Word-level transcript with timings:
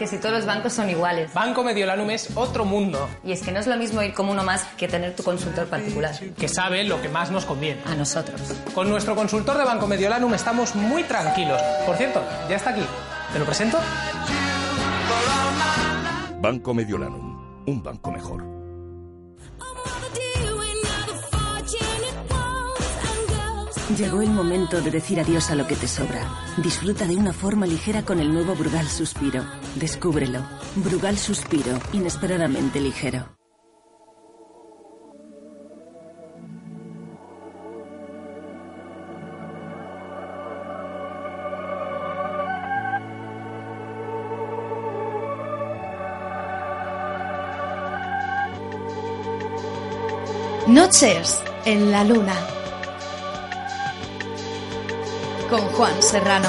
que 0.00 0.06
si 0.06 0.16
todos 0.16 0.34
los 0.34 0.46
bancos 0.46 0.72
son 0.72 0.88
iguales. 0.88 1.32
Banco 1.34 1.62
Mediolanum 1.62 2.08
es 2.10 2.34
otro 2.34 2.64
mundo. 2.64 3.06
Y 3.22 3.32
es 3.32 3.42
que 3.42 3.52
no 3.52 3.60
es 3.60 3.66
lo 3.66 3.76
mismo 3.76 4.02
ir 4.02 4.14
como 4.14 4.32
uno 4.32 4.42
más 4.42 4.64
que 4.78 4.88
tener 4.88 5.14
tu 5.14 5.22
consultor 5.22 5.66
particular. 5.68 6.18
Que 6.38 6.48
sabe 6.48 6.84
lo 6.84 7.02
que 7.02 7.10
más 7.10 7.30
nos 7.30 7.44
conviene. 7.44 7.82
A 7.84 7.94
nosotros. 7.94 8.40
Con 8.74 8.88
nuestro 8.88 9.14
consultor 9.14 9.58
de 9.58 9.64
Banco 9.64 9.86
Mediolanum 9.86 10.32
estamos 10.32 10.74
muy 10.74 11.02
tranquilos. 11.04 11.60
Por 11.84 11.96
cierto, 11.96 12.22
ya 12.48 12.56
está 12.56 12.70
aquí. 12.70 12.84
¿Te 13.32 13.38
lo 13.38 13.44
presento? 13.44 13.78
Banco 16.40 16.72
Mediolanum. 16.72 17.64
Un 17.66 17.82
banco 17.82 18.10
mejor. 18.10 18.59
Llegó 23.98 24.22
el 24.22 24.30
momento 24.30 24.80
de 24.80 24.90
decir 24.92 25.18
adiós 25.18 25.50
a 25.50 25.56
lo 25.56 25.66
que 25.66 25.74
te 25.74 25.88
sobra. 25.88 26.20
Disfruta 26.58 27.06
de 27.06 27.16
una 27.16 27.32
forma 27.32 27.66
ligera 27.66 28.04
con 28.04 28.20
el 28.20 28.32
nuevo 28.32 28.54
Brugal 28.54 28.86
Suspiro. 28.86 29.44
Descúbrelo. 29.74 30.40
Brugal 30.76 31.18
Suspiro, 31.18 31.76
inesperadamente 31.92 32.80
ligero. 32.80 33.36
Noches 50.68 51.42
en 51.64 51.90
la 51.90 52.04
luna 52.04 52.36
con 55.50 55.60
Juan 55.62 56.00
Serrano. 56.00 56.48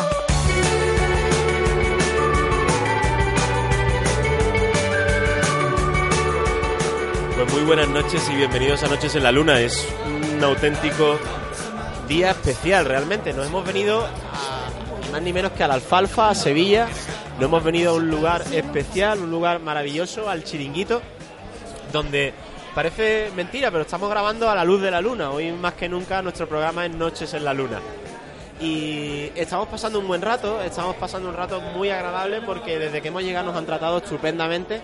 Pues 7.36 7.54
muy 7.54 7.64
buenas 7.64 7.90
noches 7.90 8.30
y 8.32 8.36
bienvenidos 8.36 8.84
a 8.84 8.88
Noches 8.90 9.16
en 9.16 9.24
la 9.24 9.32
Luna. 9.32 9.60
Es 9.60 9.88
un 10.06 10.44
auténtico 10.44 11.18
día 12.08 12.30
especial 12.30 12.86
realmente. 12.86 13.34
Nos 13.34 13.48
hemos 13.48 13.66
venido 13.66 14.06
a, 14.06 15.12
más 15.12 15.22
ni 15.24 15.34
menos 15.34 15.54
que 15.54 15.64
a 15.64 15.68
la 15.68 15.74
Alfalfa, 15.74 16.30
a 16.30 16.36
Sevilla. 16.36 16.88
Nos 17.40 17.46
hemos 17.46 17.64
venido 17.64 17.94
a 17.94 17.96
un 17.96 18.08
lugar 18.08 18.44
especial, 18.54 19.20
un 19.20 19.32
lugar 19.32 19.62
maravilloso, 19.62 20.30
al 20.30 20.44
Chiringuito, 20.44 21.02
donde 21.92 22.36
parece 22.76 23.32
mentira, 23.36 23.72
pero 23.72 23.82
estamos 23.82 24.12
grabando 24.12 24.48
a 24.48 24.54
la 24.54 24.64
luz 24.64 24.80
de 24.80 24.92
la 24.92 25.02
luna. 25.02 25.32
Hoy 25.32 25.52
más 25.54 25.74
que 25.74 25.90
nunca 25.90 26.22
nuestro 26.22 26.48
programa 26.48 26.86
es 26.86 26.94
Noches 26.94 27.34
en 27.34 27.46
la 27.46 27.56
Luna 27.56 27.80
y 28.62 29.32
estamos 29.36 29.68
pasando 29.68 30.00
un 30.00 30.08
buen 30.08 30.22
rato, 30.22 30.62
estamos 30.62 30.96
pasando 30.96 31.30
un 31.30 31.36
rato 31.36 31.60
muy 31.60 31.90
agradable 31.90 32.42
porque 32.42 32.78
desde 32.78 33.02
que 33.02 33.08
hemos 33.08 33.24
llegado 33.24 33.48
nos 33.48 33.56
han 33.56 33.66
tratado 33.66 33.98
estupendamente 33.98 34.82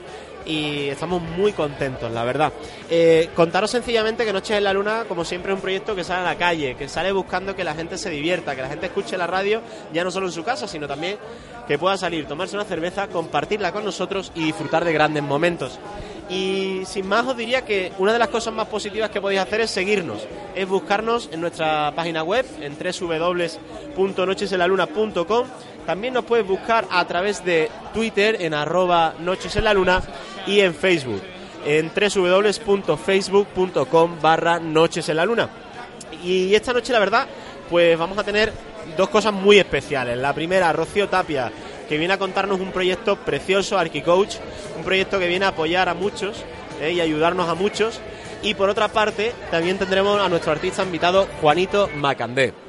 y 0.47 0.87
estamos 0.87 1.21
muy 1.21 1.51
contentos, 1.51 2.11
la 2.11 2.23
verdad. 2.23 2.51
Eh, 2.89 3.29
contaros 3.35 3.69
sencillamente 3.69 4.25
que 4.25 4.33
Noches 4.33 4.57
en 4.57 4.63
la 4.63 4.73
Luna, 4.73 5.03
como 5.07 5.23
siempre, 5.23 5.51
es 5.51 5.57
un 5.57 5.61
proyecto 5.61 5.95
que 5.95 6.03
sale 6.03 6.21
a 6.21 6.23
la 6.23 6.37
calle, 6.37 6.75
que 6.75 6.87
sale 6.87 7.11
buscando 7.11 7.55
que 7.55 7.63
la 7.63 7.75
gente 7.75 7.97
se 7.97 8.09
divierta, 8.09 8.55
que 8.55 8.61
la 8.61 8.69
gente 8.69 8.87
escuche 8.87 9.17
la 9.17 9.27
radio, 9.27 9.61
ya 9.93 10.03
no 10.03 10.09
solo 10.09 10.27
en 10.27 10.33
su 10.33 10.43
casa, 10.43 10.67
sino 10.67 10.87
también 10.87 11.17
que 11.67 11.77
pueda 11.77 11.97
salir, 11.97 12.25
tomarse 12.25 12.55
una 12.55 12.65
cerveza, 12.65 13.07
compartirla 13.07 13.71
con 13.71 13.85
nosotros 13.85 14.31
y 14.33 14.45
disfrutar 14.45 14.85
de 14.85 14.93
grandes 14.93 15.21
momentos. 15.21 15.77
Y 16.29 16.83
sin 16.85 17.07
más 17.07 17.25
os 17.25 17.37
diría 17.37 17.63
que 17.63 17.93
una 17.99 18.11
de 18.11 18.19
las 18.19 18.27
cosas 18.27 18.53
más 18.53 18.67
positivas 18.67 19.09
que 19.09 19.21
podéis 19.21 19.39
hacer 19.41 19.61
es 19.61 19.71
seguirnos, 19.71 20.27
es 20.55 20.67
buscarnos 20.67 21.29
en 21.31 21.39
nuestra 21.39 21.93
página 21.95 22.21
web 22.23 22.45
en 22.59 22.75
www.nochesenlaluna.com. 22.77 25.47
También 25.85 26.13
nos 26.13 26.25
puedes 26.25 26.45
buscar 26.45 26.85
a 26.91 27.05
través 27.05 27.45
de 27.45 27.71
Twitter 27.93 28.41
en 28.41 28.53
arroba 28.53 29.13
Noches 29.19 29.55
en 29.55 29.63
la 29.63 29.73
Luna 29.73 30.03
y 30.45 30.59
en 30.59 30.73
Facebook 30.73 31.21
en 31.65 31.89
www.facebook.com 31.93 34.21
barra 34.21 34.59
Noches 34.59 35.07
en 35.09 35.17
la 35.17 35.25
Luna. 35.25 35.49
Y 36.23 36.55
esta 36.55 36.71
noche 36.73 36.93
la 36.93 36.99
verdad 36.99 37.27
pues 37.69 37.97
vamos 37.97 38.17
a 38.17 38.23
tener 38.23 38.53
dos 38.95 39.09
cosas 39.09 39.33
muy 39.33 39.59
especiales. 39.59 40.17
La 40.17 40.33
primera, 40.33 40.71
Rocío 40.71 41.09
Tapia 41.09 41.51
que 41.87 41.97
viene 41.97 42.13
a 42.13 42.19
contarnos 42.19 42.59
un 42.59 42.71
proyecto 42.71 43.15
precioso, 43.17 43.77
ArchiCoach, 43.77 44.35
un 44.77 44.83
proyecto 44.83 45.19
que 45.19 45.27
viene 45.27 45.45
a 45.45 45.49
apoyar 45.49 45.89
a 45.89 45.93
muchos 45.93 46.43
eh, 46.81 46.91
y 46.91 47.01
ayudarnos 47.01 47.49
a 47.49 47.55
muchos. 47.55 47.99
Y 48.43 48.53
por 48.53 48.69
otra 48.69 48.87
parte, 48.87 49.33
también 49.49 49.77
tendremos 49.77 50.21
a 50.21 50.29
nuestro 50.29 50.51
artista 50.51 50.83
invitado, 50.83 51.27
Juanito 51.41 51.89
Macandé. 51.95 52.66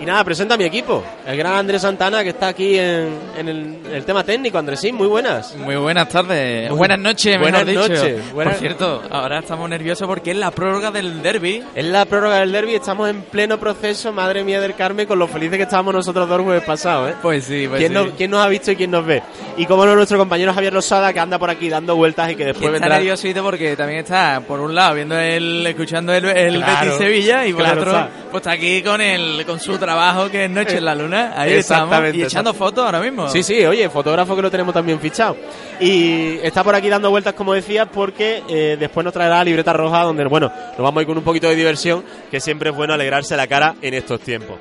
Y 0.00 0.04
nada, 0.04 0.24
presenta 0.24 0.54
a 0.54 0.58
mi 0.58 0.64
equipo. 0.64 1.02
El 1.26 1.36
gran 1.36 1.54
Andrés 1.54 1.82
Santana 1.82 2.22
que 2.22 2.30
está 2.30 2.48
aquí 2.48 2.78
en, 2.78 3.18
el, 3.36 4.04
tema 4.04 4.24
técnico. 4.24 4.58
Andresín, 4.58 4.94
muy 4.94 5.06
buenas. 5.06 5.54
Muy 5.56 5.76
buenas 5.76 6.08
tardes. 6.08 6.70
buenas 6.70 6.98
noches, 6.98 7.38
buenas 7.38 7.66
noches. 7.66 8.22
Por 8.32 8.52
cierto, 8.54 9.02
ahora 9.10 9.40
estamos 9.40 9.68
nerviosos 9.68 10.06
porque 10.06 10.32
es 10.32 10.36
la 10.36 10.50
prórroga 10.50 10.90
del 10.90 11.22
derby. 11.22 11.62
Es 11.74 11.84
la 11.84 12.04
prórroga 12.04 12.40
del 12.40 12.52
derby. 12.52 12.74
Estamos 12.74 13.08
en 13.08 13.22
pleno 13.22 13.58
proceso, 13.58 14.12
madre 14.12 14.44
mía 14.44 14.60
del 14.60 14.74
Carmen, 14.74 15.06
con 15.06 15.18
lo 15.18 15.26
felices 15.26 15.56
que 15.56 15.64
estábamos 15.64 15.94
nosotros 15.94 16.28
dos 16.28 16.38
el 16.38 16.44
jueves 16.44 16.64
pasado. 16.64 17.08
¿eh? 17.08 17.14
Pues 17.22 17.44
sí, 17.44 17.66
pues 17.68 17.78
¿Quién, 17.78 17.92
sí. 17.92 17.94
Nos, 17.94 18.12
¿Quién 18.14 18.30
nos 18.30 18.44
ha 18.44 18.48
visto 18.48 18.70
y 18.72 18.76
quién 18.76 18.90
nos 18.90 19.06
ve? 19.06 19.22
Y 19.56 19.66
como 19.66 19.86
no, 19.86 19.94
nuestro 19.94 20.18
compañero 20.18 20.52
Javier 20.52 20.72
Losada 20.72 21.12
que 21.12 21.20
anda 21.20 21.38
por 21.38 21.50
aquí 21.50 21.68
dando 21.68 21.96
vueltas 21.96 22.30
y 22.32 22.36
que 22.36 22.46
después 22.46 22.66
está 22.66 22.72
vendrá. 22.72 22.96
nerviosito 22.96 23.42
porque 23.42 23.76
también 23.76 24.00
está, 24.00 24.42
por 24.46 24.60
un 24.60 24.74
lado, 24.74 24.94
viendo 24.94 25.18
el, 25.18 25.66
escuchando 25.66 26.12
el, 26.12 26.24
el 26.24 26.62
Betis 26.62 26.94
Sevilla 26.98 27.46
y 27.46 27.52
por 27.52 27.66
otro, 27.66 28.08
pues 28.30 28.40
está 28.40 28.52
aquí 28.52 28.82
con, 28.82 29.00
el, 29.00 29.33
con 29.44 29.58
su 29.58 29.76
trabajo 29.78 30.30
que 30.30 30.44
es 30.44 30.50
Noche 30.50 30.78
en 30.78 30.84
la 30.84 30.94
Luna. 30.94 31.32
Ahí 31.36 31.54
estamos. 31.54 32.14
Y 32.14 32.22
echando 32.22 32.54
fotos 32.54 32.84
ahora 32.84 33.00
mismo. 33.00 33.28
Sí, 33.28 33.42
sí, 33.42 33.64
oye, 33.66 33.88
fotógrafo 33.88 34.36
que 34.36 34.42
lo 34.42 34.50
tenemos 34.50 34.72
también 34.72 35.00
fichado. 35.00 35.36
Y 35.80 36.38
está 36.42 36.62
por 36.62 36.74
aquí 36.76 36.88
dando 36.88 37.10
vueltas, 37.10 37.34
como 37.34 37.52
decía, 37.52 37.86
porque 37.86 38.42
eh, 38.48 38.76
después 38.78 39.02
nos 39.04 39.12
traerá 39.12 39.38
la 39.38 39.44
libreta 39.44 39.72
roja, 39.72 40.02
donde, 40.02 40.24
bueno, 40.26 40.52
nos 40.68 40.78
vamos 40.78 40.98
a 40.98 41.02
ir 41.02 41.08
con 41.08 41.18
un 41.18 41.24
poquito 41.24 41.48
de 41.48 41.56
diversión, 41.56 42.04
que 42.30 42.38
siempre 42.38 42.70
es 42.70 42.76
bueno 42.76 42.94
alegrarse 42.94 43.36
la 43.36 43.46
cara 43.48 43.74
en 43.82 43.94
estos 43.94 44.20
tiempos. 44.20 44.56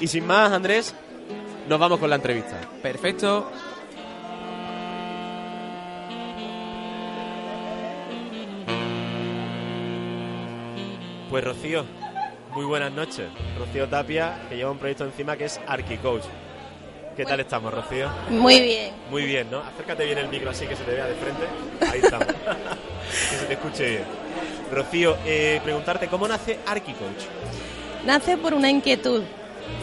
Y 0.00 0.08
sin 0.08 0.26
más, 0.26 0.50
Andrés, 0.50 0.94
nos 1.68 1.78
vamos 1.78 2.00
con 2.00 2.10
la 2.10 2.16
entrevista. 2.16 2.58
Perfecto. 2.82 3.50
Pues 11.30 11.44
Rocío, 11.44 11.84
muy 12.56 12.64
buenas 12.64 12.90
noches. 12.90 13.26
Rocío 13.58 13.86
Tapia, 13.86 14.38
que 14.48 14.56
lleva 14.56 14.70
un 14.70 14.78
proyecto 14.78 15.04
encima 15.04 15.36
que 15.36 15.44
es 15.44 15.60
ArchiCoach. 15.66 16.24
¿Qué 17.14 17.26
tal 17.26 17.40
estamos, 17.40 17.72
Rocío? 17.72 18.08
Muy 18.30 18.60
bien. 18.62 18.94
Muy 19.10 19.26
bien, 19.26 19.50
¿no? 19.50 19.58
Acércate 19.58 20.06
bien 20.06 20.16
el 20.16 20.28
micro 20.28 20.48
así 20.48 20.66
que 20.66 20.74
se 20.74 20.82
te 20.82 20.92
vea 20.92 21.04
de 21.04 21.14
frente. 21.16 21.44
Ahí 21.92 22.00
estamos. 22.02 22.26
que 23.30 23.36
se 23.36 23.44
te 23.44 23.52
escuche 23.52 23.90
bien. 23.90 24.04
Rocío, 24.72 25.18
eh, 25.26 25.60
preguntarte, 25.62 26.08
¿cómo 26.08 26.26
nace 26.26 26.58
ArchiCoach? 26.66 27.26
Nace 28.06 28.38
por 28.38 28.54
una 28.54 28.70
inquietud. 28.70 29.22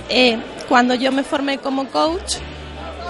Eh, 0.09 0.39
cuando 0.67 0.95
yo 0.95 1.11
me 1.11 1.23
formé 1.23 1.59
como 1.59 1.87
coach, 1.89 2.37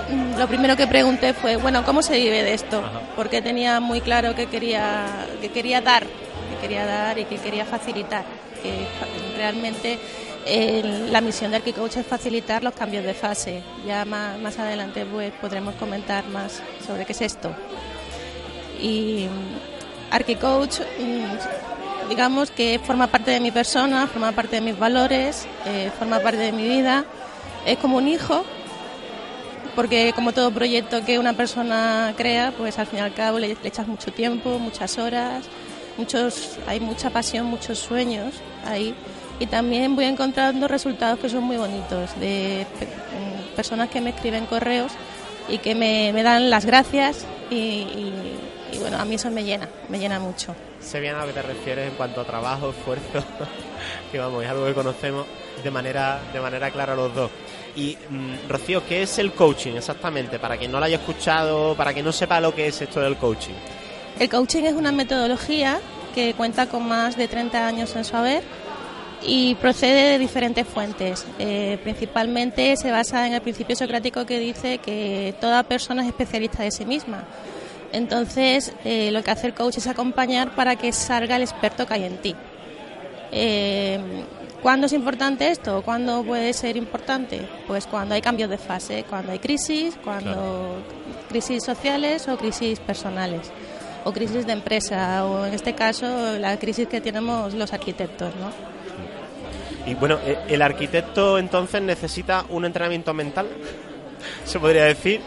mm, 0.09 0.39
lo 0.39 0.47
primero 0.49 0.75
que 0.75 0.87
pregunté 0.87 1.33
fue, 1.33 1.55
bueno, 1.55 1.85
¿cómo 1.85 2.01
se 2.01 2.19
vive 2.19 2.43
de 2.43 2.53
esto? 2.53 2.83
Porque 3.15 3.41
tenía 3.41 3.79
muy 3.79 4.01
claro 4.01 4.35
que 4.35 4.47
quería, 4.47 5.05
que 5.39 5.51
quería 5.51 5.79
dar, 5.79 6.03
que 6.03 6.57
quería 6.61 6.85
dar 6.85 7.17
y 7.17 7.23
que 7.23 7.37
quería 7.37 7.63
facilitar. 7.63 8.25
Que 8.61 8.87
realmente 9.35 9.99
eh, 10.45 11.07
la 11.09 11.21
misión 11.21 11.51
de 11.51 11.57
Arquicoach 11.57 11.97
es 11.97 12.05
facilitar 12.05 12.63
los 12.63 12.73
cambios 12.73 13.03
de 13.03 13.13
fase. 13.13 13.61
Ya 13.85 14.05
más, 14.05 14.37
más 14.39 14.59
adelante 14.59 15.05
pues, 15.05 15.31
podremos 15.39 15.75
comentar 15.75 16.25
más 16.27 16.61
sobre 16.85 17.05
qué 17.05 17.13
es 17.13 17.21
esto. 17.21 17.55
Y 18.81 19.27
mm, 19.29 20.13
Arquicoach, 20.13 20.79
mm, 20.99 22.09
digamos 22.09 22.51
que 22.51 22.79
forma 22.83 23.07
parte 23.07 23.31
de 23.31 23.39
mi 23.39 23.51
persona, 23.51 24.07
forma 24.07 24.31
parte 24.33 24.57
de 24.57 24.61
mis 24.61 24.77
valores, 24.77 25.47
eh, 25.65 25.91
forma 25.97 26.19
parte 26.19 26.39
de 26.39 26.51
mi 26.51 26.63
vida. 26.67 27.05
Es 27.65 27.77
como 27.77 27.97
un 27.97 28.09
hijo, 28.09 28.43
porque 29.75 30.11
como 30.13 30.33
todo 30.33 30.51
proyecto 30.51 31.05
que 31.05 31.19
una 31.19 31.33
persona 31.33 32.13
crea, 32.17 32.51
pues 32.57 32.77
al 32.79 32.87
fin 32.87 32.99
y 32.99 33.01
al 33.01 33.13
cabo 33.13 33.39
le, 33.39 33.47
le 33.47 33.57
echas 33.63 33.87
mucho 33.87 34.11
tiempo, 34.11 34.59
muchas 34.59 34.97
horas, 34.97 35.45
muchos, 35.97 36.57
hay 36.67 36.81
mucha 36.81 37.09
pasión, 37.09 37.45
muchos 37.45 37.79
sueños 37.79 38.33
ahí 38.65 38.93
y 39.43 39.45
también 39.45 39.93
voy 39.93 40.05
encontrando 40.05 40.69
resultados 40.69 41.19
que 41.19 41.27
son 41.27 41.43
muy 41.43 41.57
bonitos 41.57 42.17
de 42.17 42.65
personas 43.57 43.89
que 43.89 43.99
me 43.99 44.11
escriben 44.11 44.45
correos 44.45 44.93
y 45.49 45.57
que 45.57 45.75
me, 45.75 46.23
dan 46.23 46.49
las 46.49 46.65
gracias 46.65 47.25
y, 47.49 48.13
bueno, 48.79 48.97
a 48.97 49.03
mí 49.03 49.15
eso 49.15 49.29
me 49.29 49.43
llena, 49.43 49.67
me 49.89 49.99
llena 49.99 50.17
mucho. 50.17 50.55
Sé 50.79 51.01
bien 51.01 51.15
a 51.15 51.19
lo 51.21 51.27
que 51.27 51.33
te 51.33 51.41
refieres 51.41 51.89
en 51.89 51.95
cuanto 51.95 52.21
a 52.21 52.23
trabajo, 52.23 52.69
esfuerzo, 52.69 53.03
que 54.13 54.17
vamos, 54.17 54.45
es 54.45 54.49
algo 54.49 54.65
que 54.65 54.73
conocemos 54.73 55.25
de 55.61 55.71
manera, 55.71 56.21
de 56.31 56.39
manera 56.39 56.71
clara 56.71 56.95
los 56.95 57.13
dos. 57.13 57.29
Y 57.75 57.97
mm, 58.09 58.47
Rocío, 58.47 58.87
¿qué 58.87 59.03
es 59.03 59.19
el 59.19 59.33
coaching 59.33 59.73
exactamente? 59.73 60.39
Para 60.39 60.55
quien 60.55 60.71
no 60.71 60.79
lo 60.79 60.85
haya 60.85 60.95
escuchado, 60.95 61.75
para 61.75 61.91
quien 61.91 62.05
no 62.05 62.13
sepa 62.13 62.39
lo 62.39 62.55
que 62.55 62.67
es 62.67 62.81
esto 62.81 63.01
del 63.01 63.17
coaching. 63.17 63.55
El 64.19 64.29
coaching 64.29 64.63
es 64.63 64.73
una 64.73 64.93
metodología 64.93 65.81
que 66.15 66.33
cuenta 66.33 66.67
con 66.67 66.87
más 66.87 67.17
de 67.17 67.27
30 67.27 67.67
años 67.67 67.93
en 67.97 68.05
su 68.05 68.15
haber 68.15 68.43
y 69.25 69.55
procede 69.55 70.11
de 70.11 70.19
diferentes 70.19 70.67
fuentes. 70.67 71.25
Eh, 71.39 71.79
principalmente 71.83 72.75
se 72.77 72.91
basa 72.91 73.27
en 73.27 73.33
el 73.33 73.41
principio 73.41 73.75
socrático 73.75 74.25
que 74.25 74.39
dice 74.39 74.77
que 74.79 75.35
toda 75.39 75.63
persona 75.63 76.01
es 76.03 76.09
especialista 76.09 76.63
de 76.63 76.71
sí 76.71 76.85
misma. 76.85 77.23
Entonces, 77.91 78.73
eh, 78.83 79.11
lo 79.11 79.23
que 79.23 79.31
hace 79.31 79.47
el 79.47 79.53
coach 79.53 79.77
es 79.77 79.87
acompañar 79.87 80.55
para 80.55 80.75
que 80.75 80.91
salga 80.91 81.35
el 81.35 81.43
experto 81.43 81.85
que 81.85 81.93
hay 81.93 82.03
en 82.05 82.17
ti. 82.17 82.35
Eh, 83.31 83.99
¿Cuándo 84.61 84.87
es 84.87 84.93
importante 84.93 85.49
esto? 85.49 85.81
¿Cuándo 85.83 86.23
puede 86.23 86.53
ser 86.53 86.77
importante? 86.77 87.47
Pues 87.67 87.85
cuando 87.85 88.15
hay 88.15 88.21
cambios 88.21 88.49
de 88.49 88.57
fase, 88.57 89.03
cuando 89.09 89.33
hay 89.33 89.39
crisis, 89.39 89.97
cuando 90.01 90.81
crisis 91.27 91.63
sociales 91.63 92.27
o 92.29 92.37
crisis 92.37 92.79
personales 92.79 93.51
o 94.05 94.13
crisis 94.13 94.45
de 94.45 94.53
empresa 94.53 95.25
o 95.25 95.45
en 95.45 95.53
este 95.53 95.75
caso 95.75 96.37
la 96.39 96.57
crisis 96.57 96.87
que 96.87 97.01
tenemos 97.01 97.53
los 97.53 97.73
arquitectos, 97.73 98.33
¿no? 98.37 98.72
Y 99.85 99.95
bueno, 99.95 100.19
eh, 100.25 100.37
el 100.47 100.61
arquitecto 100.61 101.37
entonces 101.37 101.81
necesita 101.81 102.45
un 102.49 102.65
entrenamiento 102.65 103.13
mental, 103.13 103.47
se 104.45 104.59
podría 104.59 104.85
decir, 104.85 105.21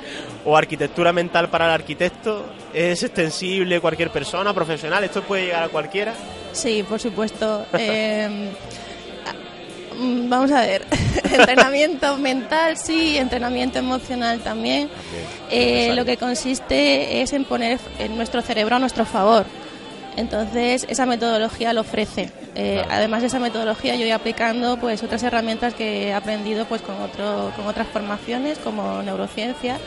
o 0.45 0.57
arquitectura 0.57 1.13
mental 1.13 1.51
para 1.51 1.67
el 1.67 1.73
arquitecto, 1.73 2.47
es 2.73 3.03
extensible 3.03 3.81
cualquier 3.81 4.11
persona, 4.11 4.55
profesional, 4.55 5.05
esto 5.05 5.23
puede 5.23 5.47
llegar 5.47 5.65
a 5.65 5.69
cualquiera. 5.69 6.15
Sí, 6.53 6.85
por 6.89 7.01
supuesto. 7.01 7.67
eh, 7.79 8.51
vamos 9.99 10.51
a 10.53 10.61
ver, 10.61 10.85
entrenamiento 11.25 12.17
mental 12.17 12.77
sí, 12.77 13.17
entrenamiento 13.19 13.79
emocional 13.79 14.41
también. 14.41 14.89
Eh, 15.51 15.93
lo 15.95 16.05
que 16.05 16.17
consiste 16.17 17.23
es 17.23 17.33
en 17.33 17.45
poner 17.45 17.79
en 17.99 18.17
nuestro 18.17 18.43
cerebro 18.43 18.77
a 18.77 18.79
nuestro 18.79 19.05
favor. 19.05 19.47
Entonces, 20.17 20.87
esa 20.89 21.07
metodología 21.07 21.73
lo 21.73 21.83
ofrece. 21.83 22.31
Eh, 22.59 22.83
además 22.89 23.21
de 23.21 23.27
esa 23.27 23.39
metodología, 23.39 23.95
yo 23.97 24.01
voy 24.01 24.13
aplicando 24.13 24.79
pues 24.79 25.03
otras 25.03 25.23
herramientas 25.23 25.75
que 25.75 26.09
he 26.09 26.15
aprendido 26.15 26.65
pues 26.65 26.81
con, 26.81 26.95
otro, 27.03 27.53
con 27.55 27.67
otras 27.67 27.87
formaciones, 27.89 28.59
como 28.59 29.03
neurociencia, 29.03 29.79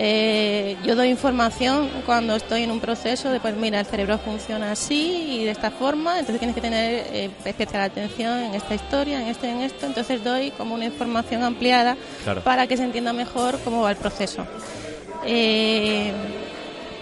eh, 0.00 0.76
yo 0.84 0.94
doy 0.94 1.08
información 1.08 1.88
cuando 2.06 2.36
estoy 2.36 2.62
en 2.62 2.70
un 2.70 2.78
proceso 2.78 3.30
de, 3.30 3.40
pues 3.40 3.56
mira, 3.56 3.80
el 3.80 3.86
cerebro 3.86 4.18
funciona 4.18 4.72
así 4.72 5.40
y 5.40 5.44
de 5.44 5.50
esta 5.50 5.72
forma, 5.72 6.18
entonces 6.18 6.38
tienes 6.38 6.54
que 6.54 6.60
tener 6.60 7.06
eh, 7.12 7.30
especial 7.44 7.82
atención 7.82 8.38
en 8.38 8.54
esta 8.54 8.74
historia, 8.74 9.20
en 9.20 9.28
esto 9.28 9.46
y 9.46 9.50
en 9.50 9.62
esto, 9.62 9.86
entonces 9.86 10.22
doy 10.22 10.50
como 10.52 10.74
una 10.74 10.84
información 10.84 11.42
ampliada 11.42 11.96
para 12.44 12.66
que 12.66 12.76
se 12.76 12.84
entienda 12.84 13.12
mejor 13.12 13.58
cómo 13.64 13.82
va 13.82 13.90
el 13.90 13.96
proceso. 13.96 14.46
Eh, 15.26 16.12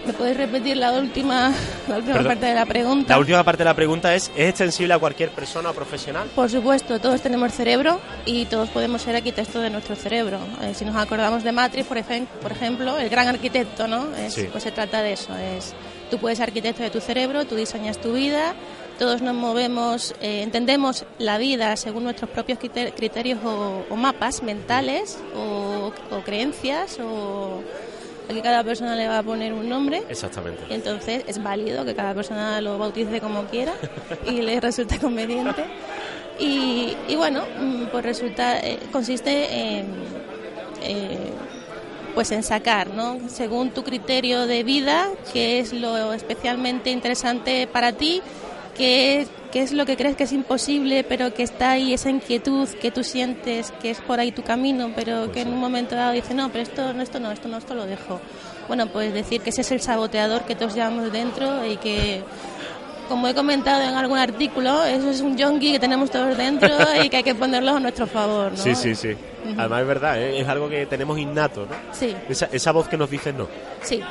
¿Me 0.07 0.13
puedes 0.13 0.37
repetir 0.37 0.77
la 0.77 0.93
última, 0.93 1.51
la 1.89 1.97
última 1.97 2.23
parte 2.23 2.45
de 2.45 2.53
la 2.53 2.65
pregunta? 2.65 3.13
La 3.13 3.19
última 3.19 3.43
parte 3.43 3.63
de 3.63 3.65
la 3.65 3.73
pregunta 3.73 4.15
es, 4.15 4.31
¿es 4.37 4.47
extensible 4.47 4.93
a 4.93 4.99
cualquier 4.99 5.31
persona 5.31 5.71
o 5.71 5.73
profesional? 5.73 6.29
Por 6.33 6.49
supuesto, 6.49 6.97
todos 7.01 7.19
tenemos 7.19 7.51
cerebro 7.51 7.99
y 8.25 8.45
todos 8.45 8.69
podemos 8.69 9.01
ser 9.01 9.17
arquitectos 9.17 9.61
de 9.61 9.69
nuestro 9.69 9.97
cerebro. 9.97 10.39
Eh, 10.61 10.73
si 10.73 10.85
nos 10.85 10.95
acordamos 10.95 11.43
de 11.43 11.51
Matrix, 11.51 11.85
por, 11.85 12.01
por 12.41 12.51
ejemplo, 12.53 12.97
el 12.97 13.09
gran 13.09 13.27
arquitecto, 13.27 13.85
¿no? 13.85 14.07
Pues 14.49 14.63
se 14.63 14.71
trata 14.71 15.01
de 15.01 15.11
eso, 15.11 15.35
es 15.35 15.73
tú 16.09 16.19
puedes 16.19 16.37
ser 16.37 16.47
arquitecto 16.47 16.83
de 16.83 16.89
tu 16.89 17.01
cerebro, 17.01 17.45
tú 17.45 17.55
diseñas 17.55 17.97
tu 17.97 18.13
vida, 18.13 18.55
todos 18.97 19.21
nos 19.21 19.35
movemos, 19.35 20.15
eh, 20.21 20.41
entendemos 20.41 21.05
la 21.19 21.37
vida 21.37 21.75
según 21.75 22.05
nuestros 22.05 22.29
propios 22.29 22.59
criterios 22.59 23.39
o, 23.43 23.93
mapas 23.97 24.41
mentales 24.41 25.19
o, 25.35 25.91
o 26.11 26.21
creencias 26.21 26.97
o 27.01 27.61
Aquí 28.29 28.41
cada 28.41 28.63
persona 28.63 28.95
le 28.95 29.07
va 29.07 29.19
a 29.19 29.23
poner 29.23 29.53
un 29.53 29.69
nombre. 29.69 30.03
Exactamente. 30.09 30.63
Y 30.69 30.73
entonces 30.73 31.23
es 31.27 31.41
válido 31.41 31.85
que 31.85 31.95
cada 31.95 32.13
persona 32.13 32.59
lo 32.61 32.77
bautice 32.77 33.21
como 33.21 33.45
quiera 33.45 33.73
y 34.25 34.41
le 34.41 34.59
resulte 34.61 34.99
conveniente. 34.99 35.63
Y, 36.39 37.15
bueno, 37.15 37.43
mm, 37.59 37.85
pues 37.91 38.05
resulta, 38.05 38.59
eh, 38.59 38.79
consiste 38.91 39.79
en, 39.79 39.87
eh, 40.83 41.31
pues 42.13 42.31
en 42.31 42.43
sacar, 42.43 42.89
¿no? 42.89 43.19
Según 43.27 43.71
tu 43.71 43.83
criterio 43.83 44.45
de 44.45 44.63
vida, 44.63 45.07
qué 45.33 45.59
es 45.59 45.73
lo 45.73 46.13
especialmente 46.13 46.91
interesante 46.91 47.67
para 47.67 47.93
ti, 47.93 48.21
qué 48.75 49.27
qué 49.57 49.63
es 49.63 49.73
lo 49.73 49.87
que 49.87 49.97
crees 49.97 50.15
que 50.15 50.25
es 50.25 50.33
imposible, 50.33 51.03
pero 51.03 51.33
que 51.33 51.41
está 51.41 51.71
ahí 51.71 51.91
esa 51.91 52.11
inquietud 52.11 52.69
que 52.79 52.91
tú 52.91 53.03
sientes 53.03 53.71
que 53.81 53.89
es 53.89 53.99
por 54.01 54.19
ahí 54.19 54.31
tu 54.31 54.43
camino, 54.43 54.91
pero 54.95 55.21
pues 55.21 55.31
que 55.31 55.41
en 55.41 55.47
un 55.47 55.57
momento 55.57 55.95
dado 55.95 56.11
dice, 56.11 56.35
no, 56.35 56.49
pero 56.51 56.61
esto 56.61 56.93
no, 56.93 57.01
esto 57.01 57.19
no, 57.19 57.31
esto 57.31 57.47
no, 57.47 57.57
esto 57.57 57.73
lo 57.73 57.87
dejo. 57.87 58.21
Bueno, 58.67 58.85
pues 58.85 59.11
decir 59.15 59.41
que 59.41 59.49
ese 59.49 59.61
es 59.61 59.71
el 59.71 59.81
saboteador 59.81 60.43
que 60.43 60.53
todos 60.53 60.75
llevamos 60.75 61.11
dentro 61.11 61.65
y 61.65 61.77
que, 61.77 62.21
como 63.09 63.27
he 63.27 63.33
comentado 63.33 63.81
en 63.81 63.95
algún 63.95 64.19
artículo, 64.19 64.83
eso 64.83 65.09
es 65.09 65.21
un 65.21 65.35
yonki 65.35 65.71
que 65.71 65.79
tenemos 65.79 66.11
todos 66.11 66.37
dentro 66.37 66.69
y 67.03 67.09
que 67.09 67.17
hay 67.17 67.23
que 67.23 67.33
ponerlo 67.33 67.77
a 67.77 67.79
nuestro 67.79 68.05
favor, 68.05 68.51
¿no? 68.51 68.57
Sí, 68.57 68.75
sí, 68.75 68.93
sí. 68.93 69.15
Además 69.57 69.81
es 69.81 69.87
verdad, 69.87 70.21
¿eh? 70.21 70.39
es 70.39 70.47
algo 70.47 70.69
que 70.69 70.85
tenemos 70.85 71.17
innato, 71.17 71.61
¿no? 71.61 71.75
Sí. 71.93 72.15
Esa, 72.29 72.47
esa 72.51 72.71
voz 72.71 72.87
que 72.87 72.97
nos 72.97 73.09
dice 73.09 73.33
no. 73.33 73.47
Sí. 73.81 74.03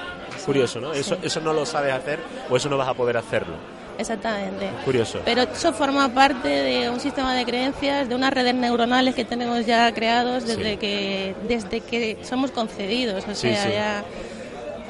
Curioso, 0.44 0.80
¿no? 0.80 0.92
Eso, 0.92 1.16
eso 1.22 1.40
no 1.40 1.52
lo 1.52 1.64
sabes 1.64 1.92
hacer 1.92 2.18
o 2.50 2.56
eso 2.56 2.68
no 2.68 2.76
vas 2.76 2.88
a 2.88 2.94
poder 2.94 3.16
hacerlo. 3.16 3.75
Exactamente. 3.98 4.70
Curioso. 4.84 5.20
Pero 5.24 5.42
eso 5.42 5.72
forma 5.72 6.12
parte 6.12 6.48
de 6.48 6.90
un 6.90 7.00
sistema 7.00 7.34
de 7.34 7.44
creencias, 7.44 8.08
de 8.08 8.14
unas 8.14 8.32
redes 8.32 8.54
neuronales 8.54 9.14
que 9.14 9.24
tenemos 9.24 9.64
ya 9.66 9.92
creados 9.92 10.46
desde 10.46 10.78
que 10.78 11.34
desde 11.48 11.80
que 11.80 12.18
somos 12.22 12.50
concebidos, 12.50 13.26
o 13.26 13.34
sea, 13.34 13.70
ya 13.70 14.04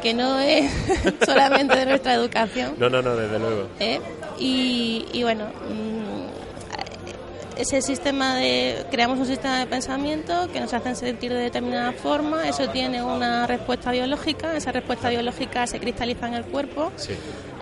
que 0.02 0.14
no 0.14 0.38
es 0.38 0.70
solamente 1.26 1.76
de 1.76 1.86
nuestra 1.86 2.14
educación. 2.14 2.74
No, 2.78 2.90
no, 2.90 3.02
no, 3.02 3.16
desde 3.16 3.38
luego. 3.38 3.68
¿Eh? 3.80 4.00
Y, 4.38 5.06
y, 5.12 5.22
bueno, 5.22 5.46
mm, 5.46 7.58
ese 7.58 7.80
sistema 7.80 8.36
de 8.36 8.84
creamos 8.90 9.18
un 9.18 9.26
sistema 9.26 9.58
de 9.58 9.66
pensamiento 9.66 10.48
que 10.52 10.60
nos 10.60 10.74
hace 10.74 10.94
sentir 10.94 11.32
de 11.32 11.38
determinada 11.38 11.92
forma, 11.92 12.46
eso 12.46 12.68
tiene 12.68 13.02
una 13.02 13.46
respuesta 13.46 13.90
biológica, 13.90 14.54
esa 14.54 14.72
respuesta 14.72 15.08
biológica 15.08 15.66
se 15.66 15.80
cristaliza 15.80 16.28
en 16.28 16.34
el 16.34 16.44
cuerpo. 16.44 16.92
Sí 16.96 17.14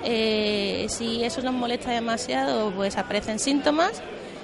eh, 0.05 0.87
si 0.89 1.25
eso 1.25 1.43
nos 1.43 1.55
molesta 1.55 1.91
demasiado, 1.91 2.71
pues 2.73 2.97
aparecen 2.97 3.39
síntomas 3.39 4.03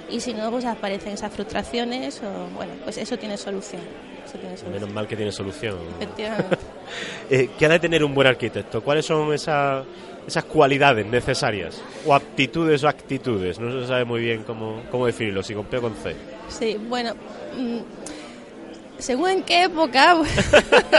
y 0.09 0.19
si 0.19 0.33
no, 0.33 0.49
pues 0.51 0.65
aparecen 0.65 1.13
esas 1.13 1.31
frustraciones 1.31 2.21
o, 2.23 2.47
bueno, 2.55 2.73
pues 2.83 2.97
eso 2.97 3.17
tiene 3.17 3.37
solución. 3.37 3.81
Menos 4.71 4.91
mal 4.93 5.07
que 5.07 5.15
tiene 5.15 5.31
solución. 5.31 5.77
eh, 7.29 7.49
¿Qué 7.57 7.65
ha 7.65 7.69
de 7.69 7.79
tener 7.79 8.03
un 8.03 8.13
buen 8.13 8.27
arquitecto? 8.27 8.81
¿Cuáles 8.81 9.05
son 9.05 9.33
esas, 9.33 9.85
esas 10.25 10.45
cualidades 10.45 11.05
necesarias? 11.05 11.81
O 12.05 12.13
aptitudes 12.13 12.83
o 12.83 12.87
actitudes. 12.87 13.59
No 13.59 13.81
se 13.81 13.87
sabe 13.87 14.05
muy 14.05 14.21
bien 14.21 14.43
cómo, 14.43 14.83
cómo 14.89 15.05
definirlo, 15.05 15.43
si 15.43 15.53
con 15.53 15.65
P 15.65 15.77
o 15.77 15.81
con 15.81 15.95
C. 15.95 16.15
Sí, 16.49 16.77
bueno... 16.87 17.13
Mm, 17.57 17.79
según 19.01 19.29
en 19.29 19.43
qué 19.43 19.63
época 19.63 20.17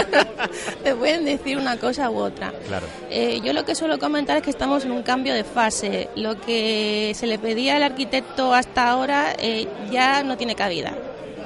te 0.85 0.95
pueden 0.95 1.25
decir 1.25 1.57
una 1.57 1.77
cosa 1.79 2.11
u 2.11 2.19
otra. 2.19 2.53
Claro. 2.67 2.87
Eh, 3.11 3.41
yo 3.43 3.53
lo 3.53 3.65
que 3.65 3.75
suelo 3.75 3.99
comentar 3.99 4.37
es 4.37 4.43
que 4.43 4.51
estamos 4.51 4.85
en 4.85 4.91
un 4.91 5.03
cambio 5.03 5.35
de 5.35 5.45
fase. 5.45 6.09
Lo 6.17 6.41
que 6.41 7.13
se 7.15 7.27
le 7.27 7.39
pedía 7.39 7.77
al 7.77 7.83
arquitecto 7.83 8.53
hasta 8.53 8.91
ahora 8.91 9.35
eh, 9.39 9.69
ya 9.91 10.23
no 10.23 10.37
tiene 10.37 10.55
cabida. 10.55 10.95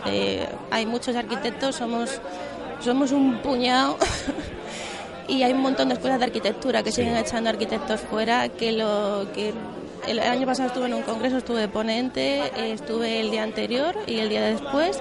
Eh, 0.06 0.46
hay 0.70 0.86
muchos 0.86 1.14
arquitectos, 1.14 1.76
somos, 1.76 2.20
somos 2.80 3.12
un 3.12 3.38
puñado. 3.42 3.98
y 5.28 5.42
hay 5.42 5.52
un 5.52 5.60
montón 5.60 5.88
de 5.88 5.94
escuelas 5.94 6.18
de 6.18 6.26
arquitectura 6.26 6.82
que 6.82 6.92
siguen 6.92 7.16
echando 7.16 7.50
arquitectos 7.50 8.00
fuera 8.00 8.48
que 8.48 8.72
lo 8.72 9.26
que 9.34 9.52
el 10.06 10.20
año 10.20 10.46
pasado 10.46 10.68
estuve 10.68 10.86
en 10.86 10.94
un 10.94 11.02
congreso, 11.02 11.38
estuve 11.38 11.62
de 11.62 11.68
ponente, 11.68 12.72
estuve 12.72 13.20
el 13.20 13.32
día 13.32 13.42
anterior 13.42 13.96
y 14.06 14.20
el 14.20 14.28
día 14.28 14.42
después 14.42 15.00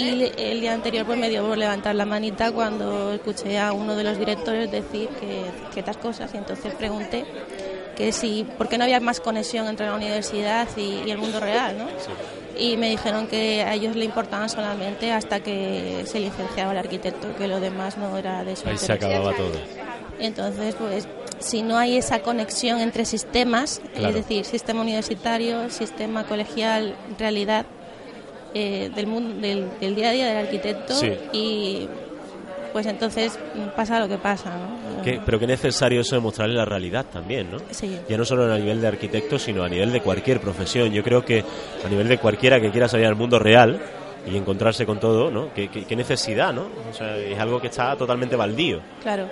y 0.00 0.32
el 0.38 0.60
día 0.60 0.72
anterior 0.72 1.04
pues 1.06 1.18
me 1.18 1.28
dio 1.28 1.46
por 1.46 1.58
levantar 1.58 1.94
la 1.94 2.06
manita 2.06 2.52
cuando 2.52 3.12
escuché 3.12 3.58
a 3.58 3.72
uno 3.72 3.94
de 3.96 4.04
los 4.04 4.18
directores 4.18 4.70
decir 4.70 5.08
que, 5.08 5.42
que 5.72 5.80
estas 5.80 5.96
cosas 5.96 6.30
y 6.34 6.38
entonces 6.38 6.74
pregunté 6.74 7.24
que 8.00 8.12
si, 8.12 8.46
¿por 8.56 8.68
qué 8.68 8.78
no 8.78 8.84
había 8.84 8.98
más 8.98 9.20
conexión 9.20 9.66
entre 9.66 9.84
la 9.84 9.94
universidad 9.94 10.66
y, 10.76 11.10
el 11.10 11.18
mundo 11.18 11.38
real? 11.38 11.76
¿no? 11.76 11.86
Y 12.58 12.78
me 12.78 12.88
dijeron 12.88 13.26
que 13.26 13.62
a 13.62 13.74
ellos 13.74 13.94
le 13.94 14.06
importaban 14.06 14.48
solamente 14.48 15.12
hasta 15.12 15.40
que 15.40 16.04
se 16.06 16.18
licenciaba 16.18 16.72
el 16.72 16.78
arquitecto, 16.78 17.36
que 17.36 17.46
lo 17.46 17.60
demás 17.60 17.98
no 17.98 18.16
era 18.16 18.42
de 18.42 18.52
eso. 18.52 18.68
Ahí 18.68 18.78
se 18.78 18.92
acababa 18.92 19.34
todo. 19.34 19.52
Entonces, 20.18 20.74
pues 20.76 21.08
si 21.40 21.62
no 21.62 21.76
hay 21.76 21.98
esa 21.98 22.20
conexión 22.20 22.80
entre 22.80 23.04
sistemas, 23.04 23.82
es 23.94 24.14
decir, 24.14 24.46
sistema 24.46 24.80
universitario, 24.80 25.68
sistema 25.68 26.24
colegial, 26.24 26.96
realidad 27.18 27.66
eh, 28.54 28.90
del 28.94 29.06
mundo 29.06 29.40
del, 29.40 29.94
día 29.94 30.10
a 30.10 30.12
día 30.12 30.26
del 30.26 30.46
arquitecto 30.46 30.94
y 31.32 31.88
pues 32.72 32.86
entonces 32.86 33.38
pasa 33.74 33.98
lo 33.98 34.08
que 34.08 34.18
pasa, 34.18 34.50
¿no? 34.50 34.80
pero 35.24 35.38
qué 35.38 35.46
necesario 35.46 36.02
eso 36.02 36.14
demostrarle 36.14 36.54
la 36.54 36.64
realidad 36.64 37.06
también, 37.10 37.50
¿no? 37.50 37.56
Ya 38.08 38.18
no 38.18 38.24
solo 38.24 38.52
a 38.52 38.58
nivel 38.58 38.80
de 38.80 38.88
arquitecto, 38.88 39.38
sino 39.38 39.64
a 39.64 39.68
nivel 39.68 39.92
de 39.92 40.02
cualquier 40.02 40.40
profesión. 40.40 40.92
Yo 40.92 41.02
creo 41.02 41.24
que 41.24 41.42
a 41.84 41.88
nivel 41.88 42.06
de 42.06 42.18
cualquiera 42.18 42.60
que 42.60 42.70
quiera 42.70 42.86
salir 42.86 43.06
al 43.06 43.16
mundo 43.16 43.38
real, 43.38 43.80
y 44.26 44.36
encontrarse 44.36 44.84
con 44.84 45.00
todo, 45.00 45.30
¿no? 45.30 45.52
¿Qué, 45.54 45.96
necesidad, 45.96 46.52
¿no? 46.52 46.68
O 46.90 46.94
sea, 46.94 47.16
es 47.16 47.38
algo 47.38 47.60
que 47.60 47.68
está 47.68 47.96
totalmente 47.96 48.36
baldío. 48.36 48.80
Claro. 49.02 49.26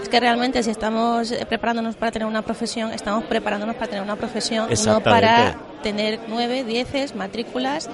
Es 0.00 0.08
que 0.08 0.20
realmente 0.20 0.62
si 0.62 0.70
estamos 0.70 1.32
preparándonos 1.48 1.96
para 1.96 2.12
tener 2.12 2.26
una 2.26 2.42
profesión, 2.42 2.92
estamos 2.92 3.24
preparándonos 3.24 3.76
para 3.76 3.88
tener 3.88 4.02
una 4.02 4.16
profesión, 4.16 4.68
no 4.86 5.00
para 5.00 5.56
tener 5.82 6.20
nueve, 6.28 6.64
dieces, 6.64 7.14
matrículas 7.14 7.90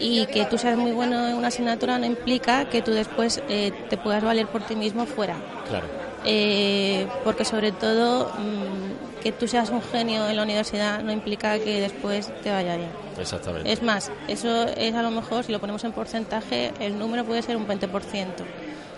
y 0.00 0.26
que 0.26 0.46
tú 0.46 0.58
seas 0.58 0.76
muy 0.76 0.92
bueno 0.92 1.28
en 1.28 1.34
una 1.34 1.48
asignatura 1.48 1.98
no 1.98 2.06
implica 2.06 2.68
que 2.68 2.82
tú 2.82 2.92
después 2.92 3.42
eh, 3.48 3.72
te 3.88 3.96
puedas 3.96 4.24
valer 4.24 4.46
por 4.46 4.62
ti 4.62 4.74
mismo 4.74 5.06
fuera. 5.06 5.36
Claro. 5.68 5.86
Eh, 6.24 7.06
porque 7.24 7.44
sobre 7.44 7.72
todo 7.72 8.30
mm, 8.38 9.20
que 9.22 9.32
tú 9.32 9.46
seas 9.46 9.70
un 9.70 9.82
genio 9.82 10.28
en 10.28 10.36
la 10.36 10.42
universidad 10.42 11.02
no 11.02 11.12
implica 11.12 11.58
que 11.58 11.80
después 11.80 12.30
te 12.42 12.50
vaya 12.50 12.76
bien. 12.76 12.90
Exactamente. 13.18 13.70
Es 13.70 13.82
más, 13.82 14.10
eso 14.28 14.64
es 14.64 14.94
a 14.94 15.02
lo 15.02 15.10
mejor, 15.10 15.44
si 15.44 15.52
lo 15.52 15.60
ponemos 15.60 15.84
en 15.84 15.92
porcentaje, 15.92 16.72
el 16.80 16.98
número 16.98 17.24
puede 17.24 17.42
ser 17.42 17.56
un 17.56 17.66
20%. 17.66 18.26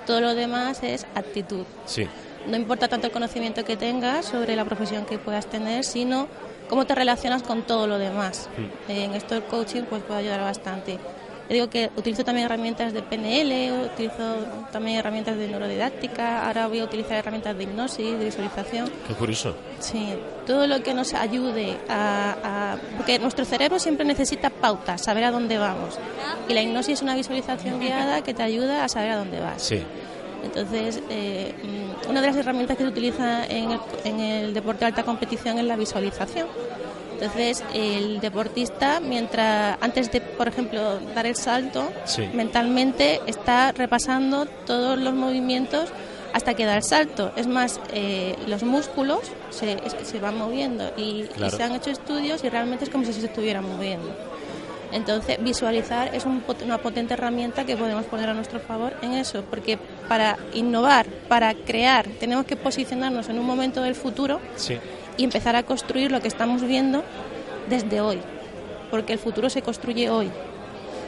Todo 0.06 0.20
lo 0.20 0.34
demás 0.34 0.82
es 0.82 1.06
actitud. 1.14 1.64
Sí. 1.86 2.08
No 2.46 2.56
importa 2.56 2.88
tanto 2.88 3.06
el 3.06 3.12
conocimiento 3.12 3.64
que 3.64 3.76
tengas 3.76 4.26
sobre 4.26 4.56
la 4.56 4.64
profesión 4.64 5.04
que 5.04 5.18
puedas 5.18 5.46
tener, 5.46 5.84
sino 5.84 6.26
cómo 6.72 6.86
te 6.86 6.94
relacionas 6.94 7.42
con 7.42 7.64
todo 7.64 7.86
lo 7.86 7.98
demás. 7.98 8.48
Mm. 8.56 8.90
En 8.90 9.14
esto 9.14 9.34
el 9.34 9.42
coaching 9.42 9.82
pues 9.82 10.02
puede 10.02 10.20
ayudar 10.20 10.40
bastante 10.40 10.98
digo 11.52 11.68
que 11.68 11.90
utilizo 11.96 12.24
también 12.24 12.46
herramientas 12.46 12.92
de 12.92 13.02
PNL, 13.02 13.86
utilizo 13.92 14.36
también 14.72 14.98
herramientas 14.98 15.36
de 15.36 15.48
neurodidáctica, 15.48 16.46
ahora 16.46 16.66
voy 16.66 16.80
a 16.80 16.84
utilizar 16.84 17.18
herramientas 17.18 17.56
de 17.56 17.64
hipnosis, 17.64 18.18
de 18.18 18.24
visualización. 18.24 18.90
Qué 19.06 19.14
curioso. 19.14 19.54
Sí, 19.78 20.14
todo 20.46 20.66
lo 20.66 20.82
que 20.82 20.94
nos 20.94 21.14
ayude 21.14 21.76
a, 21.88 22.76
Porque 22.96 23.18
nuestro 23.18 23.44
cerebro 23.44 23.78
siempre 23.78 24.04
necesita 24.04 24.50
pautas, 24.50 25.02
saber 25.02 25.24
a 25.24 25.30
dónde 25.30 25.58
vamos. 25.58 25.98
Y 26.48 26.54
la 26.54 26.62
hipnosis 26.62 26.94
es 26.94 27.02
una 27.02 27.14
visualización 27.14 27.80
guiada 27.80 28.22
que 28.22 28.34
te 28.34 28.42
ayuda 28.42 28.84
a 28.84 28.88
saber 28.88 29.10
a 29.10 29.16
dónde 29.16 29.40
vas. 29.40 29.62
Sí. 29.62 29.82
Entonces, 30.42 31.00
eh, 31.08 31.54
una 32.08 32.20
de 32.20 32.26
las 32.26 32.36
herramientas 32.36 32.76
que 32.76 32.84
se 32.84 32.88
utiliza 32.88 33.46
en 33.46 33.72
el, 33.72 33.80
en 34.04 34.20
el 34.20 34.54
deporte 34.54 34.80
de 34.80 34.86
alta 34.86 35.02
competición 35.02 35.58
es 35.58 35.64
la 35.64 35.76
visualización 35.76 36.46
entonces, 37.22 37.62
el 37.72 38.18
deportista, 38.18 38.98
mientras 38.98 39.78
antes 39.80 40.10
de, 40.10 40.20
por 40.20 40.48
ejemplo, 40.48 40.98
dar 41.14 41.24
el 41.24 41.36
salto, 41.36 41.92
mentalmente 42.34 43.20
está 43.28 43.70
repasando 43.70 44.46
todos 44.46 44.98
los 44.98 45.14
movimientos 45.14 45.90
hasta 46.32 46.54
que 46.54 46.64
da 46.64 46.76
el 46.76 46.82
salto. 46.82 47.30
Es 47.36 47.46
más, 47.46 47.78
eh, 47.92 48.34
los 48.48 48.64
músculos 48.64 49.20
se, 49.50 49.78
se 50.02 50.18
van 50.18 50.36
moviendo 50.36 50.92
y, 50.96 51.28
se 51.48 51.62
han 51.62 51.76
hecho 51.76 51.90
estudios 51.90 52.42
y 52.42 52.48
realmente 52.48 52.86
es 52.86 52.90
como 52.90 53.04
si 53.04 53.12
se 53.12 53.26
estuvieran 53.26 53.68
moviendo. 53.68 54.12
Entonces, 54.92 55.42
visualizar 55.42 56.14
es 56.14 56.24
una 56.26 56.78
potente 56.78 57.14
herramienta 57.14 57.64
que 57.64 57.76
podemos 57.76 58.04
poner 58.04 58.28
a 58.28 58.34
nuestro 58.34 58.60
favor 58.60 58.94
en 59.02 59.12
eso, 59.12 59.42
porque 59.48 59.78
para 60.08 60.36
innovar, 60.52 61.06
para 61.28 61.54
crear, 61.54 62.06
tenemos 62.20 62.44
que 62.44 62.56
posicionarnos 62.56 63.28
en 63.28 63.38
un 63.38 63.46
momento 63.46 63.82
del 63.82 63.94
futuro 63.94 64.40
sí 64.56 64.78
y 65.16 65.24
empezar 65.24 65.56
a 65.56 65.62
construir 65.62 66.10
lo 66.10 66.20
que 66.20 66.28
estamos 66.28 66.62
viendo 66.62 67.02
desde 67.68 68.00
hoy, 68.00 68.18
porque 68.90 69.12
el 69.12 69.18
futuro 69.18 69.50
se 69.50 69.62
construye 69.62 70.10
hoy 70.10 70.30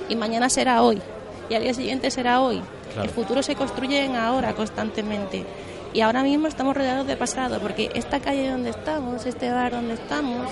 y 0.08 0.16
mañana 0.16 0.48
será 0.48 0.82
hoy 0.82 1.00
y 1.48 1.54
al 1.54 1.62
día 1.62 1.74
siguiente 1.74 2.10
será 2.10 2.40
hoy. 2.40 2.62
El 3.00 3.08
futuro 3.08 3.42
se 3.42 3.56
construye 3.56 4.04
en 4.04 4.14
ahora 4.14 4.54
constantemente. 4.54 5.44
Y 5.92 6.00
ahora 6.00 6.22
mismo 6.22 6.46
estamos 6.46 6.76
rodeados 6.76 7.06
de 7.06 7.16
pasado, 7.16 7.58
porque 7.60 7.90
esta 7.94 8.20
calle 8.20 8.50
donde 8.50 8.70
estamos, 8.70 9.26
este 9.26 9.50
bar 9.50 9.72
donde 9.72 9.94
estamos, 9.94 10.48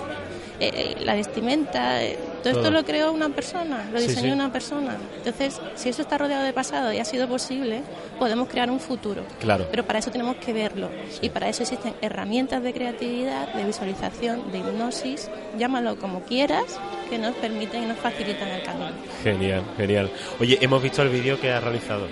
eh, 0.58 0.70
eh, 0.74 0.96
la 1.04 1.14
vestimenta, 1.14 2.02
eh, 2.02 2.18
todo, 2.42 2.58
esto 2.58 2.70
lo 2.70 2.84
creó 2.84 3.12
una 3.12 3.28
persona, 3.30 3.88
lo 3.92 4.00
diseñó 4.00 4.32
una 4.32 4.52
persona. 4.52 4.96
Entonces, 5.16 5.60
si 5.74 5.88
eso 5.88 6.02
está 6.02 6.18
rodeado 6.18 6.44
de 6.44 6.52
pasado 6.52 6.92
y 6.92 6.98
ha 6.98 7.04
sido 7.04 7.28
posible, 7.28 7.82
podemos 8.18 8.48
crear 8.48 8.70
un 8.70 8.80
futuro. 8.80 9.22
Claro. 9.40 9.66
Pero 9.70 9.84
para 9.84 9.98
eso 9.98 10.10
tenemos 10.10 10.36
que 10.36 10.52
verlo. 10.52 10.90
Y 11.20 11.30
para 11.30 11.48
eso 11.48 11.62
existen 11.62 11.94
herramientas 12.00 12.62
de 12.62 12.72
creatividad, 12.72 13.52
de 13.54 13.64
visualización, 13.64 14.50
de 14.52 14.58
hipnosis, 14.58 15.30
llámalo 15.58 15.96
como 15.96 16.22
quieras, 16.22 16.78
que 17.08 17.18
nos 17.18 17.34
permiten 17.36 17.84
y 17.84 17.86
nos 17.86 17.98
facilitan 17.98 18.48
el 18.48 18.62
camino. 18.62 18.92
Genial, 19.22 19.62
genial. 19.76 20.10
Oye, 20.40 20.58
hemos 20.60 20.82
visto 20.82 21.02
el 21.02 21.08
vídeo 21.08 21.40
que 21.40 21.52
has 21.52 21.62
realizado. 21.62 22.08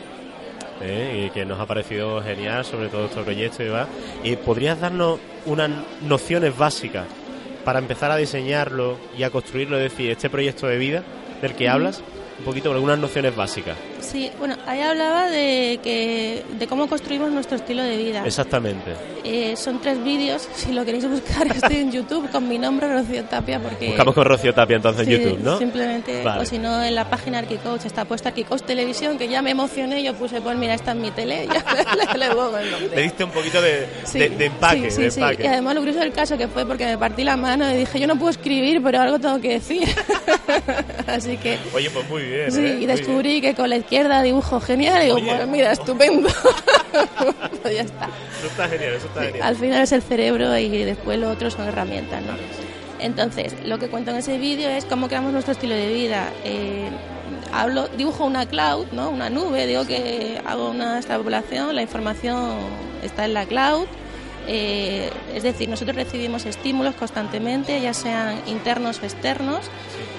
y 0.82 1.28
que 1.28 1.44
nos 1.44 1.60
ha 1.60 1.66
parecido 1.66 2.22
genial 2.22 2.64
sobre 2.64 2.88
todo 2.88 3.04
este 3.04 3.20
proyecto 3.20 3.62
y 4.24 4.36
¿Podrías 4.36 4.80
darnos 4.80 5.20
unas 5.44 5.70
nociones 6.00 6.56
básicas 6.56 7.04
para 7.64 7.78
empezar 7.78 8.10
a 8.10 8.16
diseñarlo 8.16 8.96
y 9.16 9.22
a 9.22 9.30
construirlo, 9.30 9.76
es 9.76 9.90
decir, 9.90 10.10
este 10.10 10.30
proyecto 10.30 10.66
de 10.66 10.78
vida 10.78 11.02
del 11.42 11.54
que 11.54 11.68
hablas, 11.68 12.02
un 12.40 12.44
poquito 12.44 12.70
con 12.70 12.76
algunas 12.76 12.98
nociones 12.98 13.36
básicas. 13.36 13.76
Sí, 14.00 14.30
bueno, 14.38 14.56
ahí 14.66 14.80
hablaba 14.80 15.28
de, 15.28 15.78
que, 15.82 16.42
de 16.58 16.66
cómo 16.66 16.88
construimos 16.88 17.30
nuestro 17.30 17.56
estilo 17.56 17.82
de 17.82 17.96
vida. 17.96 18.24
Exactamente. 18.26 18.92
Eh, 19.24 19.54
son 19.56 19.80
tres 19.80 20.02
vídeos, 20.02 20.48
si 20.54 20.72
lo 20.72 20.84
queréis 20.84 21.08
buscar, 21.08 21.46
estoy 21.54 21.76
en 21.76 21.92
YouTube 21.92 22.30
con 22.30 22.48
mi 22.48 22.58
nombre, 22.58 22.88
Rocío 22.88 23.24
Tapia, 23.24 23.60
porque... 23.60 23.88
Buscamos 23.88 24.14
con 24.14 24.24
Rocío 24.24 24.54
Tapia 24.54 24.76
entonces 24.76 25.06
en 25.06 25.18
YouTube, 25.18 25.40
¿no? 25.40 25.58
simplemente, 25.58 26.26
o 26.26 26.44
si 26.44 26.58
no, 26.58 26.82
en 26.82 26.94
la 26.94 27.08
página 27.10 27.38
Arquicoach 27.38 27.84
está 27.84 28.06
puesta 28.06 28.30
Arquicoach 28.30 28.62
Televisión, 28.62 29.18
que 29.18 29.28
ya 29.28 29.42
me 29.42 29.50
emocioné, 29.50 30.02
yo 30.02 30.14
puse, 30.14 30.40
pues 30.40 30.56
mira, 30.56 30.74
esta 30.74 30.92
es 30.92 30.96
mi 30.96 31.10
tele, 31.10 31.46
ya 31.52 32.16
le, 32.16 32.28
pongo 32.28 32.56
el 32.56 32.70
nombre. 32.70 32.96
Le 32.96 33.02
diste 33.02 33.24
un 33.24 33.30
poquito 33.30 33.60
de, 33.60 33.86
de, 34.14 34.46
empaque, 34.46 34.90
sí, 34.90 35.10
sí, 35.10 35.20
Y 35.20 35.46
además 35.46 35.74
lo 35.74 35.82
curioso 35.82 36.00
del 36.00 36.12
caso 36.12 36.38
que 36.38 36.48
fue 36.48 36.64
porque 36.64 36.86
me 36.86 36.96
partí 36.96 37.22
la 37.22 37.36
mano 37.36 37.70
y 37.70 37.76
dije, 37.76 38.00
yo 38.00 38.06
no 38.06 38.16
puedo 38.16 38.30
escribir, 38.30 38.82
pero 38.82 39.00
algo 39.00 39.18
tengo 39.18 39.40
que 39.40 39.50
decir. 39.50 39.86
Así 41.06 41.36
que... 41.36 41.58
Oye, 41.74 41.90
pues 41.90 42.08
muy 42.08 42.22
bien, 42.22 42.29
Sí, 42.50 42.60
¿eh? 42.60 42.78
y 42.80 42.86
descubrí 42.86 43.40
que 43.40 43.54
con 43.54 43.68
la 43.70 43.76
izquierda 43.76 44.22
dibujo 44.22 44.60
genial. 44.60 45.02
Y 45.02 45.06
digo, 45.06 45.18
pues 45.18 45.48
mira, 45.48 45.72
estupendo. 45.72 46.28
pues 47.62 47.74
ya 47.74 47.82
está. 47.82 48.08
Eso 48.38 48.46
está 48.46 48.68
genial, 48.68 48.94
eso 48.94 49.06
está 49.06 49.22
genial. 49.22 49.42
Al 49.42 49.56
final 49.56 49.82
es 49.82 49.92
el 49.92 50.02
cerebro 50.02 50.56
y 50.58 50.68
después 50.84 51.18
lo 51.18 51.30
otro 51.30 51.50
son 51.50 51.68
herramientas, 51.68 52.22
¿no? 52.22 52.32
Entonces, 52.98 53.54
lo 53.64 53.78
que 53.78 53.88
cuento 53.88 54.10
en 54.10 54.18
ese 54.18 54.38
vídeo 54.38 54.68
es 54.68 54.84
cómo 54.84 55.08
creamos 55.08 55.32
nuestro 55.32 55.52
estilo 55.52 55.74
de 55.74 55.88
vida. 55.92 56.28
Eh, 56.44 56.90
hablo, 57.52 57.88
dibujo 57.88 58.24
una 58.24 58.46
cloud, 58.46 58.86
¿no? 58.92 59.10
Una 59.10 59.30
nube, 59.30 59.66
digo 59.66 59.86
que 59.86 60.40
hago 60.44 60.70
una 60.70 60.98
extrapolación, 60.98 61.74
la 61.74 61.82
información 61.82 62.56
está 63.02 63.24
en 63.24 63.34
la 63.34 63.46
cloud. 63.46 63.86
Eh, 64.46 65.10
es 65.34 65.42
decir, 65.42 65.68
nosotros 65.68 65.96
recibimos 65.96 66.44
estímulos 66.44 66.94
constantemente, 66.94 67.80
ya 67.80 67.94
sean 67.94 68.40
internos 68.46 69.00
o 69.00 69.04
externos, 69.04 69.60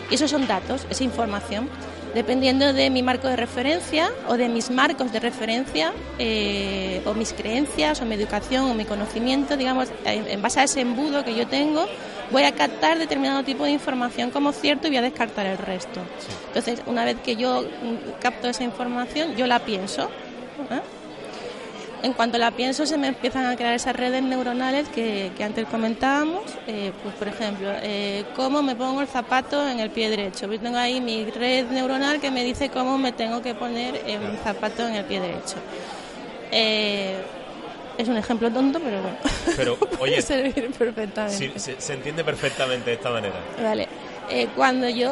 y 0.09 0.15
esos 0.15 0.31
son 0.31 0.47
datos, 0.47 0.87
esa 0.89 1.03
información 1.03 1.69
dependiendo 2.13 2.73
de 2.73 2.89
mi 2.89 3.03
marco 3.03 3.27
de 3.27 3.35
referencia 3.35 4.11
o 4.27 4.37
de 4.37 4.49
mis 4.49 4.69
marcos 4.69 5.11
de 5.11 5.19
referencia 5.19 5.93
eh, 6.19 7.01
o 7.05 7.13
mis 7.13 7.33
creencias 7.33 8.01
o 8.01 8.05
mi 8.05 8.15
educación 8.15 8.69
o 8.69 8.73
mi 8.73 8.85
conocimiento, 8.85 9.57
digamos, 9.57 9.89
en 10.05 10.41
base 10.41 10.59
a 10.59 10.63
ese 10.63 10.81
embudo 10.81 11.23
que 11.23 11.35
yo 11.35 11.47
tengo, 11.47 11.85
voy 12.31 12.43
a 12.43 12.53
captar 12.53 12.97
determinado 12.97 13.43
tipo 13.43 13.63
de 13.63 13.71
información 13.71 14.31
como 14.31 14.51
cierto 14.51 14.87
y 14.87 14.91
voy 14.91 14.97
a 14.97 15.01
descartar 15.01 15.45
el 15.45 15.57
resto. 15.57 15.99
Entonces, 16.47 16.81
una 16.85 17.05
vez 17.05 17.17
que 17.23 17.35
yo 17.35 17.65
capto 18.21 18.47
esa 18.47 18.63
información, 18.63 19.35
yo 19.35 19.47
la 19.47 19.59
pienso. 19.59 20.09
¿eh? 20.69 21.00
En 22.03 22.13
cuanto 22.13 22.37
la 22.37 22.51
pienso 22.51 22.85
se 22.85 22.97
me 22.97 23.07
empiezan 23.07 23.45
a 23.45 23.55
crear 23.55 23.73
esas 23.73 23.95
redes 23.95 24.23
neuronales 24.23 24.89
que, 24.89 25.31
antes 25.43 25.67
comentábamos. 25.67 26.43
Eh, 26.67 26.91
pues 27.03 27.15
por 27.15 27.27
ejemplo, 27.27 27.69
eh, 27.81 28.25
cómo 28.35 28.61
me 28.63 28.75
pongo 28.75 29.01
el 29.01 29.07
zapato 29.07 29.67
en 29.67 29.79
el 29.79 29.89
pie 29.89 30.09
derecho. 30.09 30.51
Yo 30.51 30.59
tengo 30.59 30.77
ahí 30.77 30.99
mi 31.01 31.25
red 31.25 31.67
neuronal 31.67 32.19
que 32.19 32.31
me 32.31 32.43
dice 32.43 32.69
cómo 32.69 32.97
me 32.97 33.11
tengo 33.11 33.41
que 33.41 33.53
poner 33.53 34.01
el 34.07 34.37
zapato 34.43 34.87
en 34.87 34.95
el 34.95 35.05
pie 35.05 35.19
derecho. 35.19 35.55
Eh, 36.51 37.17
es 37.97 38.07
un 38.07 38.17
ejemplo 38.17 38.51
tonto, 38.51 38.79
pero 38.79 39.01
bueno. 39.01 39.17
Pero, 39.55 39.73
oye, 39.99 40.21
puede 40.21 40.21
servir 40.21 40.71
perfectamente. 40.71 41.59
se, 41.59 41.93
entiende 41.93 42.23
perfectamente 42.23 42.89
de 42.89 42.95
esta 42.95 43.11
manera. 43.11 43.35
Vale. 43.61 43.87
cuando 44.55 44.89
yo 44.89 45.11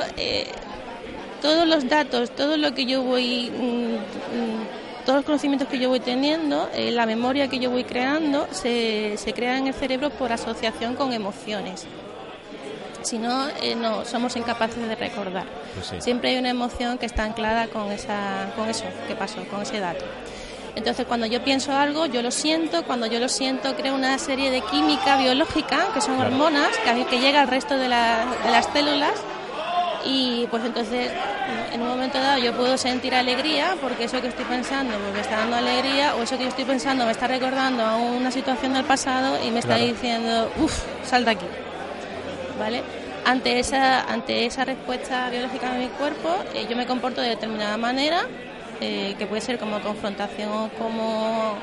todos 1.41 1.67
los 1.67 1.87
datos, 1.87 2.31
todo 2.31 2.57
lo 2.57 2.73
que 2.73 2.85
yo 2.85 3.03
voy 3.03 3.49
mm, 3.49 3.93
mm, 3.93 4.78
todos 5.09 5.21
los 5.21 5.25
conocimientos 5.25 5.67
que 5.67 5.79
yo 5.79 5.89
voy 5.89 6.01
teniendo, 6.01 6.69
eh, 6.71 6.91
la 6.91 7.07
memoria 7.07 7.47
que 7.47 7.57
yo 7.57 7.71
voy 7.71 7.83
creando, 7.83 8.47
se, 8.51 9.17
se 9.17 9.33
crea 9.33 9.57
en 9.57 9.65
el 9.65 9.73
cerebro 9.73 10.11
por 10.11 10.31
asociación 10.31 10.93
con 10.93 11.13
emociones. 11.13 11.87
Si 13.01 13.17
no, 13.17 13.47
eh, 13.63 13.73
no 13.73 14.05
somos 14.05 14.35
incapaces 14.35 14.87
de 14.87 14.93
recordar. 14.93 15.47
Pues 15.73 16.03
Siempre 16.03 16.29
hay 16.29 16.37
una 16.37 16.51
emoción 16.51 16.99
que 16.99 17.07
está 17.07 17.23
anclada 17.23 17.69
con, 17.69 17.91
esa, 17.91 18.53
con 18.55 18.69
eso 18.69 18.83
que 19.07 19.15
pasó, 19.15 19.43
con 19.45 19.63
ese 19.63 19.79
dato. 19.79 20.05
Entonces, 20.75 21.07
cuando 21.07 21.25
yo 21.25 21.43
pienso 21.43 21.73
algo, 21.73 22.05
yo 22.05 22.21
lo 22.21 22.29
siento. 22.29 22.83
Cuando 22.83 23.07
yo 23.07 23.19
lo 23.19 23.29
siento, 23.29 23.75
creo 23.75 23.95
una 23.95 24.15
serie 24.19 24.51
de 24.51 24.61
química 24.61 25.17
biológica, 25.17 25.87
que 25.91 26.01
son 26.01 26.19
hormonas, 26.19 26.69
que, 26.85 27.05
que 27.07 27.19
llega 27.19 27.41
al 27.41 27.47
resto 27.47 27.73
de, 27.77 27.85
de 27.85 27.89
las 27.89 28.67
células. 28.71 29.13
Y 30.05 30.47
pues 30.49 30.63
entonces, 30.63 31.11
en 31.73 31.81
un 31.81 31.87
momento 31.87 32.19
dado, 32.19 32.39
yo 32.39 32.53
puedo 32.55 32.77
sentir 32.77 33.13
alegría 33.13 33.75
porque 33.81 34.05
eso 34.05 34.21
que 34.21 34.27
estoy 34.27 34.45
pensando 34.45 34.97
pues 34.97 35.13
me 35.13 35.19
está 35.21 35.37
dando 35.37 35.57
alegría, 35.57 36.15
o 36.15 36.23
eso 36.23 36.37
que 36.37 36.43
yo 36.43 36.49
estoy 36.49 36.65
pensando 36.65 37.05
me 37.05 37.11
está 37.11 37.27
recordando 37.27 37.85
a 37.85 37.97
una 37.97 38.31
situación 38.31 38.73
del 38.73 38.85
pasado 38.85 39.37
y 39.45 39.51
me 39.51 39.59
está 39.59 39.75
diciendo, 39.75 40.51
uff, 40.57 40.83
sal 41.03 41.25
de 41.25 41.31
aquí. 41.31 41.45
¿Vale? 42.57 42.83
Ante 43.25 43.59
esa, 43.59 44.01
ante 44.01 44.45
esa 44.45 44.65
respuesta 44.65 45.29
biológica 45.29 45.71
de 45.73 45.79
mi 45.79 45.87
cuerpo, 45.87 46.29
eh, 46.53 46.65
yo 46.69 46.75
me 46.75 46.85
comporto 46.85 47.21
de 47.21 47.29
determinada 47.29 47.77
manera 47.77 48.21
eh, 48.81 49.15
que 49.17 49.27
puede 49.27 49.41
ser 49.41 49.59
como 49.59 49.79
confrontación 49.81 50.49
o 50.49 50.69
como, 50.77 51.55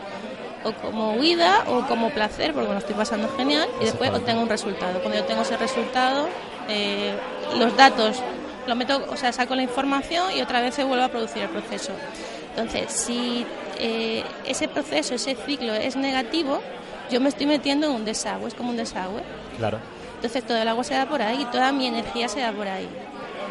o 0.65 0.73
como 0.83 1.15
huida 1.15 1.65
o 1.67 1.87
como 1.87 2.11
placer, 2.11 2.53
porque 2.53 2.71
lo 2.71 2.79
estoy 2.79 2.95
pasando 2.95 3.35
genial, 3.37 3.69
y 3.81 3.87
después 3.87 4.11
obtengo 4.11 4.43
un 4.43 4.49
resultado. 4.49 5.01
Cuando 5.01 5.19
yo 5.19 5.25
tengo 5.25 5.43
ese 5.43 5.57
resultado, 5.57 6.29
eh, 6.69 7.15
los 7.59 7.77
datos, 7.77 8.23
lo 8.67 8.75
meto, 8.75 9.05
o 9.11 9.17
sea, 9.17 9.33
saco 9.33 9.55
la 9.55 9.63
información 9.63 10.33
y 10.37 10.41
otra 10.41 10.61
vez 10.61 10.75
se 10.75 10.85
vuelve 10.85 11.05
a 11.05 11.09
producir 11.09 11.43
el 11.43 11.49
proceso. 11.49 11.93
Entonces, 12.51 12.93
si 12.93 13.47
eh, 13.79 14.25
ese 14.47 14.69
proceso, 14.69 15.15
ese 15.15 15.35
ciclo 15.35 15.75
es 15.75 15.97
negativo, 15.97 16.61
yo 17.11 17.21
me 17.21 17.29
estoy 17.29 17.47
metiendo 17.47 17.87
en 17.87 17.93
un 17.93 18.05
desagüe, 18.05 18.49
es 18.49 18.55
como 18.55 18.71
un 18.71 18.77
desagüe. 18.77 19.23
Claro. 19.59 19.79
Entonces 20.17 20.45
todo 20.45 20.57
el 20.59 20.67
agua 20.67 20.83
se 20.83 20.95
da 20.95 21.07
por 21.07 21.23
ahí, 21.23 21.47
toda 21.53 21.73
mi 21.73 21.87
energía 21.87 22.29
se 22.29 22.41
da 22.41 22.53
por 22.53 22.67
ahí. 22.67 22.89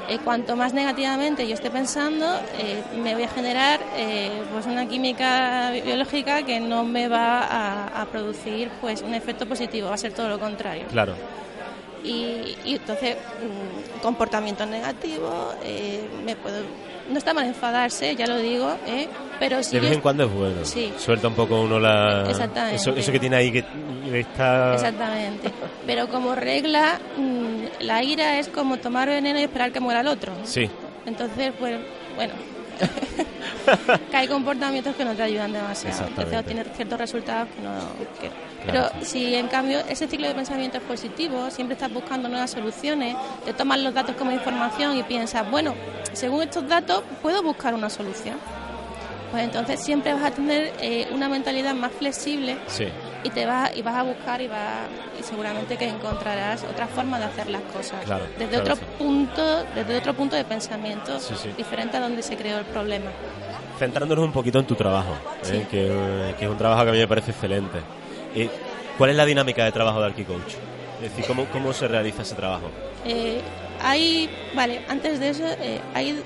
Eh, 0.07 0.19
cuanto 0.23 0.55
más 0.55 0.73
negativamente 0.73 1.47
yo 1.47 1.55
esté 1.55 1.71
pensando, 1.71 2.39
eh, 2.59 2.83
me 3.01 3.15
voy 3.15 3.23
a 3.23 3.27
generar 3.27 3.79
eh, 3.95 4.43
pues 4.53 4.67
una 4.67 4.87
química 4.87 5.71
biológica 5.71 6.43
que 6.43 6.59
no 6.59 6.83
me 6.83 7.07
va 7.07 8.01
a, 8.01 8.05
producir 8.05 8.69
pues 8.81 9.01
un 9.01 9.15
efecto 9.15 9.47
positivo, 9.47 9.87
va 9.87 9.95
a 9.95 9.97
ser 9.97 10.13
todo 10.13 10.29
lo 10.29 10.39
contrario. 10.39 10.85
Claro. 10.91 11.15
Y, 12.05 12.55
y 12.63 12.75
entonces, 12.75 13.15
mm, 13.15 14.01
comportamiento 14.01 14.65
negativo, 14.65 15.53
me 16.23 16.35
puedo 16.35 16.61
no 17.09 17.17
está 17.17 17.33
mal 17.33 17.45
enfadarse, 17.45 18.15
ya 18.15 18.25
lo 18.25 18.37
digo, 18.37 18.75
¿eh? 18.87 19.07
pero 19.39 19.61
si 19.61 19.75
De 19.75 19.81
vez 19.81 19.91
en 19.91 20.01
cuando 20.01 20.23
es 20.25 20.31
bueno. 20.31 20.65
Suelta 20.97 21.27
un 21.27 21.35
poco 21.35 21.61
uno 21.61 21.79
la... 21.79 22.23
Eso, 22.71 22.95
eso 22.95 23.11
que 23.11 23.19
tiene 23.19 23.35
ahí 23.35 23.51
que 23.51 23.63
está... 24.13 24.73
Exactamente. 24.73 25.51
Pero 25.85 26.07
como 26.07 26.35
regla, 26.35 26.99
mm, 27.17 27.83
la 27.83 28.03
ira 28.03 28.39
es 28.39 28.47
como 28.47 28.77
tomar 28.77 29.07
veneno 29.07 29.39
y 29.39 29.43
esperar 29.43 29.71
que 29.71 29.79
muera 29.79 30.01
el 30.01 30.07
otro. 30.07 30.33
Sí. 30.43 30.69
Entonces, 31.05 31.53
pues, 31.59 31.77
bueno... 32.15 32.33
que 34.11 34.17
hay 34.17 34.27
comportamientos 34.27 34.95
que 34.95 35.05
no 35.05 35.13
te 35.13 35.23
ayudan 35.23 35.53
demasiado. 35.53 36.07
Entonces 36.07 36.39
obtienes 36.39 36.67
ciertos 36.75 36.99
resultados 36.99 37.47
que 37.49 37.61
no... 37.61 38.29
pero 38.65 38.89
si 39.01 39.35
en 39.35 39.47
cambio 39.47 39.79
ese 39.89 40.07
ciclo 40.07 40.27
de 40.27 40.35
pensamiento 40.35 40.77
es 40.77 40.83
positivo, 40.83 41.49
siempre 41.51 41.73
estás 41.73 41.91
buscando 41.93 42.29
nuevas 42.29 42.51
soluciones, 42.51 43.15
te 43.43 43.53
tomas 43.53 43.79
los 43.79 43.93
datos 43.93 44.15
como 44.15 44.31
información 44.31 44.97
y 44.97 45.03
piensas, 45.03 45.49
bueno, 45.49 45.73
según 46.13 46.43
estos 46.43 46.67
datos 46.67 47.03
puedo 47.21 47.43
buscar 47.43 47.73
una 47.73 47.89
solución. 47.89 48.37
Pues 49.31 49.43
entonces 49.43 49.83
siempre 49.83 50.13
vas 50.13 50.23
a 50.23 50.31
tener 50.31 50.71
eh, 50.79 51.07
una 51.11 51.27
mentalidad 51.27 51.73
más 51.73 51.91
flexible 51.91 52.57
y 53.23 53.29
te 53.31 53.45
vas 53.45 53.75
y 53.75 53.81
vas 53.81 53.95
a 53.95 54.03
buscar 54.03 54.39
y 54.41 54.47
vas 54.47 54.87
y 55.19 55.23
seguramente 55.23 55.77
que 55.77 55.89
encontrarás 55.89 56.63
otra 56.63 56.87
forma 56.87 57.17
de 57.19 57.25
hacer 57.25 57.49
las 57.49 57.61
cosas 57.63 57.99
desde 58.37 58.57
otro 58.57 58.75
punto 58.97 59.65
desde 59.73 59.97
otro 59.97 60.13
punto 60.13 60.35
de 60.35 60.45
pensamiento 60.45 61.17
diferente 61.57 61.97
a 61.97 62.01
donde 62.01 62.21
se 62.21 62.37
creó 62.37 62.59
el 62.59 62.65
problema. 62.65 63.11
Centrándonos 63.79 64.23
un 64.23 64.31
poquito 64.31 64.59
en 64.59 64.65
tu 64.65 64.75
trabajo, 64.75 65.15
¿eh? 65.51 65.65
que, 65.69 65.87
es 66.39 66.49
un 66.49 66.57
trabajo 66.57 66.83
que 66.83 66.89
a 66.91 66.93
mí 66.93 66.99
me 66.99 67.07
parece 67.07 67.31
excelente. 67.31 67.79
¿Y 68.35 68.49
¿Cuál 68.97 69.09
es 69.09 69.15
la 69.17 69.25
dinámica 69.25 69.65
de 69.65 69.71
trabajo 69.71 69.99
de 69.99 70.05
Arquicoach? 70.07 70.53
Es 71.01 71.09
decir, 71.09 71.25
¿cómo, 71.25 71.45
cómo 71.51 71.73
se 71.73 71.87
realiza 71.87 72.21
ese 72.21 72.35
trabajo? 72.35 72.69
Eh, 73.05 73.41
hay, 73.81 74.29
vale, 74.55 74.81
antes 74.87 75.19
de 75.19 75.29
eso, 75.29 75.43
eh, 75.43 75.81
hay, 75.93 76.21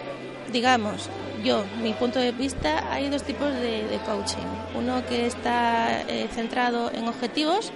digamos, 0.52 1.10
yo, 1.44 1.64
mi 1.82 1.94
punto 1.94 2.20
de 2.20 2.32
vista, 2.32 2.92
hay 2.94 3.10
dos 3.10 3.24
tipos 3.24 3.52
de, 3.54 4.00
coaching. 4.06 4.46
Uno 4.76 5.04
que 5.08 5.26
está 5.26 6.02
eh, 6.02 6.28
centrado 6.32 6.92
en 6.94 7.08
objetivos 7.08 7.72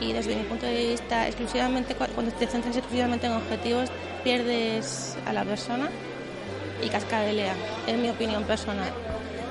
y 0.00 0.12
desde 0.12 0.36
mi 0.36 0.42
punto 0.42 0.66
de 0.66 0.88
vista, 0.90 1.26
exclusivamente 1.26 1.94
cuando 1.94 2.32
te 2.32 2.46
centras 2.46 2.76
exclusivamente 2.76 3.26
en 3.26 3.32
objetivos, 3.32 3.90
pierdes 4.24 5.16
a 5.26 5.32
la 5.32 5.44
persona 5.44 5.88
y 6.84 6.88
cascadelea, 6.88 7.54
es 7.86 7.96
mi 7.96 8.10
opinión 8.10 8.44
personal. 8.44 8.90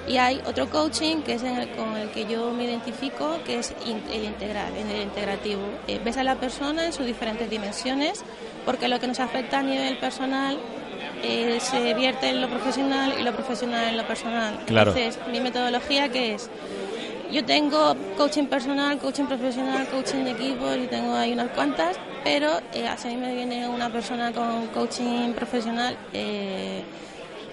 Y 0.08 0.18
hay 0.18 0.42
otro 0.46 0.70
coaching 0.70 1.18
que 1.22 1.34
es 1.34 1.42
con 1.76 1.98
el 1.98 2.10
que 2.12 2.26
yo 2.26 2.52
me 2.52 2.64
identifico, 2.64 3.40
que 3.46 3.60
es 3.60 3.74
el 3.86 4.24
integral, 4.24 4.72
el 4.76 5.02
integrativo. 5.02 5.62
Eh, 5.88 6.00
ves 6.04 6.18
a 6.18 6.24
la 6.24 6.36
persona 6.36 6.86
en 6.86 6.94
sus 6.94 7.06
diferentes 7.06 7.50
dimensiones, 7.50 8.24
porque 8.66 8.88
lo 8.88 9.00
que 9.00 9.08
nos 9.08 9.20
afecta 9.20 9.60
a 9.60 9.64
nivel 9.64 9.98
personal 9.98 10.58
eh, 11.24 11.58
se 11.60 11.94
vierte 11.94 12.30
en 12.30 12.42
lo 12.42 12.50
profesional 12.50 13.16
y 13.20 13.24
lo 13.24 13.34
profesional 13.34 13.90
en 13.90 13.98
lo 13.98 14.08
personal. 14.08 14.60
Entonces, 14.68 15.20
mi 15.32 15.42
metodología 15.42 16.10
que 16.10 16.36
es, 16.36 16.50
yo 17.32 17.44
tengo 17.44 17.96
coaching 18.16 18.46
personal, 18.46 18.98
coaching 19.00 19.26
profesional, 19.26 19.88
coaching 19.88 20.24
de 20.24 20.32
equipo 20.32 20.74
y 20.76 20.88
tengo 20.88 21.16
ahí 21.16 21.34
unas 21.34 21.50
cuantas, 21.52 21.98
pero 22.24 22.60
eh, 22.74 22.88
a 22.88 22.96
mí 23.08 23.18
me 23.18 23.34
viene 23.34 23.68
una 23.68 23.90
persona 23.90 24.32
con 24.32 24.68
coaching 24.68 25.34
profesional 25.34 25.98
eh, 26.14 26.84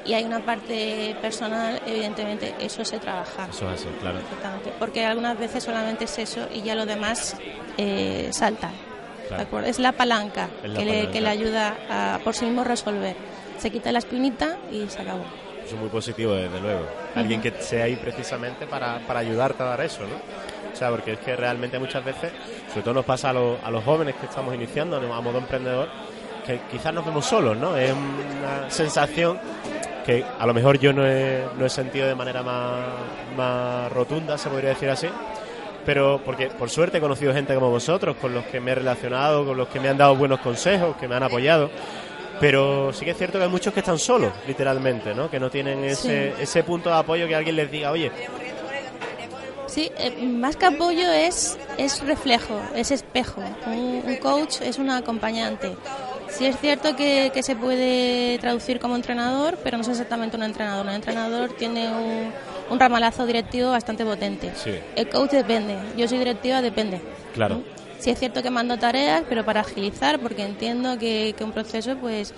y 0.04 0.14
hay 0.14 0.24
una 0.24 0.40
parte 0.40 1.16
personal, 1.20 1.80
evidentemente 1.86 2.54
eso 2.60 2.84
se 2.84 2.98
trabaja. 2.98 3.48
Eso 3.50 3.70
es 3.72 3.80
así, 3.80 3.88
claro. 4.00 4.18
porque 4.78 5.04
algunas 5.04 5.38
veces 5.38 5.64
solamente 5.64 6.04
es 6.04 6.18
eso 6.18 6.46
y 6.52 6.62
ya 6.62 6.74
lo 6.74 6.86
demás 6.86 7.36
eh, 7.78 8.28
salta. 8.32 8.70
Es 9.64 9.78
la 9.78 9.92
palanca, 9.92 10.50
que, 10.60 10.68
Le, 10.68 11.10
que, 11.10 11.20
Le, 11.20 11.28
ayuda 11.28 11.76
a 11.88 12.18
por 12.22 12.34
sí 12.34 12.44
mismo 12.44 12.62
resolver 12.62 13.16
se 13.58 13.70
quita 13.70 13.92
la 13.92 13.98
espinita 14.00 14.58
y 14.70 14.86
se 14.88 15.02
acabó. 15.02 15.24
Eso 15.64 15.74
es 15.76 15.80
muy 15.80 15.88
positivo, 15.88 16.34
desde 16.34 16.60
luego. 16.60 16.86
Alguien 17.14 17.40
que 17.40 17.50
sea 17.62 17.84
ahí 17.84 17.96
precisamente 17.96 18.66
para, 18.66 18.98
para 19.06 19.20
ayudarte 19.20 19.62
a 19.62 19.66
dar 19.66 19.80
eso, 19.80 20.02
¿no? 20.02 20.16
O 20.70 20.76
sea, 20.76 20.90
porque 20.90 21.12
es 21.12 21.18
que 21.20 21.36
realmente 21.36 21.78
muchas 21.78 22.04
veces, 22.04 22.32
sobre 22.68 22.82
todo 22.82 22.94
nos 22.94 23.04
pasa 23.04 23.30
a, 23.30 23.32
a 23.32 23.70
los 23.70 23.84
jóvenes 23.84 24.16
que 24.16 24.26
estamos 24.26 24.54
iniciando 24.54 24.96
a 24.96 25.20
modo 25.20 25.38
emprendedor, 25.38 25.88
que 26.44 26.60
quizás 26.70 26.92
nos 26.92 27.06
vemos 27.06 27.24
solos, 27.24 27.56
¿no? 27.56 27.76
Es 27.76 27.92
una 27.92 28.68
sensación 28.68 29.38
que 30.04 30.24
a 30.38 30.46
lo 30.46 30.54
mejor 30.54 30.78
yo 30.78 30.92
no 30.92 31.06
he, 31.06 31.44
no 31.58 31.66
he 31.66 31.70
sentido 31.70 32.06
de 32.06 32.14
manera 32.14 32.42
más, 32.42 32.84
más 33.36 33.92
rotunda, 33.92 34.36
se 34.38 34.48
podría 34.48 34.70
decir 34.70 34.90
así, 34.90 35.08
pero 35.84 36.20
porque 36.24 36.48
por 36.48 36.70
suerte 36.70 36.98
he 36.98 37.00
conocido 37.00 37.32
gente 37.32 37.54
como 37.54 37.70
vosotros, 37.70 38.16
con 38.16 38.34
los 38.34 38.44
que 38.46 38.60
me 38.60 38.72
he 38.72 38.74
relacionado, 38.74 39.44
con 39.44 39.56
los 39.56 39.68
que 39.68 39.80
me 39.80 39.88
han 39.88 39.98
dado 39.98 40.16
buenos 40.16 40.40
consejos, 40.40 40.96
que 40.96 41.08
me 41.08 41.14
han 41.14 41.22
apoyado. 41.22 41.70
Pero 42.40 42.92
sí 42.92 43.04
que 43.04 43.12
es 43.12 43.16
cierto 43.16 43.38
que 43.38 43.44
hay 43.44 43.50
muchos 43.50 43.72
que 43.72 43.80
están 43.80 43.98
solos, 43.98 44.32
literalmente, 44.46 45.14
¿no? 45.14 45.30
Que 45.30 45.38
no 45.38 45.50
tienen 45.50 45.84
ese, 45.84 46.34
ese 46.40 46.64
punto 46.64 46.88
de 46.88 46.96
apoyo 46.96 47.28
que 47.28 47.34
alguien 47.34 47.56
les 47.56 47.70
diga, 47.70 47.90
oye. 47.90 48.10
Sí, 49.66 49.90
eh, 49.98 50.24
más 50.24 50.56
que 50.56 50.66
apoyo 50.66 51.10
es, 51.10 51.58
es 51.78 52.00
reflejo, 52.06 52.60
es 52.74 52.90
espejo. 52.90 53.42
Un, 53.66 54.16
coach 54.22 54.60
es 54.62 54.78
un 54.78 54.90
acompañante. 54.90 55.74
Sí 56.36 56.46
es 56.46 56.58
cierto 56.58 56.96
que, 56.96 57.30
que, 57.32 57.42
se 57.42 57.54
puede 57.54 58.38
traducir 58.38 58.80
como 58.80 58.96
entrenador, 58.96 59.56
pero 59.62 59.76
no 59.76 59.82
es 59.82 59.88
exactamente 59.88 60.36
un 60.36 60.42
entrenador. 60.42 60.84
Un 60.84 60.92
entrenador 60.92 61.50
tiene 61.56 61.88
un, 61.88 62.32
un 62.70 62.80
ramalazo 62.80 63.26
directivo 63.26 63.70
bastante 63.70 64.04
potente. 64.04 64.52
El 64.96 65.08
coach 65.08 65.30
depende. 65.30 65.76
Yo 65.96 66.08
soy 66.08 66.18
directiva, 66.18 66.62
depende. 66.62 67.00
Claro. 67.34 67.62
Sí 67.98 68.10
es 68.10 68.18
cierto 68.18 68.42
que 68.42 68.50
mando 68.50 68.78
tareas, 68.78 69.22
pero 69.28 69.44
para 69.44 69.60
agilizar, 69.60 70.18
porque 70.18 70.44
entiendo 70.44 70.98
que, 70.98 71.34
un 71.40 71.52
proceso 71.52 71.96
pues 71.96 72.32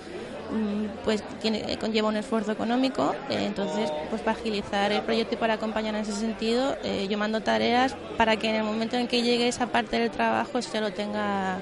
mm, 0.51 1.03
pues 1.03 1.23
tiene, 1.41 1.77
conlleva 1.77 2.07
un 2.07 2.17
esfuerzo 2.17 2.51
económico, 2.51 3.13
eh, 3.29 3.45
entonces 3.45 3.91
pues 4.09 4.21
para 4.21 4.37
agilizar 4.37 4.91
el 4.91 5.01
proyecto 5.01 5.35
y 5.35 5.37
para 5.37 5.55
acompañar 5.55 5.95
en 5.95 6.01
ese 6.01 6.13
sentido, 6.13 6.77
eh, 6.83 7.07
yo 7.09 7.17
mando 7.17 7.41
tareas 7.41 7.95
para 8.17 8.37
que 8.37 8.49
en 8.49 8.55
el 8.55 8.63
momento 8.63 8.95
en 8.95 9.07
que 9.07 9.21
llegue 9.23 9.47
esa 9.47 9.67
parte 9.67 9.99
del 9.99 10.11
trabajo 10.11 10.61
se 10.61 10.79
lo 10.79 10.91
tenga 10.91 11.59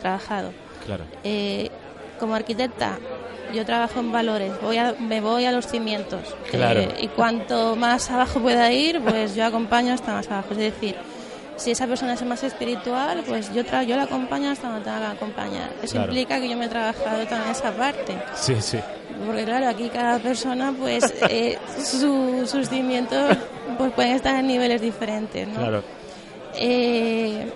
trabajado. 0.00 0.52
Claro. 0.86 1.04
Eh, 1.24 1.70
como 2.18 2.34
arquitecta, 2.34 2.98
yo 3.52 3.64
trabajo 3.66 4.00
en 4.00 4.12
valores, 4.12 4.52
voy 4.62 4.78
a, 4.78 4.94
me 4.98 5.20
voy 5.20 5.44
a 5.44 5.52
los 5.52 5.66
cimientos. 5.66 6.20
y 7.00 7.08
cuanto 7.08 7.76
más 7.76 8.10
abajo 8.10 8.40
pueda 8.40 8.72
ir, 8.72 9.00
pues 9.00 9.34
yo 9.34 9.44
acompaño 9.44 9.92
hasta 9.92 10.12
más 10.12 10.28
abajo. 10.30 10.52
Es 10.52 10.58
decir, 10.58 10.96
si 11.56 11.70
esa 11.70 11.86
persona 11.86 12.14
es 12.14 12.24
más 12.24 12.42
espiritual, 12.42 13.22
pues 13.26 13.52
yo, 13.52 13.62
yo 13.62 13.96
la 13.96 14.02
acompaño 14.04 14.50
hasta 14.50 14.68
donde 14.68 14.84
tenga 14.84 15.00
que 15.00 15.16
acompañar. 15.16 15.70
Eso 15.82 15.98
implica 15.98 16.40
que 16.40 16.48
yo 16.48 16.56
me 16.56 16.66
he 16.66 16.68
trabajado 16.68 17.26
también 17.26 17.50
esa 17.50 17.72
parte. 17.72 18.16
Sí, 18.34 18.56
sí. 18.60 18.78
Porque 19.26 19.44
claro, 19.44 19.68
aquí 19.68 19.88
cada 19.88 20.18
persona, 20.18 20.72
pues 20.78 21.14
eh, 21.28 21.58
sus 21.78 22.68
cimientos 22.68 23.36
pues, 23.78 23.92
pueden 23.92 24.16
estar 24.16 24.38
en 24.38 24.46
niveles 24.46 24.80
diferentes, 24.80 25.46
¿no? 25.48 25.60
Claro. 25.60 25.82
Eh, 26.54 27.50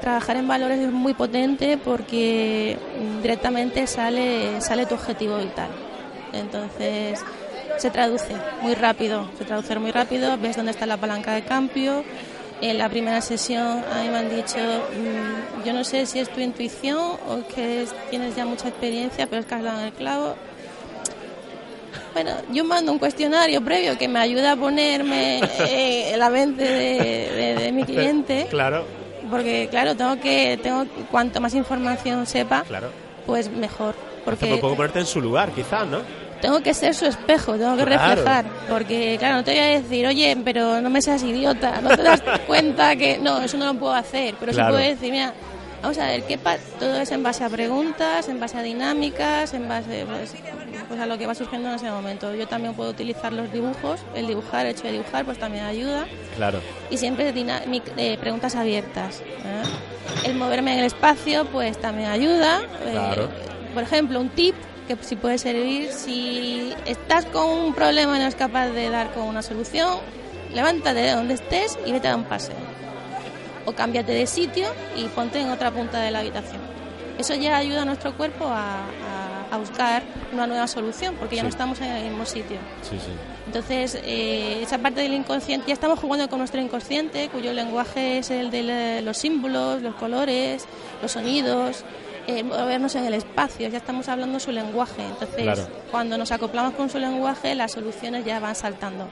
trabajar 0.00 0.36
en 0.36 0.48
valores 0.48 0.80
es 0.80 0.90
muy 0.90 1.14
potente 1.14 1.78
porque 1.78 2.76
directamente 3.22 3.86
sale, 3.86 4.60
sale 4.60 4.86
tu 4.86 4.94
objetivo 4.94 5.38
vital. 5.38 5.68
Entonces, 6.32 7.24
se 7.78 7.90
traduce 7.90 8.34
muy 8.62 8.74
rápido, 8.74 9.30
se 9.38 9.44
traduce 9.44 9.78
muy 9.78 9.90
rápido, 9.90 10.36
ves 10.38 10.56
dónde 10.56 10.72
está 10.72 10.86
la 10.86 10.96
palanca 10.96 11.34
de 11.34 11.42
cambio. 11.42 12.04
En 12.60 12.76
la 12.76 12.90
primera 12.90 13.22
sesión 13.22 13.82
a 13.90 14.02
mí 14.02 14.08
me 14.10 14.18
han 14.18 14.28
dicho, 14.28 14.58
mm, 14.58 15.64
yo 15.64 15.72
no 15.72 15.82
sé 15.82 16.04
si 16.04 16.18
es 16.18 16.28
tu 16.28 16.40
intuición 16.40 16.98
o 16.98 17.42
que 17.54 17.86
tienes 18.10 18.36
ya 18.36 18.44
mucha 18.44 18.68
experiencia, 18.68 19.26
pero 19.26 19.40
es 19.40 19.46
que 19.46 19.54
has 19.54 19.62
dado 19.62 19.80
en 19.80 19.86
el 19.86 19.92
clavo. 19.92 20.34
Bueno, 22.12 22.32
yo 22.52 22.64
mando 22.64 22.92
un 22.92 22.98
cuestionario 22.98 23.64
previo 23.64 23.96
que 23.96 24.08
me 24.08 24.18
ayuda 24.18 24.52
a 24.52 24.56
ponerme 24.56 25.38
eh, 25.38 26.12
en 26.12 26.18
la 26.18 26.28
mente 26.28 26.64
de, 26.64 27.72
mi 27.72 27.84
cliente. 27.86 28.46
Claro. 28.50 28.99
Porque, 29.30 29.68
claro, 29.70 29.96
tengo 29.96 30.20
que, 30.20 30.58
tengo 30.62 30.84
cuanto 31.10 31.40
más 31.40 31.54
información 31.54 32.26
sepa, 32.26 32.64
pues 33.26 33.50
mejor. 33.50 33.94
Porque 34.24 34.56
puedo 34.56 34.76
ponerte 34.76 34.98
en 34.98 35.06
su 35.06 35.20
lugar, 35.20 35.50
quizás, 35.50 35.86
¿no? 35.86 36.00
tengo 36.40 36.60
que 36.60 36.74
ser 36.74 36.94
su 36.94 37.06
espejo, 37.06 37.54
tengo 37.56 37.76
que 37.76 37.84
reflejar. 37.84 38.44
Porque, 38.68 39.16
claro, 39.18 39.36
no 39.36 39.44
te 39.44 39.52
voy 39.52 39.60
a 39.60 39.66
decir, 39.66 40.06
oye, 40.06 40.36
pero 40.44 40.80
no 40.80 40.90
me 40.90 41.02
seas 41.02 41.22
idiota, 41.22 41.80
no 41.80 41.90
te 41.90 42.02
das 42.02 42.22
cuenta 42.46 42.96
que. 42.96 43.18
No, 43.18 43.40
eso 43.40 43.56
no 43.56 43.66
lo 43.72 43.78
puedo 43.78 43.94
hacer. 43.94 44.34
Pero 44.40 44.52
sí 44.52 44.58
puedo 44.58 44.76
decir, 44.76 45.12
mira, 45.12 45.32
vamos 45.82 45.98
a 45.98 46.06
ver, 46.06 46.22
¿qué 46.24 46.38
todo 46.78 46.96
es 46.96 47.10
en 47.10 47.22
base 47.22 47.44
a 47.44 47.48
preguntas, 47.48 48.28
en 48.28 48.40
base 48.40 48.58
a 48.58 48.62
dinámicas, 48.62 49.54
en 49.54 49.68
base 49.68 50.06
pues, 50.06 50.34
pues, 50.88 51.00
a 51.00 51.06
lo 51.06 51.18
que 51.18 51.26
va 51.26 51.34
surgiendo 51.34 51.68
en 51.68 51.76
ese 51.76 51.90
momento. 51.90 52.34
Yo 52.34 52.46
también 52.46 52.74
puedo 52.74 52.90
utilizar 52.90 53.32
los 53.32 53.52
dibujos, 53.52 54.00
el 54.14 54.26
dibujar, 54.26 54.66
el 54.66 54.72
hecho 54.72 54.84
de 54.84 54.92
dibujar, 54.92 55.24
pues 55.24 55.38
también 55.38 55.64
ayuda. 55.64 56.06
Claro. 56.36 56.60
Y 56.90 56.96
siempre 56.96 57.32
eh, 57.32 58.18
preguntas 58.20 58.56
abiertas. 58.56 59.20
¿eh? 59.20 60.28
El 60.28 60.34
moverme 60.34 60.72
en 60.72 60.80
el 60.80 60.86
espacio, 60.86 61.44
pues 61.46 61.78
también 61.80 62.08
ayuda. 62.10 62.62
Eh, 62.84 62.90
claro. 62.92 63.28
por 63.72 63.82
ejemplo, 63.82 64.20
un 64.20 64.30
tip 64.30 64.54
que 64.88 64.96
si 65.04 65.16
puede 65.16 65.38
servir. 65.38 65.92
Si 65.92 66.74
estás 66.86 67.24
con 67.26 67.48
un 67.48 67.74
problema 67.74 68.16
y 68.16 68.20
no 68.20 68.26
es 68.26 68.34
capaz 68.34 68.68
de 68.68 68.90
dar 68.90 69.12
con 69.12 69.24
una 69.24 69.42
solución, 69.42 69.98
levántate 70.52 71.00
de 71.00 71.12
donde 71.12 71.34
estés 71.34 71.78
y 71.86 71.92
vete 71.92 72.08
a 72.08 72.16
un 72.16 72.24
paseo. 72.24 72.69
O 73.66 73.72
cámbiate 73.72 74.12
de 74.12 74.26
sitio 74.26 74.68
y 74.96 75.04
ponte 75.08 75.40
en 75.40 75.50
otra 75.50 75.70
punta 75.70 76.00
de 76.00 76.10
la 76.10 76.20
habitación. 76.20 76.60
Eso 77.18 77.34
ya 77.34 77.56
ayuda 77.58 77.82
a 77.82 77.84
nuestro 77.84 78.16
cuerpo 78.16 78.46
a, 78.48 78.86
buscar 79.58 80.02
una 80.32 80.46
nueva 80.46 80.66
solución, 80.68 81.16
porque 81.16 81.36
ya 81.36 81.42
no 81.42 81.48
estamos 81.48 81.80
en 81.80 81.88
el 81.88 82.08
mismo 82.10 82.24
sitio. 82.24 82.56
Entonces, 83.46 83.98
eh, 84.04 84.62
esa 84.62 84.78
parte 84.78 85.00
del 85.00 85.12
inconsciente, 85.12 85.66
ya 85.66 85.74
estamos 85.74 85.98
jugando 85.98 86.28
con 86.30 86.38
nuestro 86.38 86.60
inconsciente, 86.60 87.28
cuyo 87.28 87.52
lenguaje 87.52 88.18
es 88.18 88.30
el 88.30 88.50
de 88.52 89.02
los 89.02 89.18
símbolos, 89.18 89.82
los 89.82 89.96
colores, 89.96 90.66
los 91.02 91.12
sonidos, 91.12 91.84
eh, 92.26 92.44
movernos 92.44 92.94
en 92.94 93.06
el 93.06 93.14
espacio, 93.14 93.68
ya 93.68 93.78
estamos 93.78 94.08
hablando 94.08 94.38
su 94.38 94.52
lenguaje. 94.52 95.02
Entonces, 95.04 95.68
cuando 95.90 96.16
nos 96.16 96.30
acoplamos 96.30 96.74
con 96.74 96.88
su 96.88 96.98
lenguaje, 96.98 97.54
las 97.54 97.72
soluciones 97.72 98.24
ya 98.24 98.38
van 98.38 98.54
saltando. 98.54 99.08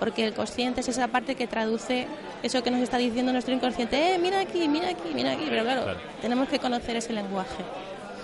Porque 0.00 0.26
el 0.26 0.34
consciente 0.34 0.80
es 0.80 0.88
esa 0.88 1.06
parte 1.08 1.36
que 1.36 1.46
traduce 1.46 2.08
eso 2.42 2.62
que 2.62 2.70
nos 2.70 2.80
está 2.80 2.96
diciendo 2.96 3.32
nuestro 3.32 3.54
inconsciente. 3.54 4.14
Eh, 4.14 4.18
mira 4.18 4.40
aquí, 4.40 4.66
mira 4.66 4.88
aquí, 4.88 5.12
mira 5.14 5.32
aquí. 5.32 5.44
Pero 5.48 5.62
claro, 5.62 5.84
tenemos 6.20 6.48
que 6.48 6.58
conocer 6.58 6.96
ese 6.96 7.12
lenguaje. 7.12 7.62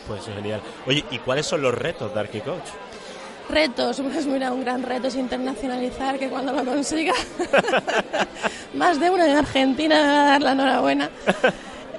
Pues 0.08 0.26
es 0.26 0.34
genial. 0.34 0.60
Oye, 0.86 1.04
¿y 1.10 1.18
cuáles 1.18 1.46
son 1.46 1.62
los 1.62 1.74
retos 1.74 2.12
de 2.14 2.20
Arquicoach? 2.20 2.64
Retos, 3.48 4.00
pues 4.12 4.26
mira, 4.26 4.52
un 4.52 4.64
gran 4.64 4.82
reto 4.82 5.08
es 5.08 5.16
internacionalizar, 5.16 6.18
que 6.18 6.28
cuando 6.28 6.52
lo 6.52 6.64
consiga, 6.64 7.12
más 8.74 8.98
de 8.98 9.10
una 9.10 9.26
en 9.26 9.36
Argentina 9.36 10.00
me 10.00 10.06
va 10.06 10.22
a 10.22 10.26
dar 10.26 10.42
la 10.42 10.52
enhorabuena. 10.52 11.10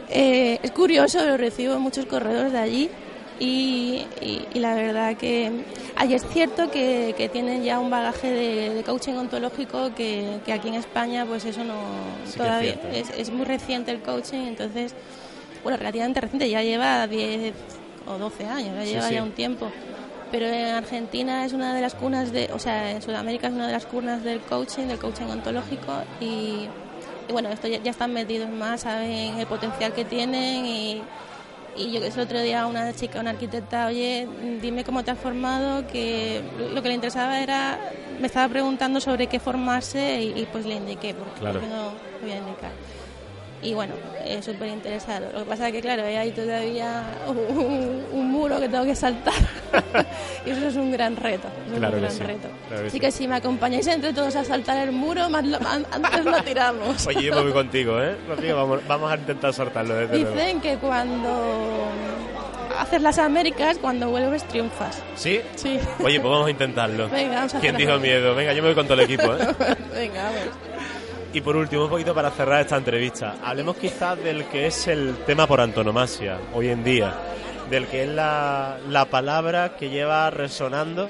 Eh, 0.10 0.58
es 0.64 0.72
curioso, 0.72 1.22
lo 1.26 1.36
recibo 1.36 1.80
muchos 1.80 2.06
corredores 2.06 2.54
de 2.54 2.58
allí 2.58 2.90
y, 3.40 4.06
la 4.54 4.76
verdad 4.76 5.16
que 5.16 5.52
ahí 5.96 6.14
es 6.14 6.26
cierto 6.30 6.72
que, 6.72 7.30
tienen 7.32 7.64
ya 7.64 7.80
un 7.80 7.90
bagaje 7.90 8.30
de, 8.32 8.84
coaching 8.84 9.14
ontológico 9.14 9.94
que, 9.96 10.40
aquí 10.52 10.68
en 10.70 10.76
España 10.76 11.26
pues 11.26 11.46
eso 11.46 11.64
no 11.64 11.76
todavía 12.36 12.76
es, 12.94 13.30
muy 13.30 13.46
reciente 13.46 13.92
el 13.92 14.02
coaching 14.02 14.48
entonces 14.48 14.94
bueno 15.64 15.78
relativamente 15.78 16.22
reciente 16.22 16.50
ya 16.50 16.64
lleva 16.64 17.08
10 17.08 17.54
o 18.08 18.18
12 18.18 18.46
años 18.46 18.76
ya 18.76 18.84
lleva 18.84 19.12
ya 19.12 19.24
un 19.24 19.32
tiempo. 19.32 19.72
Pero 20.30 20.46
en 20.46 20.76
Argentina 20.76 21.46
es 21.46 21.54
una 21.54 21.74
de 21.74 21.80
las 21.80 21.96
cunas 21.96 22.34
de 22.34 22.50
o 22.54 22.60
sea 22.60 22.92
en 22.92 23.02
Sudamérica 23.02 23.48
es 23.48 23.54
una 23.54 23.68
de 23.68 23.74
las 23.74 23.86
cunas 23.86 24.24
del 24.24 24.42
coaching 24.42 24.88
del 24.88 25.00
coaching 25.00 25.26
ontológico 25.26 25.94
y 26.20 26.68
y 27.28 27.34
bueno, 27.34 27.50
esto 27.50 27.68
ya, 27.68 27.78
están 27.90 28.14
metidos 28.14 28.50
más, 28.50 28.82
saben 28.82 29.38
el 29.38 29.48
potencial 29.48 29.94
que 29.94 30.06
tienen 30.06 30.66
y, 30.66 31.02
y 31.78 31.92
yo 31.92 32.02
que 32.02 32.08
el 32.08 32.20
otro 32.20 32.42
día 32.42 32.66
una 32.66 32.94
chica, 32.94 33.20
una 33.20 33.32
arquitecta, 33.32 33.88
oye, 33.88 34.28
dime 34.62 34.84
cómo 34.84 35.04
te 35.04 35.12
has 35.12 35.20
formado, 35.20 35.86
que 35.88 36.42
lo 36.74 36.82
que 36.82 36.90
le 36.90 36.96
interesaba 36.96 37.42
era, 37.42 37.80
me 38.20 38.28
estaba 38.28 38.48
preguntando 38.50 39.00
sobre 39.00 39.28
qué 39.28 39.40
formarse 39.40 40.22
y, 40.22 40.48
pues 40.52 40.66
le 40.66 40.76
indiqué, 40.76 41.14
porque 41.14 41.68
no 41.68 41.94
voy 42.22 42.32
a 42.32 42.38
indicar 42.38 42.72
y 43.62 43.74
bueno, 43.74 43.94
es 44.26 44.46
súper 44.46 44.68
interesado. 44.70 45.32
Lo 45.34 45.40
que 45.40 45.46
pasa 45.46 45.68
es 45.68 45.74
que, 45.74 45.82
claro, 45.82 46.04
hay 46.04 46.32
todavía 46.32 47.04
un, 47.28 48.32
muro 48.32 48.60
que 48.60 48.70
tengo 48.70 48.86
que 48.86 48.96
saltar 48.96 49.34
y 50.46 50.52
eso 50.52 50.68
es 50.68 50.76
un 50.76 50.92
gran 50.92 51.16
reto. 51.16 51.48
claro 51.76 51.98
un 51.98 52.04
gran 52.04 52.20
reto. 52.20 52.48
Así 52.86 53.00
que 53.00 53.12
si 53.12 53.28
me 53.28 53.36
acompañáis 53.36 53.88
entre 53.88 54.14
todos 54.14 54.36
a 54.36 54.44
saltar 54.44 54.88
el 54.88 54.92
muro, 54.92 55.30
más 55.30 55.44
antes 55.92 56.26
lo 56.26 56.44
tiramos. 56.44 57.08
Oye, 57.08 57.24
yo 57.24 57.36
me 57.36 57.42
voy 57.42 57.54
contigo, 57.54 58.02
¿eh? 58.02 58.16
vamos, 58.54 58.82
vamos 58.88 59.12
a 59.12 59.16
intentar 59.16 59.54
saltarlo. 59.54 59.96
Desde 59.96 60.18
Dicen 60.18 60.62
que 60.62 60.78
cuando 60.78 61.90
haces 62.78 63.02
las 63.02 63.18
Américas, 63.18 63.78
cuando 63.80 64.10
vuelves 64.10 64.44
triunfas. 64.44 65.02
¿Sí? 65.16 65.42
Sí. 65.56 65.80
Oye, 66.04 66.20
pues 66.20 66.32
vamos 66.32 66.48
a 66.48 66.52
intentarlo. 66.52 67.10
Venga, 67.10 67.36
vamos 67.36 67.56
a 67.56 67.60
¿Quién 67.60 67.76
dijo 67.76 67.98
miedo? 67.98 68.36
Venga, 68.36 68.54
yo 68.54 68.62
me 68.62 68.70
voy 68.70 68.76
con 68.76 68.86
todo 68.86 68.96
el 68.96 69.06
equipo, 69.06 69.34
¿eh? 69.34 69.56
Venga, 69.94 70.24
vamos. 70.24 70.77
Y 71.34 71.42
por 71.42 71.56
último, 71.56 71.84
un 71.84 71.90
poquito 71.90 72.16
para 72.16 72.32
cerrar 72.32 72.62
esta 72.62 72.78
entrevista, 72.78 73.36
hablemos 73.44 73.76
quizás 73.76 74.18
del 74.24 74.46
que 74.46 74.68
es 74.68 74.88
el 74.88 75.18
tema 75.26 75.46
por 75.46 75.60
antonomasia 75.60 76.40
hoy 76.54 76.70
en 76.70 76.84
día, 76.84 77.14
del 77.70 77.86
que 77.88 78.04
es 78.04 78.10
la, 78.10 78.78
la 78.90 79.06
palabra 79.06 79.76
que 79.76 79.90
lleva 79.90 80.30
resonando 80.30 81.10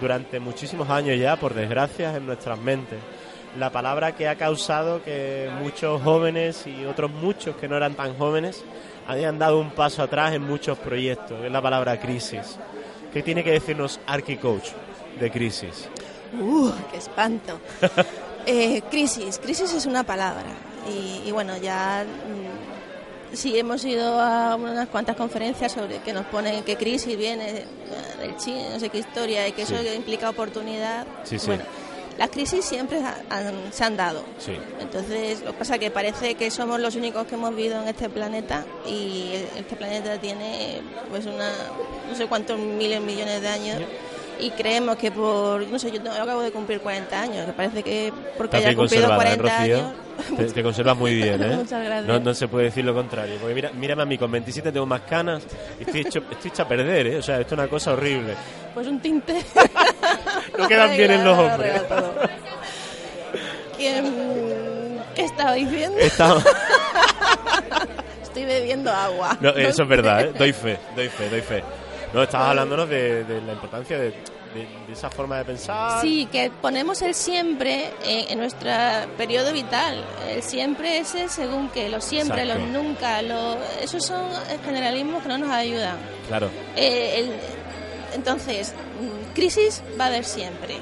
durante 0.00 0.40
muchísimos 0.40 0.88
años 0.88 1.18
ya, 1.18 1.36
por 1.36 1.54
desgracia, 1.54 2.16
en 2.16 2.26
nuestras 2.26 2.58
mentes. 2.58 2.98
La 3.58 3.70
palabra 3.70 4.12
que 4.12 4.28
ha 4.28 4.36
causado 4.36 5.02
que 5.02 5.50
muchos 5.60 6.00
jóvenes 6.02 6.66
y 6.66 6.86
otros 6.86 7.10
muchos 7.10 7.56
que 7.56 7.68
no 7.68 7.76
eran 7.76 7.94
tan 7.94 8.16
jóvenes 8.16 8.64
hayan 9.08 9.38
dado 9.38 9.58
un 9.58 9.70
paso 9.70 10.02
atrás 10.02 10.32
en 10.32 10.42
muchos 10.42 10.78
proyectos, 10.78 11.44
es 11.44 11.52
la 11.52 11.60
palabra 11.60 12.00
crisis. 12.00 12.58
¿Qué 13.12 13.22
tiene 13.22 13.44
que 13.44 13.50
decirnos 13.50 14.00
ArchiCoach 14.06 14.70
de 15.18 15.30
crisis? 15.30 15.88
¡Uh, 16.40 16.70
qué 16.90 16.96
espanto! 16.96 17.60
Eh, 18.46 18.82
crisis, 18.90 19.38
crisis 19.38 19.72
es 19.74 19.86
una 19.86 20.04
palabra. 20.04 20.44
Y, 21.24 21.30
bueno, 21.30 21.56
ya 21.58 22.04
mm, 22.04 23.36
sí 23.36 23.58
hemos 23.58 23.84
ido 23.84 24.20
a 24.20 24.56
unas 24.56 24.88
cuantas 24.88 25.14
conferencias 25.14 25.72
sobre 25.72 25.98
que 25.98 26.12
nos 26.12 26.26
ponen 26.26 26.64
que 26.64 26.76
crisis 26.76 27.16
viene 27.16 27.64
del 28.18 28.36
chino, 28.38 28.70
no 28.70 28.80
sé 28.80 28.88
qué 28.88 28.98
historia, 28.98 29.46
y 29.46 29.52
que 29.52 29.62
eso 29.62 29.74
implica 29.94 30.30
oportunidad. 30.30 31.06
bueno, 31.46 31.62
las 32.18 32.30
crisis 32.30 32.64
siempre 32.64 33.00
se 33.72 33.84
han 33.84 33.96
dado. 33.96 34.24
Entonces, 34.80 35.42
lo 35.42 35.52
que 35.52 35.58
pasa 35.58 35.74
es 35.74 35.80
que 35.80 35.90
parece 35.90 36.34
que 36.34 36.50
somos 36.50 36.80
los 36.80 36.96
únicos 36.96 37.26
que 37.26 37.34
hemos 37.34 37.54
vivido 37.54 37.80
en 37.80 37.88
este 37.88 38.08
planeta 38.08 38.64
y 38.86 39.32
este 39.56 39.76
planeta 39.76 40.18
tiene 40.18 40.82
pues 41.08 41.26
una 41.26 41.50
no 42.10 42.16
sé 42.16 42.26
cuántos 42.26 42.58
miles 42.58 43.00
millones 43.00 43.40
de 43.40 43.48
años 43.48 43.80
y 44.40 44.50
creemos 44.50 44.96
que 44.96 45.10
por, 45.10 45.66
no 45.66 45.78
sé, 45.78 45.90
yo, 45.90 46.00
acabo 46.10 46.42
de 46.42 46.52
cumplir 46.52 46.80
40 46.80 47.20
años, 47.20 47.46
que 47.46 47.52
parece 47.52 47.82
que 47.82 48.12
porque 48.36 48.56
haya 48.56 48.74
cumplido 48.74 49.14
40 49.14 49.46
¿eh, 49.46 49.50
años... 49.50 49.92
Te, 50.54 50.62
conservas 50.62 50.98
muy 50.98 51.14
bien, 51.14 51.42
¿eh? 51.42 51.56
Muchas 51.56 51.82
gracias. 51.82 52.22
No, 52.22 52.34
se 52.34 52.46
puede 52.46 52.66
decir 52.66 52.84
lo 52.84 52.94
contrario. 52.94 53.36
Porque 53.40 53.54
mira, 53.54 53.70
mírame 53.72 54.02
a 54.02 54.04
mí, 54.04 54.18
con 54.18 54.30
27 54.30 54.70
tengo 54.70 54.84
más 54.84 55.00
canas 55.02 55.42
y 55.78 55.84
estoy 55.84 56.02
hecho, 56.02 56.22
estoy 56.30 56.50
hecho 56.50 56.62
a 56.62 56.68
perder, 56.68 57.06
¿eh? 57.06 57.18
O 57.18 57.22
sea, 57.22 57.40
esto 57.40 57.54
es 57.54 57.58
una 57.58 57.68
cosa 57.68 57.94
horrible. 57.94 58.34
Pues 58.74 58.86
un 58.86 59.00
tinte. 59.00 59.34
no 60.58 60.68
quedan 60.68 60.96
bien 60.96 61.12
en 61.12 61.24
los 61.24 61.38
hombres. 61.38 61.82
¿Quién, 63.76 65.00
¿Qué 65.14 65.24
estaba 65.24 65.54
diciendo? 65.54 65.98
estoy 68.22 68.44
bebiendo 68.44 68.92
agua. 68.92 69.38
No, 69.40 69.50
eso 69.50 69.82
es 69.82 69.88
verdad, 69.88 70.20
¿eh? 70.20 70.32
Doy 70.36 70.52
fe, 70.52 70.78
doy 70.94 71.08
fe, 71.08 71.30
doy 71.30 71.40
fe. 71.40 71.64
No, 72.12 72.22
estabas 72.22 72.48
hablándonos 72.50 72.88
de, 72.88 73.24
la 73.46 73.52
importancia 73.52 73.98
de, 73.98 74.14
esa 74.90 75.10
forma 75.10 75.38
de 75.38 75.44
pensar. 75.44 76.00
Sí, 76.00 76.26
que 76.30 76.50
ponemos 76.50 77.02
el 77.02 77.14
siempre 77.14 77.92
en, 78.04 78.38
nuestro 78.38 78.70
periodo 79.16 79.52
vital. 79.52 80.04
El 80.28 80.42
siempre 80.42 80.98
ese 80.98 81.28
según 81.28 81.68
que, 81.68 81.88
lo 81.88 82.00
siempre, 82.00 82.44
los 82.44 82.58
nunca, 82.58 83.22
lo, 83.22 83.56
esos 83.80 84.04
son 84.04 84.28
generalismos 84.64 85.22
que 85.22 85.28
no 85.28 85.38
nos 85.38 85.50
ayudan. 85.50 85.96
Claro. 86.26 86.50
Eh, 86.76 87.30
entonces, 88.14 88.74
mm, 89.00 89.34
crisis 89.34 89.82
va 89.98 90.04
a 90.04 90.08
haber 90.08 90.24
siempre. 90.24 90.78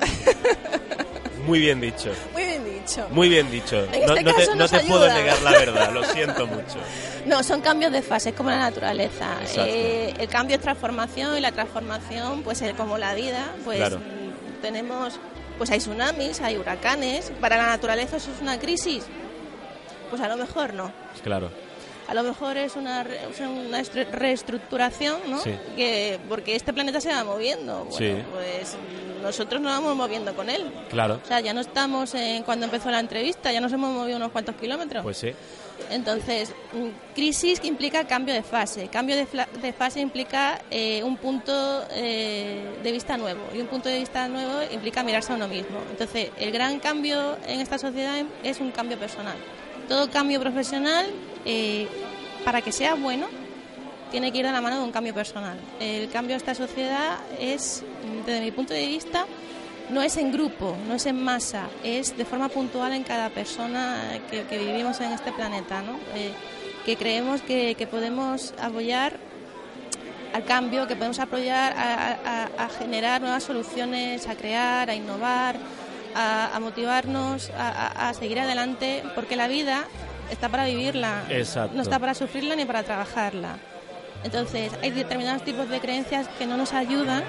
Muy 1.46 1.60
bien 1.60 1.80
dicho. 1.80 2.12
Muy 2.32 2.44
bien 2.44 2.64
dicho. 2.64 3.06
Muy 3.10 3.28
bien 3.28 3.50
dicho. 3.50 3.86
no, 4.06 4.14
este 4.16 4.78
te, 4.78 4.86
puedo 4.86 5.08
negar 5.12 5.40
la 5.42 5.50
verdad, 5.52 5.92
lo 5.92 6.04
siento 6.12 6.46
mucho. 6.46 6.78
No, 7.26 7.42
son 7.42 7.60
cambios 7.60 7.92
de 7.92 8.02
fase, 8.02 8.30
es 8.30 8.34
como 8.34 8.50
la 8.50 8.58
naturaleza. 8.58 9.36
Eh, 9.56 10.14
el 10.18 10.28
cambio 10.28 10.56
es 10.56 10.62
transformación 10.62 11.36
y 11.38 11.40
la 11.40 11.52
transformación, 11.52 12.42
pues 12.42 12.62
como 12.76 12.98
la 12.98 13.14
vida, 13.14 13.54
pues 13.64 13.92
tenemos, 14.62 15.18
pues 15.58 15.70
hay 15.70 15.78
tsunamis, 15.78 16.40
hay 16.40 16.56
huracanes. 16.56 17.32
Para 17.40 17.56
la 17.56 17.66
naturaleza 17.66 18.16
eso 18.16 18.30
es 18.34 18.42
una 18.42 18.58
crisis. 18.58 19.04
Pues 20.10 20.22
a 20.22 20.28
lo 20.28 20.36
mejor 20.36 20.74
no. 20.74 20.92
Claro. 21.22 21.50
A 22.08 22.14
lo 22.14 22.22
mejor 22.22 22.56
es 22.56 22.76
una, 22.76 23.04
una 23.40 23.82
reestructuración, 24.12 25.18
¿no? 25.28 25.40
Sí. 25.40 25.52
Que, 25.74 26.20
porque 26.28 26.54
este 26.54 26.72
planeta 26.72 27.00
se 27.00 27.08
va 27.08 27.24
moviendo. 27.24 27.84
Bueno, 27.84 27.96
sí. 27.96 28.22
pues 28.32 28.76
nosotros 29.22 29.60
nos 29.60 29.72
vamos 29.72 29.96
moviendo 29.96 30.34
con 30.34 30.50
él. 30.50 30.70
Claro. 30.90 31.20
O 31.22 31.26
sea, 31.26 31.40
ya 31.40 31.52
no 31.52 31.60
estamos 31.60 32.14
en 32.14 32.42
cuando 32.42 32.66
empezó 32.66 32.90
la 32.90 33.00
entrevista, 33.00 33.52
ya 33.52 33.60
nos 33.60 33.72
hemos 33.72 33.92
movido 33.92 34.16
unos 34.16 34.32
cuantos 34.32 34.54
kilómetros. 34.56 35.02
Pues 35.02 35.16
sí. 35.16 35.32
Entonces, 35.90 36.52
crisis 37.14 37.60
que 37.60 37.68
implica 37.68 38.06
cambio 38.06 38.34
de 38.34 38.42
fase. 38.42 38.88
Cambio 38.88 39.16
de, 39.16 39.26
de 39.60 39.72
fase 39.72 40.00
implica 40.00 40.60
eh, 40.70 41.02
un 41.02 41.16
punto 41.16 41.84
eh, 41.90 42.78
de 42.82 42.92
vista 42.92 43.16
nuevo. 43.16 43.42
Y 43.54 43.60
un 43.60 43.66
punto 43.66 43.88
de 43.88 43.98
vista 43.98 44.28
nuevo 44.28 44.54
implica 44.72 45.02
mirarse 45.02 45.32
a 45.32 45.36
uno 45.36 45.48
mismo. 45.48 45.78
Entonces, 45.90 46.30
el 46.38 46.50
gran 46.50 46.80
cambio 46.80 47.36
en 47.46 47.60
esta 47.60 47.78
sociedad 47.78 48.24
es 48.42 48.60
un 48.60 48.70
cambio 48.70 48.98
personal. 48.98 49.36
Todo 49.88 50.10
cambio 50.10 50.40
profesional, 50.40 51.06
eh, 51.44 51.86
para 52.44 52.62
que 52.62 52.72
sea 52.72 52.94
bueno, 52.94 53.28
tiene 54.10 54.32
que 54.32 54.38
ir 54.38 54.46
de 54.46 54.52
la 54.52 54.60
mano 54.60 54.78
de 54.78 54.84
un 54.84 54.92
cambio 54.92 55.14
personal. 55.14 55.58
El 55.80 56.08
cambio 56.10 56.34
de 56.34 56.38
esta 56.38 56.54
sociedad 56.54 57.18
es, 57.38 57.82
desde 58.24 58.40
mi 58.40 58.50
punto 58.50 58.74
de 58.74 58.86
vista, 58.86 59.26
no 59.90 60.02
es 60.02 60.16
en 60.16 60.32
grupo, 60.32 60.76
no 60.88 60.94
es 60.94 61.06
en 61.06 61.22
masa, 61.22 61.68
es 61.84 62.16
de 62.16 62.24
forma 62.24 62.48
puntual 62.48 62.92
en 62.92 63.04
cada 63.04 63.30
persona 63.30 64.20
que, 64.30 64.58
vivimos 64.58 65.00
en 65.00 65.12
este 65.12 65.32
planeta, 65.32 65.82
¿no? 65.82 65.98
Eh, 66.14 66.32
que 66.84 66.96
creemos 66.96 67.40
que, 67.42 67.88
podemos 67.90 68.54
apoyar 68.60 69.18
al 70.32 70.44
cambio, 70.44 70.86
que 70.86 70.96
podemos 70.96 71.18
apoyar 71.18 71.74
a, 71.76 72.68
generar 72.78 73.20
nuevas 73.20 73.44
soluciones, 73.44 74.28
a 74.28 74.34
crear, 74.34 74.90
a 74.90 74.94
innovar, 74.94 75.56
a, 76.14 76.58
motivarnos, 76.60 77.50
a, 77.56 78.12
seguir 78.14 78.40
adelante, 78.40 79.02
porque 79.14 79.36
la 79.36 79.48
vida 79.48 79.84
está 80.30 80.48
para 80.48 80.64
vivirla, 80.66 81.24
no 81.72 81.82
está 81.82 81.98
para 81.98 82.14
sufrirla 82.14 82.56
ni 82.56 82.64
para 82.64 82.82
trabajarla. 82.82 83.56
Entonces, 84.24 84.72
hay 84.82 84.90
determinados 84.90 85.42
tipos 85.42 85.68
de 85.68 85.80
creencias 85.80 86.28
que 86.38 86.46
no 86.46 86.56
nos 86.56 86.72
ayudan 86.72 87.22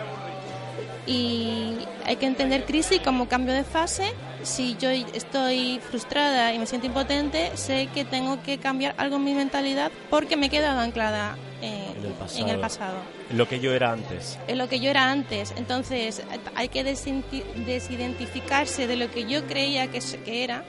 y 1.07 1.77
hay 2.05 2.17
que 2.17 2.25
entender 2.25 2.65
crisis 2.65 2.99
como 2.99 3.27
cambio 3.27 3.53
de 3.53 3.63
fase. 3.63 4.13
Si 4.43 4.75
yo 4.77 4.89
estoy 4.89 5.79
frustrada 5.79 6.53
y 6.53 6.59
me 6.59 6.65
siento 6.65 6.87
impotente, 6.87 7.51
sé 7.55 7.87
que 7.93 8.05
tengo 8.05 8.41
que 8.43 8.57
cambiar 8.57 8.93
algo 8.97 9.15
en 9.15 9.23
mi 9.23 9.33
mentalidad 9.33 9.91
porque 10.09 10.35
me 10.35 10.47
he 10.47 10.49
quedado 10.49 10.79
anclada 10.79 11.37
en, 11.61 12.05
el, 12.05 12.11
pasado. 12.59 12.97
en 13.29 13.37
Lo 13.37 13.47
que 13.47 13.59
yo 13.59 13.73
era 13.73 13.91
antes. 13.91 14.37
En 14.47 14.57
lo 14.57 14.69
que 14.69 14.79
yo 14.79 14.89
era 14.89 15.09
antes. 15.09 15.53
Entonces, 15.57 16.21
hay 16.55 16.69
que 16.69 16.83
desidentificarse 16.83 18.85
de 18.85 18.97
lo 18.97 19.09
que 19.09 19.25
yo 19.25 19.45
creía 19.45 19.87
que, 19.87 19.99
que 20.23 20.43
era. 20.43 20.63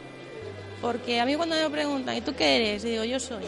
Porque 0.81 1.21
a 1.21 1.27
mí 1.27 1.35
cuando 1.35 1.57
me 1.57 1.69
preguntan, 1.69 2.17
¿y 2.17 2.21
tú 2.21 2.35
qué 2.37 2.57
eres? 2.57 2.85
Y 2.85 2.91
digo, 2.91 3.05
yo 3.05 3.19
soy 3.19 3.45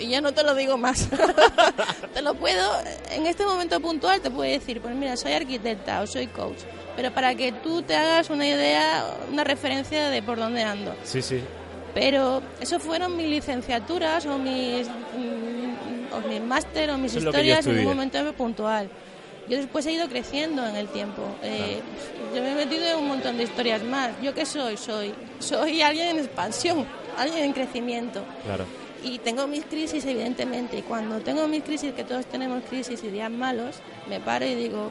y 0.00 0.08
ya 0.08 0.20
no 0.20 0.32
te 0.32 0.42
lo 0.42 0.54
digo 0.54 0.78
más. 0.78 1.08
te 2.14 2.22
lo 2.22 2.34
puedo, 2.34 2.72
en 3.10 3.26
este 3.26 3.44
momento 3.44 3.80
puntual 3.80 4.20
te 4.20 4.30
puedo 4.30 4.50
decir, 4.50 4.80
pues 4.80 4.94
mira, 4.94 5.16
soy 5.16 5.32
arquitecta 5.32 6.00
o 6.00 6.06
soy 6.06 6.26
coach, 6.28 6.58
pero 6.96 7.12
para 7.12 7.34
que 7.34 7.52
tú 7.52 7.82
te 7.82 7.94
hagas 7.94 8.30
una 8.30 8.46
idea, 8.46 9.04
una 9.30 9.44
referencia 9.44 10.08
de 10.08 10.22
por 10.22 10.38
dónde 10.38 10.62
ando. 10.62 10.94
Sí, 11.04 11.22
sí. 11.22 11.40
Pero 11.94 12.42
eso 12.60 12.78
fueron 12.78 13.16
mis 13.16 13.26
licenciaturas 13.26 14.24
o 14.26 14.38
mis, 14.38 14.86
mm, 14.86 16.14
o 16.14 16.28
mis 16.28 16.40
máster 16.40 16.90
o 16.90 16.98
mis 16.98 17.14
historias 17.14 17.66
en 17.66 17.78
un 17.80 17.84
momento 17.84 18.32
puntual. 18.34 18.88
Yo 19.48 19.56
después 19.56 19.84
he 19.86 19.92
ido 19.92 20.08
creciendo 20.08 20.64
en 20.64 20.76
el 20.76 20.86
tiempo. 20.88 21.22
Eh, 21.42 21.80
yo 22.32 22.40
me 22.40 22.52
he 22.52 22.54
metido 22.54 22.84
en 22.86 22.98
un 22.98 23.08
montón 23.08 23.36
de 23.36 23.42
historias 23.42 23.82
más. 23.82 24.10
¿Yo 24.22 24.32
qué 24.32 24.46
soy? 24.46 24.76
Soy, 24.76 25.12
soy 25.40 25.82
alguien 25.82 26.08
en 26.08 26.18
expansión, 26.20 26.86
alguien 27.18 27.42
en 27.42 27.52
crecimiento. 27.52 28.22
Claro 28.44 28.64
y 29.02 29.18
tengo 29.18 29.46
mis 29.46 29.64
crisis, 29.64 30.04
evidentemente, 30.04 30.78
y 30.78 30.82
cuando 30.82 31.20
tengo 31.20 31.46
mis 31.48 31.62
crisis, 31.62 31.92
que 31.92 32.04
todos 32.04 32.26
tenemos 32.26 32.62
crisis 32.64 33.02
y 33.04 33.08
días 33.08 33.30
malos, 33.30 33.76
me 34.08 34.20
paro 34.20 34.46
y 34.46 34.54
digo, 34.54 34.90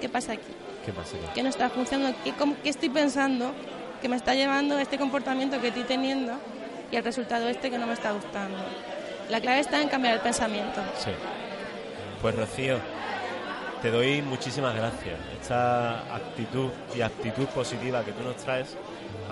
¿qué 0.00 0.08
pasa 0.08 0.32
aquí? 0.32 0.52
¿Qué 0.84 0.92
pasa 0.92 1.16
aquí? 1.16 1.26
¿Qué 1.34 1.42
no 1.42 1.48
está 1.48 1.70
funcionando? 1.70 2.16
¿Qué, 2.24 2.32
¿Qué 2.62 2.68
estoy 2.68 2.88
pensando 2.88 3.52
que 4.00 4.08
me 4.08 4.16
está 4.16 4.34
llevando 4.34 4.78
este 4.78 4.98
comportamiento 4.98 5.60
que 5.60 5.68
estoy 5.68 5.84
teniendo 5.84 6.34
y 6.90 6.96
el 6.96 7.04
resultado 7.04 7.48
este 7.48 7.70
que 7.70 7.78
no 7.78 7.86
me 7.86 7.94
está 7.94 8.12
gustando? 8.12 8.58
La 9.30 9.40
clave 9.40 9.60
está 9.60 9.80
en 9.80 9.88
cambiar 9.88 10.14
el 10.14 10.20
pensamiento. 10.20 10.80
Sí. 10.98 11.10
Pues 12.20 12.34
Rocío, 12.34 12.78
te 13.80 13.90
doy 13.90 14.22
muchísimas 14.22 14.74
gracias. 14.74 15.18
Esta 15.40 16.14
actitud 16.14 16.70
y 16.94 17.02
actitud 17.02 17.46
positiva 17.48 18.04
que 18.04 18.12
tú 18.12 18.22
nos 18.22 18.36
traes, 18.36 18.76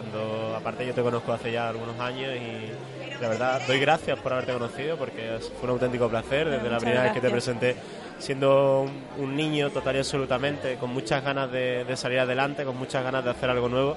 cuando 0.02 0.56
aparte 0.56 0.86
yo 0.86 0.94
te 0.94 1.02
conozco 1.02 1.32
hace 1.32 1.52
ya 1.52 1.68
algunos 1.68 1.98
años 2.00 2.30
y 2.36 3.20
de 3.20 3.28
verdad, 3.28 3.62
doy 3.66 3.78
gracias 3.78 4.18
por 4.18 4.32
haberte 4.32 4.52
conocido 4.52 4.96
porque 4.96 5.38
fue 5.60 5.68
un 5.68 5.70
auténtico 5.70 6.08
placer 6.08 6.50
desde 6.50 6.68
la 6.68 6.78
primera 6.78 7.04
vez 7.04 7.12
que 7.12 7.20
te 7.20 7.30
presenté 7.30 7.76
siendo 8.18 8.86
un, 9.18 9.36
niño 9.36 9.70
total 9.70 9.96
y 9.96 9.98
absolutamente, 9.98 10.76
con 10.76 10.90
muchas 10.90 11.22
ganas 11.22 11.50
de, 11.50 11.84
salir 11.96 12.18
adelante, 12.18 12.64
con 12.64 12.76
muchas 12.76 13.02
ganas 13.04 13.24
de 13.24 13.30
hacer 13.30 13.50
algo 13.50 13.68
nuevo 13.68 13.96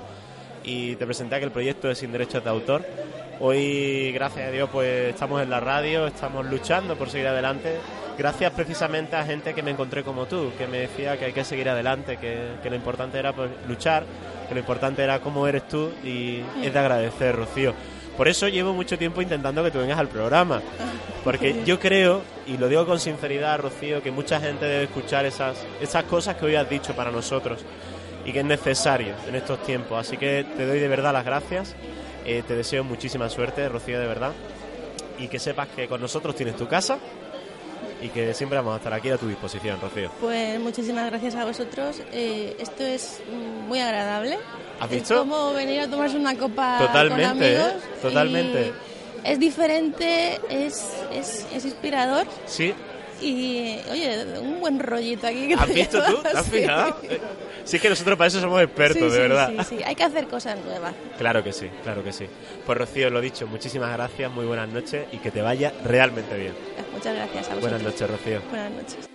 y 0.63 0.95
te 0.95 1.05
presenté 1.05 1.39
que 1.39 1.45
el 1.45 1.51
proyecto 1.51 1.89
es 1.89 1.97
sin 1.97 2.11
derechos 2.11 2.43
de 2.43 2.49
autor. 2.49 2.85
Hoy, 3.39 4.11
gracias 4.13 4.47
a 4.47 4.51
Dios, 4.51 4.69
pues 4.71 5.13
estamos 5.13 5.41
en 5.41 5.49
la 5.49 5.59
radio, 5.59 6.07
estamos 6.07 6.45
luchando 6.45 6.95
por 6.95 7.09
seguir 7.09 7.27
adelante. 7.27 7.77
Gracias 8.17 8.51
precisamente 8.53 9.15
a 9.15 9.25
gente 9.25 9.53
que 9.53 9.61
me 9.61 9.71
encontré 9.71 10.03
como 10.03 10.25
tú, 10.25 10.51
que 10.57 10.67
me 10.67 10.79
decía 10.79 11.17
que 11.17 11.25
hay 11.25 11.33
que 11.33 11.43
seguir 11.43 11.67
adelante, 11.69 12.17
que, 12.17 12.53
que 12.63 12.69
lo 12.69 12.75
importante 12.75 13.19
era 13.19 13.33
pues, 13.33 13.49
luchar, 13.67 14.05
que 14.47 14.53
lo 14.53 14.59
importante 14.59 15.03
era 15.03 15.19
cómo 15.19 15.47
eres 15.47 15.67
tú 15.67 15.91
y 16.03 16.41
es 16.61 16.73
de 16.73 16.79
agradecer, 16.79 17.35
Rocío. 17.35 17.73
Por 18.17 18.27
eso 18.27 18.47
llevo 18.47 18.73
mucho 18.73 18.97
tiempo 18.97 19.21
intentando 19.21 19.63
que 19.63 19.71
tú 19.71 19.79
vengas 19.79 19.99
al 19.99 20.07
programa. 20.07 20.61
Porque 21.23 21.63
yo 21.65 21.79
creo, 21.79 22.21
y 22.47 22.57
lo 22.57 22.67
digo 22.67 22.85
con 22.85 22.99
sinceridad, 22.99 23.59
Rocío, 23.59 24.01
que 24.01 24.11
mucha 24.11 24.39
gente 24.39 24.65
debe 24.65 24.83
escuchar 24.85 25.25
esas, 25.25 25.57
esas 25.81 26.03
cosas 26.05 26.35
que 26.35 26.45
hoy 26.45 26.55
has 26.55 26.69
dicho 26.69 26.95
para 26.95 27.11
nosotros 27.11 27.59
y 28.25 28.31
que 28.31 28.39
es 28.39 28.45
necesario 28.45 29.13
en 29.27 29.35
estos 29.35 29.61
tiempos. 29.63 29.99
Así 29.99 30.17
que 30.17 30.45
te 30.55 30.65
doy 30.65 30.79
de 30.79 30.87
verdad 30.87 31.13
las 31.13 31.25
gracias. 31.25 31.75
Eh, 32.25 32.43
te 32.47 32.55
deseo 32.55 32.83
muchísima 32.83 33.29
suerte, 33.29 33.67
Rocío, 33.69 33.99
de 33.99 34.07
verdad. 34.07 34.31
Y 35.19 35.27
que 35.27 35.39
sepas 35.39 35.67
que 35.69 35.87
con 35.87 36.01
nosotros 36.01 36.35
tienes 36.35 36.55
tu 36.55 36.67
casa 36.67 36.97
y 38.01 38.09
que 38.09 38.33
siempre 38.33 38.57
vamos 38.57 38.73
a 38.73 38.77
estar 38.77 38.93
aquí 38.93 39.09
a 39.09 39.17
tu 39.17 39.27
disposición, 39.27 39.79
Rocío. 39.81 40.11
Pues 40.19 40.59
muchísimas 40.59 41.05
gracias 41.09 41.35
a 41.35 41.45
vosotros. 41.45 42.01
Eh, 42.11 42.55
esto 42.59 42.83
es 42.83 43.21
muy 43.67 43.79
agradable. 43.79 44.37
¿Has 44.79 44.89
visto? 44.89 45.13
Es 45.13 45.19
como 45.19 45.53
venir 45.53 45.81
a 45.81 45.87
tomarse 45.89 46.17
una 46.17 46.35
copa 46.35 46.77
Totalmente, 46.79 47.23
con 47.23 47.31
amigos. 47.43 47.83
¿eh? 47.83 47.97
Totalmente. 48.01 48.73
Es 49.23 49.39
diferente, 49.39 50.39
es, 50.49 50.85
es, 51.13 51.47
es 51.53 51.65
inspirador. 51.65 52.27
Sí. 52.45 52.73
Y, 53.21 53.77
oye, 53.91 54.25
un 54.39 54.59
buen 54.59 54.79
rollito 54.79 55.27
aquí. 55.27 55.53
¿Has 55.53 55.73
visto 55.73 56.03
tú? 56.03 56.21
¿Te 56.21 56.29
has 56.29 56.47
fijado? 56.47 56.97
Sí. 57.65 57.77
es 57.77 57.81
que 57.81 57.89
nosotros 57.89 58.17
para 58.17 58.27
eso 58.27 58.39
somos 58.39 58.61
expertos, 58.61 59.13
de 59.13 59.19
verdad. 59.19 59.51
Sí, 59.59 59.77
sí, 59.77 59.83
hay 59.83 59.95
que 59.95 60.03
hacer 60.03 60.27
cosas 60.27 60.57
nuevas. 60.63 60.93
Claro 61.17 61.43
que 61.43 61.53
sí, 61.53 61.69
claro 61.83 62.03
que 62.03 62.11
sí. 62.11 62.27
Pues 62.65 62.77
Rocío, 62.77 63.09
lo 63.09 63.21
dicho, 63.21 63.47
muchísimas 63.47 63.91
gracias, 63.93 64.31
muy 64.31 64.45
buenas 64.45 64.69
noches 64.69 65.07
y 65.11 65.17
que 65.17 65.31
te 65.31 65.41
vaya 65.41 65.73
realmente 65.83 66.37
bien. 66.37 66.53
Muchas 66.93 67.15
gracias 67.15 67.49
a 67.49 67.55
vosotros. 67.55 67.61
Buenas 67.61 67.81
noches, 67.83 68.09
Rocío. 68.09 68.41
Buenas 68.49 68.71
noches. 68.71 69.14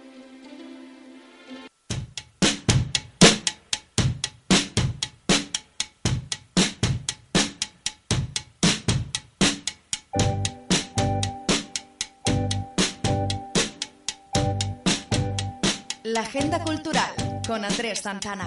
La 16.12 16.22
agenda 16.22 16.58
cultural 16.64 17.08
con 17.46 17.64
Andrés 17.64 18.00
Santana. 18.00 18.44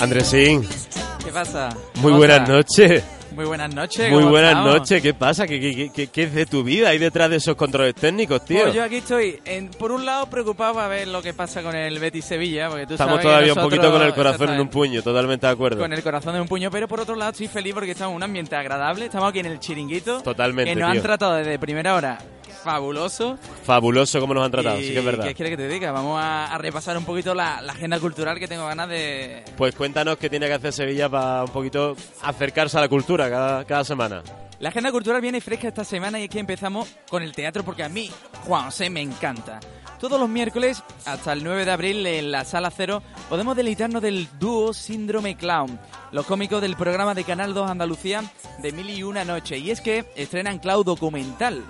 Andrés 0.00 0.26
Sin. 0.28 0.66
¿Qué 1.22 1.30
pasa? 1.30 1.68
Muy 1.96 2.12
buenas 2.12 2.48
noches. 2.48 3.04
Muy 3.32 3.44
buenas 3.44 3.74
noches. 3.74 4.10
Muy 4.10 4.24
buenas 4.24 4.64
noches. 4.64 5.02
¿Qué 5.02 5.12
pasa? 5.12 5.46
¿Qué, 5.46 5.90
qué, 5.92 6.22
es 6.22 6.34
de 6.34 6.46
tu 6.46 6.64
vida 6.64 6.88
ahí 6.88 6.96
detrás 6.96 7.28
de 7.28 7.36
esos 7.36 7.54
controles 7.54 7.94
técnicos, 7.94 8.46
tío? 8.46 8.62
Pues 8.62 8.74
yo 8.74 8.82
aquí 8.82 8.96
estoy, 8.96 9.42
por 9.78 9.92
un 9.92 10.06
lado, 10.06 10.24
preocupado 10.30 10.80
a 10.80 10.88
ver 10.88 11.06
lo 11.08 11.20
que 11.20 11.34
pasa 11.34 11.62
con 11.62 11.76
el 11.76 11.98
Betis 11.98 12.24
Sevilla. 12.24 12.70
Porque 12.70 12.86
tú 12.86 12.94
estamos 12.94 13.20
todavía 13.20 13.52
un 13.52 13.60
poquito 13.60 13.92
con 13.92 14.00
el 14.00 14.14
corazón 14.14 14.54
en 14.54 14.60
un 14.60 14.68
puño, 14.68 15.02
totalmente 15.02 15.46
de 15.46 15.52
acuerdo. 15.52 15.80
Con 15.80 15.92
el 15.92 16.02
corazón 16.02 16.34
en 16.36 16.40
un 16.40 16.48
puño, 16.48 16.70
pero 16.70 16.88
por 16.88 17.00
otro 17.00 17.14
lado, 17.14 17.32
estoy 17.32 17.48
feliz 17.48 17.74
porque 17.74 17.90
estamos 17.90 18.12
en 18.12 18.16
un 18.16 18.22
ambiente 18.22 18.56
agradable. 18.56 19.04
Estamos 19.04 19.28
aquí 19.28 19.40
en 19.40 19.46
el 19.46 19.60
chiringuito. 19.60 20.22
Totalmente. 20.22 20.72
Que 20.72 20.80
nos 20.80 20.90
han 20.90 21.02
tratado 21.02 21.34
desde 21.34 21.58
primera 21.58 21.94
hora 21.94 22.18
fabuloso. 22.64 23.38
Fabuloso 23.64 24.18
como 24.20 24.34
nos 24.34 24.44
han 24.44 24.50
tratado, 24.50 24.78
sí 24.78 24.92
que 24.92 24.98
es 24.98 25.04
verdad. 25.04 25.24
¿Qué 25.24 25.34
quieres 25.34 25.52
que 25.52 25.62
te 25.62 25.68
diga? 25.68 25.92
Vamos 25.92 26.18
a, 26.20 26.56
repasar 26.58 26.96
un 26.96 27.04
poquito 27.04 27.34
la, 27.34 27.58
agenda 27.58 28.00
cultural 28.00 28.38
que 28.38 28.48
tengo 28.48 28.66
ganas 28.66 28.88
de... 28.88 29.44
Pues 29.56 29.74
cuéntanos 29.74 30.16
qué 30.16 30.30
tiene 30.30 30.46
que 30.46 30.54
hacer 30.54 30.72
Sevilla 30.72 31.08
para 31.08 31.44
un 31.44 31.50
poquito 31.50 31.94
acercarse 32.22 32.78
a 32.78 32.80
la 32.80 32.88
cultura 32.88 33.28
cada, 33.28 33.64
cada 33.64 33.84
semana. 33.84 34.22
La 34.60 34.70
agenda 34.70 34.90
cultural 34.90 35.20
viene 35.20 35.40
fresca 35.40 35.68
esta 35.68 35.84
semana 35.84 36.18
y 36.18 36.24
es 36.24 36.30
que 36.30 36.38
empezamos 36.38 36.88
con 37.10 37.22
el 37.22 37.32
teatro 37.32 37.64
porque 37.64 37.84
a 37.84 37.88
mí, 37.88 38.10
Juan, 38.46 38.72
se 38.72 38.88
me 38.88 39.02
encanta. 39.02 39.60
Todos 40.00 40.20
los 40.20 40.28
miércoles 40.28 40.82
hasta 41.06 41.32
el 41.32 41.42
9 41.42 41.64
de 41.64 41.70
abril 41.70 42.06
en 42.06 42.30
la 42.30 42.44
Sala 42.44 42.70
Cero 42.70 43.02
podemos 43.28 43.56
deleitarnos 43.56 44.02
del 44.02 44.28
dúo 44.38 44.74
Síndrome 44.74 45.36
Clown, 45.36 45.78
los 46.12 46.26
cómicos 46.26 46.60
del 46.60 46.76
programa 46.76 47.14
de 47.14 47.24
Canal 47.24 47.54
2 47.54 47.70
Andalucía 47.70 48.22
de 48.58 48.72
Mil 48.72 48.90
y 48.90 49.02
Una 49.02 49.24
Noche. 49.24 49.58
Y 49.58 49.70
es 49.70 49.80
que 49.80 50.04
estrenan 50.14 50.58
Clown 50.58 50.84
documental, 50.84 51.64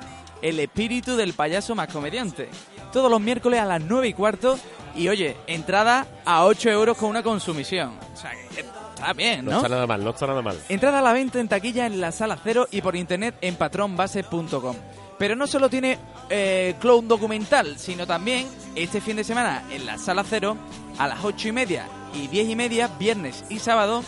El 0.44 0.60
espíritu 0.60 1.16
del 1.16 1.32
payaso 1.32 1.74
más 1.74 1.88
comediante. 1.88 2.50
Todos 2.92 3.10
los 3.10 3.18
miércoles 3.18 3.60
a 3.60 3.64
las 3.64 3.80
9 3.80 4.08
y 4.08 4.12
cuarto 4.12 4.58
y 4.94 5.08
oye, 5.08 5.38
entrada 5.46 6.06
a 6.26 6.44
8 6.44 6.68
euros 6.68 6.98
con 6.98 7.08
una 7.08 7.22
consumición. 7.22 7.98
O 8.12 8.16
sea, 8.16 8.32
está 8.34 9.14
bien, 9.14 9.46
¿no? 9.46 9.52
No 9.52 9.56
está 9.56 9.70
nada 9.70 9.86
mal, 9.86 10.04
no 10.04 10.10
está 10.10 10.26
nada 10.26 10.42
mal. 10.42 10.60
Entrada 10.68 10.98
a 10.98 11.02
la 11.02 11.14
venta 11.14 11.40
en 11.40 11.48
taquilla 11.48 11.86
en 11.86 11.98
la 11.98 12.12
Sala 12.12 12.38
Cero 12.44 12.68
y 12.70 12.82
por 12.82 12.94
internet 12.94 13.36
en 13.40 13.56
patronbase.com. 13.56 14.76
Pero 15.18 15.34
no 15.34 15.46
solo 15.46 15.70
tiene 15.70 15.98
eh, 16.28 16.74
clown 16.78 17.08
documental, 17.08 17.78
sino 17.78 18.06
también 18.06 18.46
este 18.74 19.00
fin 19.00 19.16
de 19.16 19.24
semana 19.24 19.64
en 19.70 19.86
la 19.86 19.96
Sala 19.96 20.24
Cero 20.28 20.58
a 20.98 21.08
las 21.08 21.24
ocho 21.24 21.48
y 21.48 21.52
media 21.52 21.88
y 22.12 22.26
diez 22.26 22.46
y 22.50 22.54
media, 22.54 22.88
viernes 22.98 23.46
y 23.48 23.60
sábado, 23.60 24.04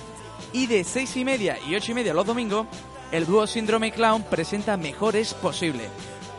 y 0.53 0.67
de 0.67 0.85
seis 0.85 1.17
y 1.17 1.25
media 1.25 1.57
y 1.67 1.75
ocho 1.75 1.93
y 1.93 1.95
media 1.95 2.13
los 2.13 2.27
domingos, 2.27 2.67
el 3.11 3.25
dúo 3.25 3.47
Síndrome 3.47 3.91
Clown 3.91 4.23
presenta 4.25 4.77
Mejores 4.77 5.33
Posible. 5.33 5.89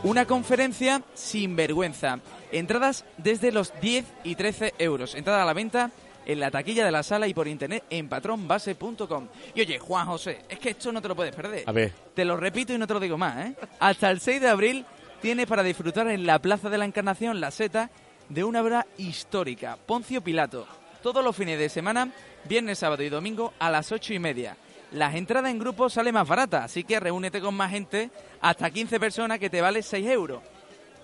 Una 0.04 0.26
conferencia 0.26 1.02
sin 1.16 1.56
vergüenza. 1.56 2.20
Entradas 2.52 3.04
desde 3.18 3.52
los 3.52 3.74
10 3.82 4.06
y 4.24 4.36
13 4.36 4.76
euros. 4.78 5.16
Entrada 5.16 5.42
a 5.42 5.46
la 5.46 5.54
venta 5.54 5.92
en 6.26 6.40
la 6.40 6.52
taquilla 6.52 6.86
de 6.86 6.92
la 6.92 7.02
sala 7.02 7.28
y 7.28 7.34
por 7.34 7.48
internet 7.48 7.84
en 7.90 8.08
patronbase.com. 8.08 9.28
Y 9.56 9.62
oye, 9.62 9.80
Juan 9.80 10.06
José, 10.06 10.42
es 10.48 10.60
que 10.60 10.70
esto 10.70 10.92
no 10.92 11.02
te 11.02 11.08
lo 11.08 11.16
puedes 11.16 11.36
perder. 11.36 11.64
A 11.66 11.72
ver. 11.72 11.94
Te 12.14 12.26
lo 12.26 12.38
repito 12.38 12.74
y 12.74 12.78
no 12.78 12.86
te 12.86 12.94
lo 12.94 13.00
digo 13.00 13.18
más, 13.18 13.48
¿eh? 13.48 13.56
Hasta 13.80 14.12
el 14.12 14.20
6 14.20 14.42
de 14.42 14.50
abril 14.50 14.86
tienes 15.22 15.48
para 15.48 15.64
disfrutar 15.64 16.08
en 16.10 16.28
la 16.28 16.40
Plaza 16.40 16.70
de 16.70 16.78
la 16.78 16.86
Encarnación, 16.86 17.42
la 17.42 17.50
Seta, 17.50 17.90
de 18.30 18.44
una 18.44 18.62
obra 18.62 18.86
histórica, 18.98 19.78
Poncio 19.84 20.22
Pilato. 20.22 20.68
Todos 21.02 21.24
los 21.24 21.36
fines 21.36 21.58
de 21.58 21.70
semana, 21.70 22.12
viernes, 22.48 22.80
sábado 22.80 23.02
y 23.04 23.10
domingo 23.10 23.54
a 23.58 23.72
las 23.72 23.92
8 23.92 24.14
y 24.14 24.20
media. 24.20 24.58
Las 24.92 25.16
entradas 25.16 25.52
en 25.52 25.60
grupo 25.60 25.90
salen 25.90 26.14
más 26.14 26.28
baratas, 26.28 26.66
así 26.66 26.84
que 26.84 27.00
reúnete 27.00 27.42
con 27.42 27.56
más 27.56 27.72
gente, 27.72 28.10
hasta 28.40 28.72
15 28.72 29.00
personas 29.00 29.38
que 29.38 29.50
te 29.50 29.62
vale 29.62 29.84
6 29.84 30.08
euros. 30.08 30.42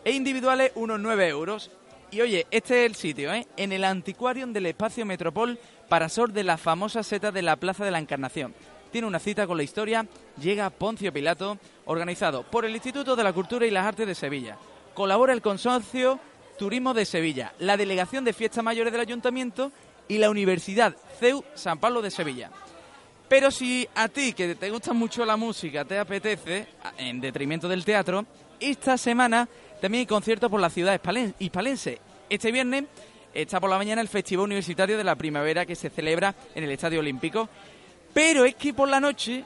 E 0.06 0.12
individuales 0.12 0.72
unos 0.76 1.00
9 1.00 1.28
euros. 1.28 1.70
Y 2.12 2.22
oye, 2.22 2.46
este 2.52 2.82
es 2.82 2.92
el 2.92 2.96
sitio, 2.96 3.34
¿eh? 3.34 3.48
En 3.58 3.72
el 3.72 3.84
Antiquarium 3.84 4.54
del 4.54 4.68
Espacio 4.68 5.06
Metropol, 5.06 5.60
Parasor 5.90 6.32
de 6.32 6.44
la 6.44 6.58
famosa 6.58 7.04
seta 7.04 7.32
de 7.32 7.42
la 7.42 7.56
Plaza 7.56 7.84
de 7.84 7.92
la 7.92 8.00
Encarnación. 8.00 8.54
Tiene 8.92 9.08
una 9.08 9.20
cita 9.20 9.48
con 9.48 9.58
la 9.58 9.64
historia, 9.64 10.06
llega 10.40 10.70
Poncio 10.70 11.12
Pilato, 11.12 11.58
organizado 11.86 12.44
por 12.44 12.66
el 12.66 12.76
Instituto 12.76 13.16
de 13.16 13.24
la 13.24 13.34
Cultura 13.34 13.66
y 13.66 13.72
las 13.72 13.86
Artes 13.86 14.08
de 14.08 14.16
Sevilla. 14.16 14.58
Colabora 14.94 15.34
el 15.34 15.42
consorcio 15.42 16.20
Turismo 16.58 16.94
de 16.94 17.06
Sevilla, 17.06 17.54
la 17.58 17.76
Delegación 17.76 18.24
de 18.24 18.34
Fiestas 18.34 18.64
Mayores 18.64 18.94
del 18.94 19.02
Ayuntamiento 19.02 19.72
y 20.08 20.20
la 20.20 20.30
Universidad 20.30 20.96
CEU 21.20 21.44
San 21.56 21.80
Pablo 21.80 22.02
de 22.04 22.12
Sevilla. 22.12 22.52
Pero 23.28 23.50
si 23.52 23.88
a 23.96 24.08
ti, 24.08 24.34
que 24.34 24.56
te 24.56 24.70
gusta 24.70 24.94
mucho 24.94 25.26
la 25.26 25.38
música, 25.38 25.86
te 25.86 25.98
apetece, 25.98 26.68
en 26.98 27.20
detrimento 27.20 27.68
del 27.68 27.84
teatro, 27.84 28.26
esta 28.60 28.98
semana 28.98 29.48
también 29.82 30.02
hay 30.02 30.06
conciertos 30.06 30.50
por 30.50 30.60
la 30.62 30.70
ciudad 30.70 31.00
hispalen- 31.02 31.34
hispalense. 31.40 32.00
Este 32.30 32.52
viernes 32.52 32.86
está 33.34 33.60
por 33.60 33.70
la 33.70 33.78
mañana 33.78 34.02
el 34.02 34.08
Festival 34.08 34.46
Universitario 34.46 34.98
de 34.98 35.04
la 35.04 35.16
Primavera 35.16 35.66
que 35.66 35.76
se 35.76 35.90
celebra 35.90 36.34
en 36.54 36.64
el 36.64 36.72
Estadio 36.72 37.00
Olímpico. 37.00 37.50
Pero 38.14 38.46
es 38.46 38.56
que 38.56 38.74
por 38.74 38.88
la 38.88 39.00
noche, 39.00 39.44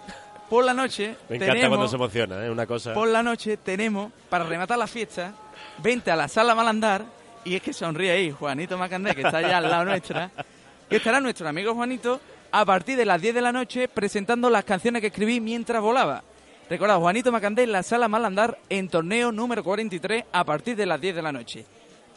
por 0.50 0.66
la 0.66 0.74
noche, 0.74 1.16
Me 1.30 1.38
encanta 1.38 1.54
tenemos, 1.54 1.70
cuando 1.78 1.88
se 1.88 1.96
emociona, 1.96 2.46
¿eh? 2.46 2.52
Una 2.52 2.66
cosa... 2.66 2.94
por 2.94 3.08
la 3.08 3.24
noche 3.24 3.58
tenemos, 3.58 4.12
para 4.30 4.44
rematar 4.44 4.78
la 4.78 4.88
fiesta, 4.88 5.34
vente 5.82 6.12
a 6.12 6.16
la 6.18 6.28
sala 6.28 6.54
Malandar, 6.54 7.06
y 7.46 7.56
es 7.56 7.62
que 7.62 7.72
sonríe 7.72 8.12
ahí 8.12 8.32
Juanito 8.32 8.78
Macandé, 8.78 9.16
que 9.16 9.22
está 9.22 9.38
allá 9.38 9.58
al 9.60 9.70
lado 9.70 9.86
nuestra, 9.86 10.30
que 10.90 10.98
estará 10.98 11.22
nuestro 11.22 11.48
amigo 11.48 11.74
Juanito 11.74 12.20
a 12.60 12.66
partir 12.66 12.98
de 12.98 13.06
las 13.06 13.22
10 13.22 13.36
de 13.36 13.42
la 13.42 13.52
noche 13.52 13.88
presentando 13.88 14.50
las 14.50 14.64
canciones 14.64 15.02
que 15.02 15.08
escribí 15.08 15.40
mientras 15.40 15.82
volaba. 15.82 16.24
Recordad, 16.70 16.98
Juanito 17.00 17.32
Macandé 17.32 17.64
en 17.64 17.72
la 17.72 17.84
sala 17.84 18.08
Malandar 18.08 18.58
en 18.70 18.90
torneo 18.90 19.32
número 19.32 19.64
43 19.64 20.26
a 20.32 20.44
partir 20.44 20.76
de 20.76 20.86
las 20.86 21.00
10 21.00 21.16
de 21.16 21.22
la 21.22 21.32
noche. 21.32 21.66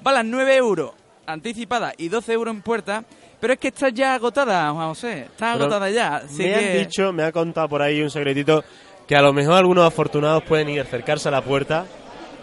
Valen 0.02 0.30
9 0.30 0.56
euros 0.56 0.92
anticipada 1.26 1.92
y 1.96 2.08
12 2.08 2.32
euros 2.32 2.54
en 2.54 2.62
puerta, 2.62 3.04
pero 3.38 3.52
es 3.52 3.58
que 3.58 3.68
está 3.68 3.90
ya 3.90 4.14
agotada, 4.14 4.70
Juan 4.72 4.88
José, 4.88 5.20
está 5.24 5.52
Pero 5.52 5.64
agotada 5.64 5.90
ya. 5.90 6.16
así 6.16 6.42
me 6.42 6.54
han 6.54 6.60
que- 6.60 6.78
dicho, 6.78 7.12
me 7.12 7.22
ha 7.22 7.30
contado 7.32 7.68
por 7.68 7.82
ahí 7.82 8.00
un 8.02 8.10
secretito, 8.10 8.64
que 9.06 9.14
a 9.14 9.22
lo 9.22 9.32
mejor 9.32 9.54
algunos 9.54 9.86
afortunados 9.86 10.42
pueden 10.44 10.68
ir 10.70 10.80
a 10.80 10.82
acercarse 10.84 11.28
a 11.28 11.32
la 11.32 11.42
puerta, 11.42 11.84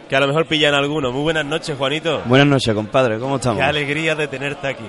que 0.08 0.16
a 0.16 0.20
lo 0.22 0.28
mejor 0.28 0.46
pillan 0.46 0.74
alguno. 0.76 1.12
Muy 1.12 1.24
buenas 1.24 1.46
noches, 1.46 1.76
Juanito. 1.78 2.22
Buenas 2.26 2.48
noches, 2.48 2.74
compadre, 2.74 3.20
¿cómo 3.20 3.36
estamos? 3.38 3.58
Qué 3.58 3.64
alegría 3.66 4.16
de 4.16 4.28
tenerte 4.28 4.68
aquí. 4.68 4.86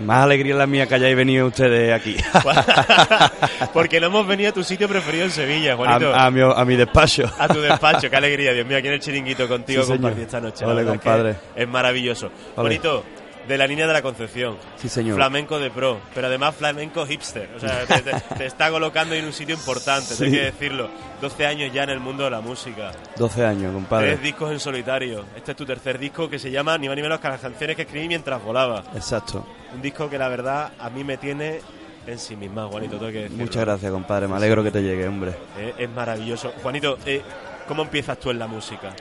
Más 0.00 0.24
alegría 0.24 0.54
la 0.54 0.66
mía 0.66 0.86
que 0.86 0.94
hayáis 0.94 1.14
venido 1.14 1.46
ustedes 1.46 1.92
aquí. 1.92 2.16
Porque 3.72 4.00
no 4.00 4.06
hemos 4.06 4.26
venido 4.26 4.50
a 4.50 4.52
tu 4.52 4.62
sitio 4.64 4.88
preferido 4.88 5.24
en 5.24 5.30
Sevilla, 5.30 5.76
Juanito. 5.76 6.14
a, 6.14 6.26
a 6.26 6.30
mi, 6.30 6.40
a 6.40 6.64
mi 6.64 6.76
despacho. 6.76 7.30
A 7.38 7.48
tu 7.48 7.60
despacho, 7.60 8.08
qué 8.08 8.16
alegría, 8.16 8.52
Dios 8.52 8.66
mío, 8.66 8.78
aquí 8.78 8.88
en 8.88 8.94
el 8.94 9.00
chiringuito 9.00 9.46
contigo 9.46 9.82
Sí, 9.82 9.92
compartir 9.92 10.22
esta 10.24 10.40
noche. 10.40 10.64
Ole, 10.64 10.84
compadre. 10.84 11.36
Es 11.54 11.68
maravilloso. 11.68 12.30
Juanito, 12.54 13.04
de 13.48 13.58
la 13.58 13.66
línea 13.66 13.86
de 13.86 13.92
la 13.92 14.02
Concepción. 14.02 14.56
Sí, 14.76 14.88
señor. 14.88 15.16
Flamenco 15.16 15.58
de 15.58 15.70
pro, 15.70 15.98
pero 16.14 16.26
además 16.28 16.54
flamenco 16.54 17.04
hipster. 17.06 17.48
O 17.56 17.60
sea, 17.60 17.84
te, 17.86 18.00
te- 18.02 18.20
te 18.36 18.46
está 18.46 18.70
colocando 18.70 19.14
en 19.14 19.24
un 19.24 19.32
sitio 19.32 19.54
importante, 19.54 20.14
Sí. 20.14 20.24
hay 20.24 20.30
que 20.30 20.40
decirlo. 20.44 20.88
12 21.20 21.46
años 21.46 21.72
ya 21.72 21.82
en 21.84 21.90
el 21.90 22.00
mundo 22.00 22.24
de 22.24 22.30
la 22.30 22.40
música. 22.40 22.92
12 23.16 23.44
años, 23.44 23.72
compadre. 23.74 24.08
Tres 24.12 24.22
discos 24.22 24.52
en 24.52 24.60
solitario. 24.60 25.24
Este 25.36 25.50
es 25.52 25.56
tu 25.56 25.66
tercer 25.66 25.98
disco 25.98 26.28
que 26.30 26.38
se 26.38 26.50
llama 26.50 26.78
ni 26.78 26.86
más 26.88 26.96
ni 26.96 27.02
menos 27.02 27.18
que 27.20 27.28
las 27.28 27.40
canciones 27.40 27.76
que 27.76 27.82
escribí 27.82 28.08
mientras 28.08 28.42
volaba. 28.42 28.84
Exacto. 28.94 29.44
Un 29.74 29.82
disco 29.82 30.08
que 30.08 30.18
la 30.18 30.28
verdad 30.28 30.72
a 30.78 30.88
mí 30.90 31.02
me 31.04 31.16
tiene 31.16 31.60
en 32.06 32.18
sí 32.18 32.34
misma, 32.36 32.66
Juanito, 32.66 32.96
tengo 32.98 33.12
que 33.12 33.22
decirlo. 33.22 33.44
Muchas 33.44 33.64
gracias, 33.64 33.92
compadre. 33.92 34.26
Me 34.28 34.36
alegro 34.36 34.62
que 34.62 34.70
te 34.70 34.82
llegue, 34.82 35.06
hombre. 35.06 35.32
Eh, 35.58 35.74
es 35.78 35.90
maravilloso. 35.90 36.52
Juanito, 36.62 36.98
eh, 37.06 37.20
¿cómo 37.68 37.82
empiezas 37.82 38.18
tú 38.18 38.30
en 38.30 38.38
la 38.38 38.46
música? 38.46 38.92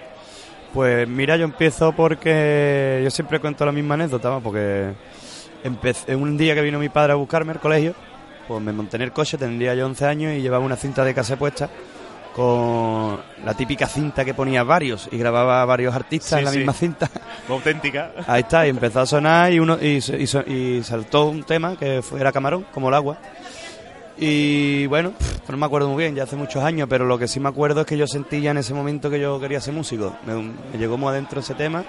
Pues 0.73 1.07
mira, 1.07 1.35
yo 1.35 1.45
empiezo 1.45 1.91
porque 1.93 3.01
yo 3.03 3.09
siempre 3.09 3.39
cuento 3.39 3.65
la 3.65 3.71
misma 3.71 3.95
anécdota, 3.95 4.39
porque 4.39 4.91
empecé 5.63 6.15
un 6.15 6.37
día 6.37 6.53
que 6.55 6.61
vino 6.61 6.77
mi 6.79 6.89
padre 6.89 7.13
a 7.13 7.15
buscarme 7.15 7.53
al 7.53 7.59
colegio, 7.59 7.95
pues 8.47 8.61
me 8.61 8.71
monté 8.71 8.97
en 8.97 9.03
el 9.03 9.11
coche, 9.11 9.37
tendría 9.37 9.73
yo 9.73 9.85
11 9.87 10.05
años 10.05 10.33
y 10.33 10.41
llevaba 10.41 10.63
una 10.63 10.75
cinta 10.75 11.03
de 11.03 11.13
cassette 11.13 11.39
puesta 11.39 11.69
con 12.35 13.19
la 13.43 13.53
típica 13.55 13.87
cinta 13.87 14.23
que 14.23 14.35
ponía 14.35 14.63
varios 14.63 15.09
y 15.11 15.17
grababa 15.17 15.65
varios 15.65 15.95
artistas 15.95 16.29
Sí, 16.29 16.35
en 16.37 16.45
la 16.45 16.51
sí. 16.51 16.57
misma 16.59 16.73
cinta. 16.73 17.09
Muy 17.47 17.57
auténtica. 17.57 18.11
Ahí 18.27 18.41
está, 18.41 18.67
y 18.67 18.69
empezó 18.69 19.01
a 19.01 19.05
sonar 19.07 19.51
y 19.51 19.59
uno 19.59 19.77
y, 19.81 19.97
y 19.97 20.53
y 20.77 20.83
saltó 20.83 21.25
un 21.29 21.43
tema 21.43 21.75
que 21.75 22.01
fue, 22.03 22.19
era 22.21 22.31
Camarón, 22.31 22.67
como 22.71 22.89
el 22.89 22.93
agua. 22.93 23.17
Y 24.19 24.85
bueno, 24.87 25.13
no 25.47 25.57
me 25.57 25.65
acuerdo 25.65 25.87
muy 25.89 26.03
bien, 26.03 26.15
ya 26.15 26.23
hace 26.23 26.35
muchos 26.35 26.61
años, 26.63 26.87
pero 26.89 27.05
lo 27.05 27.17
que 27.17 27.27
sí 27.27 27.39
me 27.39 27.47
acuerdo 27.49 27.81
es 27.81 27.87
que 27.87 27.97
yo 27.97 28.05
sentí 28.05 28.41
ya 28.41 28.51
en 28.51 28.57
ese 28.57 28.73
momento 28.73 29.09
que 29.09 29.19
yo 29.19 29.39
quería 29.39 29.61
ser 29.61 29.73
músico. 29.73 30.15
Me, 30.25 30.35
me 30.35 30.77
llegó 30.77 30.97
muy 30.97 31.09
adentro 31.09 31.39
ese 31.39 31.55
tema 31.55 31.85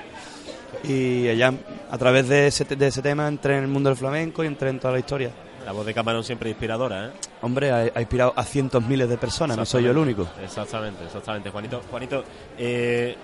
y 0.84 1.28
allá 1.28 1.52
a 1.90 1.98
través 1.98 2.28
de 2.28 2.46
ese, 2.46 2.64
de 2.64 2.86
ese 2.86 3.02
tema 3.02 3.26
entré 3.26 3.56
en 3.56 3.64
el 3.64 3.68
mundo 3.68 3.88
del 3.90 3.96
flamenco 3.98 4.44
y 4.44 4.46
entré 4.46 4.70
en 4.70 4.78
toda 4.78 4.92
la 4.92 5.00
historia. 5.00 5.30
La 5.66 5.72
voz 5.72 5.84
de 5.84 5.92
Camarón 5.92 6.24
siempre 6.24 6.48
inspiradora, 6.50 7.08
¿eh? 7.08 7.10
Hombre, 7.42 7.70
ha, 7.70 7.90
ha 7.94 8.00
inspirado 8.00 8.32
a 8.34 8.44
cientos 8.44 8.82
miles 8.86 9.08
de 9.08 9.18
personas, 9.18 9.56
no 9.56 9.66
soy 9.66 9.84
yo 9.84 9.90
el 9.90 9.98
único. 9.98 10.26
Exactamente, 10.42 11.04
exactamente. 11.04 11.50
Juanito, 11.50 11.82
Juanito 11.90 12.24
eh, 12.56 13.16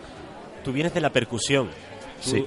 tú 0.64 0.73
vienes 0.73 0.92
de 0.92 1.01
la 1.01 1.11
percusión. 1.11 1.69
Tú, 2.23 2.31
Sí. 2.31 2.47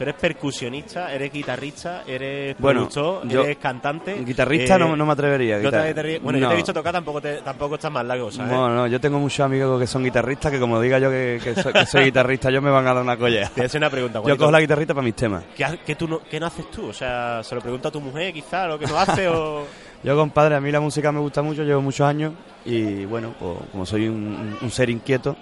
Tú 0.00 0.04
eres 0.04 0.14
percusionista, 0.14 1.12
eres 1.12 1.30
guitarrista, 1.30 2.04
eres 2.06 2.56
Bueno, 2.58 2.88
productor, 2.88 3.28
yo- 3.28 3.44
eres 3.44 3.58
cantante. 3.58 4.14
Guitarrista 4.24 4.76
eh, 4.76 4.78
no, 4.78 4.96
no 4.96 5.04
me 5.04 5.12
atrevería. 5.12 5.58
no 5.58 5.70
te 5.70 6.18
bueno, 6.20 6.38
yo 6.38 6.44
te 6.46 6.48
No. 6.48 6.52
he 6.52 6.56
visto 6.56 6.72
tocar, 6.72 6.94
tampoco, 6.94 7.20
te, 7.20 7.42
tampoco 7.42 7.74
está 7.74 7.90
mal 7.90 8.08
la 8.08 8.18
cosa, 8.18 8.44
¿eh? 8.44 8.46
No, 8.50 8.70
no, 8.70 8.86
yo 8.86 8.98
tengo 8.98 9.18
muchos 9.18 9.40
amigos 9.40 9.78
que 9.78 9.86
son 9.86 10.02
guitarristas 10.02 10.50
que 10.52 10.58
como 10.58 10.80
diga 10.80 10.98
yo 10.98 11.10
que, 11.10 11.38
que 11.44 11.54
soy, 11.54 11.74
que 11.74 11.84
soy 11.84 12.04
guitarrista, 12.04 12.50
yo 12.50 12.62
me 12.62 12.70
van 12.70 12.86
a 12.86 12.94
dar 12.94 13.02
una 13.02 13.18
collera. 13.18 13.50
Te 13.50 13.76
una 13.76 13.90
pregunta, 13.90 14.22
Yo 14.26 14.38
cojo 14.38 14.50
la 14.50 14.60
guitarrita 14.62 14.94
para 14.94 15.04
mis 15.04 15.14
temas. 15.14 15.44
¿Qué, 15.54 15.66
qué 15.84 15.94
tú 15.96 16.08
no, 16.08 16.20
qué 16.22 16.40
no 16.40 16.46
haces 16.46 16.70
tú? 16.70 16.86
O 16.88 16.94
sea, 16.94 17.42
se 17.44 17.54
lo 17.54 17.60
pregunto 17.60 17.88
a 17.88 17.90
tu 17.90 18.00
mujer, 18.00 18.32
quizá, 18.32 18.66
lo 18.68 18.78
que 18.78 18.86
no 18.86 18.98
hace 18.98 19.28
o... 19.28 19.66
Yo, 20.02 20.16
compadre, 20.16 20.54
a 20.54 20.62
mí 20.62 20.72
la 20.72 20.80
música 20.80 21.12
me 21.12 21.20
gusta 21.20 21.42
mucho, 21.42 21.62
llevo 21.62 21.82
muchos 21.82 22.06
años 22.08 22.32
y 22.64 23.04
bueno, 23.04 23.34
pues, 23.38 23.58
como 23.70 23.84
soy 23.84 24.08
un, 24.08 24.56
un 24.62 24.70
ser 24.70 24.88
inquieto, 24.88 25.36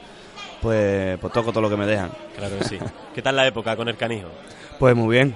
pues, 0.62 1.18
pues 1.18 1.32
toco 1.32 1.50
todo 1.52 1.62
lo 1.62 1.70
que 1.70 1.76
me 1.76 1.86
dejan. 1.86 2.10
Claro 2.36 2.58
que 2.58 2.64
sí. 2.64 2.78
¿Qué 3.14 3.22
tal 3.22 3.36
la 3.36 3.46
época 3.46 3.76
con 3.76 3.88
el 3.88 3.96
canijo? 3.96 4.28
Pues 4.78 4.94
muy 4.96 5.16
bien. 5.16 5.34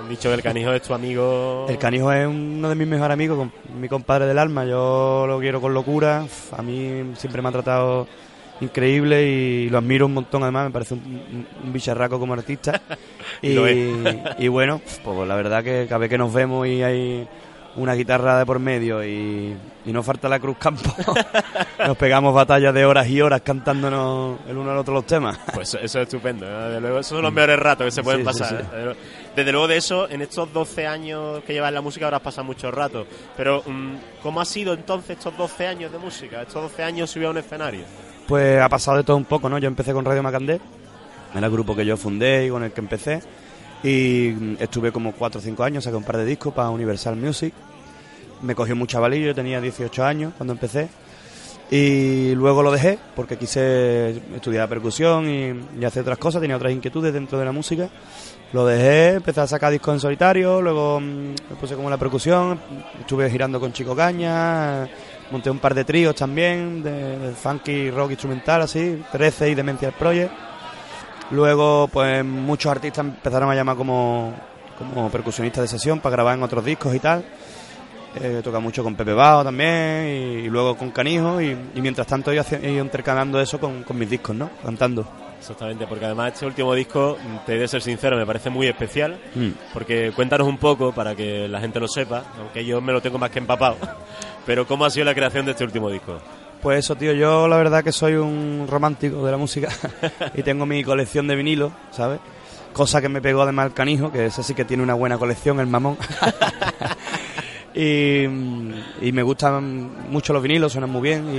Han 0.00 0.08
dicho 0.08 0.28
que 0.28 0.34
el 0.36 0.42
canijo 0.42 0.72
es 0.72 0.82
tu 0.82 0.94
amigo... 0.94 1.66
El 1.68 1.78
canijo 1.78 2.12
es 2.12 2.26
uno 2.26 2.68
de 2.68 2.74
mis 2.76 2.86
mejores 2.86 3.12
amigos, 3.14 3.48
mi 3.78 3.88
compadre 3.88 4.26
del 4.26 4.38
alma. 4.38 4.64
Yo 4.64 5.24
lo 5.26 5.40
quiero 5.40 5.60
con 5.60 5.74
locura. 5.74 6.24
A 6.56 6.62
mí 6.62 7.12
siempre 7.16 7.42
me 7.42 7.48
ha 7.48 7.52
tratado 7.52 8.06
increíble 8.60 9.24
y 9.26 9.68
lo 9.70 9.78
admiro 9.78 10.06
un 10.06 10.14
montón. 10.14 10.42
Además, 10.44 10.66
me 10.66 10.70
parece 10.70 10.94
un, 10.94 11.46
un- 11.64 11.72
bicharraco 11.72 12.18
como 12.20 12.34
artista. 12.34 12.80
y, 13.42 13.56
y 14.38 14.48
bueno, 14.48 14.80
pues 15.04 15.28
la 15.28 15.34
verdad 15.34 15.64
que 15.64 15.86
cada 15.88 15.98
vez 15.98 16.10
que 16.10 16.18
nos 16.18 16.32
vemos 16.32 16.66
y 16.68 16.82
hay 16.82 17.26
una 17.76 17.94
guitarra 17.94 18.38
de 18.38 18.46
por 18.46 18.58
medio 18.60 19.04
y, 19.04 19.56
y 19.88 19.92
no 19.92 20.02
falta 20.02 20.28
la 20.28 20.38
Cruz 20.38 20.56
Campo, 20.58 20.94
nos 21.86 21.96
pegamos 21.96 22.34
batallas 22.34 22.74
de 22.74 22.84
horas 22.84 23.08
y 23.08 23.20
horas 23.22 23.40
cantándonos 23.40 24.38
el 24.48 24.56
uno 24.58 24.70
al 24.70 24.78
otro 24.78 24.92
los 24.94 25.06
temas. 25.06 25.38
Pues 25.54 25.68
eso, 25.70 25.78
eso 25.78 25.98
es 26.00 26.06
estupendo, 26.08 26.48
¿no? 26.48 26.66
Desde 26.66 26.80
luego, 26.80 26.98
esos 26.98 27.08
son 27.16 27.22
los 27.22 27.32
mejores 27.32 27.58
ratos 27.58 27.86
que 27.86 27.90
se 27.90 28.02
pueden 28.02 28.20
Sí, 28.20 28.24
pasar. 28.26 28.48
sí. 28.48 28.54
¿eh? 28.54 28.58
Desde 28.70 28.84
luego- 28.84 29.00
Desde 29.36 29.52
luego 29.52 29.68
de 29.68 29.76
eso, 29.76 30.08
en 30.10 30.20
estos 30.22 30.52
12 30.52 30.86
años 30.86 31.42
que 31.44 31.52
llevas 31.52 31.68
en 31.68 31.74
la 31.74 31.80
música 31.80 32.06
habrás 32.06 32.20
pasado 32.22 32.44
muchos 32.44 32.74
ratos. 32.74 33.06
Pero, 33.36 33.62
mm, 33.64 33.94
¿cómo 34.22 34.40
ha 34.40 34.44
sido 34.44 34.74
entonces 34.74 35.16
estos 35.16 35.36
12 35.36 35.66
años 35.66 35.92
de 35.92 35.98
música? 35.98 36.42
Estos 36.42 36.60
12 36.62 36.82
años 36.82 37.08
subido 37.08 37.28
a 37.28 37.30
un 37.32 37.38
escenario. 37.38 37.84
Pues 38.26 38.60
ha 38.60 38.68
pasado 38.68 38.96
de 38.98 39.04
todo 39.04 39.16
un 39.16 39.24
poco, 39.24 39.48
¿no? 39.48 39.56
Yo 39.58 39.68
empecé 39.68 39.92
con 39.92 40.04
Radio 40.04 40.22
Macandé, 40.22 40.60
era 41.34 41.46
el 41.46 41.52
grupo 41.52 41.74
que 41.76 41.86
yo 41.86 41.96
fundé 41.96 42.46
y 42.46 42.50
con 42.50 42.64
el 42.64 42.72
que 42.72 42.80
empecé. 42.80 43.22
Y 43.84 44.34
mm, 44.36 44.56
estuve 44.58 44.90
como 44.90 45.12
4 45.12 45.38
o 45.38 45.42
5 45.42 45.62
años, 45.62 45.84
saqué 45.84 45.96
un 45.96 46.02
par 46.04 46.16
de 46.16 46.24
discos 46.24 46.52
para 46.52 46.68
Universal 46.70 47.14
Music. 47.16 47.54
Me 48.42 48.54
cogió 48.54 48.76
mucho 48.76 48.92
chavalillo, 48.92 49.26
yo 49.26 49.34
tenía 49.34 49.60
18 49.60 50.04
años 50.04 50.32
cuando 50.36 50.52
empecé. 50.52 50.88
Y 51.70 52.34
luego 52.34 52.62
lo 52.62 52.70
dejé 52.72 52.98
porque 53.14 53.36
quise 53.36 54.22
estudiar 54.34 54.68
percusión 54.68 55.28
y, 55.28 55.84
hacer 55.84 56.02
otras 56.02 56.18
cosas, 56.18 56.40
tenía 56.40 56.56
otras 56.56 56.72
inquietudes 56.72 57.12
dentro 57.12 57.38
de 57.38 57.44
la 57.44 57.52
música. 57.52 57.88
Lo 58.52 58.64
dejé, 58.64 59.16
empecé 59.16 59.42
a 59.42 59.46
sacar 59.46 59.70
discos 59.70 59.92
en 59.92 60.00
solitario, 60.00 60.62
luego 60.62 60.98
mm, 60.98 61.04
me 61.04 61.56
puse 61.60 61.74
como 61.74 61.90
la 61.90 61.98
percusión, 61.98 62.58
estuve 62.98 63.28
girando 63.28 63.60
con 63.60 63.74
Chico 63.74 63.94
Caña, 63.94 64.88
monté 65.30 65.50
un 65.50 65.58
par 65.58 65.74
de 65.74 65.84
tríos 65.84 66.14
también, 66.14 66.82
de, 66.82 67.34
funky 67.34 67.90
rock 67.90 68.12
instrumental 68.12 68.62
así, 68.62 69.02
13 69.12 69.50
y 69.50 69.54
Demencial 69.54 69.92
Project. 69.92 70.32
Luego, 71.32 71.90
pues 71.92 72.24
muchos 72.24 72.72
artistas 72.72 73.04
empezaron 73.04 73.50
a 73.50 73.54
llamar 73.54 73.76
como, 73.76 74.32
como 74.78 75.10
percusionista 75.10 75.60
de 75.60 75.68
sesión 75.68 76.00
para 76.00 76.14
grabar 76.14 76.38
en 76.38 76.42
otros 76.42 76.64
discos 76.64 76.94
y 76.94 77.00
tal. 77.00 77.22
Eh, 78.16 78.40
toca 78.42 78.58
mucho 78.58 78.82
con 78.82 78.94
Pepe 78.94 79.12
Bao 79.12 79.44
también 79.44 80.06
y, 80.08 80.46
y 80.46 80.48
luego 80.48 80.76
con 80.76 80.90
Canijo 80.90 81.40
y, 81.40 81.56
y 81.74 81.80
mientras 81.80 82.06
tanto 82.06 82.30
he 82.30 82.34
ido, 82.34 82.42
haci- 82.42 82.58
he 82.62 82.72
ido 82.72 82.82
intercambiando 82.84 83.40
eso 83.40 83.60
con, 83.60 83.82
con 83.84 83.98
mis 83.98 84.08
discos, 84.10 84.34
¿no? 84.34 84.50
Cantando. 84.64 85.06
Exactamente, 85.38 85.86
porque 85.86 86.06
además 86.06 86.32
este 86.32 86.46
último 86.46 86.74
disco, 86.74 87.16
mm, 87.22 87.46
te 87.46 87.54
he 87.54 87.58
de 87.58 87.68
ser 87.68 87.80
sincero, 87.82 88.16
me 88.16 88.26
parece 88.26 88.50
muy 88.50 88.66
especial. 88.66 89.20
Mm. 89.34 89.48
Porque 89.72 90.10
cuéntanos 90.16 90.48
un 90.48 90.58
poco 90.58 90.90
para 90.92 91.14
que 91.14 91.46
la 91.48 91.60
gente 91.60 91.78
lo 91.78 91.86
sepa, 91.86 92.24
aunque 92.40 92.64
yo 92.64 92.80
me 92.80 92.92
lo 92.92 93.00
tengo 93.00 93.18
más 93.18 93.30
que 93.30 93.38
empapado. 93.38 93.76
Pero, 94.46 94.66
¿cómo 94.66 94.84
ha 94.84 94.90
sido 94.90 95.04
la 95.04 95.14
creación 95.14 95.44
de 95.44 95.52
este 95.52 95.62
último 95.64 95.90
disco? 95.90 96.18
Pues 96.62 96.80
eso, 96.80 96.96
tío, 96.96 97.12
yo 97.12 97.46
la 97.46 97.56
verdad 97.56 97.84
que 97.84 97.92
soy 97.92 98.14
un 98.14 98.66
romántico 98.68 99.24
de 99.24 99.30
la 99.30 99.36
música 99.36 99.68
y 100.34 100.42
tengo 100.42 100.66
mi 100.66 100.82
colección 100.82 101.28
de 101.28 101.36
vinilos, 101.36 101.70
¿sabes? 101.92 102.18
Cosa 102.72 103.00
que 103.00 103.08
me 103.08 103.20
pegó 103.22 103.42
además 103.42 103.66
el 103.66 103.74
canijo, 103.74 104.10
que 104.10 104.26
ese 104.26 104.42
sí 104.42 104.54
que 104.54 104.64
tiene 104.64 104.82
una 104.82 104.94
buena 104.94 105.18
colección, 105.18 105.60
el 105.60 105.66
mamón. 105.68 105.96
y, 107.80 108.24
y 109.02 109.12
me 109.12 109.22
gustan 109.22 110.10
mucho 110.10 110.32
los 110.32 110.42
vinilos, 110.42 110.72
suenan 110.72 110.90
muy 110.90 111.02
bien 111.02 111.28
y, 111.32 111.36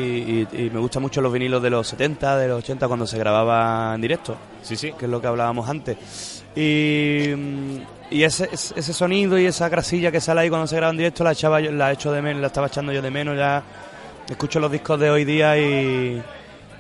y- 0.57 0.65
y 0.65 0.69
me 0.69 0.79
gustan 0.79 1.01
mucho 1.01 1.19
los 1.21 1.33
vinilos 1.33 1.61
de 1.61 1.69
los 1.69 1.85
70, 1.87 2.37
de 2.37 2.47
los 2.47 2.59
80 2.59 2.87
cuando 2.87 3.05
se 3.05 3.17
grababa 3.17 3.93
en 3.93 4.01
directo. 4.01 4.37
Sí, 4.61 4.75
sí. 4.77 4.93
Que 4.97 5.05
es 5.05 5.11
lo 5.11 5.19
que 5.19 5.27
hablábamos 5.27 5.67
antes. 5.67 6.43
Y, 6.55 7.31
y 8.11 8.23
ese, 8.23 8.49
ese 8.53 8.93
sonido 8.93 9.37
y 9.37 9.45
esa 9.45 9.67
grasilla 9.69 10.11
que 10.11 10.21
sale 10.21 10.41
ahí 10.41 10.49
cuando 10.49 10.67
se 10.67 10.75
graba 10.77 10.91
en 10.91 10.97
directo 10.97 11.23
la 11.23 11.33
echaba 11.33 11.59
yo, 11.59 11.71
la 11.71 11.91
echo 11.91 12.11
de 12.11 12.21
menos, 12.21 12.41
la 12.41 12.47
estaba 12.47 12.67
echando 12.67 12.91
yo 12.93 13.01
de 13.01 13.11
menos 13.11 13.35
ya 13.37 13.61
escucho 14.29 14.59
los 14.59 14.71
discos 14.71 14.99
de 14.99 15.09
hoy 15.09 15.25
día 15.25 15.57
y 15.57 16.21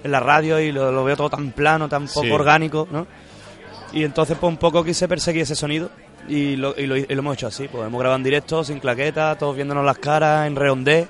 en 0.03 0.11
la 0.11 0.19
radio 0.21 0.59
y 0.59 0.71
lo, 0.71 0.91
lo 0.91 1.03
veo 1.03 1.17
todo 1.17 1.29
tan 1.29 1.51
plano, 1.51 1.89
tan 1.89 2.07
poco 2.07 2.21
Sí. 2.21 2.31
orgánico, 2.31 2.87
¿no? 2.91 3.05
Y 3.91 4.03
entonces 4.03 4.37
pues 4.39 4.49
un 4.49 4.57
poco 4.57 4.83
quise 4.83 5.07
perseguir 5.07 5.41
ese 5.43 5.55
sonido 5.55 5.89
y 6.29 6.55
lo, 6.55 6.73
y 6.77 6.85
lo, 6.85 6.95
y 6.95 7.05
lo 7.05 7.19
hemos 7.19 7.33
hecho 7.35 7.47
así, 7.47 7.67
pues 7.67 7.85
hemos 7.85 7.99
grabado 7.99 8.17
en 8.17 8.23
directo, 8.23 8.63
sin 8.63 8.79
claqueta, 8.79 9.35
todos 9.37 9.55
viéndonos 9.55 9.83
las 9.83 9.97
caras, 9.97 10.47
en 10.47 10.55
redondé 10.55 11.07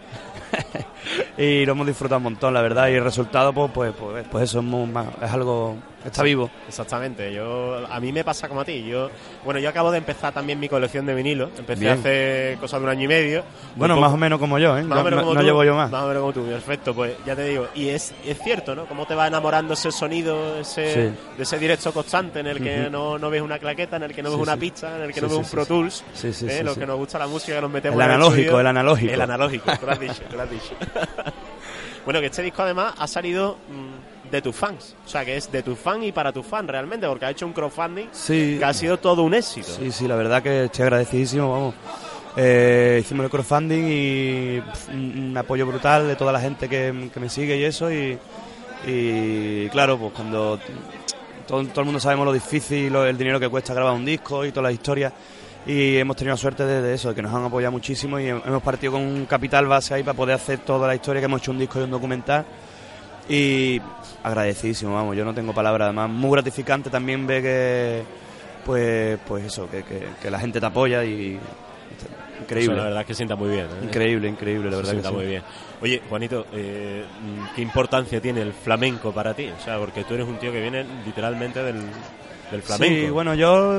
y 1.37 1.65
lo 1.65 1.71
hemos 1.73 1.87
disfrutado 1.87 2.17
un 2.17 2.23
montón, 2.23 2.53
la 2.53 2.61
verdad, 2.61 2.87
y 2.89 2.95
el 2.95 3.03
resultado 3.03 3.53
pues 3.53 3.71
pues, 3.73 3.93
pues, 3.97 4.25
pues 4.29 4.43
eso 4.45 4.59
es, 4.59 4.65
muy 4.65 4.89
es 5.21 5.31
algo, 5.31 5.75
está 6.05 6.23
vivo. 6.23 6.49
Exactamente, 6.67 7.33
yo 7.33 7.85
a 7.89 7.99
mí 7.99 8.11
me 8.11 8.23
pasa 8.23 8.47
como 8.47 8.61
a 8.61 8.65
ti. 8.65 8.83
Yo, 8.83 9.09
bueno, 9.43 9.59
yo 9.59 9.69
acabo 9.69 9.91
de 9.91 9.97
empezar 9.99 10.33
también 10.33 10.59
mi 10.59 10.67
colección 10.69 11.05
de 11.05 11.13
vinilos. 11.15 11.49
Empecé 11.57 11.81
Bien. 11.81 11.93
hace 11.99 12.57
cosa 12.59 12.77
de 12.77 12.83
un 12.83 12.89
año 12.89 13.03
y 13.03 13.07
medio. 13.07 13.43
Bueno, 13.75 13.99
más 13.99 14.13
o 14.13 14.17
menos 14.17 14.39
como 14.39 14.59
yo, 14.59 14.77
¿eh? 14.77 14.83
Más 14.83 14.99
o 14.99 15.03
menos 15.03 15.17
no, 15.19 15.23
como 15.23 15.33
no 15.35 15.39
tú, 15.41 15.45
llevo 15.45 15.63
yo 15.63 15.75
más. 15.75 15.91
Más 15.91 16.03
o 16.03 16.07
menos 16.07 16.21
como 16.21 16.33
tú, 16.33 16.45
perfecto, 16.45 16.93
pues 16.93 17.13
ya 17.25 17.35
te 17.35 17.43
digo. 17.45 17.67
Y 17.75 17.89
es, 17.89 18.13
es 18.25 18.37
cierto, 18.41 18.75
¿no? 18.75 18.85
Cómo 18.85 19.05
te 19.05 19.15
va 19.15 19.27
enamorando 19.27 19.73
ese 19.73 19.91
sonido, 19.91 20.59
ese, 20.59 20.93
Sí. 20.93 21.17
de 21.37 21.43
ese 21.43 21.59
directo 21.59 21.91
constante 21.91 22.39
en 22.39 22.47
el 22.47 22.61
que 22.61 22.89
no, 22.89 23.17
no 23.19 23.29
ves 23.29 23.41
una 23.41 23.59
claqueta, 23.59 23.97
en 23.97 24.03
el 24.03 24.13
que 24.13 24.23
no 24.23 24.29
Sí, 24.29 24.35
ves 24.35 24.43
una 24.43 24.57
pista, 24.57 24.95
en 24.97 25.03
el 25.03 25.13
que 25.13 25.21
no 25.21 25.27
ves 25.29 25.37
un 25.37 25.45
Pro. 25.45 25.65
Tools. 25.65 26.03
Sí, 26.13 26.33
sí, 26.33 26.45
¿eh? 26.47 26.63
sí. 26.67 26.79
que 26.79 26.85
nos 26.87 26.97
gusta 26.97 27.19
la 27.19 27.27
música 27.27 27.55
que 27.55 27.61
nos 27.61 27.71
metemos 27.71 27.99
El 27.99 28.05
en 28.05 28.11
analógico, 28.11 28.41
estudio. 28.41 28.59
el 28.59 28.67
analógico. 28.67 29.13
El 29.13 29.21
analógico, 29.21 29.71
lo 29.85 29.91
has 29.91 29.99
dicho, 29.99 30.23
lo 30.33 30.41
has 30.41 30.49
dicho. 30.49 30.73
bueno, 32.05 32.19
que 32.19 32.27
este 32.27 32.41
disco 32.43 32.61
además 32.63 32.93
ha 32.97 33.07
salido 33.07 33.57
mm, 33.69 34.29
de 34.31 34.41
tus 34.41 34.55
fans. 34.55 34.95
O 35.05 35.09
sea, 35.09 35.23
que 35.25 35.37
es 35.37 35.51
de 35.51 35.63
tus 35.63 35.77
fans 35.77 36.05
y 36.05 36.11
para 36.11 36.31
tus 36.31 36.45
fans 36.45 36.69
realmente, 36.69 37.07
porque 37.07 37.25
ha 37.25 37.29
hecho 37.31 37.45
un 37.45 37.53
crowdfunding 37.53 38.07
Sí. 38.11 38.55
que 38.59 38.65
ha 38.65 38.73
sido 38.73 38.97
todo 38.97 39.23
un 39.23 39.33
éxito. 39.33 39.67
Sí, 39.71 39.91
sí, 39.91 40.07
la 40.07 40.15
verdad 40.15 40.41
que 40.41 40.65
estoy 40.65 40.83
agradecidísimo, 40.83 41.51
vamos. 41.51 41.75
Eh, 42.37 42.99
hicimos 43.01 43.23
el 43.25 43.29
crowdfunding 43.31 43.83
y 43.87 44.61
un, 44.93 45.29
un 45.31 45.37
apoyo 45.37 45.65
brutal 45.65 46.07
de 46.07 46.15
toda 46.15 46.31
la 46.31 46.39
gente 46.39 46.69
que, 46.69 47.09
que 47.13 47.19
me 47.19 47.27
sigue 47.29 47.57
y 47.57 47.63
eso. 47.63 47.91
Y, 47.91 48.17
y 48.87 49.67
claro, 49.69 49.97
pues 49.97 50.13
cuando 50.13 50.59
todo 51.47 51.59
el 51.61 51.85
mundo 51.85 51.99
sabemos 51.99 52.25
lo 52.25 52.31
difícil, 52.33 52.93
lo- 52.93 53.05
el 53.05 53.17
dinero 53.17 53.39
que 53.39 53.49
cuesta 53.49 53.73
grabar 53.73 53.93
un 53.93 54.05
disco 54.05 54.45
y 54.45 54.51
todas 54.51 54.65
las 54.65 54.73
historias. 54.73 55.11
Y 55.67 55.97
hemos 55.97 56.15
tenido 56.15 56.35
suerte 56.37 56.65
de, 56.65 56.81
de 56.81 56.93
eso, 56.95 57.09
de 57.09 57.15
que 57.15 57.21
nos 57.21 57.33
han 57.33 57.43
apoyado 57.45 57.71
muchísimo 57.71 58.19
y 58.19 58.25
hem- 58.25 58.41
hemos 58.45 58.63
partido 58.63 58.93
con 58.93 59.01
un 59.01 59.25
capital 59.25 59.67
base 59.67 59.93
ahí 59.93 60.03
para 60.03 60.15
poder 60.15 60.35
hacer 60.35 60.59
toda 60.59 60.87
la 60.87 60.95
historia 60.95 61.21
que 61.21 61.25
hemos 61.25 61.41
hecho 61.41 61.51
un 61.51 61.59
disco 61.59 61.79
y 61.79 61.83
un 61.83 61.91
documental. 61.91 62.45
Y 63.27 63.79
agradecidísimo, 64.23 64.95
vamos, 64.95 65.15
yo 65.15 65.23
no 65.25 65.33
tengo 65.33 65.53
palabras. 65.53 65.87
Además, 65.87 66.09
muy 66.09 66.31
gratificante 66.31 66.89
también 66.89 67.27
ver 67.27 67.41
que, 67.43 68.03
pues, 68.65 69.19
pues 69.27 69.45
eso, 69.45 69.69
que- 69.69 69.83
que 70.19 70.31
la 70.31 70.39
gente 70.39 70.59
te 70.59 70.65
apoya 70.65 71.03
y 71.03 71.37
increíble. 72.41 72.73
Eso 72.73 72.77
la 72.77 72.83
verdad 72.85 73.01
es 73.01 73.07
que 73.07 73.13
sienta 73.15 73.35
muy 73.35 73.49
bien. 73.49 73.65
¿eh? 73.65 73.83
Increíble, 73.85 74.27
increíble, 74.27 74.65
la 74.69 74.71
Se 74.71 74.77
verdad 74.77 74.91
que 74.91 74.95
sienta 75.01 75.09
sí. 75.09 75.15
muy 75.15 75.25
bien. 75.25 75.43
Oye, 75.81 76.01
Juanito, 76.09 76.45
eh, 76.53 77.05
¿qué 77.55 77.61
importancia 77.61 78.19
tiene 78.21 78.41
el 78.41 78.53
flamenco 78.53 79.11
para 79.11 79.33
ti? 79.33 79.49
O 79.57 79.63
sea, 79.63 79.77
porque 79.77 80.03
tú 80.03 80.13
eres 80.15 80.27
un 80.27 80.37
tío 80.37 80.51
que 80.51 80.61
viene 80.61 80.85
literalmente 81.05 81.63
del, 81.63 81.77
del 82.51 82.61
flamenco. 82.61 82.95
Sí, 83.05 83.09
bueno, 83.09 83.33
yo, 83.35 83.73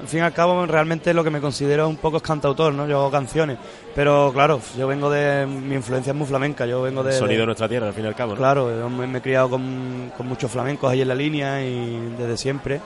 al 0.00 0.08
fin 0.08 0.20
y 0.20 0.22
al 0.22 0.32
cabo, 0.32 0.64
realmente 0.66 1.12
lo 1.12 1.22
que 1.22 1.30
me 1.30 1.40
considero 1.40 1.88
un 1.88 1.96
poco 1.96 2.16
es 2.18 2.22
cantautor, 2.22 2.72
¿no? 2.72 2.86
Yo 2.88 2.98
hago 3.00 3.10
canciones, 3.10 3.58
pero 3.94 4.30
claro, 4.32 4.60
yo 4.78 4.86
vengo 4.86 5.10
de, 5.10 5.44
mi 5.46 5.74
influencia 5.74 6.12
es 6.12 6.16
muy 6.16 6.26
flamenca, 6.26 6.64
yo 6.64 6.80
vengo 6.80 7.02
de... 7.02 7.10
el 7.12 7.18
sonido 7.18 7.34
de- 7.34 7.40
de 7.40 7.46
nuestra 7.46 7.68
tierra, 7.68 7.88
al 7.88 7.92
fin 7.94 8.04
y 8.04 8.08
al 8.08 8.14
cabo. 8.14 8.32
¿no? 8.32 8.38
Claro, 8.38 8.70
yo 8.78 8.88
me, 8.88 9.06
me 9.06 9.18
he 9.18 9.22
criado 9.22 9.50
con, 9.50 10.12
con 10.16 10.26
muchos 10.28 10.50
flamencos 10.50 10.90
ahí 10.90 11.02
en 11.02 11.08
la 11.08 11.14
línea 11.14 11.62
y 11.62 12.14
desde 12.18 12.36
siempre. 12.38 12.80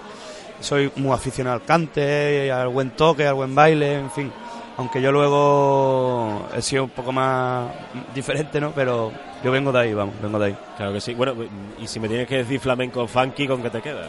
Soy 0.59 0.91
muy 0.97 1.13
aficionado 1.13 1.57
al 1.57 1.63
cante, 1.65 2.51
al 2.51 2.69
buen 2.69 2.91
toque, 2.91 3.27
al 3.27 3.35
buen 3.35 3.55
baile, 3.55 3.97
en 3.99 4.11
fin. 4.11 4.33
Aunque 4.79 5.01
yo 5.01 5.11
luego 5.11 6.47
he 6.55 6.61
sido 6.61 6.85
un 6.85 6.91
poco 6.91 7.11
más 7.11 7.71
diferente, 8.15 8.61
¿no? 8.61 8.73
Pero 8.73 9.11
yo 9.43 9.51
vengo 9.51 9.73
de 9.73 9.81
ahí, 9.81 9.95
vamos, 9.95 10.15
vengo 10.21 10.39
de 10.39 10.47
ahí. 10.47 10.57
Claro 10.77 10.93
que 10.93 11.01
sí. 11.01 11.15
Bueno, 11.15 11.35
y 11.81 11.87
si 11.87 11.99
me 11.99 12.09
tienes 12.09 12.29
que 12.29 12.37
decir 12.39 12.61
flamenco 12.61 13.07
funky, 13.07 13.49
¿con 13.49 13.63
qué 13.63 13.71
te 13.71 13.81
quedas? 13.81 14.09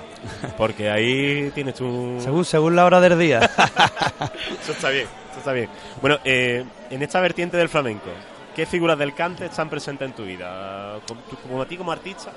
Porque 0.57 0.89
ahí 0.89 1.51
tienes 1.55 1.75
tu... 1.75 2.17
Según, 2.19 2.43
según 2.43 2.75
la 2.75 2.83
hora 2.85 2.99
del 2.99 3.17
día. 3.17 3.39
Eso 4.61 4.73
está 4.73 4.89
bien, 4.89 5.05
eso 5.31 5.39
está 5.39 5.53
bien. 5.53 5.69
Bueno, 6.01 6.17
eh, 6.25 6.65
en 6.89 7.01
esta 7.01 7.21
vertiente 7.21 7.55
del 7.55 7.69
flamenco, 7.69 8.09
¿qué 8.53 8.65
figuras 8.65 8.97
del 8.97 9.13
cante 9.13 9.45
están 9.45 9.69
presentes 9.69 10.05
en 10.09 10.13
tu 10.15 10.23
vida? 10.25 10.99
Como, 11.07 11.21
tú- 11.21 11.37
como 11.37 11.61
a 11.61 11.65
ti 11.65 11.77
como 11.77 11.91
artista, 11.93 12.29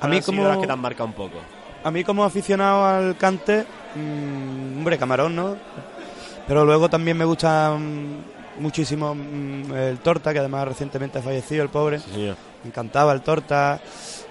A 0.00 0.08
mí 0.08 0.20
¿cuáles 0.20 0.28
han 0.28 0.34
sido 0.34 0.36
como- 0.42 0.48
las 0.48 0.58
que 0.58 0.66
te 0.66 0.72
han 0.72 0.80
marcado 0.80 1.06
un 1.06 1.14
poco? 1.14 1.38
A 1.84 1.90
mí 1.90 2.04
como 2.04 2.22
aficionado 2.22 2.84
al 2.84 3.16
cante, 3.16 3.64
mm, 3.96 4.78
hombre, 4.78 4.98
camarón, 4.98 5.34
¿no? 5.34 5.56
Pero 6.46 6.64
luego 6.64 6.88
también 6.88 7.16
me 7.16 7.24
gusta 7.24 7.70
mm, 7.78 8.60
muchísimo 8.62 9.14
mm, 9.14 9.72
el 9.74 9.98
Torta, 9.98 10.32
que 10.32 10.38
además 10.40 10.66
recientemente 10.68 11.18
ha 11.18 11.22
fallecido 11.22 11.62
el 11.62 11.68
pobre. 11.68 11.98
señor. 12.00 12.36
Me 12.62 12.68
encantaba 12.68 13.12
el 13.12 13.22
Torta, 13.22 13.80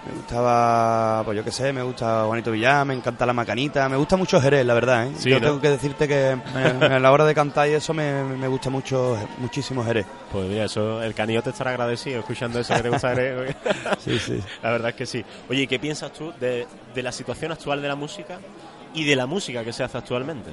me 0.08 0.14
gustaba, 0.16 1.22
pues 1.26 1.36
yo 1.36 1.44
qué 1.44 1.52
sé, 1.52 1.74
me 1.74 1.82
gusta 1.84 2.24
Juanito 2.26 2.50
Villán, 2.52 2.88
me 2.88 2.94
encanta 2.94 3.26
la 3.26 3.34
Macanita, 3.34 3.90
me 3.90 3.98
gusta 3.98 4.16
mucho 4.16 4.40
Jerez, 4.40 4.66
la 4.66 4.74
verdad, 4.74 5.08
¿eh? 5.08 5.12
Sí, 5.18 5.30
yo 5.30 5.40
¿no? 5.42 5.48
tengo 5.48 5.60
que 5.62 5.70
decirte 5.70 6.08
que 6.08 6.38
me- 6.56 6.86
a 6.96 7.00
la 7.00 7.12
hora 7.12 7.26
de 7.26 7.36
cantar 7.36 7.68
y 7.68 7.74
eso 7.74 7.94
me, 7.94 8.24
me 8.24 8.48
gusta 8.48 8.70
mucho, 8.70 9.18
muchísimo 9.40 9.84
Jerez. 9.84 10.06
Pues 10.32 10.48
mira, 10.48 10.64
eso, 10.64 11.04
el 11.04 11.14
canillo 11.14 11.44
te 11.44 11.50
estará 11.50 11.72
agradecido 11.72 12.20
escuchando 12.22 12.58
eso 12.60 12.74
que 12.74 12.84
te 12.84 12.90
gusta. 12.90 13.10
Jerez. 13.10 13.56
Sí, 14.00 14.18
sí. 14.18 14.40
La 14.64 14.72
verdad 14.72 14.90
es 14.92 14.96
que 14.96 15.06
sí. 15.06 15.26
Oye, 15.50 15.64
¿y 15.64 15.68
qué 15.68 15.78
piensas 15.78 16.12
tú 16.14 16.32
de, 16.40 16.66
de 16.96 17.04
la 17.04 17.12
situación 17.12 17.52
actual 17.52 17.82
de 17.82 17.88
la 17.90 17.96
música 17.96 18.40
y 18.94 19.04
de 19.04 19.16
la 19.18 19.26
música 19.26 19.64
que 19.66 19.74
se 19.74 19.84
hace 19.84 19.98
actualmente? 19.98 20.50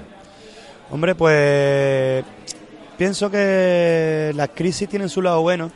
Hombre, 0.90 1.14
pues 1.14 2.24
pienso 2.96 3.30
que 3.30 4.32
las 4.34 4.48
crisis 4.50 4.88
tienen 4.88 5.08
su 5.08 5.20
lado 5.20 5.42
bueno, 5.42 5.70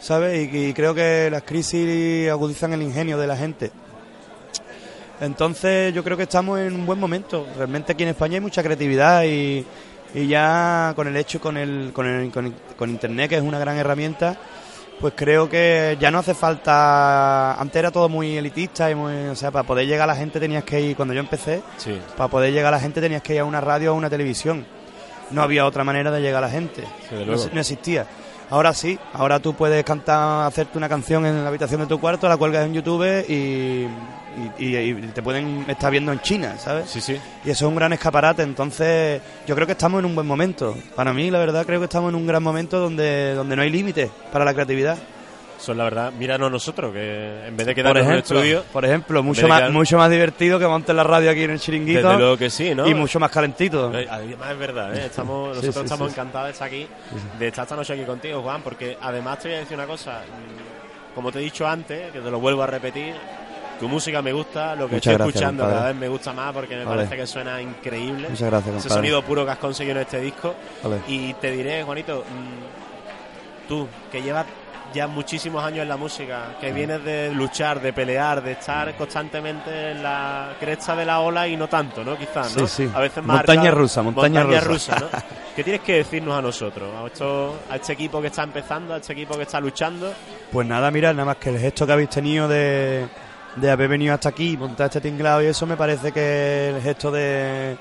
¿sabes? 0.00 0.52
Y, 0.52 0.66
y 0.66 0.72
creo 0.72 0.94
que 0.94 1.28
las 1.30 1.42
crisis 1.42 2.28
agudizan 2.28 2.72
el 2.72 2.82
ingenio 2.82 3.16
de 3.16 3.26
la 3.26 3.36
gente. 3.36 3.70
Entonces 5.20 5.94
yo 5.94 6.02
creo 6.02 6.16
que 6.16 6.24
estamos 6.24 6.58
en 6.58 6.74
un 6.74 6.86
buen 6.86 6.98
momento. 6.98 7.46
Realmente 7.56 7.92
aquí 7.92 8.02
en 8.02 8.10
España 8.10 8.34
hay 8.34 8.40
mucha 8.40 8.62
creatividad 8.62 9.24
y, 9.24 9.64
Y 10.14 10.26
ya 10.26 10.92
con 10.96 11.06
el 11.06 11.16
hecho, 11.16 11.40
con, 11.40 11.56
el, 11.56 11.90
con, 11.92 12.06
el, 12.06 12.30
con, 12.30 12.54
con 12.76 12.88
Internet, 12.88 13.28
que 13.28 13.36
es 13.36 13.42
una 13.42 13.58
gran 13.58 13.76
herramienta, 13.76 14.36
pues 15.00 15.14
creo 15.16 15.48
que 15.48 15.96
ya 16.00 16.10
no 16.10 16.18
hace 16.18 16.34
falta. 16.34 17.54
Antes 17.54 17.76
era 17.76 17.90
todo 17.90 18.08
muy 18.08 18.36
elitista 18.36 18.90
y 18.90 18.94
muy. 18.94 19.12
O 19.28 19.36
sea, 19.36 19.50
para 19.50 19.64
poder 19.66 19.86
llegar 19.86 20.08
a 20.08 20.12
la 20.12 20.16
gente 20.18 20.40
tenías 20.40 20.64
que 20.64 20.80
ir. 20.80 20.96
Cuando 20.96 21.14
yo 21.14 21.20
empecé, 21.20 21.62
Sí. 21.76 22.00
para 22.16 22.28
poder 22.28 22.52
llegar 22.52 22.72
a 22.74 22.76
la 22.76 22.80
gente 22.82 23.00
tenías 23.00 23.22
que 23.22 23.34
ir 23.34 23.40
a 23.40 23.44
una 23.44 23.60
radio 23.60 23.92
o 23.92 23.94
a 23.94 23.96
una 23.98 24.10
televisión. 24.10 24.66
No 25.30 25.42
había 25.42 25.66
otra 25.66 25.84
manera 25.84 26.10
de 26.10 26.20
llegar 26.22 26.42
a 26.42 26.46
la 26.46 26.52
gente. 26.52 26.84
No 27.52 27.60
existía. 27.60 28.06
Ahora 28.50 28.72
sí, 28.72 28.98
ahora 29.12 29.40
tú 29.40 29.54
puedes 29.54 29.84
cantar, 29.84 30.46
hacerte 30.46 30.78
una 30.78 30.88
canción 30.88 31.26
en 31.26 31.42
la 31.42 31.48
habitación 31.48 31.82
de 31.82 31.86
tu 31.86 32.00
cuarto, 32.00 32.28
la 32.28 32.38
cuelgas 32.38 32.64
en 32.64 32.72
YouTube 32.72 33.04
y, 33.28 33.86
y, 34.58 34.94
te 35.12 35.22
pueden 35.22 35.66
estar 35.68 35.90
viendo 35.90 36.12
en 36.12 36.20
China, 36.20 36.56
¿sabes? 36.58 36.88
Sí, 36.88 37.00
sí. 37.00 37.18
Y 37.44 37.50
eso 37.50 37.66
es 37.66 37.68
un 37.68 37.74
gran 37.74 37.92
escaparate, 37.92 38.42
entonces 38.42 39.20
yo 39.46 39.54
creo 39.54 39.66
que 39.66 39.72
estamos 39.72 39.98
en 39.98 40.06
un 40.06 40.14
buen 40.14 40.26
momento. 40.26 40.74
Para 40.96 41.12
mí, 41.12 41.30
la 41.30 41.38
verdad, 41.38 41.66
creo 41.66 41.78
que 41.78 41.84
estamos 41.84 42.08
en 42.08 42.14
un 42.14 42.26
gran 42.26 42.42
momento 42.42 42.78
donde, 42.80 43.34
donde 43.34 43.54
no 43.54 43.62
hay 43.62 43.70
límites 43.70 44.10
para 44.32 44.46
la 44.46 44.54
creatividad. 44.54 44.96
Son 45.58 45.76
la 45.76 45.84
verdad, 45.84 46.12
míranos 46.12 46.52
nosotros, 46.52 46.92
que 46.92 47.46
en 47.48 47.56
vez 47.56 47.66
de 47.66 47.74
quedarnos 47.74 48.04
en 48.04 48.12
un 48.12 48.18
estudio. 48.18 48.62
por 48.72 48.84
ejemplo, 48.84 49.22
mucho 49.24 49.48
más, 49.48 49.58
quedar- 49.62 49.72
mucho 49.72 49.98
más 49.98 50.08
divertido 50.10 50.58
que 50.58 50.66
montar 50.68 50.94
la 50.94 51.02
radio 51.02 51.30
aquí 51.30 51.42
en 51.42 51.50
el 51.50 51.58
chiringuito. 51.60 52.00
Desde 52.06 52.18
luego 52.18 52.36
que 52.36 52.48
sí, 52.48 52.74
¿no? 52.76 52.86
Y 52.86 52.94
mucho 52.94 53.18
más 53.18 53.30
calentito. 53.30 53.86
Además 53.92 54.50
es 54.52 54.58
verdad, 54.58 54.96
¿eh? 54.96 55.06
estamos, 55.06 55.48
nosotros 55.48 55.74
sí, 55.74 55.80
estamos 55.80 56.08
sí. 56.08 56.12
encantados 56.14 56.46
de 56.46 56.52
estar 56.52 56.68
aquí, 56.68 56.86
de 57.40 57.48
estar 57.48 57.64
esta 57.64 57.74
noche 57.74 57.92
aquí 57.94 58.04
contigo, 58.04 58.40
Juan, 58.40 58.62
porque 58.62 58.96
además 59.02 59.40
te 59.40 59.48
voy 59.48 59.56
a 59.56 59.60
decir 59.60 59.76
una 59.76 59.86
cosa, 59.86 60.20
mm, 60.20 61.14
como 61.16 61.32
te 61.32 61.40
he 61.40 61.42
dicho 61.42 61.66
antes, 61.66 62.12
que 62.12 62.20
te 62.20 62.30
lo 62.30 62.38
vuelvo 62.38 62.62
a 62.62 62.66
repetir, 62.68 63.14
tu 63.80 63.88
música 63.88 64.22
me 64.22 64.32
gusta, 64.32 64.76
lo 64.76 64.86
que 64.88 64.94
Muchas 64.94 65.12
estoy 65.12 65.14
gracias, 65.14 65.34
escuchando 65.34 65.62
compadre. 65.64 65.78
cada 65.80 65.92
vez 65.92 66.00
me 66.00 66.08
gusta 66.08 66.32
más 66.32 66.52
porque 66.52 66.76
me 66.76 66.84
Vale. 66.84 66.96
parece 66.98 67.16
que 67.16 67.26
suena 67.26 67.60
increíble. 67.60 68.28
Muchas 68.28 68.48
gracias, 68.48 68.76
Ese 68.76 68.88
compadre. 68.88 68.94
sonido 69.08 69.22
puro 69.22 69.44
que 69.44 69.50
has 69.50 69.58
conseguido 69.58 69.96
en 69.96 70.02
este 70.02 70.20
disco. 70.20 70.54
Vale. 70.84 70.98
Y 71.08 71.34
te 71.34 71.50
diré, 71.50 71.82
Juanito, 71.82 72.22
mm, 72.24 73.68
tú, 73.68 73.88
que 74.12 74.22
llevas 74.22 74.46
ya 74.94 75.06
muchísimos 75.06 75.62
años 75.62 75.82
en 75.82 75.88
la 75.88 75.96
música, 75.96 76.56
que 76.60 76.72
vienes 76.72 77.04
de 77.04 77.30
luchar, 77.32 77.80
de 77.80 77.92
pelear, 77.92 78.42
de 78.42 78.52
estar 78.52 78.96
constantemente 78.96 79.90
en 79.92 80.02
la 80.02 80.54
cresta 80.58 80.96
de 80.96 81.04
la 81.04 81.20
ola 81.20 81.46
y 81.46 81.56
no 81.56 81.68
tanto, 81.68 82.02
¿no? 82.04 82.16
Quizás, 82.16 82.56
¿no? 82.56 82.66
Sí, 82.66 82.84
sí. 82.86 82.90
A 82.94 83.00
veces 83.00 83.22
más 83.24 83.38
Montaña 83.38 83.70
rusa, 83.70 84.02
montaña 84.02 84.42
rusa. 84.60 84.96
¿no? 84.98 85.06
¿Qué 85.56 85.62
tienes 85.64 85.82
que 85.82 85.94
decirnos 85.96 86.38
a 86.38 86.42
nosotros, 86.42 86.88
a, 86.96 87.06
esto- 87.06 87.58
a 87.70 87.76
este 87.76 87.92
equipo 87.92 88.20
que 88.20 88.28
está 88.28 88.42
empezando, 88.44 88.94
a 88.94 88.98
este 88.98 89.12
equipo 89.12 89.36
que 89.36 89.42
está 89.42 89.60
luchando? 89.60 90.12
Pues 90.52 90.66
nada, 90.66 90.90
mira, 90.90 91.12
nada 91.12 91.24
más 91.26 91.36
que 91.36 91.50
el 91.50 91.58
gesto 91.58 91.86
que 91.86 91.92
habéis 91.92 92.10
tenido 92.10 92.48
de, 92.48 93.06
de 93.56 93.70
haber 93.70 93.88
venido 93.88 94.14
hasta 94.14 94.30
aquí, 94.30 94.56
montar 94.56 94.86
este 94.86 95.00
tinglado 95.00 95.42
y 95.42 95.46
eso 95.46 95.66
me 95.66 95.76
parece 95.76 96.12
que 96.12 96.70
es 96.70 96.74
el 96.76 96.82
gesto 96.82 97.10
de, 97.10 97.76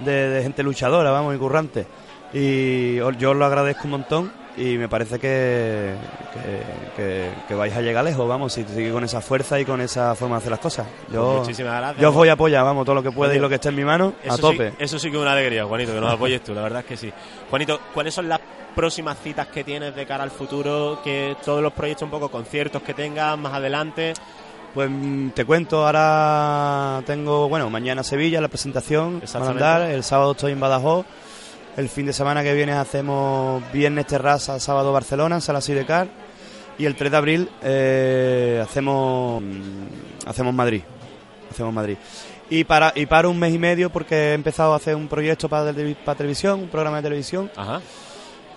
de, 0.00 0.28
de 0.28 0.42
gente 0.42 0.62
luchadora, 0.62 1.10
vamos, 1.10 1.34
y 1.34 1.38
currante. 1.38 1.86
Y 2.32 2.96
yo 2.96 3.30
os 3.30 3.36
lo 3.36 3.44
agradezco 3.44 3.84
un 3.84 3.90
montón 3.90 4.39
y 4.60 4.76
me 4.78 4.88
parece 4.88 5.18
que, 5.18 5.94
que, 6.34 6.62
que- 7.02 7.30
que 7.48 7.54
vais 7.54 7.74
a 7.74 7.80
llegar 7.80 8.04
lejos, 8.04 8.28
vamos, 8.28 8.52
si 8.52 8.64
sigue 8.64 8.92
con 8.92 9.02
esa 9.04 9.20
fuerza 9.20 9.58
y 9.58 9.64
con 9.64 9.80
esa 9.80 10.14
forma 10.14 10.36
de 10.36 10.38
hacer 10.40 10.50
las 10.50 10.60
cosas. 10.60 10.86
Yo, 11.12 11.26
Pues 11.28 11.40
muchísimas 11.42 11.76
gracias. 11.80 12.00
yo 12.02 12.08
os 12.10 12.14
voy 12.14 12.28
a 12.28 12.32
apoyar, 12.32 12.64
vamos, 12.64 12.84
todo 12.84 12.94
lo 12.94 13.02
que 13.02 13.10
pueda 13.12 13.34
y 13.34 13.38
lo 13.38 13.48
que 13.48 13.54
esté 13.56 13.70
en 13.70 13.76
mi 13.76 13.84
mano, 13.84 14.12
a 14.28 14.34
sí- 14.36 14.40
tope. 14.40 14.72
eso 14.78 14.98
sí 14.98 15.10
que 15.10 15.16
es 15.16 15.22
una 15.22 15.32
alegría, 15.32 15.64
Juanito, 15.64 15.92
que 15.94 16.00
nos 16.00 16.12
apoyes 16.12 16.42
tú, 16.44 16.52
la 16.54 16.62
verdad 16.62 16.80
es 16.80 16.86
que 16.86 16.96
sí. 16.96 17.12
Juanito, 17.48 17.80
¿cuáles 17.94 18.12
son 18.14 18.28
las 18.28 18.40
próximas 18.74 19.18
citas 19.22 19.46
que 19.48 19.64
tienes 19.64 19.94
de 19.96 20.06
cara 20.06 20.22
al 20.24 20.30
futuro? 20.30 21.00
Que 21.02 21.36
todos 21.44 21.62
los 21.62 21.72
proyectos, 21.72 22.02
un 22.04 22.10
poco 22.10 22.28
conciertos 22.30 22.82
que 22.82 22.94
tengas 22.94 23.36
más 23.38 23.54
adelante. 23.54 24.12
Pues 24.74 24.88
mm, 24.88 25.30
te 25.30 25.44
cuento, 25.44 25.84
ahora 25.86 27.02
tengo, 27.04 27.48
bueno, 27.48 27.68
mañana 27.70 28.02
Sevilla, 28.04 28.40
la 28.40 28.46
presentación, 28.48 29.14
van 29.14 29.20
a 29.20 29.24
Exactamente. 29.24 29.64
andar, 29.64 29.90
el 29.90 30.04
sábado 30.04 30.32
estoy 30.32 30.52
en 30.52 30.60
Badajoz, 30.60 31.04
el 31.76 31.88
fin 31.88 32.06
de 32.06 32.12
semana 32.12 32.42
que 32.42 32.52
viene 32.54 32.72
hacemos 32.72 33.62
viernes 33.72 34.06
terraza, 34.06 34.58
sábado 34.60 34.92
Barcelona, 34.92 35.36
en 35.36 35.40
Sala 35.40 35.60
Sidecar, 35.60 36.08
y 36.78 36.84
el 36.86 36.94
3 36.96 37.10
de 37.10 37.16
abril 37.16 37.48
eh, 37.62 38.60
hacemos, 38.62 39.42
mm, 39.42 40.28
hacemos 40.28 40.54
Madrid, 40.54 40.82
hacemos 41.50 41.72
Madrid. 41.72 41.96
Y 42.48 42.64
para, 42.64 42.92
y 42.96 43.06
para 43.06 43.28
un 43.28 43.38
mes 43.38 43.54
y 43.54 43.58
medio 43.58 43.90
porque 43.90 44.30
he 44.30 44.34
empezado 44.34 44.72
a 44.72 44.76
hacer 44.76 44.96
un 44.96 45.06
proyecto 45.08 45.48
para, 45.48 45.70
televi- 45.72 45.96
para 45.96 46.16
televisión, 46.18 46.60
un 46.60 46.68
programa 46.68 46.96
de 46.96 47.02
televisión, 47.04 47.50
Ajá. 47.56 47.80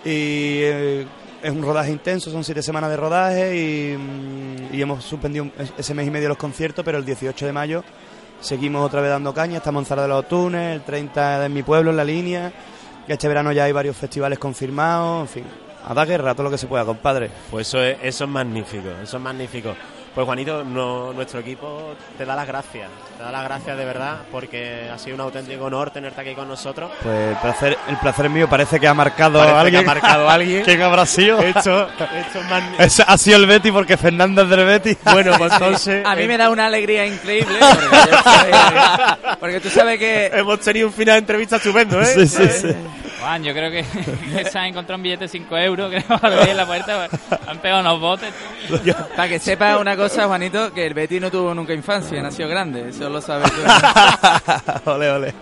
y 0.04 0.58
eh, 0.62 1.06
es 1.42 1.50
un 1.50 1.62
rodaje 1.62 1.90
intenso, 1.92 2.30
son 2.30 2.42
siete 2.42 2.62
semanas 2.62 2.90
de 2.90 2.96
rodaje 2.96 3.56
y, 3.56 3.96
mm, 3.96 4.74
y 4.74 4.82
hemos 4.82 5.04
suspendido 5.04 5.46
ese 5.78 5.94
mes 5.94 6.06
y 6.06 6.10
medio 6.10 6.28
los 6.28 6.38
conciertos, 6.38 6.84
pero 6.84 6.98
el 6.98 7.04
18 7.04 7.46
de 7.46 7.52
mayo 7.52 7.84
seguimos 8.40 8.84
otra 8.84 9.00
vez 9.00 9.10
dando 9.10 9.32
caña, 9.32 9.58
estamos 9.58 9.82
en 9.82 9.86
Zara 9.86 10.02
de 10.02 10.08
los 10.08 10.26
Tunes, 10.28 10.74
el 10.76 10.82
30 10.82 11.46
en 11.46 11.52
mi 11.52 11.62
pueblo, 11.62 11.90
en 11.90 11.96
la 11.96 12.04
línea, 12.04 12.52
y 13.06 13.12
este 13.12 13.28
verano 13.28 13.52
ya 13.52 13.64
hay 13.64 13.72
varios 13.72 13.96
festivales 13.96 14.38
confirmados, 14.38 15.22
en 15.22 15.28
fin, 15.28 15.44
a 15.86 15.94
dar 15.94 16.06
guerra, 16.06 16.34
todo 16.34 16.44
lo 16.44 16.50
que 16.50 16.58
se 16.58 16.66
pueda, 16.66 16.84
compadre. 16.84 17.30
Pues 17.50 17.68
eso 17.68 17.82
es, 17.82 17.98
eso 18.02 18.24
es 18.24 18.30
magnífico, 18.30 18.88
eso 19.02 19.16
es 19.16 19.22
magnífico. 19.22 19.74
Pues 20.14 20.24
Juanito, 20.26 20.62
no- 20.62 21.12
nuestro 21.12 21.40
equipo 21.40 21.94
te 22.16 22.24
da 22.24 22.36
las 22.36 22.46
gracias, 22.46 22.88
te 23.18 23.22
da 23.24 23.32
las 23.32 23.42
gracias 23.42 23.76
de 23.76 23.84
verdad, 23.84 24.18
porque 24.30 24.88
ha 24.92 24.96
sido 24.96 25.16
un 25.16 25.22
auténtico 25.22 25.64
honor 25.64 25.90
tenerte 25.90 26.20
aquí 26.20 26.34
con 26.36 26.46
nosotros. 26.46 26.92
Pues 27.02 27.30
el 27.30 27.36
placer, 27.38 27.76
el 27.88 27.96
placer 27.96 28.26
es 28.26 28.30
mío, 28.30 28.48
parece 28.48 28.78
que 28.78 28.86
ha 28.86 28.94
marcado 28.94 29.40
Parece 29.40 29.50
a 29.50 29.54
que 29.56 29.60
alguien. 29.60 29.82
ha 29.82 29.86
marcado 29.86 30.28
a 30.30 30.34
alguien. 30.34 30.62
¿Quién 30.64 30.82
habrá 30.82 31.04
sido? 31.04 31.40
Esto, 31.40 31.88
esto 31.88 32.38
es 32.38 32.48
magnífico. 32.48 32.82
Ese 32.84 33.04
ha 33.04 33.18
sido 33.18 33.38
el 33.38 33.46
Betty 33.46 33.72
porque 33.72 33.96
Fernández 33.96 34.48
del 34.48 34.64
Betty. 34.64 34.96
Bueno, 35.12 35.32
pues 35.36 35.52
entonces... 35.60 36.06
A 36.06 36.14
mí 36.14 36.22
eh, 36.22 36.28
me 36.28 36.38
da 36.38 36.48
una 36.50 36.66
alegría 36.66 37.04
increíble. 37.06 37.58
Porque, 37.58 39.36
porque 39.40 39.60
tú 39.60 39.68
sabes 39.70 39.98
que. 39.98 40.26
Hemos 40.32 40.60
tenido 40.60 40.86
un 40.86 40.92
final 40.92 41.14
de 41.14 41.18
entrevista 41.18 41.56
estupendo, 41.56 42.00
¿eh? 42.00 42.06
Sí, 42.06 42.28
sí, 42.28 42.48
sí. 42.48 42.68
Juan, 43.24 43.42
yo 43.42 43.52
creo 43.54 43.70
que, 43.70 43.84
que 44.36 44.44
se 44.50 44.58
ha 44.58 44.68
encontrado 44.68 44.96
un 44.98 45.02
billete 45.02 45.24
de 45.24 45.28
5 45.28 45.56
euros, 45.58 45.90
creo, 45.90 46.42
en 46.44 46.56
la 46.56 46.66
puerta. 46.66 47.08
pues, 47.08 47.40
Han 47.48 47.58
pegado 47.58 47.80
unos 47.80 48.00
botes. 48.00 48.32
Para 49.16 49.28
que 49.28 49.38
sepas 49.38 49.80
una 49.80 49.96
cosa, 49.96 50.26
Juanito, 50.26 50.72
que 50.74 50.86
el 50.86 50.92
Betty 50.94 51.20
no 51.20 51.30
tuvo 51.30 51.54
nunca 51.54 51.72
infancia, 51.72 52.20
nació 52.22 52.48
grande. 52.48 52.90
Eso 52.90 53.08
lo 53.08 53.20
sabes 53.22 53.50
tú. 53.52 53.60
ole, 54.90 55.10
ole. 55.10 55.34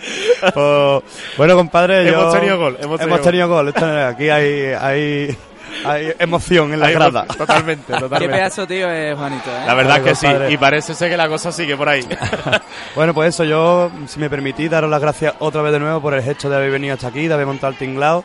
Pues, 0.54 1.02
bueno, 1.36 1.56
compadre, 1.56 2.04
yo- 2.06 2.20
Hemos 2.20 2.34
tenido 2.34 2.58
gol, 2.58 2.78
hemos 2.80 3.00
tenido 3.00 3.20
tenido 3.20 3.48
gol. 3.48 3.68
Es- 3.68 3.82
aquí 3.82 4.28
hay, 4.30 4.72
hay, 4.80 5.36
hay 5.84 6.12
emoción 6.18 6.72
en 6.72 6.80
la 6.80 6.86
Ahí, 6.86 6.94
grada. 6.94 7.24
Totalmente, 7.26 7.84
Qué 7.92 7.98
totalmente. 8.00 8.34
pedazo 8.36 8.66
tío 8.66 8.90
es 8.90 9.16
Juanito, 9.16 9.50
¿eh? 9.50 9.62
La 9.66 9.74
verdad 9.74 9.96
Ay, 9.96 10.02
que 10.02 10.14
sí, 10.14 10.26
compadre. 10.26 10.52
y 10.52 10.56
parece 10.56 10.94
ser 10.94 11.10
que 11.10 11.16
la 11.16 11.28
cosa 11.28 11.52
sigue 11.52 11.76
por 11.76 11.88
ahí. 11.88 12.06
Bueno, 12.94 13.14
pues 13.14 13.30
eso, 13.34 13.44
yo, 13.44 13.90
si 14.06 14.18
me 14.20 14.28
permitís, 14.28 14.70
daros 14.70 14.90
las 14.90 15.00
gracias 15.00 15.34
otra 15.38 15.62
vez 15.62 15.72
de 15.72 15.80
nuevo 15.80 16.00
por 16.00 16.14
el 16.14 16.22
gesto 16.22 16.50
de 16.50 16.56
haber 16.56 16.70
venido 16.70 16.94
hasta 16.94 17.08
aquí, 17.08 17.26
de 17.26 17.34
haber 17.34 17.46
montado 17.46 17.72
el 17.72 17.78
tinglao 17.78 18.22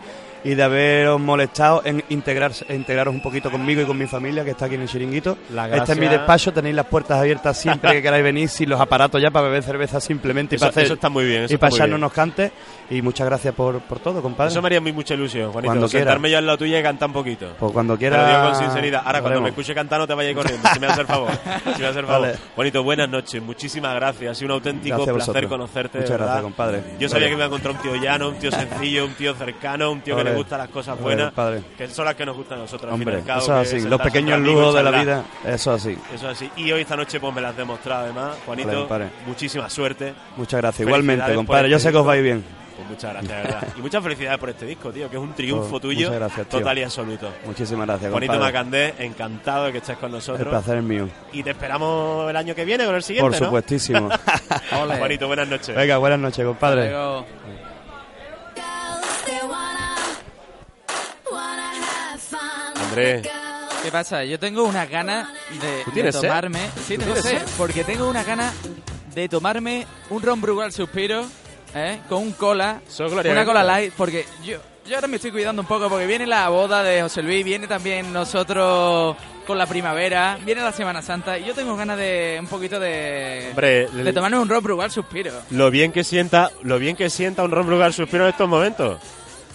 y 0.49 0.55
de 0.55 0.63
haberos 0.63 1.19
molestado 1.19 1.81
en 1.83 2.01
integrarse, 2.09 2.65
en 2.69 2.77
integraros 2.77 3.13
un 3.13 3.21
poquito 3.21 3.51
conmigo 3.51 3.81
y 3.81 3.85
con 3.85 3.97
mi 3.97 4.05
familia 4.07 4.45
que 4.45 4.51
está 4.51 4.65
aquí 4.65 4.75
en 4.75 4.81
el 4.81 4.87
chiringuito. 4.87 5.37
La 5.53 5.65
Este 5.67 5.91
es 5.91 5.97
mi 5.97 6.05
gracia- 6.05 6.19
despacho, 6.19 6.53
tenéis 6.53 6.75
las 6.75 6.85
puertas 6.85 7.19
abiertas 7.19 7.57
siempre 7.57 7.91
que 7.91 8.01
queráis 8.01 8.23
venir, 8.23 8.47
sin 8.47 8.69
los 8.69 8.79
aparatos 8.79 9.21
ya 9.21 9.29
para 9.29 9.47
beber 9.47 9.63
cerveza 9.63 9.99
simplemente 9.99 10.55
y 10.55 10.57
Eso- 10.57 10.63
para 10.63 10.69
hacer 10.69 10.83
eso 10.85 10.93
está 10.93 11.09
muy 11.09 11.25
bien, 11.25 11.43
eso 11.43 11.53
y 11.53 11.57
para 11.57 11.75
echarnos 11.75 11.97
unos 11.97 12.13
cantes. 12.13 12.51
Y 12.89 13.01
muchas 13.01 13.27
gracias 13.27 13.53
por, 13.53 13.81
por 13.81 13.99
todo, 13.99 14.21
compadre. 14.21 14.49
Eso 14.51 14.61
me 14.61 14.67
haría 14.67 14.79
muy 14.79 14.93
mucha 14.93 15.13
ilusión, 15.13 15.51
Juanito. 15.51 15.71
Cuando 15.71 15.89
sentarme 15.89 16.31
yo 16.31 16.37
al 16.37 16.45
lado 16.45 16.57
tuyo 16.59 16.79
y 16.79 16.81
cantar 16.81 17.09
un 17.09 17.13
poquito. 17.13 17.47
Pues 17.59 17.73
cuando 17.73 17.95
Te 17.95 17.99
quiera. 17.99 18.21
lo 18.21 18.27
digo 18.29 18.41
con 18.51 18.55
sinceridad. 18.63 19.01
Ahora, 19.05 19.21
cuando 19.21 19.41
me 19.41 19.49
escuche 19.49 19.75
cantar, 19.75 19.99
no 19.99 20.07
te 20.07 20.13
vayas 20.13 20.33
corriendo. 20.33 20.69
Si 20.73 20.79
me 20.79 20.87
hace 20.87 21.01
el 21.01 21.07
favor. 21.07 21.31
Si 21.75 21.81
me 21.81 21.87
hace 21.87 21.99
el 21.99 22.05
favor. 22.05 22.21
Vale. 22.27 22.37
Juanito, 22.55 22.83
buenas 22.83 23.09
noches. 23.09 23.43
Muchísimas 23.43 23.93
gracias. 23.95 24.31
Ha 24.31 24.35
sido 24.35 24.45
un 24.45 24.51
auténtico 24.53 24.95
Gracias 25.03 25.25
placer 25.25 25.47
conocerte. 25.49 25.97
Muchas 25.99 26.17
gracias, 26.17 26.41
compadre. 26.41 26.81
Yo 26.97 27.09
sabía 27.09 27.25
que 27.27 27.31
me 27.33 27.39
iba 27.39 27.43
a 27.43 27.47
encontrar 27.47 27.75
un 27.75 27.81
tío 27.81 27.95
llano, 27.97 28.29
un 28.29 28.35
tío 28.39 28.51
sencillo, 28.51 29.03
un 29.05 29.13
tío 29.15 29.33
cercano, 29.35 29.91
un 29.91 29.99
tío 29.99 30.15
que 30.15 30.23
Vale. 30.23 30.36
Gustan 30.38 30.57
las 30.59 30.69
cosas 30.69 30.99
buenas. 30.99 31.25
compadre. 31.27 31.61
Que 31.77 31.88
son 31.89 32.05
las 32.05 32.15
que 32.15 32.25
nos 32.25 32.35
gustan 32.35 32.57
a 32.59 32.61
nosotros. 32.61 32.93
Hombre, 32.93 33.21
cabo, 33.25 33.41
eso 33.41 33.61
es 33.61 33.73
así. 33.73 33.88
Los 33.88 34.01
pequeños 34.01 34.39
lujos 34.39 34.73
de 34.75 34.83
la 34.83 34.91
vida, 34.91 35.23
eso 35.45 35.75
es 35.75 35.81
así. 35.85 35.97
Eso 36.13 36.29
es 36.31 36.38
así. 36.38 36.51
Y 36.57 36.71
hoy 36.71 36.81
esta 36.81 36.95
noche 36.95 37.19
pues 37.19 37.33
me 37.33 37.41
las 37.41 37.51
has 37.51 37.57
demostrado 37.57 38.05
además, 38.05 38.35
Juanito. 38.45 38.88
Vale, 38.88 39.07
muchísima 39.25 39.69
suerte. 39.69 40.13
Muchas 40.35 40.59
gracias. 40.61 40.88
Igualmente, 40.88 41.33
compadre. 41.35 41.67
este 41.67 41.71
Yo 41.71 41.79
sé 41.79 41.91
que 41.91 41.97
os 41.97 42.01
disco. 42.03 42.07
va 42.07 42.13
a 42.13 42.17
ir 42.17 42.23
bien. 42.23 42.43
Pues 42.77 42.89
muchas 42.89 43.11
gracias, 43.11 43.43
verdad. 43.43 43.67
Y 43.75 43.81
muchas 43.81 44.03
felicidades 44.03 44.38
por 44.38 44.49
este 44.51 44.65
disco, 44.67 44.91
tío, 44.91 45.09
que 45.09 45.15
es 45.17 45.21
un 45.23 45.33
triunfo 45.33 45.67
Pues, 45.71 45.81
tuyo 45.81 46.07
muchas 46.09 46.19
gracias, 46.19 46.47
tío. 46.47 46.59
total 46.59 46.77
y 46.77 46.83
absoluto. 46.83 47.29
Muchísimas 47.47 47.88
gracias, 47.88 48.11
Juanito 48.11 48.33
compadre. 48.33 48.53
Macandé, 48.53 48.93
encantado 48.99 49.65
de 49.65 49.71
que 49.71 49.77
estés 49.79 49.97
con 49.97 50.09
El 50.09 50.11
nosotros. 50.11 50.47
placer 50.47 50.77
es 50.77 50.83
mío. 50.83 51.09
Y 51.33 51.41
te 51.41 51.49
esperamos 51.49 52.29
el 52.29 52.35
año 52.35 52.53
que 52.53 52.65
viene 52.65 52.85
con 52.85 52.93
el 52.93 53.01
siguiente, 53.01 53.31
Por 53.31 53.39
¿no? 53.39 53.45
supuestísimo. 53.47 54.09
Juanito, 54.99 55.25
buenas 55.25 55.47
noches. 55.47 55.75
Venga, 55.75 55.97
buenas 55.97 56.19
noches, 56.19 56.45
compadre. 56.45 56.93
Andrés, 62.89 63.27
¿Qué 63.83 63.91
pasa? 63.91 64.23
Yo 64.25 64.39
tengo 64.39 64.63
una 64.63 64.85
gana 64.85 65.31
de, 65.61 65.83
¿Tú 65.83 65.91
de 65.91 65.93
tienes 65.93 66.15
sed? 66.15 66.21
tomarme. 66.27 66.59
Sí, 66.88 66.95
¿Tú 66.97 67.03
tengo 67.03 67.15
sed, 67.17 67.39
sed? 67.39 67.41
porque 67.57 67.83
tengo 67.83 68.09
una 68.09 68.23
gana 68.23 68.51
de 69.13 69.29
tomarme 69.29 69.85
un 70.09 70.21
ron 70.21 70.41
Brugal 70.41 70.71
Suspiro, 70.73 71.25
¿eh? 71.75 71.99
Con 72.09 72.23
un 72.23 72.31
cola, 72.33 72.81
una 73.29 73.45
cola 73.45 73.63
light, 73.63 73.93
porque 73.95 74.25
yo, 74.43 74.57
yo 74.85 74.95
ahora 74.95 75.07
me 75.07 75.15
estoy 75.17 75.31
cuidando 75.31 75.61
un 75.61 75.67
poco, 75.67 75.89
porque 75.89 76.05
viene 76.07 76.25
la 76.27 76.49
boda 76.49 76.81
de 76.83 77.01
José 77.03 77.21
Luis, 77.21 77.45
viene 77.45 77.67
también 77.67 78.11
nosotros 78.11 79.15
con 79.45 79.57
la 79.57 79.65
primavera, 79.65 80.38
viene 80.43 80.61
la 80.61 80.73
Semana 80.73 81.01
Santa, 81.01 81.38
y 81.38 81.45
yo 81.45 81.53
tengo 81.53 81.77
ganas 81.77 81.97
de 81.97 82.38
un 82.39 82.47
poquito 82.47 82.79
de, 82.79 83.47
Hombre, 83.51 83.88
de 83.88 84.11
tomarme 84.13 84.39
un 84.39 84.49
ron 84.49 84.63
Brugal 84.63 84.91
Suspiro. 84.91 85.31
lo 85.51 85.71
bien 85.71 85.91
que 85.91 86.03
sienta, 86.03 86.51
lo 86.63 86.79
bien 86.79 86.95
que 86.97 87.09
sienta 87.09 87.43
un 87.43 87.51
Ron 87.51 87.67
Brugal 87.67 87.93
suspiro 87.93 88.23
en 88.25 88.31
estos 88.31 88.49
momentos. 88.49 88.99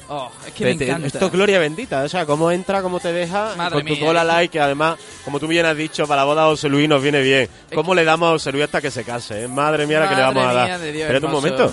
Oh, 0.09 0.31
es 0.47 0.53
que 0.53 0.75
Te- 0.75 0.85
encanta. 0.85 1.07
Esto 1.07 1.27
es 1.27 1.33
gloria 1.33 1.59
bendita, 1.59 2.03
o 2.03 2.09
sea, 2.09 2.27
cómo 2.27 2.51
entra, 2.51 2.83
cómo 2.83 3.01
te 3.01 3.13
deja, 3.13 3.55
Madre 3.57 3.75
con 3.77 3.87
tu 3.87 3.95
mía, 3.95 4.05
cola 4.07 4.43
es 4.43 4.51
que- 4.51 4.61
además, 4.61 4.99
como 5.25 5.41
tú 5.41 5.47
bien 5.47 5.65
has 5.65 5.77
dicho, 5.77 6.07
para 6.07 6.23
la 6.23 6.25
boda 6.25 6.43
de 6.45 6.51
José 6.51 6.69
Luis 6.69 6.89
nos 6.89 7.03
viene 7.03 7.23
bien. 7.23 7.49
¿Cómo 7.75 7.95
le 7.95 8.05
damos 8.05 8.29
a 8.29 8.33
José 8.33 8.53
Luis 8.53 8.65
hasta 8.65 8.81
que 8.81 8.91
se 8.91 9.05
case? 9.05 9.45
eh? 9.45 9.49
Madre 9.49 9.87
mía 9.87 10.01
la 10.01 10.09
que 10.09 10.15
le 10.17 10.23
vamos 10.23 10.45
a 10.45 10.53
dar. 10.53 10.69
Espérate 10.81 11.27
un 11.27 11.33
momento. 11.33 11.73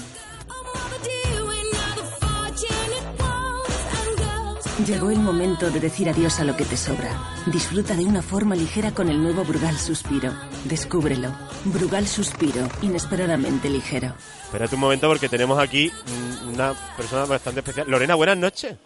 Llegó 4.89 5.11
el 5.11 5.19
momento 5.19 5.69
de 5.69 5.79
decir 5.79 6.09
adiós 6.09 6.39
a 6.39 6.43
lo 6.43 6.57
que 6.57 6.65
te 6.65 6.75
sobra. 6.75 7.15
Disfruta 7.45 7.95
de 7.95 8.05
una 8.05 8.23
forma 8.23 8.55
ligera 8.55 8.91
con 8.91 9.07
el 9.07 9.21
nuevo 9.21 9.43
Brugal 9.43 9.77
Suspiro. 9.77 10.33
Descúbrelo. 10.63 11.31
Brugal 11.65 12.07
Suspiro, 12.07 12.67
inesperadamente 12.81 13.69
ligero. 13.69 14.15
Espérate 14.45 14.73
un 14.73 14.81
momento 14.81 15.07
porque 15.07 15.29
tenemos 15.29 15.59
aquí 15.59 15.91
una 16.51 16.73
persona 16.97 17.25
bastante 17.25 17.59
especial. 17.59 17.87
Lorena, 17.87 18.15
buenas 18.15 18.37
noches. 18.37 18.77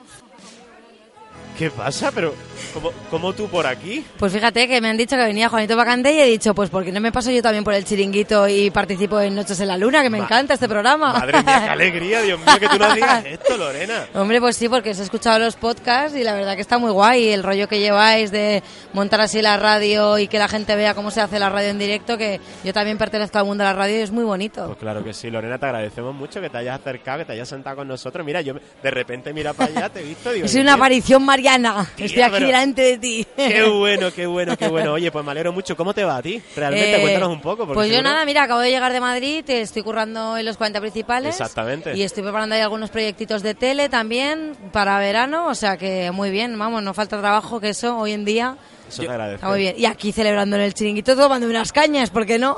¿Qué 1.57 1.69
pasa? 1.69 2.11
Pero, 2.13 2.33
¿cómo, 2.73 2.91
cómo 3.11 3.33
tú 3.33 3.47
por 3.47 3.67
aquí? 3.67 4.03
Pues 4.17 4.33
fíjate 4.33 4.67
que 4.67 4.81
me 4.81 4.89
han 4.89 4.97
dicho 4.97 5.15
que 5.15 5.23
venía 5.23 5.49
Juanito 5.49 5.75
Bacante 5.77 6.11
y 6.11 6.19
he 6.19 6.25
dicho, 6.25 6.55
pues 6.55 6.69
porque 6.71 6.91
no 6.91 6.99
me 6.99 7.11
paso 7.11 7.29
yo 7.29 7.43
también 7.43 7.63
por 7.63 7.75
el 7.75 7.85
chiringuito 7.85 8.47
y 8.47 8.71
participo 8.71 9.19
en 9.21 9.35
Noches 9.35 9.59
en 9.59 9.67
la 9.67 9.77
Luna, 9.77 10.01
que 10.01 10.09
me 10.09 10.17
Ma- 10.17 10.23
encanta 10.25 10.55
este 10.55 10.67
programa. 10.67 11.13
Madre 11.13 11.43
mía, 11.43 11.61
qué 11.63 11.69
alegría, 11.69 12.21
Dios 12.23 12.39
mío, 12.39 12.55
que 12.59 12.67
tú 12.67 12.77
nos 12.79 12.95
digas 12.95 13.23
esto, 13.27 13.55
Lorena. 13.55 14.07
Hombre, 14.15 14.39
pues 14.41 14.57
sí, 14.57 14.67
porque 14.67 14.89
os 14.91 14.99
he 14.99 15.03
escuchado 15.03 15.37
los 15.37 15.55
podcasts 15.55 16.17
y 16.17 16.23
la 16.23 16.33
verdad 16.33 16.55
que 16.55 16.61
está 16.61 16.79
muy 16.79 16.89
guay 16.91 17.29
el 17.29 17.43
rollo 17.43 17.67
que 17.67 17.79
lleváis 17.79 18.31
de 18.31 18.63
montar 18.93 19.21
así 19.21 19.39
la 19.43 19.55
radio 19.57 20.17
y 20.17 20.27
que 20.27 20.39
la 20.39 20.47
gente 20.47 20.75
vea 20.75 20.95
cómo 20.95 21.11
se 21.11 21.21
hace 21.21 21.37
la 21.37 21.49
radio 21.49 21.69
en 21.69 21.77
directo, 21.77 22.17
que 22.17 22.41
yo 22.63 22.73
también 22.73 22.97
pertenezco 22.97 23.37
al 23.37 23.45
mundo 23.45 23.63
de 23.63 23.69
la 23.69 23.75
radio 23.75 23.97
y 23.99 24.01
es 24.01 24.11
muy 24.11 24.23
bonito. 24.23 24.65
Pues 24.65 24.79
claro 24.79 25.03
que 25.03 25.13
sí, 25.13 25.29
Lorena, 25.29 25.59
te 25.59 25.67
agradecemos 25.67 26.15
mucho 26.15 26.41
que 26.41 26.49
te 26.49 26.57
hayas 26.57 26.79
acercado, 26.79 27.19
que 27.19 27.25
te 27.25 27.33
hayas 27.33 27.47
sentado 27.47 27.75
con 27.75 27.87
nosotros. 27.87 28.25
Mira, 28.25 28.41
yo 28.41 28.55
de 28.81 28.89
repente 28.91 29.31
mira 29.33 29.53
para 29.53 29.71
allá, 29.71 29.89
te 29.89 29.99
he 29.99 30.03
visto, 30.03 30.31
digo... 30.31 30.47
Dios 30.47 30.63
una 30.63 30.75
aparición 30.75 31.23
mariana, 31.43 31.85
estoy 31.97 32.21
aquí 32.21 32.31
pero- 32.33 32.45
delante 32.47 32.81
de 32.81 32.97
ti. 32.97 33.27
Qué 33.35 33.63
bueno, 33.63 34.11
qué 34.13 34.25
bueno, 34.25 34.55
qué 34.57 34.67
bueno. 34.67 34.93
Oye, 34.93 35.11
pues 35.11 35.25
me 35.25 35.31
alegro 35.31 35.51
mucho. 35.51 35.75
¿Cómo 35.75 35.93
te 35.93 36.03
va 36.03 36.17
a 36.17 36.21
ti? 36.21 36.41
Realmente, 36.55 36.95
Eh, 36.97 37.01
cuéntanos 37.01 37.29
un 37.29 37.41
poco. 37.41 37.67
Pues 37.67 37.91
yo 37.91 38.01
nada, 38.01 38.25
mira, 38.25 38.43
acabo 38.43 38.61
de 38.61 38.69
llegar 38.69 38.93
de 38.93 38.99
Madrid, 38.99 39.43
eh, 39.49 39.61
estoy 39.61 39.83
currando 39.83 40.37
en 40.37 40.45
los 40.45 40.57
40 40.57 40.79
principales. 40.79 41.31
Exactamente. 41.35 41.95
Y 41.95 42.03
estoy 42.03 42.23
preparando 42.23 42.55
ahí 42.55 42.61
algunos 42.61 42.89
proyectitos 42.89 43.43
de 43.43 43.55
tele 43.55 43.89
también 43.89 44.55
para 44.71 44.97
verano, 44.99 45.47
o 45.47 45.55
sea 45.55 45.77
que 45.77 46.11
muy 46.11 46.31
bien, 46.31 46.57
vamos, 46.57 46.81
no 46.83 46.93
falta 46.93 47.19
trabajo 47.19 47.59
que 47.59 47.69
eso 47.69 47.97
hoy 47.97 48.13
en 48.13 48.25
día 48.25 48.55
Eso 48.87 49.01
te 49.03 49.09
agradezco. 49.09 49.35
está 49.35 49.47
muy 49.49 49.59
bien. 49.59 49.75
Y 49.77 49.85
aquí 49.85 50.11
celebrando 50.11 50.55
en 50.55 50.61
el 50.63 50.73
chiringuito 50.73 51.15
tomando 51.15 51.47
unas 51.47 51.71
cañas, 51.73 52.09
¿por 52.09 52.25
qué 52.25 52.39
no? 52.39 52.55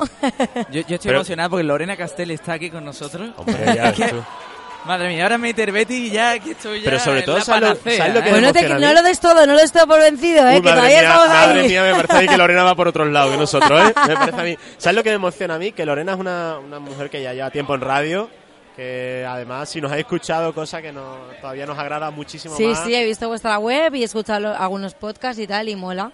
Yo, 0.72 0.82
yo 0.82 0.96
estoy 0.96 0.98
Pero- 1.04 1.18
emocionado 1.18 1.50
porque 1.52 1.64
Lorena 1.64 1.96
Castel 1.98 2.32
está 2.32 2.54
aquí 2.54 2.70
con 2.70 2.86
nosotros. 2.86 3.32
Hombre, 3.38 3.58
ya 3.76 3.92
ves 3.92 3.96
tú. 4.12 4.24
Madre 4.86 5.10
mía, 5.10 5.24
ahora 5.24 5.38
meter 5.38 5.72
Betty 5.72 5.96
y 6.08 6.12
ya 6.12 6.38
que 6.40 6.52
estoy 6.52 6.80
ya 6.80 6.86
Pero 6.86 7.00
sobre 7.00 7.22
todo, 7.24 7.38
la 7.40 7.44
¿sabes 7.44 7.62
lo- 7.62 7.68
panacea, 7.70 7.98
sabes 7.98 8.14
lo 8.14 8.22
que 8.22 8.30
¿eh? 8.30 8.32
me 8.32 8.40
Pues 8.40 8.42
no, 8.42 8.54
te- 8.54 8.80
no 8.86 8.94
lo 8.94 9.04
des 9.04 9.20
todo, 9.20 9.46
no 9.48 9.54
lo 9.54 9.60
des 9.60 9.72
todo 9.72 9.88
por 9.88 10.00
vencido, 10.00 10.48
¿eh? 10.48 10.56
Uy, 10.56 10.62
que 10.62 10.70
madre 10.70 10.76
todavía 10.76 11.00
mía, 11.00 11.08
estamos 11.10 11.28
ahí. 11.30 11.48
madre 11.48 11.68
mía, 11.68 11.82
me 11.84 11.96
parece 11.96 12.14
a 12.14 12.22
mí 12.22 12.28
que 12.28 12.38
Lorena 12.38 12.64
va 12.64 12.76
por 12.76 12.88
otros 12.88 13.08
lados 13.12 13.32
que 13.32 13.38
nosotros, 13.38 13.82
¿eh? 13.90 13.94
Me 14.08 14.14
parece 14.16 14.40
a 14.42 14.44
mí. 14.44 14.58
¿Sabes 14.78 14.96
lo 14.96 15.04
que 15.04 15.10
me 15.10 15.16
emociona 15.16 15.56
a 15.56 15.58
mí? 15.60 15.72
Que 15.72 15.86
Lorena 15.86 16.14
es 16.14 16.20
una, 16.20 16.60
una 16.60 16.80
mujer 16.80 17.10
que 17.10 17.22
ya 17.22 17.34
lleva 17.34 17.50
tiempo 17.50 17.74
en 17.76 17.82
radio, 17.82 18.30
que 18.76 19.26
además, 19.28 19.70
si 19.70 19.82
nos 19.82 19.92
ha 19.92 19.98
escuchado, 19.98 20.54
cosa 20.54 20.82
que 20.82 20.92
no, 20.92 21.18
todavía 21.42 21.66
nos 21.66 21.80
agrada 21.80 22.12
muchísimo 22.12 22.56
Sí, 22.56 22.66
más. 22.68 22.84
sí, 22.84 22.94
he 22.94 23.06
visto 23.06 23.28
vuestra 23.28 23.58
web 23.58 23.96
y 23.96 24.02
he 24.02 24.06
escuchado 24.06 24.40
lo- 24.42 24.56
algunos 24.56 24.94
podcasts 24.94 25.40
y 25.42 25.48
tal, 25.48 25.68
y 25.70 25.76
mola. 25.76 26.12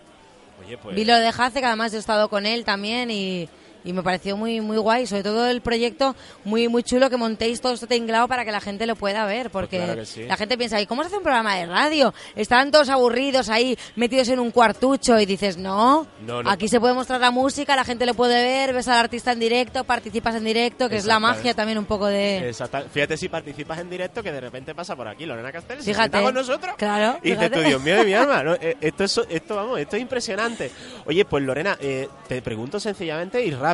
Oye, 0.66 0.78
pues, 0.78 0.96
Vi 0.96 1.04
lo 1.06 1.16
de 1.18 1.32
Jace, 1.32 1.60
que 1.60 1.66
además 1.66 1.94
he 1.94 1.98
estado 1.98 2.30
con 2.30 2.46
él 2.46 2.64
también 2.64 3.10
y, 3.12 3.50
y 3.84 3.94
me 3.94 4.04
pareció 4.04 4.38
muy 4.38 4.62
muy 4.62 4.78
guay. 4.78 5.08
Sobre 5.08 5.24
todo 5.24 5.48
el 5.50 5.62
proyecto 5.62 6.16
muy 6.44 6.68
muy 6.68 6.84
chulo 6.84 7.10
que 7.10 7.18
montéis 7.18 7.62
todo 7.62 7.74
esto 7.74 7.88
tinglado 7.88 8.28
para 8.28 8.46
que 8.46 8.52
la 8.52 8.62
gente 8.62 8.86
lo 8.86 8.96
pueda 8.96 9.26
ver. 9.26 9.50
Porque 9.50 9.78
Pues 9.78 9.86
claro 9.86 10.00
que 10.02 10.06
sí. 10.06 10.24
la 10.24 10.38
gente 10.38 10.58
piensa, 10.58 10.80
¿y 10.82 10.86
cómo 10.86 11.02
se 11.04 11.08
hace 11.08 11.18
un 11.18 11.24
programa 11.24 11.56
de 11.56 11.66
radio? 11.66 12.14
Están 12.36 12.72
todos 12.72 12.90
aburridos 12.90 13.50
ahí, 13.50 13.78
metidos 13.96 14.28
en 14.30 14.40
un 14.40 14.52
cuartucho 14.52 15.20
y 15.20 15.26
dices, 15.26 15.58
no, 15.58 16.08
No, 16.26 16.44
no. 16.44 16.50
aquí 16.50 16.68
se 16.68 16.80
puede 16.80 16.94
mostrar 16.94 17.20
la 17.22 17.32
música, 17.32 17.76
la 17.76 17.84
gente 17.84 18.06
lo 18.06 18.14
puede 18.14 18.42
ver, 18.44 18.74
ves 18.74 18.88
al 18.88 18.98
artista 19.00 19.32
en 19.32 19.40
directo, 19.40 19.84
participas 19.84 20.36
en 20.36 20.44
directo, 20.44 20.90
que 20.90 20.98
es 20.98 21.06
la 21.06 21.20
magia 21.20 21.54
también 21.54 21.78
un 21.78 21.86
poco 21.86 22.08
de... 22.08 22.54
Fíjate 22.94 23.18
si 23.18 23.30
participas 23.30 23.80
en 23.80 23.90
directo 23.90 24.22
que 24.24 24.32
de 24.32 24.42
repente 24.42 24.74
pasa 24.76 24.96
por 24.96 25.08
aquí 25.08 25.26
Lorena 25.26 25.52
Castel, 25.52 25.80
se 25.80 25.86
Fíjate. 25.86 26.22
con 26.22 26.34
nosotros 26.34 26.76
Claro, 26.78 27.20
y 27.24 27.32
dices 27.32 27.52
tú, 27.52 27.60
Dios 27.62 27.82
mío 27.82 27.96
de 27.98 28.04
mi 28.06 28.14
alma, 28.14 28.44
¿no? 28.44 28.52
Eh, 28.62 28.78
esto, 28.80 29.04
es, 29.06 29.20
esto, 29.30 29.56
vamos, 29.56 29.80
esto 29.80 29.96
es 29.96 30.02
impresionante. 30.04 30.72
Oye, 31.06 31.26
pues 31.26 31.44
Lorena, 31.44 31.78
eh, 31.82 32.08
te 32.28 32.42
pregunto 32.44 32.80
sencillamente 32.80 33.44
y 33.44 33.50
rápido, 33.52 33.71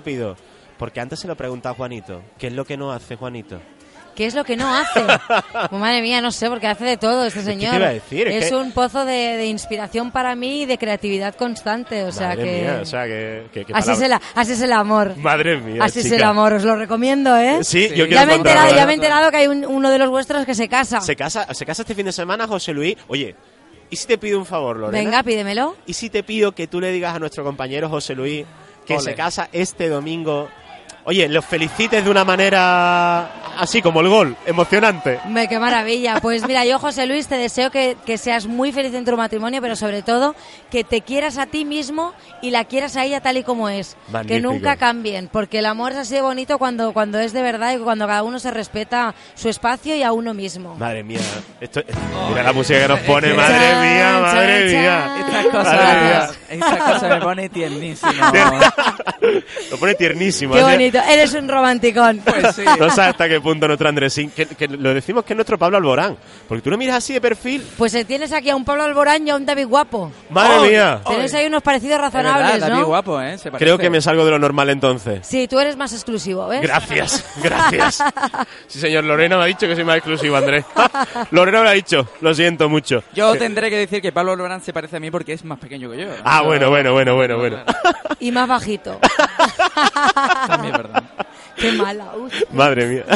porque 0.78 1.00
antes 1.00 1.20
se 1.20 1.28
lo 1.28 1.36
preguntaba 1.36 1.74
a 1.74 1.78
Juanito, 1.78 2.22
¿qué 2.38 2.48
es 2.48 2.54
lo 2.54 2.66
que 2.66 2.78
no 2.78 2.92
hace 2.92 3.16
Juanito? 3.16 3.60
¿Qué 4.16 4.26
es 4.26 4.34
lo 4.34 4.44
que 4.44 4.56
no 4.58 4.68
hace? 4.76 5.02
Pues, 5.70 5.80
madre 5.82 6.02
mía, 6.02 6.22
no 6.22 6.32
sé, 6.32 6.50
porque 6.50 6.66
hace 6.66 6.84
de 6.86 6.98
todo 6.98 7.26
este 7.26 7.40
¿Qué 7.42 7.46
señor. 7.46 7.72
te 7.72 7.78
iba 7.78 7.88
a 7.88 7.94
decir? 7.94 8.28
Es 8.28 8.46
Es 8.46 8.50
que- 8.50 8.56
un 8.56 8.72
pozo 8.72 9.06
de, 9.06 9.38
de 9.38 9.46
inspiración 9.46 10.10
para 10.12 10.34
mí 10.36 10.62
y 10.64 10.66
de 10.66 10.78
creatividad 10.80 11.36
constante. 11.36 12.04
O 12.04 12.12
sea 12.12 12.30
Madre 12.30 12.44
que. 12.44 12.62
mía, 12.62 12.80
o 12.82 12.86
sea, 12.86 13.06
que... 13.06 13.46
que- 13.54 13.66
que 13.66 13.74
así, 13.76 13.92
es 13.92 14.02
el, 14.02 14.14
así 14.14 14.52
es 14.54 14.62
el 14.62 14.72
amor. 14.74 15.16
Madre 15.18 15.58
mía, 15.58 15.84
Así 15.84 16.00
es 16.00 16.06
chica. 16.06 16.16
el 16.18 16.24
amor, 16.24 16.54
os 16.54 16.64
lo 16.64 16.76
recomiendo, 16.76 17.36
¿eh? 17.38 17.64
Sí, 17.64 17.90
yo 17.90 18.08
quiero 18.08 18.10
ya 18.22 18.26
me 18.26 18.34
he 18.34 18.36
enterado, 18.38 18.76
ya 18.76 18.86
me 18.88 18.92
he 18.94 18.96
enterado 18.96 19.30
que 19.30 19.38
hay 19.38 19.48
un- 19.48 19.66
uno 19.66 19.90
de 19.92 20.00
los 20.00 20.10
vuestros 20.10 20.46
que 20.48 20.56
se 20.56 20.68
casa. 20.68 21.00
Se 21.02 21.16
casa, 21.16 21.54
se 21.54 21.66
casa 21.66 21.84
este 21.84 21.94
fin 21.94 22.06
de 22.08 22.12
semana 22.12 22.48
José 22.48 22.74
Luis. 22.74 22.96
Oye, 23.08 23.36
¿y 23.92 23.96
si 23.96 24.08
te 24.08 24.18
pido 24.18 24.40
un 24.40 24.48
favor, 24.48 24.78
Lorena? 24.78 24.98
Venga, 25.04 25.22
pídemelo. 25.22 25.76
¿Y 25.86 25.94
si 25.94 26.10
te 26.10 26.24
pido 26.24 26.54
que 26.54 26.66
tú 26.68 26.80
le 26.82 26.92
digas 26.92 27.16
a 27.16 27.20
nuestro 27.20 27.44
compañero 27.44 27.88
José 27.88 28.16
Luis 28.16 28.46
que 28.88 28.96
Ole. 28.96 29.04
se 29.04 29.16
casa 29.16 29.50
este 29.52 29.90
domingo? 29.90 30.50
Oye, 31.08 31.30
los 31.30 31.46
felicites 31.46 32.04
de 32.04 32.12
una 32.12 32.26
manera 32.26 33.32
así 33.58 33.82
como 33.82 34.02
el 34.02 34.10
gol, 34.10 34.36
emocionante. 34.46 35.20
Me, 35.30 35.48
qué 35.48 35.58
maravilla. 35.58 36.20
Pues 36.22 36.46
mira, 36.46 36.66
yo, 36.66 36.80
José 36.80 37.06
Luis, 37.08 37.28
te 37.28 37.36
deseo 37.36 37.72
que, 37.72 37.96
que 38.06 38.18
seas 38.18 38.46
muy 38.46 38.74
feliz 38.74 38.94
en 38.94 39.06
tu 39.06 39.16
matrimonio, 39.16 39.62
pero 39.62 39.78
sobre 39.78 40.02
todo 40.02 40.36
que 40.70 40.84
te 40.84 41.02
quieras 41.02 41.38
a 41.38 41.46
ti 41.46 41.64
mismo 41.66 42.14
y 42.42 42.52
la 42.52 42.66
quieras 42.66 42.98
a 42.98 43.06
ella 43.06 43.22
tal 43.22 43.38
y 43.38 43.44
como 43.44 43.70
es. 43.70 43.96
Que 44.28 44.42
nunca 44.42 44.76
cambien, 44.76 45.30
porque 45.32 45.60
el 45.60 45.66
amor 45.66 45.94
es 45.94 46.00
así 46.00 46.16
de 46.16 46.22
bonito 46.22 46.58
cuando, 46.58 46.92
cuando 46.92 47.20
es 47.20 47.34
de 47.34 47.42
verdad 47.42 47.74
y 47.74 47.78
cuando 47.78 48.06
cada 48.06 48.24
uno 48.24 48.40
se 48.40 48.52
respeta 48.52 49.16
su 49.34 49.50
espacio 49.50 49.96
y 49.96 50.04
a 50.04 50.12
uno 50.12 50.34
mismo. 50.34 50.76
Madre 50.76 51.04
mía, 51.04 51.20
esto, 51.62 51.82
mira 52.30 52.44
la 52.44 52.54
música 52.54 52.82
que 52.82 52.88
nos 52.88 53.00
pone, 53.00 53.34
madre 53.34 53.76
mía, 53.82 54.20
madre 54.22 54.66
mía. 54.66 55.16
Estas 55.20 55.46
cosas, 55.46 56.40
estas 56.50 56.78
cosas 56.78 57.10
me 57.10 57.22
pone 57.22 57.50
tiernísimo. 57.50 58.12
Lo 59.72 59.78
pone 59.78 59.96
tiernísimo. 59.96 60.54
Qué 60.54 60.62
así. 60.62 60.97
Bonito, 60.98 61.14
eres 61.14 61.34
un 61.34 61.48
romanticón. 61.48 62.22
Pues 62.28 62.56
sí. 62.56 62.64
No 62.66 62.90
sabes 62.90 63.12
hasta 63.12 63.28
qué 63.30 63.40
punto 63.42 63.68
nuestro 63.68 63.88
Andresín, 63.90 64.30
que, 64.32 64.46
que 64.46 64.68
lo 64.68 64.94
decimos 64.94 65.24
que 65.24 65.34
es 65.34 65.36
nuestro 65.38 65.58
Pablo 65.58 65.78
Alborán, 65.78 66.18
porque 66.48 66.62
tú 66.62 66.70
lo 66.70 66.78
miras 66.78 66.98
así 66.98 67.14
de 67.14 67.22
perfil, 67.22 67.66
Pues 67.78 67.94
eh, 67.96 68.06
tienes 68.06 68.32
aquí 68.34 68.50
a 68.50 68.56
un 68.56 68.66
Pablo 68.66 68.84
Alborán 68.84 69.26
y 69.28 69.30
a 69.32 69.36
un 69.36 69.46
David 69.46 69.68
Guapo. 69.68 70.12
madre 70.30 70.56
¡Ay! 70.62 70.70
mía. 70.70 71.02
Tenéis 71.08 71.34
ahí 71.34 71.46
unos 71.48 71.62
parecidos 71.64 71.96
Es 71.98 72.02
verdad, 72.14 72.32
razonables, 72.34 72.62
David 72.62 72.76
¿no? 72.82 72.86
guapo, 72.86 73.22
¿eh? 73.22 73.38
Se 73.38 73.52
Creo 73.52 73.78
que 73.78 73.90
me 73.90 74.02
salgo 74.02 74.26
de 74.26 74.32
lo 74.32 74.40
normal 74.40 74.70
entonces. 74.70 75.26
Sí, 75.26 75.48
tú 75.48 75.60
eres 75.60 75.78
más 75.78 75.94
exclusivo, 75.94 76.48
¿ves? 76.48 76.62
Gracias, 76.62 77.26
gracias. 77.44 78.04
Sí, 78.68 78.80
señor, 78.80 79.04
Lorena 79.04 79.38
me 79.38 79.44
ha 79.44 79.48
dicho 79.48 79.68
que 79.68 79.76
soy 79.76 79.84
más 79.84 79.98
exclusivo, 79.98 80.36
Andrés. 80.36 80.66
Lorena 81.32 81.60
me 81.60 81.64
lo 81.66 81.70
ha 81.70 81.74
dicho, 81.74 82.08
lo 82.22 82.34
siento 82.34 82.70
mucho. 82.70 83.04
Yo 83.14 83.36
tendré 83.36 83.70
que 83.70 83.78
decir 83.78 84.02
que 84.02 84.12
Pablo 84.12 84.34
Alborán 84.34 84.62
se 84.62 84.74
parece 84.74 84.98
a 84.98 85.00
mí 85.00 85.10
porque 85.12 85.34
es 85.34 85.44
más 85.46 85.60
pequeño 85.60 85.90
que 85.92 85.98
yo. 86.02 86.08
Ah, 86.24 86.42
bueno, 86.42 86.70
bueno, 86.70 86.94
bueno, 86.94 87.16
bueno, 87.16 87.38
bueno. 87.38 87.58
Y 88.20 88.32
más 88.32 88.48
bajito. 88.48 89.00
También 90.48 90.74
Qué 91.56 91.72
mala. 91.72 92.16
Uf. 92.16 92.34
Madre 92.52 92.86
mía. 92.88 93.06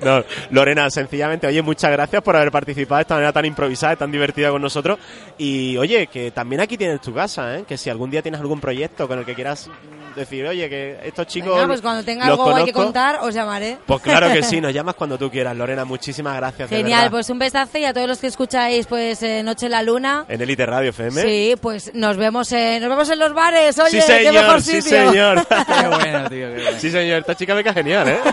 No, 0.00 0.24
Lorena, 0.50 0.90
sencillamente, 0.90 1.46
oye, 1.46 1.62
muchas 1.62 1.92
gracias 1.92 2.22
por 2.22 2.34
haber 2.34 2.50
participado 2.50 2.96
de 2.98 3.02
esta 3.02 3.14
manera 3.14 3.32
tan 3.32 3.44
improvisada 3.44 3.92
y 3.92 3.96
tan 3.96 4.10
divertida 4.10 4.50
con 4.50 4.60
nosotros. 4.60 4.98
Y 5.38 5.76
oye, 5.76 6.08
que 6.08 6.32
también 6.32 6.60
aquí 6.60 6.76
tienes 6.76 7.00
tu 7.00 7.14
casa, 7.14 7.58
¿eh? 7.58 7.64
Que 7.68 7.78
si 7.78 7.88
algún 7.88 8.10
día 8.10 8.20
tienes 8.20 8.40
algún 8.40 8.60
proyecto 8.60 9.06
con 9.06 9.20
el 9.20 9.24
que 9.24 9.34
quieras 9.34 9.70
decir, 10.14 10.46
oye, 10.46 10.68
que 10.68 10.98
estos 11.04 11.26
chicos. 11.26 11.54
Venga, 11.54 11.66
pues 11.66 11.80
cuando 11.80 12.04
tenga 12.04 12.26
algo 12.26 12.44
guay 12.44 12.64
que 12.64 12.72
conozco. 12.72 12.92
contar, 12.92 13.18
os 13.22 13.34
llamaré. 13.34 13.78
Pues 13.86 14.00
claro 14.02 14.32
que 14.32 14.42
sí, 14.42 14.60
nos 14.60 14.72
llamas 14.74 14.94
cuando 14.94 15.18
tú 15.18 15.30
quieras, 15.30 15.56
Lorena. 15.56 15.84
Muchísimas 15.84 16.36
gracias. 16.36 16.68
Genial, 16.68 17.10
pues 17.10 17.28
un 17.30 17.38
besazo 17.38 17.78
y 17.78 17.84
a 17.84 17.92
todos 17.92 18.08
los 18.08 18.18
que 18.18 18.26
escucháis 18.28 18.86
pues 18.86 19.22
eh, 19.22 19.42
Noche 19.42 19.66
en 19.66 19.72
la 19.72 19.82
Luna. 19.82 20.24
En 20.28 20.40
Elite 20.40 20.66
Radio 20.66 20.90
FM. 20.90 21.22
Sí, 21.22 21.54
pues 21.60 21.92
nos 21.94 22.16
vemos, 22.16 22.50
eh, 22.52 22.78
nos 22.80 22.88
vemos 22.90 23.08
en 23.10 23.18
los 23.18 23.32
bares. 23.34 23.78
Oye, 23.78 23.90
sí, 23.90 23.96
qué 23.96 24.24
señor, 24.24 24.34
mejor 24.34 24.62
sí, 24.62 24.82
sitio. 24.82 25.10
señor. 25.10 25.46
Qué 25.66 25.88
bueno, 25.88 26.28
tío, 26.28 26.54
qué 26.54 26.62
bueno. 26.62 26.78
Sí, 26.78 26.90
señor, 26.90 27.18
esta 27.20 27.34
chica 27.34 27.54
me 27.54 27.64
cae 27.64 27.74
genial, 27.74 28.08
¿eh? 28.08 28.20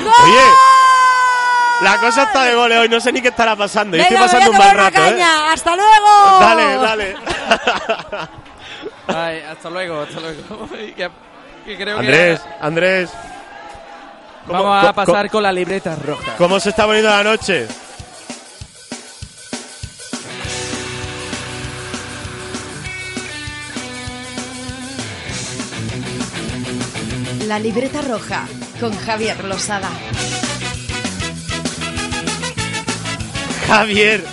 Oye, 0.00 0.40
la 1.82 1.98
cosa 1.98 2.22
está 2.24 2.44
de 2.44 2.54
gole 2.54 2.78
hoy, 2.78 2.88
no 2.88 3.00
sé 3.00 3.12
ni 3.12 3.20
qué 3.20 3.28
estará 3.28 3.56
pasando. 3.56 3.96
Yo 3.96 4.04
Venga, 4.04 4.24
estoy 4.24 4.40
me 4.40 4.46
voy 4.46 4.56
pasando 4.56 4.72
un 4.72 4.76
mal 4.76 4.76
rato, 4.92 4.98
¿eh? 5.06 5.10
caña. 5.10 5.52
¡Hasta 5.52 5.76
luego! 5.76 6.40
Dale, 6.40 6.76
dale. 6.76 7.16
Ay, 9.06 9.40
hasta 9.40 9.70
luego, 9.70 10.00
hasta 10.02 10.20
luego. 10.20 10.68
que, 10.70 11.10
que 11.64 11.76
creo 11.76 11.98
Andrés, 11.98 12.40
que 12.40 12.48
Andrés. 12.60 13.10
¿cómo- 14.46 14.62
vamos 14.64 14.84
a 14.88 14.92
pasar 14.92 15.26
co- 15.26 15.32
con 15.32 15.42
la 15.42 15.52
libreta 15.52 15.94
roja. 15.96 16.34
¿Cómo 16.36 16.58
se 16.60 16.70
está 16.70 16.86
poniendo 16.86 17.10
la 17.10 17.22
noche? 17.22 17.66
La 27.46 27.58
libreta 27.58 28.00
roja 28.02 28.46
con 28.80 28.96
Javier 28.96 29.44
Losada. 29.44 29.90
Javier, 33.68 34.24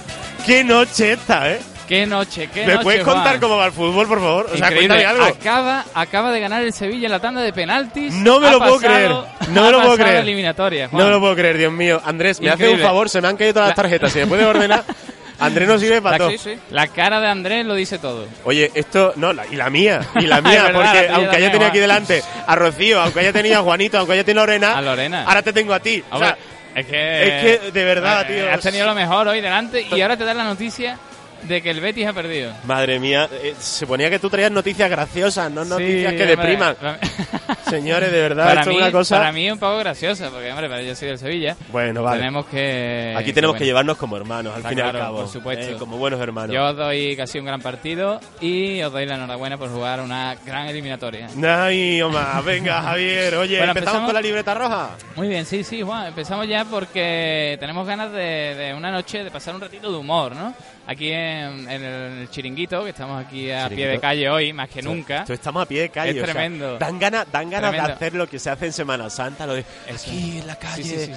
qué 0.45 0.63
noche 0.63 1.13
esta, 1.13 1.51
¿eh? 1.51 1.59
Qué 1.91 2.05
noche, 2.05 2.47
qué 2.53 2.65
¿Me 2.65 2.71
noche, 2.75 2.83
puedes 2.83 3.03
contar 3.03 3.37
cómo 3.41 3.57
va 3.57 3.65
el 3.65 3.73
fútbol, 3.73 4.07
por 4.07 4.19
favor? 4.21 4.45
O 4.45 4.55
sea, 4.55 4.67
Increíble. 4.69 4.87
cuéntame 4.95 5.05
algo. 5.05 5.25
Acaba, 5.25 5.85
acaba 5.93 6.31
de 6.31 6.39
ganar 6.39 6.61
el 6.63 6.71
Sevilla 6.71 7.07
en 7.07 7.11
la 7.11 7.19
tanda 7.19 7.41
de 7.41 7.51
penaltis. 7.51 8.13
No 8.13 8.39
me 8.39 8.47
Ha 8.47 8.51
lo 8.51 8.59
puedo 8.59 8.77
creer. 8.77 9.11
No 9.49 9.63
me 9.65 9.71
lo 9.71 9.81
puedo 9.81 9.95
creer. 9.97 10.15
eliminatoria, 10.21 10.87
Juan. 10.87 10.99
No 11.01 11.05
me 11.07 11.11
lo 11.15 11.19
puedo 11.19 11.35
creer, 11.35 11.57
Dios 11.57 11.73
mío. 11.73 12.01
Andrés, 12.05 12.39
me 12.39 12.49
hace 12.49 12.69
un 12.69 12.79
favor, 12.79 13.09
se 13.09 13.19
me 13.19 13.27
han 13.27 13.35
caído 13.35 13.55
todas 13.55 13.67
las 13.67 13.77
La- 13.77 13.83
tarjetas. 13.83 14.13
Si 14.13 14.19
me 14.19 14.27
puede 14.27 14.45
ordenar. 14.45 14.85
Andrés 15.39 15.67
no 15.67 15.77
sirve 15.79 16.01
para 16.01 16.13
La, 16.13 16.17
todo. 16.19 16.29
sí, 16.31 16.37
sí. 16.37 16.59
La 16.69 16.87
cara 16.87 17.19
de 17.19 17.27
Andrés 17.27 17.65
lo 17.65 17.75
dice 17.75 17.97
todo. 17.99 18.25
Oye, 18.45 18.71
esto, 18.73 19.11
no, 19.17 19.33
la- 19.33 19.45
y 19.47 19.57
la 19.57 19.69
mía, 19.69 19.99
y 20.15 20.27
la 20.27 20.39
mía, 20.41 20.63
verdad, 20.63 20.73
porque 20.73 21.09
aunque 21.11 21.35
haya 21.35 21.51
tenido 21.51 21.67
aquí 21.69 21.79
delante 21.79 22.23
a 22.47 22.55
Rocío, 22.55 23.01
aunque 23.01 23.19
haya 23.19 23.33
tenido 23.33 23.59
a 23.59 23.63
Juanito, 23.63 23.97
aunque 23.97 24.13
haya 24.13 24.23
tenido 24.23 24.43
a 24.43 24.45
Lorena, 24.45 24.77
A 24.77 24.81
Lorena. 24.81 25.23
ahora 25.27 25.41
te 25.41 25.51
tengo 25.51 25.73
a 25.73 25.81
ti. 25.81 26.01
O 26.09 26.17
sea, 26.19 26.37
es 26.73 26.85
que, 26.85 27.23
es 27.27 27.59
que, 27.59 27.71
de 27.71 27.83
verdad, 27.83 28.21
eh, 28.29 28.33
tío. 28.35 28.49
Has 28.53 28.61
tenido 28.61 28.85
lo 28.85 28.95
mejor 28.95 29.27
hoy 29.27 29.41
delante 29.41 29.81
y 29.81 29.99
ahora 29.99 30.15
te 30.15 30.23
dan 30.23 30.37
la 30.37 30.45
noticia 30.45 30.97
de 31.43 31.61
que 31.61 31.69
el 31.71 31.79
Betis 31.81 32.07
ha 32.07 32.13
perdido. 32.13 32.53
Madre 32.65 32.99
mía, 32.99 33.27
eh, 33.31 33.53
se 33.59 33.85
ponía 33.87 34.09
que 34.09 34.19
tú 34.19 34.29
traías 34.29 34.51
noticias 34.51 34.89
graciosas, 34.89 35.51
no 35.51 35.65
noticias 35.65 36.11
Sí, 36.11 36.17
que 36.17 36.23
hombre, 36.23 36.35
depriman. 36.37 36.75
para- 36.75 36.99
Señores, 37.69 38.11
de 38.11 38.19
verdad, 38.21 38.45
para 38.47 38.61
esto 38.61 38.71
mí, 38.71 38.75
es 38.77 38.81
una 38.81 38.91
cosa. 38.91 39.17
para 39.17 39.31
mí 39.31 39.47
es 39.47 39.53
un 39.53 39.59
poco 39.59 39.77
graciosa, 39.77 40.29
porque 40.29 40.51
hombre, 40.51 40.67
pero 40.69 40.81
yo 40.81 40.93
soy 40.95 41.07
del 41.09 41.17
Sevilla. 41.17 41.55
Bueno, 41.71 42.03
vale. 42.03 42.19
Tenemos 42.19 42.45
que. 42.47 43.13
Aquí 43.17 43.31
tenemos 43.33 43.53
que 43.55 43.59
bueno, 43.59 43.65
llevarnos 43.65 43.97
como 43.97 44.17
hermanos, 44.17 44.53
al 44.53 44.57
está 44.59 44.69
fin 44.69 44.77
y 44.79 44.81
al 44.81 44.91
cabo. 44.91 45.17
Por 45.19 45.27
supuesto. 45.29 45.65
eh, 45.71 45.75
como 45.79 45.97
buenos 45.97 46.19
hermanos. 46.19 46.53
Yo 46.53 46.65
os 46.65 46.75
doy 46.75 47.15
casi 47.15 47.39
un 47.39 47.45
gran 47.45 47.61
partido 47.61 48.19
y 48.41 48.81
os 48.81 48.91
doy 48.91 49.05
la 49.05 49.15
enhorabuena 49.15 49.57
por 49.57 49.69
jugar 49.69 50.01
una 50.01 50.35
gran 50.45 50.67
eliminatoria. 50.67 51.27
Ay, 51.47 52.01
Omar, 52.01 52.43
venga, 52.43 52.81
Javier. 52.81 53.35
Oye, 53.35 53.57
Bueno, 53.57 53.71
¿empezamos, 53.71 53.77
empezamos- 54.01 54.05
con 54.05 54.13
la 54.15 54.21
libreta 54.21 54.53
roja? 54.53 54.89
Muy 55.15 55.27
bien, 55.29 55.45
sí, 55.45 55.63
sí, 55.63 55.81
Juan. 55.81 56.07
Empezamos 56.07 56.47
ya 56.47 56.65
porque 56.65 57.57
tenemos 57.59 57.87
ganas 57.87 58.11
de, 58.11 58.55
de 58.55 58.73
una 58.73 58.91
noche, 58.91 59.23
de 59.23 59.31
pasar 59.31 59.55
un 59.55 59.61
ratito 59.61 59.91
de 59.91 59.97
humor, 59.97 60.35
¿no? 60.35 60.53
Aquí 60.87 61.09
en, 61.11 61.19
en 61.39 61.84
el 61.84 62.29
chiringuito, 62.29 62.84
que 62.84 62.89
estamos 62.91 63.23
aquí 63.25 63.51
a 63.51 63.67
pie 63.69 63.88
de 63.88 63.99
calle 63.99 64.29
hoy, 64.29 64.53
más 64.53 64.69
que 64.69 64.79
Esto- 64.79 64.93
nunca. 64.93 65.19
esto 65.21 65.34
estamos 65.34 65.63
a 65.63 65.65
pie 65.67 65.82
de 65.82 65.89
calle. 65.89 66.11
Es 66.11 66.17
o 66.21 66.25
sea, 66.25 66.34
tremendo. 66.34 66.77
dan 66.77 66.99
ganas, 66.99 67.32
dan 67.32 67.49
ganas 67.49 67.71
de 67.71 67.79
hacer 67.79 68.13
lo 68.15 68.27
que 68.27 68.39
se 68.39 68.49
hace 68.49 68.65
en 68.67 68.73
Semana 68.73 69.09
Santa, 69.09 69.45
lo 69.47 69.53
de 69.55 69.65
aquí 69.93 70.39
en 70.39 70.47
la 70.47 70.55
calle, 70.57 70.84
Sí, 70.84 70.89
sí, 70.97 71.11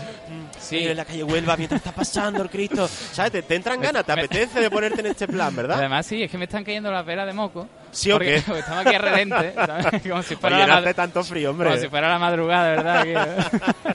sí. 0.60 0.76
mm, 0.76 0.88
en 0.90 0.96
la 0.96 1.04
calle 1.04 1.22
Huelva 1.24 1.56
mientras 1.56 1.80
está 1.80 1.92
pasando 1.92 2.42
el 2.42 2.50
Cristo. 2.50 2.88
¿Sabes? 2.88 3.32
Te, 3.32 3.42
te 3.42 3.54
entran 3.56 3.80
ganas, 3.80 4.04
te 4.04 4.12
apetece 4.12 4.60
de 4.60 4.70
ponerte 4.70 5.00
en 5.00 5.06
este 5.06 5.26
plan, 5.26 5.54
¿verdad? 5.54 5.78
Además, 5.78 6.06
sí, 6.06 6.22
es 6.22 6.30
que 6.30 6.38
me 6.38 6.44
están 6.44 6.64
cayendo 6.64 6.90
las 6.90 7.04
velas 7.04 7.26
de 7.26 7.32
moco. 7.32 7.68
¿Sí 7.90 8.10
o 8.10 8.18
qué? 8.18 8.42
porque 8.46 8.60
estamos 8.60 8.86
aquí 8.86 8.96
redente, 8.98 9.52
¿sabes? 9.54 10.02
Como 10.02 10.22
si 10.22 10.36
fuera 10.36 10.56
Oye, 10.56 10.66
la 10.66 10.74
no 10.74 10.80
mad- 10.80 10.84
hace 10.84 10.94
tanto 10.94 11.22
frío, 11.24 11.50
hombre. 11.50 11.68
Como 11.70 11.80
si 11.80 11.88
fuera 11.88 12.08
la 12.08 12.18
madrugada, 12.18 12.70
¿verdad? 12.70 13.50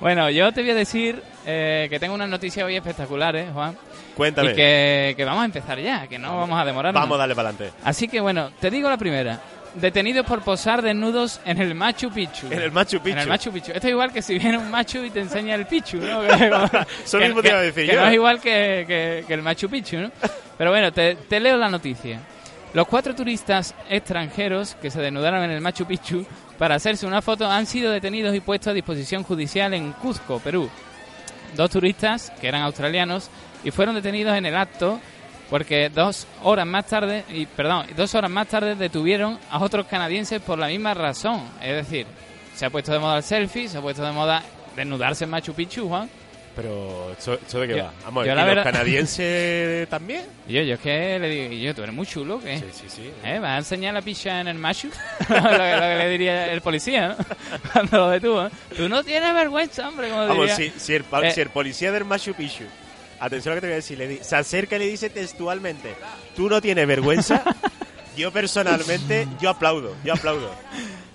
Bueno, 0.00 0.30
yo 0.30 0.52
te 0.52 0.60
voy 0.62 0.70
a 0.70 0.74
decir 0.74 1.20
eh, 1.44 1.88
que 1.90 1.98
tengo 1.98 2.14
unas 2.14 2.28
noticias 2.28 2.64
hoy 2.64 2.76
espectaculares, 2.76 3.50
Juan. 3.52 3.76
Cuéntame. 4.18 4.52
Y 4.52 4.54
que, 4.54 5.14
que 5.16 5.24
vamos 5.24 5.40
a 5.42 5.44
empezar 5.46 5.78
ya, 5.80 6.06
que 6.06 6.18
no 6.18 6.36
vamos 6.36 6.60
a 6.60 6.64
demorarnos. 6.66 7.00
Vamos 7.00 7.14
a 7.16 7.18
darle 7.20 7.34
para 7.34 7.48
adelante. 7.48 7.74
Así 7.84 8.06
que 8.08 8.20
bueno, 8.20 8.50
te 8.60 8.70
digo 8.70 8.90
la 8.90 8.98
primera. 8.98 9.40
Detenidos 9.74 10.26
por 10.26 10.40
posar 10.42 10.82
desnudos 10.82 11.40
en 11.44 11.60
el 11.60 11.74
Machu 11.74 12.10
Picchu. 12.10 12.46
En 12.50 12.60
el 12.60 12.72
Machu 12.72 12.98
Picchu. 13.00 13.12
En 13.16 13.18
el 13.18 13.28
Machu 13.28 13.52
Picchu. 13.52 13.70
Esto 13.72 13.86
es 13.86 13.92
igual 13.92 14.12
que 14.12 14.20
si 14.22 14.38
viene 14.38 14.58
un 14.58 14.70
Machu 14.70 15.04
y 15.04 15.10
te 15.10 15.20
enseña 15.20 15.54
el 15.54 15.66
Pichu, 15.66 15.98
¿no? 15.98 16.22
Eso 17.04 17.18
mismo 17.18 17.40
te 17.42 17.48
iba 17.48 17.58
a 17.58 17.62
decir 17.62 17.86
que 17.86 17.94
yo. 17.94 18.00
no 18.00 18.06
es 18.08 18.14
igual 18.14 18.40
que, 18.40 18.84
que- 18.88 19.24
que 19.26 19.34
el 19.34 19.42
Machu 19.42 19.68
Picchu, 19.70 19.98
¿no? 19.98 20.10
Pero 20.58 20.70
bueno, 20.70 20.92
te, 20.92 21.14
te 21.16 21.38
leo 21.40 21.56
la 21.56 21.68
noticia. 21.70 22.18
Los 22.74 22.86
cuatro 22.88 23.14
turistas 23.14 23.74
extranjeros 23.88 24.74
que 24.80 24.90
se 24.90 25.00
desnudaron 25.00 25.42
en 25.44 25.50
el 25.52 25.60
Machu 25.60 25.84
Picchu 25.86 26.26
para 26.58 26.74
hacerse 26.74 27.06
una 27.06 27.22
foto 27.22 27.48
han 27.48 27.66
sido 27.66 27.92
detenidos 27.92 28.34
y 28.34 28.40
puestos 28.40 28.70
a 28.70 28.74
disposición 28.74 29.22
judicial 29.22 29.72
en 29.74 29.92
Cuzco, 29.92 30.40
Perú. 30.40 30.68
Dos 31.54 31.70
turistas, 31.70 32.32
que 32.40 32.48
eran 32.48 32.62
australianos, 32.62 33.30
y 33.64 33.70
fueron 33.70 33.94
detenidos 33.94 34.36
en 34.36 34.46
el 34.46 34.56
acto 34.56 35.00
porque 35.50 35.88
dos 35.88 36.26
horas 36.42 36.66
más 36.66 36.86
tarde, 36.86 37.24
y 37.30 37.46
perdón, 37.46 37.86
dos 37.96 38.14
horas 38.14 38.30
más 38.30 38.48
tarde 38.48 38.74
detuvieron 38.74 39.38
a 39.50 39.58
otros 39.60 39.86
canadienses 39.86 40.42
por 40.42 40.58
la 40.58 40.66
misma 40.68 40.92
razón. 40.94 41.42
Es 41.62 41.74
decir, 41.74 42.06
se 42.54 42.66
ha 42.66 42.70
puesto 42.70 42.92
de 42.92 42.98
moda 42.98 43.16
el 43.16 43.22
selfie, 43.22 43.68
se 43.68 43.78
ha 43.78 43.80
puesto 43.80 44.04
de 44.04 44.12
moda 44.12 44.42
desnudarse 44.76 45.24
en 45.24 45.30
Machu 45.30 45.54
Picchu, 45.54 45.88
Juan. 45.88 46.08
Pero, 46.54 47.12
¿esto, 47.12 47.34
esto 47.34 47.60
de 47.60 47.68
qué 47.68 47.76
Yo- 47.76 47.84
va? 47.84 47.92
Vamos, 48.04 48.26
yo 48.26 48.32
¿y 48.32 48.34
la 48.34 48.40
los 48.42 48.48
verdad- 48.56 48.64
canadienses 48.64 49.88
también? 49.90 50.22
Yo, 50.48 50.60
yo 50.62 50.74
es 50.74 50.80
que 50.80 51.18
le 51.18 51.28
digo, 51.30 51.54
yo, 51.54 51.74
tú 51.74 51.82
eres 51.82 51.94
muy 51.94 52.04
chulo, 52.06 52.40
¿qué? 52.40 52.58
Sí, 52.58 52.64
sí, 52.72 52.84
sí. 52.88 53.10
¿Eh? 53.24 53.38
¿Vas 53.38 53.50
a 53.52 53.58
enseñar 53.58 53.94
la 53.94 54.02
picha 54.02 54.40
en 54.40 54.48
el 54.48 54.58
Machu? 54.58 54.88
lo, 55.20 55.34
que, 55.34 55.40
lo 55.40 55.48
que 55.80 55.94
le 55.98 56.08
diría 56.10 56.52
el 56.52 56.60
policía, 56.60 57.08
¿no? 57.08 57.16
Cuando 57.72 57.96
lo 57.96 58.10
detuvo. 58.10 58.46
¿eh? 58.46 58.50
Tú 58.76 58.88
no 58.88 59.02
tienes 59.04 59.32
vergüenza, 59.32 59.88
hombre, 59.88 60.08
como 60.10 60.26
Vamos, 60.26 60.36
diría. 60.56 60.56
si, 60.56 60.72
si, 60.78 60.94
el, 60.94 61.04
Eh, 61.22 61.30
si 61.30 61.40
el 61.40 61.50
policía 61.50 61.92
del 61.92 62.04
Machu 62.04 62.34
Picchu, 62.34 62.64
atención 63.20 63.52
a 63.52 63.54
lo 63.56 63.60
que 63.60 63.60
te 63.62 63.66
voy 63.68 63.72
a 63.72 63.76
decir, 63.76 63.98
le 63.98 64.08
di- 64.08 64.18
se 64.22 64.36
acerca 64.36 64.76
y 64.76 64.78
le 64.80 64.86
dice 64.86 65.10
textualmente, 65.10 65.94
tú 66.36 66.48
no 66.48 66.60
tienes 66.60 66.86
vergüenza, 66.86 67.42
yo 68.16 68.30
personalmente, 68.32 69.26
yo 69.40 69.50
aplaudo, 69.50 69.94
yo 70.04 70.14
aplaudo. 70.14 70.50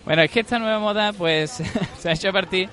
Bueno, 0.05 0.21
es 0.21 0.31
que 0.31 0.41
esta 0.41 0.59
nueva 0.59 0.79
moda, 0.79 1.13
pues, 1.13 1.61
se 1.99 2.09
ha 2.09 2.13
hecho 2.13 2.29
a 2.29 2.33
partir 2.33 2.69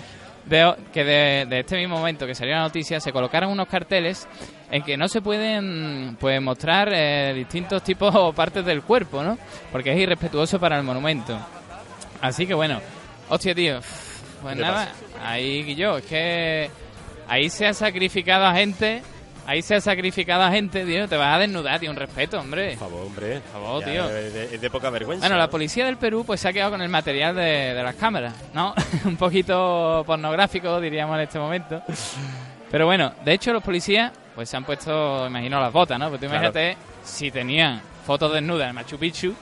de 0.46 0.74
que 0.92 1.04
de, 1.04 1.46
de 1.48 1.60
este 1.60 1.76
mismo 1.76 1.96
momento 1.98 2.26
que 2.26 2.34
salió 2.34 2.54
la 2.54 2.62
noticia, 2.62 2.98
se 3.00 3.12
colocaron 3.12 3.50
unos 3.52 3.68
carteles 3.68 4.26
en 4.70 4.82
que 4.82 4.96
no 4.96 5.06
se 5.08 5.20
pueden, 5.20 6.16
pues, 6.18 6.40
mostrar 6.40 6.88
eh, 6.92 7.32
distintos 7.34 7.82
tipos 7.84 8.12
o 8.16 8.32
partes 8.32 8.64
del 8.64 8.82
cuerpo, 8.82 9.22
¿no? 9.22 9.38
Porque 9.70 9.92
es 9.92 9.98
irrespetuoso 9.98 10.58
para 10.58 10.76
el 10.78 10.82
monumento. 10.82 11.38
Así 12.20 12.46
que 12.46 12.54
bueno, 12.54 12.80
hostia, 13.28 13.54
tío. 13.54 13.80
Pues 14.42 14.54
¿Qué 14.54 14.60
te 14.62 14.66
nada, 14.66 14.92
ahí 15.22 15.74
yo, 15.74 15.98
es 15.98 16.04
que 16.06 16.70
ahí 17.28 17.48
se 17.50 17.66
ha 17.66 17.74
sacrificado 17.74 18.46
a 18.46 18.54
gente. 18.54 19.02
Ahí 19.46 19.62
se 19.62 19.74
ha 19.74 19.80
sacrificado 19.80 20.42
a 20.42 20.50
gente, 20.50 20.84
tío. 20.84 21.08
Te 21.08 21.16
vas 21.16 21.34
a 21.34 21.38
desnudar, 21.38 21.80
tío. 21.80 21.90
Un 21.90 21.96
respeto, 21.96 22.38
hombre. 22.38 22.70
Por 22.76 22.88
favor, 22.88 23.06
hombre. 23.06 23.40
Por 23.40 23.52
favor, 23.62 23.80
Ya, 23.84 23.90
tío. 23.92 24.08
Es 24.10 24.60
de, 24.60 24.70
poca 24.70 24.90
vergüenza. 24.90 25.26
Bueno, 25.26 25.36
la 25.38 25.50
policía 25.50 25.86
del 25.86 25.96
Perú 25.96 26.24
pues 26.24 26.40
se 26.40 26.48
ha 26.48 26.52
quedado 26.52 26.70
con 26.72 26.82
el 26.82 26.88
material 26.88 27.34
de, 27.34 27.74
de 27.74 27.82
las 27.82 27.94
cámaras, 27.96 28.34
¿no? 28.54 28.74
Un 29.04 29.16
poquito 29.16 30.04
pornográfico, 30.06 30.80
diríamos 30.80 31.16
en 31.16 31.22
este 31.22 31.38
momento. 31.38 31.82
Pero 32.70 32.86
bueno, 32.86 33.12
de 33.24 33.32
hecho 33.32 33.52
los 33.52 33.62
policías 33.62 34.12
pues 34.34 34.48
se 34.48 34.56
han 34.56 34.64
puesto, 34.64 35.26
imagino, 35.26 35.60
las 35.60 35.72
botas, 35.72 35.98
¿no? 35.98 36.08
Pues 36.08 36.20
tú 36.20 36.26
Claro. 36.28 36.44
imagínate 36.44 36.76
si 37.02 37.30
tenían 37.30 37.80
fotos 38.06 38.32
desnudas 38.32 38.68
en 38.68 38.74
Machu 38.76 38.96
Picchu, 38.98 39.34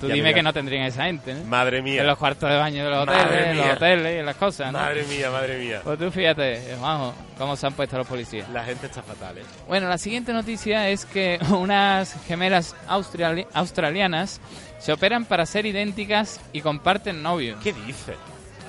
tú 0.00 0.08
Ya 0.08 0.14
dime 0.14 0.32
que 0.34 0.42
no 0.42 0.52
tendrían 0.52 0.84
esa 0.84 1.04
gente, 1.04 1.34
¿no? 1.34 1.44
Madre 1.44 1.82
mía. 1.82 2.00
En 2.00 2.06
los 2.06 2.18
cuartos 2.18 2.48
de 2.50 2.56
baño 2.56 2.84
de 2.84 2.90
los 2.90 3.06
Madre 3.06 3.22
hoteles, 3.24 3.46
en 3.48 3.56
los 3.56 3.66
mía. 3.66 3.74
hoteles 3.74 4.16
y 4.16 4.18
en 4.18 4.26
las 4.26 4.36
cosas, 4.36 4.72
¿no? 4.72 4.78
Madre 4.78 5.04
mía, 5.04 5.30
madre 5.30 5.58
mía. 5.58 5.80
Pues 5.84 5.98
tú 5.98 6.10
fíjate, 6.10 6.76
vamos, 6.80 7.14
cómo 7.36 7.56
se 7.56 7.66
han 7.66 7.72
puesto 7.72 7.96
los 7.98 8.06
policías. 8.06 8.48
La 8.50 8.64
gente 8.64 8.86
está 8.86 9.02
fatal, 9.02 9.38
¿eh? 9.38 9.42
Bueno, 9.66 9.88
la 9.88 9.98
siguiente 9.98 10.32
noticia 10.32 10.88
es 10.88 11.04
que 11.04 11.38
unas 11.50 12.14
gemelas 12.26 12.74
australi- 12.88 13.46
australianas 13.54 14.40
se 14.78 14.92
operan 14.92 15.24
para 15.24 15.44
ser 15.46 15.66
idénticas 15.66 16.40
y 16.52 16.60
comparten 16.60 17.22
novio. 17.22 17.56
¿Qué 17.62 17.72
dices? 17.72 18.16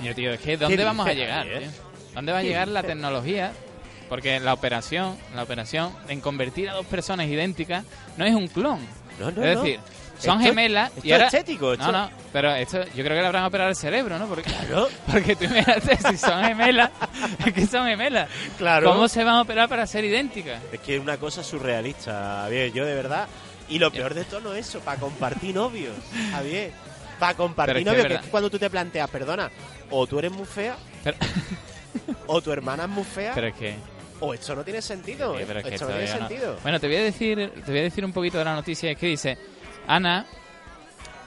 Yo, 0.03 0.15
tío, 0.15 0.31
es 0.31 0.39
que 0.39 0.57
¿dónde 0.57 0.83
vamos 0.83 1.07
a 1.07 1.13
llegar? 1.13 1.39
Javier? 1.45 1.59
tío? 1.63 1.69
¿Dónde 2.15 2.31
va 2.31 2.39
a 2.39 2.41
¿Qué 2.41 2.47
llegar 2.47 2.67
la 2.67 2.81
dices? 2.81 2.95
tecnología? 2.95 3.51
Porque 4.07 4.39
la 4.39 4.53
operación, 4.53 5.15
la 5.35 5.43
operación 5.43 5.91
en 6.07 6.19
convertir 6.21 6.67
a 6.69 6.73
dos 6.73 6.85
personas 6.87 7.27
idénticas 7.27 7.83
no 8.17 8.25
es 8.25 8.33
un 8.33 8.47
clon. 8.47 8.79
No, 9.19 9.29
no, 9.29 9.43
es 9.43 9.55
no. 9.57 9.63
Son 10.19 10.39
Esto- 10.39 10.49
gemelas 10.49 10.89
esto 10.95 11.07
y 11.07 11.11
ahora 11.13 11.27
es 11.27 11.33
estético, 11.33 11.73
esto- 11.73 11.85
No, 11.85 11.91
no, 11.91 12.11
pero 12.31 12.53
esto 12.55 12.83
yo 12.83 13.03
creo 13.03 13.09
que 13.15 13.21
le 13.21 13.25
habrán 13.27 13.45
operado 13.45 13.69
el 13.69 13.75
cerebro, 13.75 14.19
¿no? 14.19 14.27
Porque 14.27 14.43
Claro. 14.43 14.87
porque 15.11 15.35
tú 15.35 15.45
imagínate 15.45 15.97
si 15.97 16.17
son 16.17 16.43
gemelas, 16.43 16.91
es 17.45 17.53
que 17.53 17.65
son 17.65 17.87
gemelas. 17.87 18.29
Claro. 18.57 18.91
¿Cómo 18.91 19.07
se 19.07 19.23
van 19.23 19.35
a 19.35 19.41
operar 19.41 19.67
para 19.69 19.87
ser 19.87 20.03
idénticas? 20.05 20.61
Es 20.71 20.79
que 20.81 20.95
es 20.95 21.01
una 21.01 21.17
cosa 21.17 21.43
surrealista, 21.43 22.41
Javier. 22.43 22.71
Yo 22.73 22.85
de 22.85 22.93
verdad. 22.95 23.27
Y 23.69 23.77
lo 23.79 23.91
peor 23.91 24.13
de 24.15 24.25
todo 24.25 24.39
no 24.41 24.53
es 24.53 24.67
eso, 24.67 24.79
para 24.79 24.99
compartir 24.99 25.53
novios, 25.53 25.93
Javier. 26.31 26.71
Para 27.19 27.35
compartir 27.35 27.77
es 27.77 27.83
que 27.83 27.89
novios, 27.91 28.05
es 28.11 28.21
que 28.25 28.29
cuando 28.31 28.49
tú 28.49 28.57
te 28.57 28.69
planteas, 28.69 29.09
perdona, 29.09 29.51
o 29.91 30.07
tú 30.07 30.17
eres 30.19 30.31
muy 30.31 30.45
fea, 30.45 30.75
Pero- 31.03 31.17
o 32.27 32.41
tu 32.41 32.51
hermana 32.51 32.83
es 32.83 32.89
muy 32.89 33.03
fea, 33.03 33.33
Pero 33.35 33.47
es 33.47 33.53
que 33.55 33.75
o 34.21 34.33
esto 34.33 34.55
no 34.55 34.63
tiene 34.63 34.81
sentido. 34.81 35.37
Sí, 35.37 35.43
pero 35.47 35.59
es 35.59 35.65
que 35.65 35.75
esto 35.75 35.85
no 35.87 35.95
tiene 35.95 36.09
no. 36.11 36.17
sentido. 36.17 36.57
Bueno, 36.61 36.79
te 36.79 36.87
voy 36.87 36.95
a 36.97 37.03
decir, 37.03 37.51
te 37.65 37.71
voy 37.71 37.79
a 37.79 37.83
decir 37.83 38.03
un 38.03 38.11
poquito 38.11 38.37
de 38.37 38.45
la 38.45 38.53
noticia. 38.55 38.91
Es 38.91 38.97
que 38.97 39.07
dice 39.07 39.37
Ana, 39.89 40.27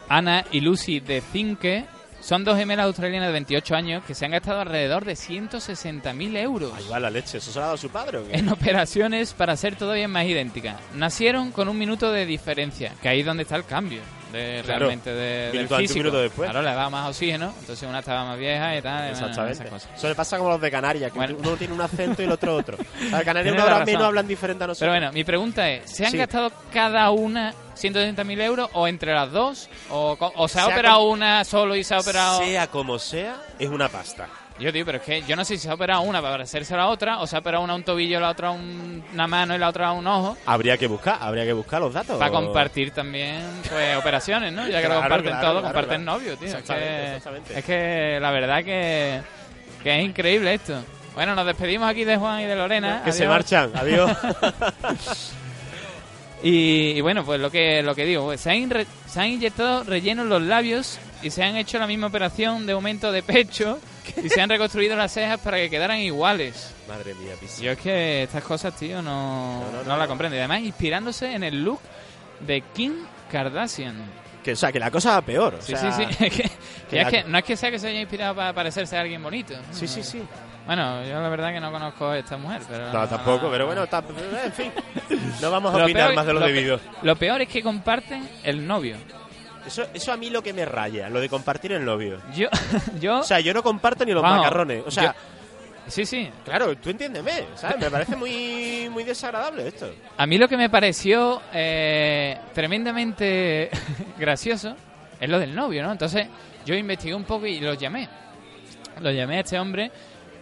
Ana 0.08 0.44
y 0.52 0.60
Lucy 0.60 1.00
de 1.00 1.20
Cinque 1.20 1.84
son 2.20 2.44
dos 2.44 2.56
gemelas 2.56 2.86
australianas 2.86 3.26
de 3.26 3.32
28 3.32 3.74
años 3.74 4.04
que 4.04 4.14
se 4.14 4.24
han 4.24 4.30
gastado 4.30 4.60
alrededor 4.60 5.04
de 5.04 5.14
160.000 5.14 6.36
euros 6.36 6.72
Ahí 6.72 6.84
va 6.88 7.00
la 7.00 7.10
leche, 7.10 7.38
¿eso 7.38 7.50
se 7.50 7.58
lo 7.58 7.64
ha 7.64 7.66
dado 7.66 7.76
su 7.76 7.90
padre 7.90 8.18
o 8.18 8.24
qué? 8.28 8.36
en 8.36 8.48
operaciones 8.48 9.32
para 9.34 9.56
ser 9.56 9.74
todavía 9.74 10.06
más 10.06 10.26
idénticas. 10.26 10.76
Nacieron 10.94 11.50
con 11.50 11.68
un 11.68 11.76
minuto 11.76 12.12
de 12.12 12.24
diferencia, 12.24 12.92
que 13.02 13.08
ahí 13.08 13.20
es 13.20 13.26
donde 13.26 13.42
está 13.42 13.56
el 13.56 13.64
cambio 13.64 14.00
de, 14.32 14.62
Claro. 14.64 14.78
realmente 14.80 15.10
de, 15.12 15.52
del 15.52 15.68
físico. 15.68 15.98
minuto 15.98 16.18
después. 16.20 16.50
Claro, 16.50 16.64
le 16.66 16.74
daba 16.74 16.90
más 16.90 17.08
oxígeno, 17.10 17.52
entonces 17.60 17.88
una 17.88 18.00
estaba 18.00 18.24
más 18.24 18.38
vieja 18.38 18.76
y 18.76 18.82
tal. 18.82 19.10
Exactamente. 19.10 19.52
esas 19.52 19.68
cosas. 19.70 19.90
Eso 19.96 20.08
le 20.08 20.14
pasa 20.14 20.38
como 20.38 20.50
los 20.50 20.60
de 20.60 20.70
Canarias, 20.70 21.12
que 21.12 21.18
Bueno. 21.18 21.36
uno 21.38 21.56
tiene 21.56 21.74
un 21.74 21.80
acento 21.80 22.22
y 22.22 22.24
el 22.24 22.32
otro 22.32 22.56
otro. 22.56 22.76
Los 23.10 23.22
Canarias 23.22 23.54
hablan 23.54 23.68
razón. 23.68 23.84
menos, 23.86 24.02
hablan 24.04 24.26
diferente 24.26 24.64
a 24.64 24.66
nosotros. 24.68 24.80
Pero 24.90 24.92
bueno, 25.00 25.12
mi 25.12 25.24
pregunta 25.24 25.68
es, 25.70 25.90
¿se 25.90 26.04
han 26.04 26.10
Sí. 26.12 26.18
gastado 26.18 26.50
cada 26.72 27.10
una 27.10 27.54
130.000 27.76 28.40
euros 28.40 28.68
o 28.72 28.88
entre 28.88 29.12
las 29.14 29.30
dos? 29.30 29.68
¿O, 29.90 30.16
se 30.48 30.58
ha 30.58 30.64
Sea 30.64 30.66
operado 30.74 30.98
como- 30.98 31.10
una 31.12 31.44
solo 31.44 31.76
y 31.76 31.84
se 31.84 31.94
ha 31.94 32.00
operado...? 32.00 32.38
Sea 32.38 32.66
como 32.68 32.98
sea, 32.98 33.36
es 33.58 33.68
una 33.68 33.88
pasta. 33.88 34.28
Yo 34.58 34.70
digo, 34.70 34.86
pero 34.86 34.98
es 34.98 35.04
que 35.04 35.22
yo 35.22 35.34
no 35.34 35.44
sé 35.44 35.56
si 35.56 35.62
se 35.64 35.70
ha 35.70 35.74
operado 35.74 36.02
una 36.02 36.20
para 36.20 36.34
parecerse 36.34 36.74
a 36.74 36.76
la 36.76 36.88
otra, 36.88 37.18
o 37.20 37.26
se 37.26 37.34
ha 37.34 37.40
operado 37.40 37.64
una 37.64 37.74
un 37.74 37.82
tobillo, 37.82 38.20
la 38.20 38.30
otra 38.30 38.50
un- 38.50 39.02
una 39.12 39.26
mano 39.26 39.54
y 39.54 39.58
la 39.58 39.68
otra 39.68 39.90
un 39.92 40.06
ojo. 40.06 40.36
Habría 40.46 40.76
que 40.76 40.86
buscar, 40.86 41.18
habría 41.20 41.44
que 41.44 41.52
buscar 41.52 41.80
los 41.80 41.92
datos. 41.92 42.18
Para 42.18 42.30
compartir 42.30 42.92
también 42.92 43.40
pues 43.68 43.96
operaciones, 43.98 44.52
¿no? 44.52 44.68
Ya 44.68 44.80
que 44.82 44.88
lo 44.88 44.94
comparten 45.00 45.30
claro, 45.32 45.40
todo, 45.48 45.60
claro, 45.60 45.74
comparten 45.74 46.04
novio, 46.04 46.36
tío. 46.36 46.48
Es 46.48 46.54
Exactamente, 46.54 46.90
que, 46.94 47.16
exactamente. 47.16 47.58
es 47.58 47.64
que 47.64 48.18
la 48.20 48.30
verdad 48.30 48.64
que, 48.64 49.20
que 49.82 49.98
es 49.98 50.04
increíble 50.04 50.54
esto. 50.54 50.74
Bueno, 51.14 51.34
nos 51.34 51.44
despedimos 51.46 51.88
aquí 51.90 52.04
de 52.04 52.16
Juan 52.16 52.40
y 52.40 52.44
de 52.44 52.54
Lorena. 52.56 53.02
Que 53.04 53.12
se 53.12 53.26
marchan, 53.26 53.70
adiós. 53.74 54.10
Y, 56.44 56.94
y 56.96 57.00
bueno, 57.00 57.24
pues 57.24 57.38
lo 57.40 57.50
que 57.52 57.82
lo 57.84 57.94
que 57.94 58.04
digo, 58.04 58.24
pues, 58.24 58.40
se, 58.40 58.50
han 58.50 58.68
re- 58.68 58.86
se 59.06 59.20
han 59.20 59.28
inyectado 59.28 59.84
relleno 59.84 60.22
en 60.22 60.28
los 60.28 60.42
labios 60.42 60.98
y 61.22 61.30
se 61.30 61.44
han 61.44 61.56
hecho 61.56 61.78
la 61.78 61.86
misma 61.86 62.08
operación 62.08 62.66
de 62.66 62.72
aumento 62.72 63.12
de 63.12 63.22
pecho 63.22 63.78
y 64.24 64.28
se 64.28 64.40
han 64.40 64.48
reconstruido 64.48 64.96
las 64.96 65.12
cejas 65.12 65.38
para 65.40 65.56
que 65.58 65.70
quedaran 65.70 65.98
iguales. 65.98 66.74
Madre 66.88 67.14
mía, 67.14 67.34
pisi. 67.40 67.62
Yo 67.62 67.72
es 67.72 67.78
que 67.78 68.22
estas 68.24 68.44
cosas, 68.44 68.74
tío, 68.76 69.02
no, 69.02 69.62
no, 69.86 69.96
la 69.96 70.06
comprendo. 70.06 70.36
Y 70.36 70.38
además 70.40 70.60
inspirándose 70.60 71.32
en 71.34 71.44
el 71.44 71.62
look 71.64 71.80
de 72.40 72.62
Kim 72.74 72.94
Kardashian. 73.30 73.94
Que, 74.42 74.52
o 74.52 74.56
sea, 74.56 74.72
que 74.72 74.80
la 74.80 74.90
cosa 74.90 75.12
va 75.12 75.22
peor. 75.22 75.54
o 75.54 75.62
Sí, 75.62 75.76
sea, 75.76 75.92
sí, 75.92 76.04
sí. 76.04 76.16
Es 76.24 76.32
que, 76.34 76.42
que 76.90 76.96
ya 76.96 77.02
la- 77.02 77.08
es 77.08 77.08
que 77.08 77.24
no 77.30 77.38
es 77.38 77.44
que 77.44 77.56
sea 77.56 77.70
que 77.70 77.78
se 77.78 77.88
haya 77.88 78.00
inspirado 78.00 78.34
para 78.34 78.52
parecerse 78.52 78.96
a 78.96 79.00
alguien 79.02 79.22
bonito. 79.22 79.54
Sí, 79.70 79.86
sí, 79.86 80.02
sí. 80.02 80.22
Bueno, 80.66 81.04
yo 81.04 81.20
la 81.20 81.28
verdad 81.28 81.52
que 81.52 81.58
no 81.60 81.72
conozco 81.72 82.06
a 82.08 82.18
esta 82.18 82.36
mujer, 82.36 82.62
pero... 82.68 82.92
No, 82.92 83.08
tampoco, 83.08 83.50
pero 83.50 83.66
bueno, 83.66 83.82
en 83.84 84.52
fin. 84.52 84.70
No 85.40 85.50
vamos 85.50 85.74
a 85.74 85.82
opinar 85.82 86.08
peor- 86.10 86.14
más 86.14 86.26
de 86.26 86.32
lo, 86.34 86.40
pe- 86.40 86.46
debido. 86.52 86.80
Lo 87.02 87.16
peor 87.16 87.42
es 87.42 87.48
que 87.48 87.62
comparten 87.64 88.28
el 88.44 88.64
novio. 88.64 88.96
Eso, 89.66 89.86
eso 89.94 90.12
a 90.12 90.16
mí 90.16 90.30
lo 90.30 90.42
que 90.42 90.52
me 90.52 90.64
raya, 90.64 91.08
lo 91.08 91.20
de 91.20 91.28
compartir 91.28 91.72
el 91.72 91.84
novio. 91.84 92.20
Yo, 92.34 92.48
yo... 93.00 93.20
O 93.20 93.22
sea, 93.22 93.40
yo 93.40 93.54
no 93.54 93.62
comparto 93.62 94.04
ni 94.04 94.12
los 94.12 94.22
Vamos, 94.22 94.38
macarrones. 94.38 94.82
O 94.86 94.90
sea, 94.90 95.04
yo- 95.04 95.12
sí, 95.86 96.04
sí. 96.04 96.28
claro, 96.44 96.76
tú 96.76 96.90
entiéndeme, 96.90 97.44
¿sabes? 97.54 97.78
Me 97.78 97.90
parece 97.90 98.16
muy, 98.16 98.88
muy 98.90 99.04
desagradable 99.04 99.68
esto. 99.68 99.90
A 100.16 100.26
mí 100.26 100.38
lo 100.38 100.48
que 100.48 100.56
me 100.56 100.68
pareció 100.68 101.42
eh, 101.52 102.38
tremendamente 102.54 103.70
gracioso 104.18 104.74
es 105.20 105.28
lo 105.28 105.38
del 105.38 105.54
novio, 105.54 105.82
¿no? 105.84 105.92
Entonces 105.92 106.26
yo 106.66 106.74
investigué 106.74 107.14
un 107.14 107.24
poco 107.24 107.46
y 107.46 107.60
lo 107.60 107.74
llamé. 107.74 108.08
Lo 109.00 109.10
llamé 109.10 109.38
a 109.38 109.40
este 109.40 109.58
hombre 109.58 109.90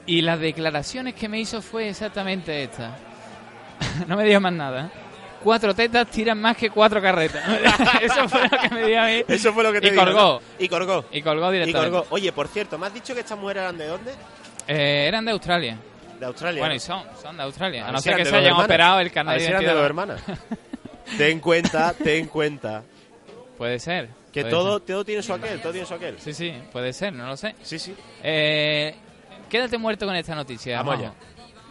y 0.06 0.22
las 0.22 0.40
declaraciones 0.40 1.14
que 1.14 1.28
me 1.28 1.38
hizo 1.38 1.60
fue 1.62 1.88
exactamente 1.90 2.64
esta. 2.64 2.96
no 4.08 4.16
me 4.16 4.24
dijo 4.24 4.40
más 4.40 4.52
nada. 4.52 4.90
Cuatro 5.42 5.74
tetas 5.74 6.06
tiran 6.08 6.38
más 6.40 6.56
que 6.56 6.68
cuatro 6.70 7.00
carretas. 7.00 7.42
Eso 8.02 8.28
fue 8.28 8.42
lo 8.42 8.58
que 8.58 8.68
me 8.74 8.84
dijo 8.86 9.00
a 9.00 9.06
mí. 9.06 9.24
Eso 9.26 9.52
fue 9.54 9.62
lo 9.64 9.72
que 9.72 9.80
te 9.80 9.88
y 9.88 9.90
digo, 9.90 10.04
colgó. 10.04 10.18
¿no? 10.20 10.40
Y 10.58 10.68
colgó. 10.68 11.04
Y 11.10 11.22
colgó 11.22 11.50
Y 11.50 11.52
directamente. 11.58 11.90
colgó. 11.98 12.06
Oye, 12.10 12.32
por 12.32 12.48
cierto, 12.48 12.76
¿me 12.78 12.86
has 12.86 12.94
dicho 12.94 13.14
que 13.14 13.20
estas 13.20 13.38
mujeres 13.38 13.62
eran 13.62 13.78
de 13.78 13.86
dónde? 13.86 14.12
Eh, 14.68 15.06
eran 15.08 15.24
de 15.24 15.32
Australia. 15.32 15.78
De 16.18 16.26
Australia. 16.26 16.60
Bueno, 16.60 16.72
¿no? 16.72 16.76
y 16.76 16.80
son, 16.80 17.02
son 17.22 17.36
de 17.36 17.42
Australia. 17.42 17.88
A 17.88 17.92
no 17.92 18.00
ser 18.00 18.16
que 18.16 18.24
se 18.26 18.30
hayan 18.36 18.46
hermanas. 18.48 18.64
operado 18.66 19.00
el 19.00 19.10
A 19.16 19.22
ver 19.22 19.40
de 19.40 19.46
eran 19.46 19.64
de 19.64 19.72
dos 19.72 19.84
hermanas. 19.84 20.22
ten 21.16 21.30
en 21.32 21.40
cuenta, 21.40 21.94
ten 21.94 22.16
en 22.18 22.26
cuenta. 22.26 22.82
Puede 23.56 23.78
ser. 23.78 24.08
Que 24.32 24.42
puede 24.42 24.50
todo, 24.52 24.78
ser. 24.78 24.86
todo 24.86 25.04
tiene 25.04 25.22
su 25.22 25.32
aquel, 25.32 25.60
todo 25.60 25.72
tiene 25.72 25.86
su 25.86 25.94
aquel. 25.94 26.18
Sí, 26.20 26.32
sí, 26.34 26.52
puede 26.70 26.92
ser, 26.92 27.12
no 27.14 27.26
lo 27.26 27.36
sé. 27.36 27.54
Sí, 27.62 27.78
sí. 27.78 27.94
Eh, 28.22 28.94
quédate 29.48 29.76
muerto 29.78 30.06
con 30.06 30.14
esta 30.14 30.34
noticia. 30.34 30.82
Vamos. 30.82 31.10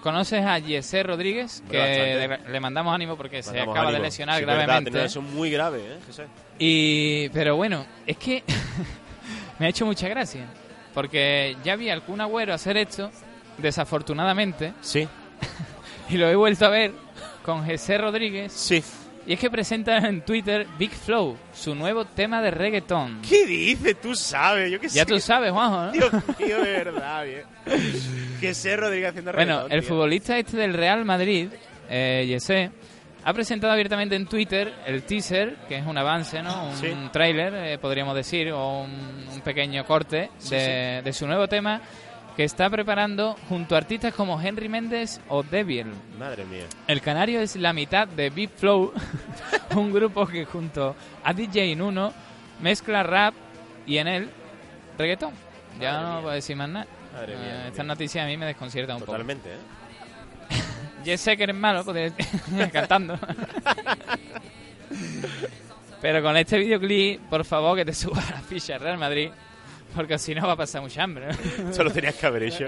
¿Conoces 0.02 0.46
a 0.46 0.60
Jesse 0.62 1.04
Rodríguez? 1.04 1.60
Hombre, 1.62 1.78
Que 1.78 2.28
le, 2.46 2.52
le 2.52 2.60
mandamos 2.60 2.94
ánimo 2.96 3.18
porque 3.18 3.44
se 3.44 3.60
acaba 3.60 3.92
de 3.92 4.00
lesionar 4.00 4.40
Sí, 4.40 4.46
verdad, 4.46 4.64
gravemente. 4.66 5.04
eso 5.06 5.22
muy 5.22 5.52
grave, 5.52 5.80
¿eh? 5.80 5.98
José? 6.08 6.28
Y, 6.58 7.30
pero 7.30 7.56
bueno, 7.58 7.86
es 8.08 8.18
que 8.18 8.44
me 9.60 9.66
ha 9.66 9.70
hecho 9.70 9.86
mucha 9.86 10.08
gracia. 10.08 10.46
Porque 10.94 11.58
ya 11.64 11.76
vi 11.76 11.90
al 11.90 12.02
Kun 12.04 12.22
Agüero 12.22 12.54
hacer 12.54 12.78
esto, 12.78 13.12
desafortunadamente. 13.58 14.74
Sí. 14.82 15.08
y 16.10 16.18
lo 16.18 16.28
he 16.30 16.36
vuelto 16.36 16.66
a 16.66 16.70
ver 16.70 16.92
con 17.44 17.66
Jesse 17.66 17.98
Rodríguez. 18.00 18.52
Sí. 18.54 18.84
Y 19.30 19.34
es 19.34 19.40
que 19.40 19.52
presenta 19.52 19.96
en 20.00 20.22
Twitter 20.26 20.66
Big 20.80 20.90
Flow, 20.90 21.38
su 21.54 21.76
nuevo 21.76 22.04
tema 22.04 22.42
de 22.42 22.50
reggaetón. 22.50 23.22
¿Qué 23.22 23.46
dices? 23.46 24.02
Tú 24.02 24.16
sabes, 24.16 24.72
yo 24.72 24.80
qué 24.80 24.88
Ya 24.90 25.04
sé. 25.04 25.06
tú 25.06 25.20
sabes, 25.20 25.52
Juanjo, 25.52 25.78
¿no? 25.84 25.92
Dios 25.92 26.12
mío, 26.40 26.58
de 26.64 26.72
verdad, 26.72 27.24
bien. 27.26 27.44
Que 28.42 28.56
sé 28.56 28.76
Rodríguez 28.76 29.10
haciendo 29.10 29.32
Bueno, 29.34 29.52
reggaetón, 29.54 29.72
el 29.72 29.80
tío. 29.82 29.90
futbolista 29.90 30.36
este 30.40 30.58
del 30.58 30.74
Real 30.74 31.06
Madrid, 31.06 31.48
eh, 31.92 32.26
Jesse, 32.28 32.72
ha 33.24 33.32
presentado 33.34 33.72
abiertamente 33.72 34.16
en 34.16 34.26
Twitter 34.26 34.74
el 34.88 35.04
teaser, 35.04 35.58
que 35.68 35.78
es 35.78 35.86
un 35.86 35.96
avance, 36.00 36.42
¿no? 36.42 36.70
Un 36.70 36.76
Sí. 36.76 36.88
tráiler, 37.14 37.54
eh, 37.54 37.78
podríamos 37.78 38.16
decir, 38.16 38.52
o 38.52 38.82
un, 38.82 39.26
un 39.32 39.42
pequeño 39.42 39.86
corte 39.86 40.32
Sí, 40.40 40.56
de, 40.56 41.02
de 41.04 41.14
su 41.14 41.28
nuevo 41.28 41.48
tema 41.48 41.82
que 42.40 42.46
está 42.46 42.70
preparando 42.70 43.36
junto 43.50 43.76
a 43.76 43.80
artistas 43.80 44.14
como 44.14 44.40
Henry 44.42 44.70
Méndez 44.70 45.20
o 45.28 45.44
Deviel. 45.44 45.92
Madre 46.18 46.46
mía. 46.46 46.64
El 46.88 47.02
canario 47.02 47.42
es 47.42 47.58
la 47.58 47.74
mitad 47.74 48.08
de 48.08 48.30
Big 48.30 48.50
Flow, 48.56 48.94
un 49.76 49.92
grupo 49.92 50.26
que 50.26 50.46
junto 50.46 50.96
a 51.22 51.34
DJ 51.34 51.76
Nuno 51.76 52.14
mezcla 52.62 53.04
rap 53.04 53.34
y 53.86 53.98
en 53.98 54.08
él 54.08 54.30
reggaetón. 54.98 55.34
Ya 55.82 55.92
Madre 55.92 56.06
no 56.06 56.12
mía. 56.14 56.22
puedo 56.22 56.36
decir 56.36 56.56
más 56.56 56.70
nada. 56.70 56.88
Madre 57.12 57.34
Eh, 57.34 57.38
mía, 57.40 57.50
madre 57.56 57.68
Esta 57.68 57.84
mía. 57.84 57.88
noticia 57.94 58.24
a 58.24 58.28
mí 58.28 58.38
me 58.38 58.46
desconcierta 58.46 58.96
un 58.96 59.02
Totalmente, 59.04 59.50
¿eh? 59.52 59.58
poco. 60.48 61.04
Ya 61.04 61.18
sé 61.18 61.36
que 61.36 61.44
eres 61.44 61.56
malo 61.58 61.84
decir, 61.84 62.26
cantando. 62.72 63.20
Pero 66.02 66.24
con 66.24 66.38
este 66.38 66.58
videoclip, 66.58 67.20
por 67.24 67.44
favor, 67.44 67.76
que 67.76 67.84
te 67.84 67.94
suba 67.94 68.24
la 68.32 68.40
ficha 68.40 68.78
Real 68.78 68.98
Madrid, 68.98 69.30
porque 69.96 70.18
si 70.18 70.34
no 70.36 70.46
va 70.48 70.54
a 70.54 70.58
pasar 70.58 70.82
mucha 70.82 71.04
hambre. 71.04 71.28
¿no? 71.28 71.70
Esto 71.70 71.84
lo 71.84 71.92
tenías 71.92 72.16
que 72.16 72.26
haber 72.26 72.44
hecho. 72.44 72.66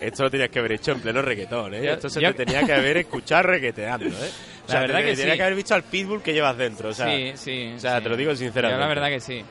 Esto 0.00 0.22
lo 0.24 0.30
tenías 0.30 0.48
que 0.50 0.58
haber 0.58 0.72
hecho 0.72 0.92
en 0.92 1.00
pleno 1.00 1.22
reggaetón, 1.22 1.74
¿eh? 1.74 1.82
Yo- 1.84 1.92
Esto 1.92 2.08
se 2.08 2.20
yo- 2.20 2.34
te 2.34 2.44
tenía 2.44 2.64
que 2.64 2.72
haber 2.72 2.96
escuchado 2.98 3.42
reggaeteando, 3.44 4.06
¿eh? 4.06 4.10
O 4.10 4.66
La 4.68 4.72
sea, 4.72 4.80
verdad 4.82 4.98
te, 5.00 5.04
que 5.06 5.16
tenía 5.16 5.32
sí. 5.32 5.36
que 5.38 5.42
haber 5.42 5.54
visto 5.56 5.74
al 5.74 5.82
pitbull 5.84 6.22
que 6.22 6.32
llevas 6.32 6.56
dentro, 6.56 6.90
o 6.90 6.92
sea. 6.92 7.06
sí, 7.06 7.32
sí. 7.36 7.72
O 7.76 7.80
sea, 7.80 7.96
sí. 7.98 8.02
te 8.02 8.08
lo 8.10 8.16
digo 8.16 8.30
Yo 8.32 8.36
sinceramente. 8.36 8.80
la 8.80 8.88
verdad 8.88 9.08
que 9.08 9.20
sí. 9.20 9.42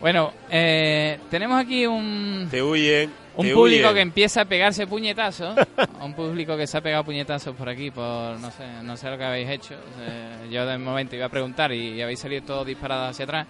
Bueno, 0.00 0.32
eh, 0.50 1.18
tenemos 1.30 1.60
aquí 1.60 1.84
un, 1.86 2.46
Te 2.50 2.62
huyen. 2.62 3.10
un 3.34 3.46
te 3.46 3.52
público 3.52 3.82
huyen. 3.88 3.94
que 3.94 4.00
empieza 4.02 4.42
a 4.42 4.44
pegarse 4.44 4.86
puñetazos. 4.86 5.56
un 6.00 6.14
público 6.14 6.56
que 6.56 6.66
se 6.68 6.78
ha 6.78 6.80
pegado 6.80 7.02
puñetazos 7.04 7.56
por 7.56 7.68
aquí, 7.68 7.90
por 7.90 8.38
no 8.38 8.50
sé, 8.52 8.64
no 8.84 8.96
sé 8.96 9.10
lo 9.10 9.18
que 9.18 9.24
habéis 9.24 9.48
hecho. 9.50 9.74
Eh, 10.00 10.48
yo 10.52 10.64
de 10.66 10.78
momento 10.78 11.16
iba 11.16 11.26
a 11.26 11.30
preguntar 11.30 11.72
y, 11.72 12.00
habéis 12.00 12.20
salido 12.20 12.42
todos 12.44 12.66
disparados 12.66 13.10
hacia 13.10 13.24
atrás. 13.24 13.46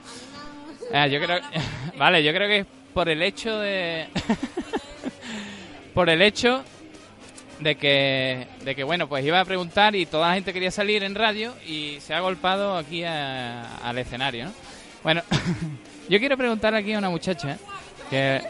Ah, 0.95 1.07
yo 1.07 1.21
creo, 1.21 1.39
vale, 1.99 2.23
yo 2.25 2.33
creo 2.33 2.49
que 2.49 2.65
por 2.99 3.09
el 3.09 3.23
hecho 3.23 3.61
de, 3.61 4.09
por 5.95 6.11
el 6.11 6.21
hecho 6.21 6.65
de 7.61 7.77
que, 7.77 8.49
de 8.65 8.75
que 8.75 8.83
bueno, 8.83 9.09
pues 9.09 9.25
iba 9.25 9.39
a 9.39 9.45
preguntar 9.45 9.95
y 9.95 10.05
toda 10.05 10.31
la 10.31 10.35
gente 10.35 10.53
quería 10.53 10.73
salir 10.73 11.05
en 11.05 11.15
radio 11.15 11.55
y 11.65 11.99
se 12.01 12.13
ha 12.13 12.19
golpado 12.19 12.77
aquí 12.77 13.05
al 13.05 13.99
escenario, 13.99 14.47
¿no? 14.47 14.53
Bueno, 15.05 15.23
yo 16.09 16.19
quiero 16.19 16.37
preguntar 16.37 16.75
aquí 16.75 16.93
a 16.93 16.99
una 16.99 17.09
muchacha 17.09 17.57
que 18.11 18.43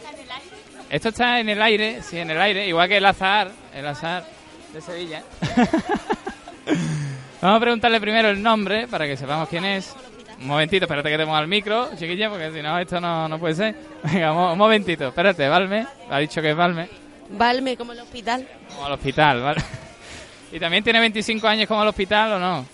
esto 0.89 1.09
está 1.09 1.39
en 1.39 1.49
el 1.49 1.61
aire, 1.61 2.01
sí, 2.01 2.17
en 2.17 2.31
el 2.31 2.41
aire, 2.41 2.67
igual 2.67 2.89
que 2.89 2.97
el 2.97 3.05
azar, 3.05 3.51
el 3.75 3.85
azar 3.85 4.25
de 4.73 4.81
Sevilla. 4.81 5.21
Vamos 7.39 7.57
a 7.57 7.59
preguntarle 7.59 8.01
primero 8.01 8.29
el 8.29 8.41
nombre 8.41 8.87
para 8.87 9.05
que 9.05 9.15
sepamos 9.15 9.47
quién 9.47 9.65
es. 9.65 9.95
Un 10.41 10.47
momentito, 10.47 10.85
espérate 10.85 11.09
que 11.09 11.17
te 11.17 11.25
ponga 11.25 11.39
el 11.41 11.47
micro, 11.47 11.89
chiquilla, 11.97 12.29
porque 12.29 12.51
si 12.51 12.61
no, 12.61 12.79
esto 12.79 13.01
no, 13.01 13.27
no 13.27 13.39
puede 13.39 13.55
ser. 13.55 13.75
Venga, 14.03 14.31
un, 14.31 14.57
momentito, 14.57 15.09
espérate, 15.09 15.47
Valme, 15.49 15.85
ha 16.09 16.19
dicho 16.19 16.41
que 16.41 16.51
es 16.51 16.55
Valme, 16.55 16.87
Valme 17.31 17.75
como 17.75 17.91
el 17.91 17.99
hospital. 17.99 18.47
como 18.69 18.85
al 18.85 18.93
hospital, 18.93 19.41
¿vale? 19.41 19.61
¿Y 20.51 20.59
también 20.59 20.83
tiene 20.83 20.99
25 20.99 21.47
años 21.47 21.67
como 21.67 21.81
al 21.81 21.87
hospital 21.89 22.33
o 22.33 22.39
no? 22.39 22.65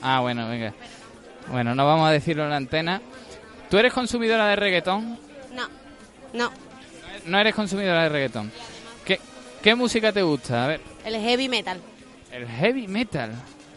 Ah, 0.00 0.20
bueno, 0.20 0.48
venga. 0.48 0.72
Bueno, 1.48 1.74
no 1.74 1.86
vamos 1.86 2.08
a 2.08 2.12
decirlo 2.12 2.44
en 2.44 2.50
la 2.50 2.56
antena. 2.56 3.00
¿Tú 3.70 3.78
eres 3.78 3.92
consumidora 3.92 4.48
de 4.48 4.56
reggaetón? 4.56 5.18
No, 5.54 5.68
no. 6.32 6.50
No 7.26 7.38
eres 7.38 7.54
consumidora 7.54 8.04
de 8.04 8.08
reggaetón. 8.08 8.50
¿Qué, 9.04 9.20
qué 9.62 9.74
música 9.74 10.12
te 10.12 10.22
gusta? 10.22 10.64
A 10.64 10.66
ver, 10.68 10.80
El 11.04 11.14
heavy 11.16 11.48
metal. 11.48 11.80
el 12.32 12.48
heavy 12.48 12.88
metal. 12.88 13.32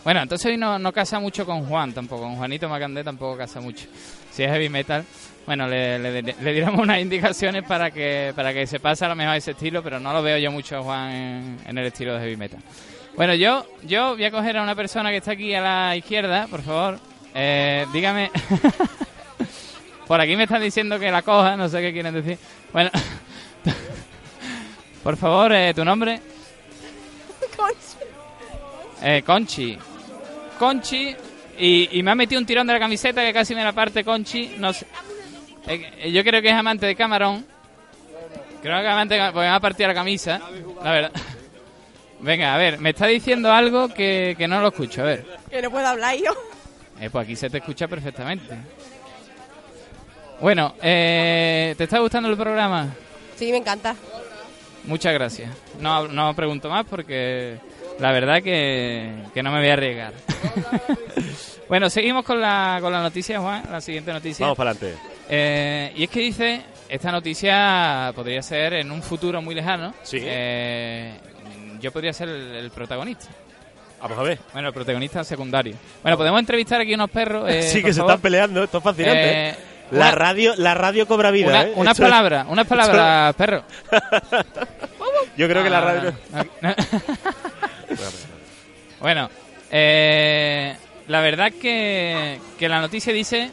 Bueno, 0.06 0.22
entonces 0.22 0.46
hoy 0.52 0.58
no, 0.58 0.78
no 0.78 0.94
casa 0.94 1.20
mucho 1.20 1.48
con 1.48 1.66
Juan 1.66 1.92
tampoco. 1.92 2.22
Con 2.22 2.36
Juanito 2.36 2.70
Macandé 2.70 3.04
tampoco 3.04 3.36
casa 3.36 3.60
mucho. 3.60 3.88
Si 4.30 4.44
es 4.44 4.52
heavy 4.52 4.70
metal, 4.70 5.04
bueno, 5.48 5.68
le, 5.68 5.98
le, 5.98 6.22
le 6.22 6.54
diremos 6.54 6.80
unas 6.80 7.00
indicaciones 7.00 7.64
para 7.64 7.90
que 7.90 8.32
para 8.36 8.54
que 8.54 8.68
se 8.68 8.80
pase 8.80 9.04
a 9.04 9.08
lo 9.10 9.16
mejor 9.16 9.36
ese 9.36 9.52
estilo, 9.52 9.82
pero 9.82 10.00
no 10.00 10.14
lo 10.14 10.22
veo 10.22 10.38
yo 10.38 10.52
mucho 10.52 10.78
a 10.78 10.84
Juan 10.84 11.12
en, 11.12 11.60
en 11.66 11.78
el 11.80 11.88
estilo 11.88 12.14
de 12.14 12.20
heavy 12.20 12.38
metal. 12.38 12.60
Bueno, 13.16 13.34
yo, 13.34 13.66
yo 13.82 14.12
voy 14.14 14.26
a 14.26 14.30
coger 14.30 14.58
a 14.58 14.62
una 14.62 14.76
persona 14.76 15.10
que 15.10 15.18
está 15.18 15.32
aquí 15.32 15.56
a 15.56 15.62
la 15.62 15.96
izquierda, 15.96 16.46
por 16.52 16.62
favor. 16.62 17.00
Eh, 17.34 17.88
dígame. 17.92 18.30
por 20.08 20.22
aquí 20.22 20.36
me 20.36 20.44
están 20.44 20.62
diciendo 20.62 21.00
que 21.00 21.10
la 21.10 21.24
coja, 21.24 21.58
no 21.58 21.68
sé 21.68 21.82
qué 21.82 21.92
quieren 21.92 22.14
decir. 22.14 22.38
Bueno, 22.72 22.92
por 25.04 25.18
favor, 25.18 25.52
eh, 25.52 25.74
tu 25.74 25.84
nombre. 25.84 26.22
Eh, 29.02 29.22
Conchi. 29.24 29.78
Conchi. 30.58 31.16
Y, 31.58 32.00
y 32.00 32.04
me 32.04 32.12
ha 32.12 32.16
metido 32.16 32.40
un 32.40 32.46
tirón 32.46 32.68
de 32.68 32.74
la 32.74 32.80
camiseta 32.80 33.22
que 33.22 33.32
casi 33.34 33.56
me 33.56 33.64
la 33.64 33.74
parte 33.74 34.04
Conchi. 34.04 34.56
No 34.58 34.74
sé. 34.74 34.86
Eh, 35.68 35.92
eh, 36.00 36.12
yo 36.12 36.24
creo 36.24 36.42
que 36.42 36.50
es 36.50 36.54
amante 36.54 36.86
de 36.86 36.96
Camarón. 36.96 37.46
Creo 38.62 38.82
que 38.82 38.88
antes 38.88 39.20
pues 39.32 39.44
me 39.44 39.50
va 39.50 39.56
a 39.56 39.60
partir 39.60 39.88
la 39.88 39.94
camisa, 39.94 40.42
la 40.84 40.92
verdad. 40.92 41.12
Venga, 42.20 42.56
a 42.56 42.58
ver, 42.58 42.80
me 42.80 42.90
está 42.90 43.06
diciendo 43.06 43.52
algo 43.52 43.90
que, 43.90 44.34
que 44.38 44.48
no 44.48 44.60
lo 44.60 44.70
escucho, 44.70 45.02
a 45.02 45.06
ver. 45.06 45.26
Que 45.50 45.62
no 45.62 45.70
puedo 45.70 45.86
hablar 45.86 46.16
yo. 46.16 46.32
Eh, 47.00 47.10
pues 47.12 47.26
aquí 47.26 47.36
se 47.36 47.50
te 47.50 47.58
escucha 47.60 47.88
perfectamente. 47.88 48.56
Bueno, 50.42 50.74
eh, 50.82 51.76
¿te 51.78 51.84
está 51.84 52.00
gustando 52.00 52.30
el 52.30 52.38
programa? 52.38 52.88
Sí, 53.36 53.52
me 53.52 53.58
encanta. 53.58 53.96
Muchas 54.86 55.14
gracias. 55.14 55.52
No, 55.80 56.08
no 56.08 56.34
pregunto 56.36 56.70
más 56.70 56.86
porque 56.86 57.58
la 58.00 58.12
verdad 58.12 58.42
que, 58.44 59.14
que 59.34 59.44
no 59.44 59.52
me 59.52 59.60
voy 59.60 59.70
a 59.70 59.74
arriesgar. 59.74 60.14
bueno, 61.70 61.90
seguimos 61.90 62.24
con 62.26 62.40
la, 62.42 62.78
con 62.82 62.92
la 62.92 63.02
noticia, 63.02 63.40
Juan, 63.40 63.64
la 63.72 63.82
siguiente 63.82 64.12
noticia. 64.14 64.46
Vamos 64.46 64.58
para 64.58 64.72
adelante. 64.72 64.98
Eh, 65.30 65.92
y 65.96 66.04
es 66.04 66.10
que 66.10 66.20
dice, 66.20 66.62
esta 66.90 67.12
noticia 67.12 68.12
podría 68.16 68.42
ser 68.42 68.74
en 68.74 68.92
un 68.92 69.02
futuro 69.02 69.42
muy 69.42 69.56
lejano. 69.56 69.94
Sí. 70.04 70.20
Eh, 70.22 71.20
yo 71.80 71.92
podría 71.92 72.14
ser 72.14 72.30
el, 72.30 72.56
el 72.56 72.72
protagonista. 72.72 73.28
Vamos 74.02 74.18
a 74.20 74.24
ver. 74.24 74.40
Bueno, 74.54 74.68
el 74.68 74.74
protagonista 74.74 75.24
secundario. 75.24 75.76
Bueno, 76.04 76.18
podemos 76.18 76.40
entrevistar 76.40 76.82
aquí 76.82 76.94
unos 76.94 77.10
perros. 77.10 77.50
eh, 77.50 77.64
sí, 77.72 77.82
que 77.82 77.92
se 77.94 78.00
favor? 78.00 78.12
están 78.12 78.22
peleando, 78.22 78.64
esto 78.64 78.78
es 78.80 78.84
fascinante. 78.84 79.50
Eh, 79.50 79.56
la, 79.92 79.98
una- 80.08 80.12
radio, 80.12 80.54
la 80.58 80.74
radio 80.74 81.08
cobra 81.08 81.32
vida. 81.32 81.48
Una- 81.50 81.64
¿eh? 81.64 81.74
unas 81.76 81.98
palabras, 82.00 82.46
unas 82.50 82.68
palabras, 82.68 83.34
perro. 83.36 83.64
Yo 85.38 85.48
creo 85.50 85.64
que 85.64 85.70
la 85.70 85.78
Ah, 85.80 85.82
radio. 85.82 86.14
no. 86.62 86.76
Bueno, 89.06 89.30
eh, 89.70 90.76
la 91.10 91.22
verdad 91.22 91.52
que, 91.52 92.40
que 92.58 92.68
la 92.68 92.82
noticia 92.82 93.14
dice, 93.14 93.52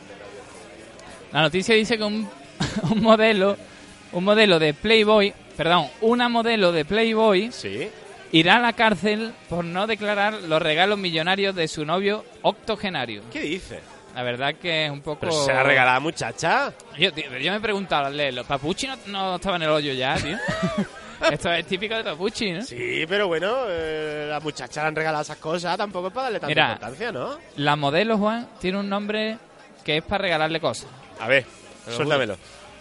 la 1.30 1.42
noticia 1.42 1.74
dice 1.74 1.98
que 1.98 2.04
un, 2.04 2.26
un 2.90 3.02
modelo, 3.02 3.58
un 4.12 4.24
modelo 4.24 4.58
de 4.58 4.72
Playboy, 4.72 5.34
perdón, 5.54 5.88
una 6.00 6.30
modelo 6.30 6.72
de 6.72 6.86
Playboy, 6.86 7.50
irá 8.32 8.56
a 8.56 8.60
la 8.60 8.72
cárcel 8.72 9.34
por 9.50 9.62
no 9.62 9.86
declarar 9.86 10.32
los 10.40 10.62
regalos 10.62 10.98
millonarios 10.98 11.54
de 11.54 11.68
su 11.68 11.84
novio 11.84 12.24
octogenario. 12.40 13.20
¿Qué 13.30 13.42
dice? 13.42 13.80
La 14.14 14.22
verdad 14.22 14.54
que 14.54 14.86
es 14.86 14.90
un 14.90 15.02
poco. 15.02 15.20
Pero 15.20 15.32
se 15.32 15.52
la 15.52 15.62
regalada 15.62 16.00
muchacha. 16.00 16.72
Yo, 16.98 17.12
tío, 17.12 17.24
yo 17.36 17.50
me 17.50 17.58
he 17.58 17.60
preguntado, 17.60 18.08
¿los 18.08 18.46
Papuchi 18.46 18.86
no, 18.86 18.96
no 19.08 19.36
estaban 19.36 19.60
en 19.60 19.68
el 19.68 19.74
hoyo 19.74 19.92
ya, 19.92 20.14
tío? 20.14 20.38
Esto 21.30 21.52
es 21.52 21.66
típico 21.66 21.94
de 21.94 22.04
Papuchi, 22.04 22.52
¿no? 22.52 22.62
Sí, 22.62 23.04
pero 23.08 23.28
bueno, 23.28 23.64
eh, 23.68 24.26
la 24.28 24.40
muchacha 24.40 24.82
le 24.82 24.88
han 24.88 24.96
regalado 24.96 25.22
esas 25.22 25.36
cosas, 25.36 25.76
tampoco 25.76 26.08
es 26.08 26.12
para 26.12 26.24
darle 26.24 26.40
tanta 26.40 26.48
Mira, 26.48 26.72
importancia, 26.72 27.12
¿no? 27.12 27.38
La 27.56 27.76
modelo, 27.76 28.18
Juan, 28.18 28.48
tiene 28.60 28.78
un 28.78 28.88
nombre 28.88 29.38
que 29.84 29.98
es 29.98 30.02
para 30.02 30.22
regalarle 30.22 30.60
cosas. 30.60 30.88
A 31.20 31.28
ver, 31.28 31.44
suéltamelo. 31.88 32.36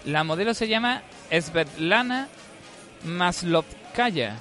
La 0.06 0.24
modelo 0.24 0.54
se 0.54 0.68
llama 0.68 1.04
Svetlana 1.30 2.28
Maslovkaya. 3.04 4.36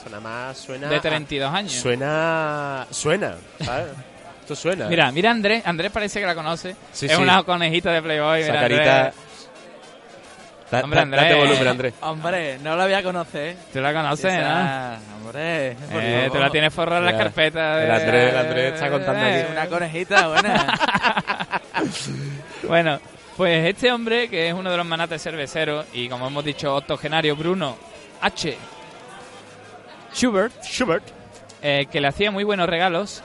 Suena 0.00 0.20
más, 0.20 0.58
suena... 0.58 0.88
De 0.88 1.00
32 1.00 1.52
años. 1.52 1.72
Suena... 1.72 2.86
Suena, 2.90 3.34
¿sabes? 3.62 3.88
Esto 4.40 4.56
suena. 4.56 4.88
Mira, 4.88 5.12
mira 5.12 5.30
a 5.30 5.32
Andrés. 5.32 5.62
Andrés 5.66 5.92
parece 5.92 6.20
que 6.20 6.26
la 6.26 6.34
conoce. 6.34 6.74
Sí, 6.92 7.06
es 7.06 7.12
sí. 7.12 7.22
una 7.22 7.42
conejita 7.42 7.92
de 7.92 8.00
Playboy. 8.02 8.40
Esa 8.40 8.52
mira, 8.52 8.60
carita... 8.62 8.98
Andrés. 8.98 9.29
Da- 10.70 10.80
Hombre, 10.84 11.00
Andrés. 11.00 11.22
Date 11.22 11.34
volumen, 11.34 11.68
Andrés. 11.68 11.94
Hombre, 12.00 12.58
no 12.62 12.76
la 12.76 12.84
voy 12.84 12.94
a 12.94 13.02
conocer. 13.02 13.56
Tú 13.72 13.80
la 13.80 13.92
conoces, 13.92 14.32
Esa- 14.32 14.98
¿no? 15.10 15.16
Hombre, 15.26 15.70
Eh, 15.92 16.28
tú 16.32 16.38
la 16.38 16.50
tienes 16.50 16.72
forrada 16.72 17.00
en 17.00 17.06
las 17.06 17.14
carpetas. 17.22 17.76
de- 17.78 17.84
el 17.84 17.90
Andrés- 17.90 18.30
el 18.32 18.36
Andrés 18.38 18.74
está 18.74 18.90
contando 18.90 19.24
Eh, 19.26 19.42
aquí. 19.42 19.52
Una 19.52 19.66
conejita 19.66 20.28
buena. 20.28 20.66
Bueno, 22.66 23.00
pues 23.36 23.66
este 23.68 23.90
hombre, 23.90 24.28
que 24.28 24.48
es 24.48 24.54
uno 24.54 24.70
de 24.70 24.76
los 24.76 24.86
manates 24.86 25.22
cerveceros, 25.22 25.86
y 25.92 26.08
como 26.08 26.26
hemos 26.26 26.44
dicho, 26.44 26.74
octogenario 26.76 27.34
Bruno 27.36 27.76
H. 28.20 28.56
Schubert, 30.14 30.52
Schubert. 30.62 31.04
eh, 31.62 31.86
que 31.90 32.00
le 32.00 32.08
hacía 32.08 32.30
muy 32.30 32.44
buenos 32.44 32.68
regalos, 32.68 33.22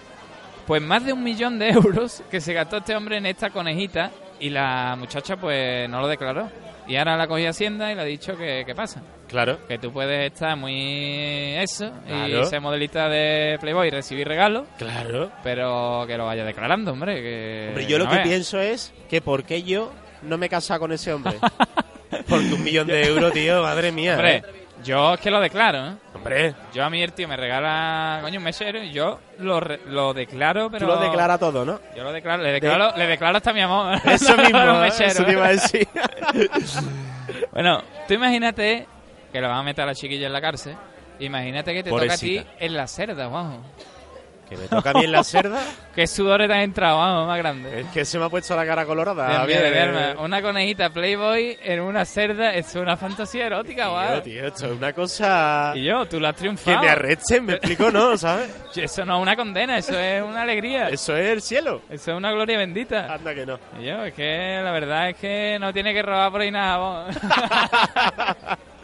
pues 0.67 0.81
más 0.81 1.05
de 1.05 1.13
un 1.13 1.23
millón 1.23 1.59
de 1.59 1.69
euros 1.71 2.23
que 2.31 2.41
se 2.41 2.53
gastó 2.53 2.77
este 2.77 2.95
hombre 2.95 3.17
en 3.17 3.25
esta 3.25 3.49
conejita 3.49 4.11
y 4.39 4.49
la 4.49 4.95
muchacha 4.97 5.37
pues 5.37 5.89
no 5.89 6.01
lo 6.01 6.07
declaró. 6.07 6.49
Y 6.87 6.97
ahora 6.97 7.17
la 7.17 7.27
cogió 7.27 7.49
Hacienda 7.49 7.91
y 7.91 7.95
le 7.95 8.01
ha 8.01 8.05
dicho 8.05 8.37
que 8.37 8.63
qué 8.65 8.75
pasa. 8.75 9.01
Claro. 9.27 9.57
Que 9.67 9.79
tú 9.79 9.91
puedes 9.91 10.31
estar 10.31 10.55
muy 10.55 11.55
eso 11.55 11.91
Claro. 12.05 12.41
y 12.41 12.45
ser 12.45 12.61
modelista 12.61 13.09
de 13.09 13.57
Playboy 13.59 13.87
y 13.87 13.91
recibir 13.91 14.27
regalos, 14.27 14.67
Claro. 14.77 15.31
pero 15.43 16.03
que 16.05 16.15
lo 16.15 16.25
vaya 16.27 16.45
declarando, 16.45 16.91
hombre. 16.91 17.21
Que 17.23 17.65
Hombre, 17.69 17.87
yo 17.87 17.97
lo 17.97 18.07
que 18.07 18.17
pienso 18.17 18.59
es 18.61 18.93
que 19.09 19.19
por 19.21 19.43
qué 19.45 19.63
yo 19.63 19.91
no 20.21 20.37
me 20.37 20.45
he 20.45 20.49
casado 20.49 20.81
con 20.81 20.91
ese 20.91 21.11
hombre. 21.13 21.37
Porque 22.29 22.53
un 22.53 22.63
millón 22.63 22.87
de 22.87 23.05
euros, 23.07 23.33
tío, 23.33 23.61
madre 23.63 23.91
mía. 23.91 24.13
Hombre, 24.13 24.35
¿eh? 24.37 24.43
Yo 24.85 25.15
es 25.15 25.19
que 25.19 25.29
lo 25.31 25.41
declaro, 25.41 25.87
¿eh? 25.87 25.93
Hombre. 26.13 26.55
Yo 26.73 26.83
a 26.85 26.89
mí 26.89 27.01
el 27.01 27.11
tío 27.13 27.27
me 27.27 27.35
regala, 27.35 28.19
coño, 28.21 28.37
un 28.39 28.43
mesero 28.45 28.81
y 28.81 28.91
yo 28.91 29.19
lo, 29.39 29.59
re- 29.59 29.81
lo 29.87 30.13
declaro, 30.13 30.69
pero... 30.69 30.87
Tú 30.87 30.93
lo 30.93 30.99
declaras 31.01 31.39
todo, 31.39 31.65
¿no? 31.65 31.79
Yo 31.95 32.03
lo 32.03 32.11
declaro, 32.13 32.41
le 32.43 32.51
declaro, 32.53 32.95
le 32.95 33.07
declaro 33.07 33.37
hasta 33.37 33.51
mi 33.51 33.61
amor. 33.61 33.95
Eso 34.05 34.37
mismo, 34.37 34.59
¿eh? 34.59 34.79
mesero. 34.81 35.09
eso 35.11 35.25
te 35.25 35.31
iba 35.33 35.45
a 35.45 35.49
decir. 35.49 35.87
bueno, 37.51 37.81
tú 38.07 38.13
imagínate 38.13 38.87
que 39.31 39.41
lo 39.41 39.49
van 39.49 39.57
a 39.59 39.63
meter 39.63 39.83
a 39.83 39.87
la 39.87 39.95
chiquilla 39.95 40.27
en 40.27 40.33
la 40.33 40.41
cárcel. 40.41 40.75
Imagínate 41.19 41.73
que 41.73 41.83
te 41.83 41.89
toca 41.89 42.03
a 42.03 42.05
Pobrecita. 42.07 42.43
ti 42.43 42.49
en 42.59 42.73
la 42.75 42.87
cerda, 42.87 43.25
guau. 43.27 43.59
Que 44.49 44.57
me 44.57 44.67
toca 44.67 44.91
a 44.91 44.93
mí 44.93 45.05
en 45.05 45.11
la 45.11 45.23
cerda. 45.23 45.59
Qué 45.95 46.07
sudores 46.07 46.47
te 46.47 46.53
han 46.53 46.61
entrado, 46.61 46.97
vamos, 46.97 47.27
más 47.27 47.37
grande. 47.37 47.81
Es 47.81 47.87
que 47.87 48.05
se 48.05 48.19
me 48.19 48.25
ha 48.25 48.29
puesto 48.29 48.55
la 48.55 48.65
cara 48.65 48.85
colorada. 48.85 49.27
Javier. 49.27 49.63
de 49.63 49.69
verme. 49.71 50.15
Una 50.21 50.41
conejita 50.41 50.89
Playboy 50.89 51.57
en 51.63 51.81
una 51.81 52.05
cerda 52.05 52.53
es 52.53 52.75
una 52.75 52.97
fantasía 52.97 53.47
erótica, 53.47 53.87
guau. 53.87 54.21
Tío, 54.21 54.33
tío, 54.33 54.47
esto 54.47 54.65
es 54.67 54.71
una 54.73 54.93
cosa... 54.93 55.71
Y 55.75 55.85
yo, 55.85 56.05
tú 56.05 56.19
lo 56.19 56.27
has 56.27 56.35
triunfado. 56.35 56.79
Que 56.79 56.85
me 56.85 56.91
arresten, 56.91 57.45
me 57.45 57.53
explico, 57.53 57.89
¿no? 57.89 58.17
¿Sabes? 58.17 58.49
Eso 58.75 59.05
no 59.05 59.17
es 59.17 59.21
una 59.21 59.35
condena, 59.35 59.77
eso 59.77 59.97
es 59.97 60.21
una 60.21 60.41
alegría. 60.41 60.89
Eso 60.89 61.15
es 61.15 61.29
el 61.29 61.41
cielo. 61.41 61.81
Eso 61.89 62.11
es 62.11 62.17
una 62.17 62.31
gloria 62.31 62.57
bendita. 62.57 63.13
Anda 63.13 63.33
que 63.33 63.45
no. 63.45 63.57
Y 63.79 63.85
yo, 63.85 64.03
es 64.03 64.13
que 64.13 64.59
la 64.61 64.71
verdad 64.71 65.09
es 65.09 65.15
que 65.15 65.57
no 65.59 65.71
tiene 65.73 65.93
que 65.93 66.01
robar 66.01 66.31
por 66.31 66.41
ahí 66.41 66.51
nada. 66.51 66.77
vos. 66.77 67.15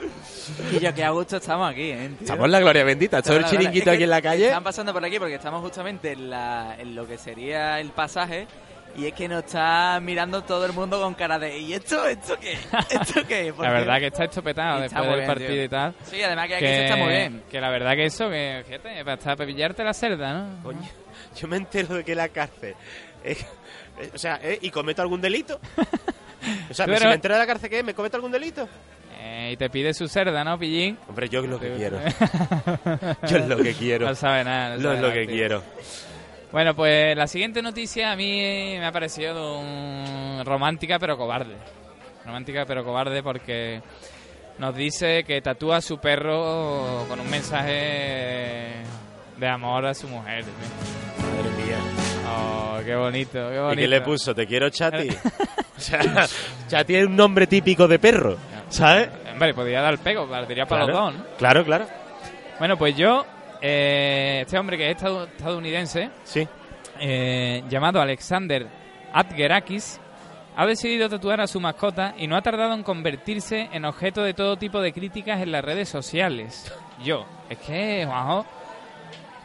Y 0.72 0.80
yo, 0.80 0.94
que 0.94 1.04
a 1.04 1.10
gusto 1.12 1.38
estamos 1.38 1.70
aquí, 1.72 1.92
¿eh? 1.92 2.08
tío? 2.10 2.18
Estamos 2.22 2.46
en 2.46 2.52
la 2.52 2.60
gloria 2.60 2.84
bendita. 2.84 3.20
Es 3.20 3.28
el 3.28 3.42
La 3.42 3.48
chiringuito 3.50 3.78
es 3.78 3.84
que 3.84 3.92
aquí 3.92 4.04
en 4.04 4.10
la 4.10 4.22
calle. 4.22 4.46
Están 4.48 4.64
pasando 4.64 4.94
por 4.94 5.04
aquí 5.06 5.20
porque 5.20 5.36
estamos 5.36 5.62
justamente 5.62 6.12
en, 6.14 6.30
la, 6.30 6.76
en 6.80 6.96
lo 6.96 7.08
que 7.08 7.18
sería 7.18 7.80
el 7.80 7.89
pasaje. 7.92 8.48
Y 8.98 9.06
es 9.08 9.14
que 9.14 9.26
nos 9.30 9.46
está 9.46 10.00
mirando 10.02 10.44
todo 10.44 10.66
el 10.66 10.74
mundo 10.74 11.00
con 11.00 11.14
cara 11.14 11.39
de 11.39 11.58
¿y 11.58 11.74
esto? 11.74 12.06
¿Esto 12.06 12.38
qué? 12.38 12.58
¿Esto 12.89 13.26
qué? 13.26 13.46
La 13.48 13.54
Porque- 13.56 13.72
verdad 13.72 14.00
que 14.00 14.08
está 14.08 14.24
estopetado 14.26 14.84
Está 14.84 15.00
después 15.00 15.08
del 15.10 15.16
bien, 15.16 15.28
partido 15.28 15.50
tío. 15.54 15.64
y 15.64 15.70
tal. 15.70 15.96
Sí, 16.04 16.22
además 16.24 16.48
que 16.48 16.56
aquí 16.56 16.66
se 16.66 16.84
está 16.84 16.96
muy 16.98 17.08
bien. 17.10 17.44
Que 17.50 17.62
la 17.62 17.70
verdad 17.70 17.92
que 17.94 18.06
eso, 18.06 18.30
que 18.30 18.64
fíjate, 18.68 19.06
para, 19.06 19.36
pillarte 19.46 19.84
la 19.86 19.94
cerda, 19.94 20.34
¿no? 20.34 20.62
Coño, 20.64 20.89
yo 21.39 21.48
me 21.48 21.56
entero 21.56 21.96
de 21.96 22.04
que 22.04 22.14
la 22.16 22.28
cárcel... 22.28 22.76
es- 23.24 23.38
es- 23.39 24.14
o 24.14 24.18
sea, 24.18 24.42
¿eh? 24.44 24.60
¿y 24.62 24.70
cometo 24.70 25.02
algún 25.02 25.22
delito? 25.22 25.58
O 26.70 26.74
sea, 26.74 26.86
Tú 26.86 26.94
si 26.98 27.06
me 27.08 27.14
entero 27.14 27.36
de 27.36 27.39
la 27.39 27.48
cárcel, 27.48 27.70
¿qué? 27.70 27.84
¿Me 27.84 27.94
cometo 27.94 28.18
algún 28.18 28.32
delito? 28.34 28.68
Eh, 29.24 29.51
y 29.53 29.57
te 29.57 29.69
pide 29.69 29.93
su 29.93 30.07
cerda, 30.07 30.43
¿no, 30.43 30.57
pillín? 30.57 30.97
Hombre, 31.07 31.30
yo 31.30 31.41
es 31.43 31.49
lo 31.49 31.59
que 31.59 31.72
quiero. 31.76 31.99
Yo 33.28 33.38
es 33.38 33.47
lo 33.47 33.57
que 33.57 33.74
quiero. 33.76 34.07
No 34.07 34.15
sabe 34.15 34.43
nada. 34.43 34.78
no 34.78 34.82
sabe 34.84 34.95
es 34.95 35.01
lo 35.01 35.13
que 35.13 35.26
tío. 35.28 35.36
quiero. 35.36 35.63
Bueno, 36.51 36.76
pues 36.76 37.15
la 37.15 37.28
siguiente 37.28 37.61
noticia 37.61 38.11
a 38.11 38.15
mí 38.15 38.76
me 38.80 38.86
ha 38.86 38.91
parecido 38.91 39.59
un- 39.59 40.41
romántica 40.43 40.97
pero 40.99 41.17
cobarde. 41.17 41.55
Romántica 42.26 42.65
pero 42.65 42.84
cobarde 42.84 43.22
porque 43.24 43.82
nos 44.57 44.76
dice 44.76 45.24
que 45.24 45.39
tatúa 45.41 45.78
a 45.78 45.82
su 45.82 45.99
perro 45.99 47.05
con 47.07 47.19
un 47.19 47.30
mensaje 47.30 48.72
de 49.38 49.47
amor 49.47 49.86
a 49.86 49.93
su 49.93 50.07
mujer. 50.07 50.43
Madre 51.19 51.63
mía. 51.65 51.78
Oh, 52.28 52.80
qué 52.84 52.95
bonito, 52.95 53.49
qué 53.49 53.59
bonito. 53.59 53.74
¿Y 53.74 53.84
qué 53.84 53.88
le 53.88 54.01
puso? 54.01 54.34
¿Te 54.36 54.45
quiero, 54.47 54.69
Chati? 54.69 55.09
o 55.78 55.80
sea, 55.80 56.28
Chati 56.67 56.95
es 56.95 57.05
un 57.05 57.15
nombre 57.15 57.47
típico 57.47 57.88
de 57.88 57.97
perro, 57.99 58.38
¿sabes? 58.72 59.09
Hombre, 59.32 59.53
podría 59.53 59.82
dar 59.82 59.97
pego, 59.99 60.28
diría 60.47 60.65
para 60.65 60.86
Claro, 60.86 60.99
los 61.05 61.13
dos, 61.13 61.15
¿no? 61.30 61.38
Claro, 61.38 61.63
claro. 61.63 61.86
Bueno, 62.59 62.78
pues 62.78 62.95
yo, 62.95 63.26
eh, 63.61 64.39
este 64.41 64.57
hombre 64.57 64.78
que 64.78 64.89
es 64.89 64.97
estadu- 64.97 65.28
estadounidense, 65.28 66.09
Sí. 66.24 66.47
eh, 66.99 67.63
llamado 67.69 68.01
Alexander 68.01 68.67
Adgerakis, 69.13 69.99
ha 70.55 70.65
decidido 70.65 71.07
tatuar 71.09 71.39
a 71.41 71.47
su 71.47 71.59
mascota 71.59 72.13
y 72.17 72.28
no 72.28 72.36
ha 72.36 72.41
tardado 72.41 72.74
en 72.74 72.84
convertirse 72.84 73.69
en 73.72 73.86
objeto 73.86 74.22
de 74.24 74.34
todo 74.34 74.57
tipo 74.57 74.82
de 74.82 74.91
críticas 74.93 75.41
en 75.41 75.51
las 75.51 75.63
redes 75.63 75.88
sociales. 75.89 76.72
Yo, 77.03 77.26
es 77.49 77.57
que, 77.59 78.05
Juanjo, 78.05 78.45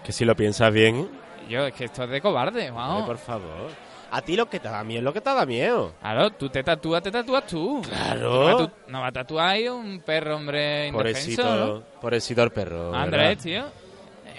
Que 0.05 0.13
si 0.13 0.25
lo 0.25 0.35
piensas 0.37 0.73
bien, 0.73 1.09
yo, 1.49 1.67
es 1.67 1.75
que 1.75 1.85
esto 1.87 2.05
es 2.05 2.11
de 2.11 2.21
cobarde, 2.21 2.71
Juanjo. 2.71 3.07
por 3.07 3.19
favor. 3.19 3.71
A 4.17 4.23
ti 4.23 4.35
lo 4.35 4.49
que 4.49 4.61
te 4.61 4.69
da 4.69 4.83
miedo 4.83 5.01
es 5.01 5.05
lo 5.05 5.13
que 5.13 5.21
te 5.21 5.29
da 5.35 5.45
miedo. 5.45 5.93
Claro, 6.01 6.31
tú 6.31 6.49
te 6.49 6.63
tatúas, 6.63 7.03
te 7.03 7.11
tatúas 7.11 7.47
tú. 7.47 7.83
Claro. 7.87 8.31
No 8.31 8.45
va, 8.45 8.51
a 8.51 8.57
tu- 8.57 8.71
no 8.89 9.01
va 9.03 9.07
a 9.09 9.13
tatuar 9.13 9.49
ahí 9.51 9.69
un 9.69 10.01
perro, 10.01 10.37
hombre, 10.37 10.89
indefenso, 10.89 11.43
¿no? 11.43 11.49
Pobrecito, 11.67 12.01
pobrecito 12.01 12.43
el 12.43 12.51
perro. 12.51 12.95
Andrés, 12.95 13.21
¿verdad? 13.23 13.43
tío. 13.43 13.67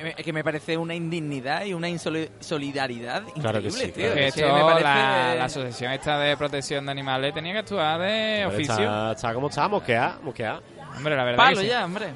Eh, 0.07 0.15
Es 0.17 0.25
que 0.25 0.33
me 0.33 0.43
parece 0.43 0.77
una 0.77 0.95
indignidad 0.95 1.63
y 1.65 1.73
una 1.75 1.89
insoli- 1.89 2.29
solidaridad 2.39 3.21
increíble, 3.21 3.41
Claro 3.41 3.61
que 3.61 3.69
sí, 3.71 3.91
tío. 3.91 3.93
claro 3.93 4.13
Que 4.15 4.27
Es 4.27 4.33
que 4.35 4.41
esto, 4.41 4.53
me 4.55 4.61
parece... 4.61 4.83
la, 4.83 5.35
la 5.35 5.45
asociación 5.45 5.91
esta 5.91 6.19
de 6.19 6.37
protección 6.37 6.85
de 6.85 6.91
animales 6.91 7.33
tenía 7.35 7.53
que 7.53 7.59
actuar 7.59 7.99
de 7.99 8.45
Hombre, 8.45 8.57
oficio. 8.57 8.73
Está, 8.79 9.11
está 9.11 9.33
como 9.35 9.49
está, 9.49 9.67
mosqueada, 9.67 10.17
mosqueada. 10.23 10.59
Hombre, 10.95 11.15
la 11.15 11.23
verdad 11.23 11.37
Palo 11.37 11.57
que 11.57 11.63
sí. 11.63 11.67
ya, 11.69 11.85
hombre. 11.85 12.07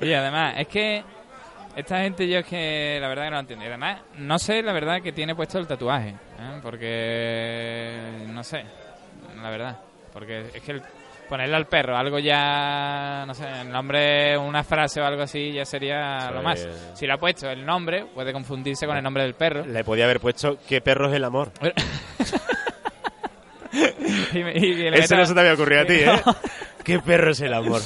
Oye, 0.00 0.16
además, 0.16 0.54
es 0.58 0.68
que 0.68 1.04
esta 1.76 2.00
gente 2.00 2.28
yo 2.28 2.38
es 2.38 2.46
que 2.46 2.98
la 3.00 3.08
verdad 3.08 3.24
que 3.24 3.30
no 3.30 3.36
lo 3.36 3.40
entiendo. 3.40 3.64
Y 3.64 3.68
además, 3.68 4.00
no 4.18 4.38
sé 4.38 4.62
la 4.62 4.72
verdad 4.72 5.00
que 5.02 5.12
tiene 5.12 5.34
puesto 5.34 5.58
el 5.58 5.66
tatuaje. 5.66 6.10
¿eh? 6.10 6.58
Porque, 6.62 7.98
no 8.28 8.42
sé, 8.44 8.64
la 9.42 9.50
verdad. 9.50 9.78
Porque 10.12 10.46
es 10.54 10.62
que 10.62 10.72
el- 10.72 10.82
ponerle 11.28 11.56
al 11.56 11.66
perro 11.66 11.96
algo 11.96 12.18
ya, 12.18 13.24
no 13.26 13.34
sé, 13.34 13.44
el 13.62 13.70
nombre, 13.70 14.36
una 14.36 14.62
frase 14.62 15.00
o 15.00 15.06
algo 15.06 15.22
así 15.22 15.52
ya 15.52 15.64
sería 15.64 16.30
lo 16.30 16.42
más. 16.42 16.68
Si 16.94 17.06
lo 17.06 17.14
ha 17.14 17.18
puesto 17.18 17.50
el 17.50 17.64
nombre, 17.64 18.04
puede 18.14 18.32
confundirse 18.32 18.86
con 18.86 18.96
el 18.96 19.02
nombre 19.02 19.22
del 19.24 19.34
perro. 19.34 19.64
Le 19.66 19.82
podía 19.84 20.04
haber 20.04 20.20
puesto 20.20 20.58
¿Qué 20.68 20.80
perro 20.80 21.08
es 21.08 21.14
el 21.14 21.24
amor? 21.24 21.50
Y 24.32 24.38
me- 24.42 24.52
y 24.56 24.60
que 24.76 24.90
le 24.90 24.98
Eso 24.98 25.14
meta- 25.14 25.16
no 25.16 25.26
se 25.26 25.34
te 25.34 25.40
había 25.40 25.54
ocurrido 25.54 25.82
a 25.82 25.84
ti, 25.86 25.94
¿eh? 25.94 26.22
¿Qué 26.84 26.98
perro 27.00 27.30
es 27.32 27.40
el 27.40 27.52
amor? 27.54 27.80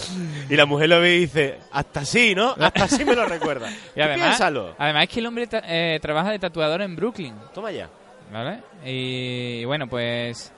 Y 0.51 0.57
la 0.57 0.67
mujer 0.67 0.89
lo 0.89 1.01
ve 1.01 1.17
y 1.17 1.21
dice, 1.21 1.59
hasta 1.73 2.01
así, 2.01 2.35
¿no? 2.35 2.55
Hasta 2.59 2.85
así 2.85 3.05
me 3.05 3.15
lo 3.15 3.25
recuerda. 3.25 3.69
Y 3.97 4.01
además, 4.01 4.29
Piénsalo. 4.29 4.75
además 4.79 5.05
es 5.05 5.09
que 5.11 5.21
el 5.21 5.27
hombre 5.27 5.47
ta- 5.47 5.63
eh, 5.67 5.99
trabaja 6.03 6.31
de 6.33 6.39
tatuador 6.39 6.83
en 6.83 6.95
Brooklyn. 6.97 7.35
Toma 7.55 7.71
ya. 7.71 7.89
¿Vale? 8.33 8.59
Y, 8.85 9.65
bueno, 9.65 9.87
pues 9.89 10.53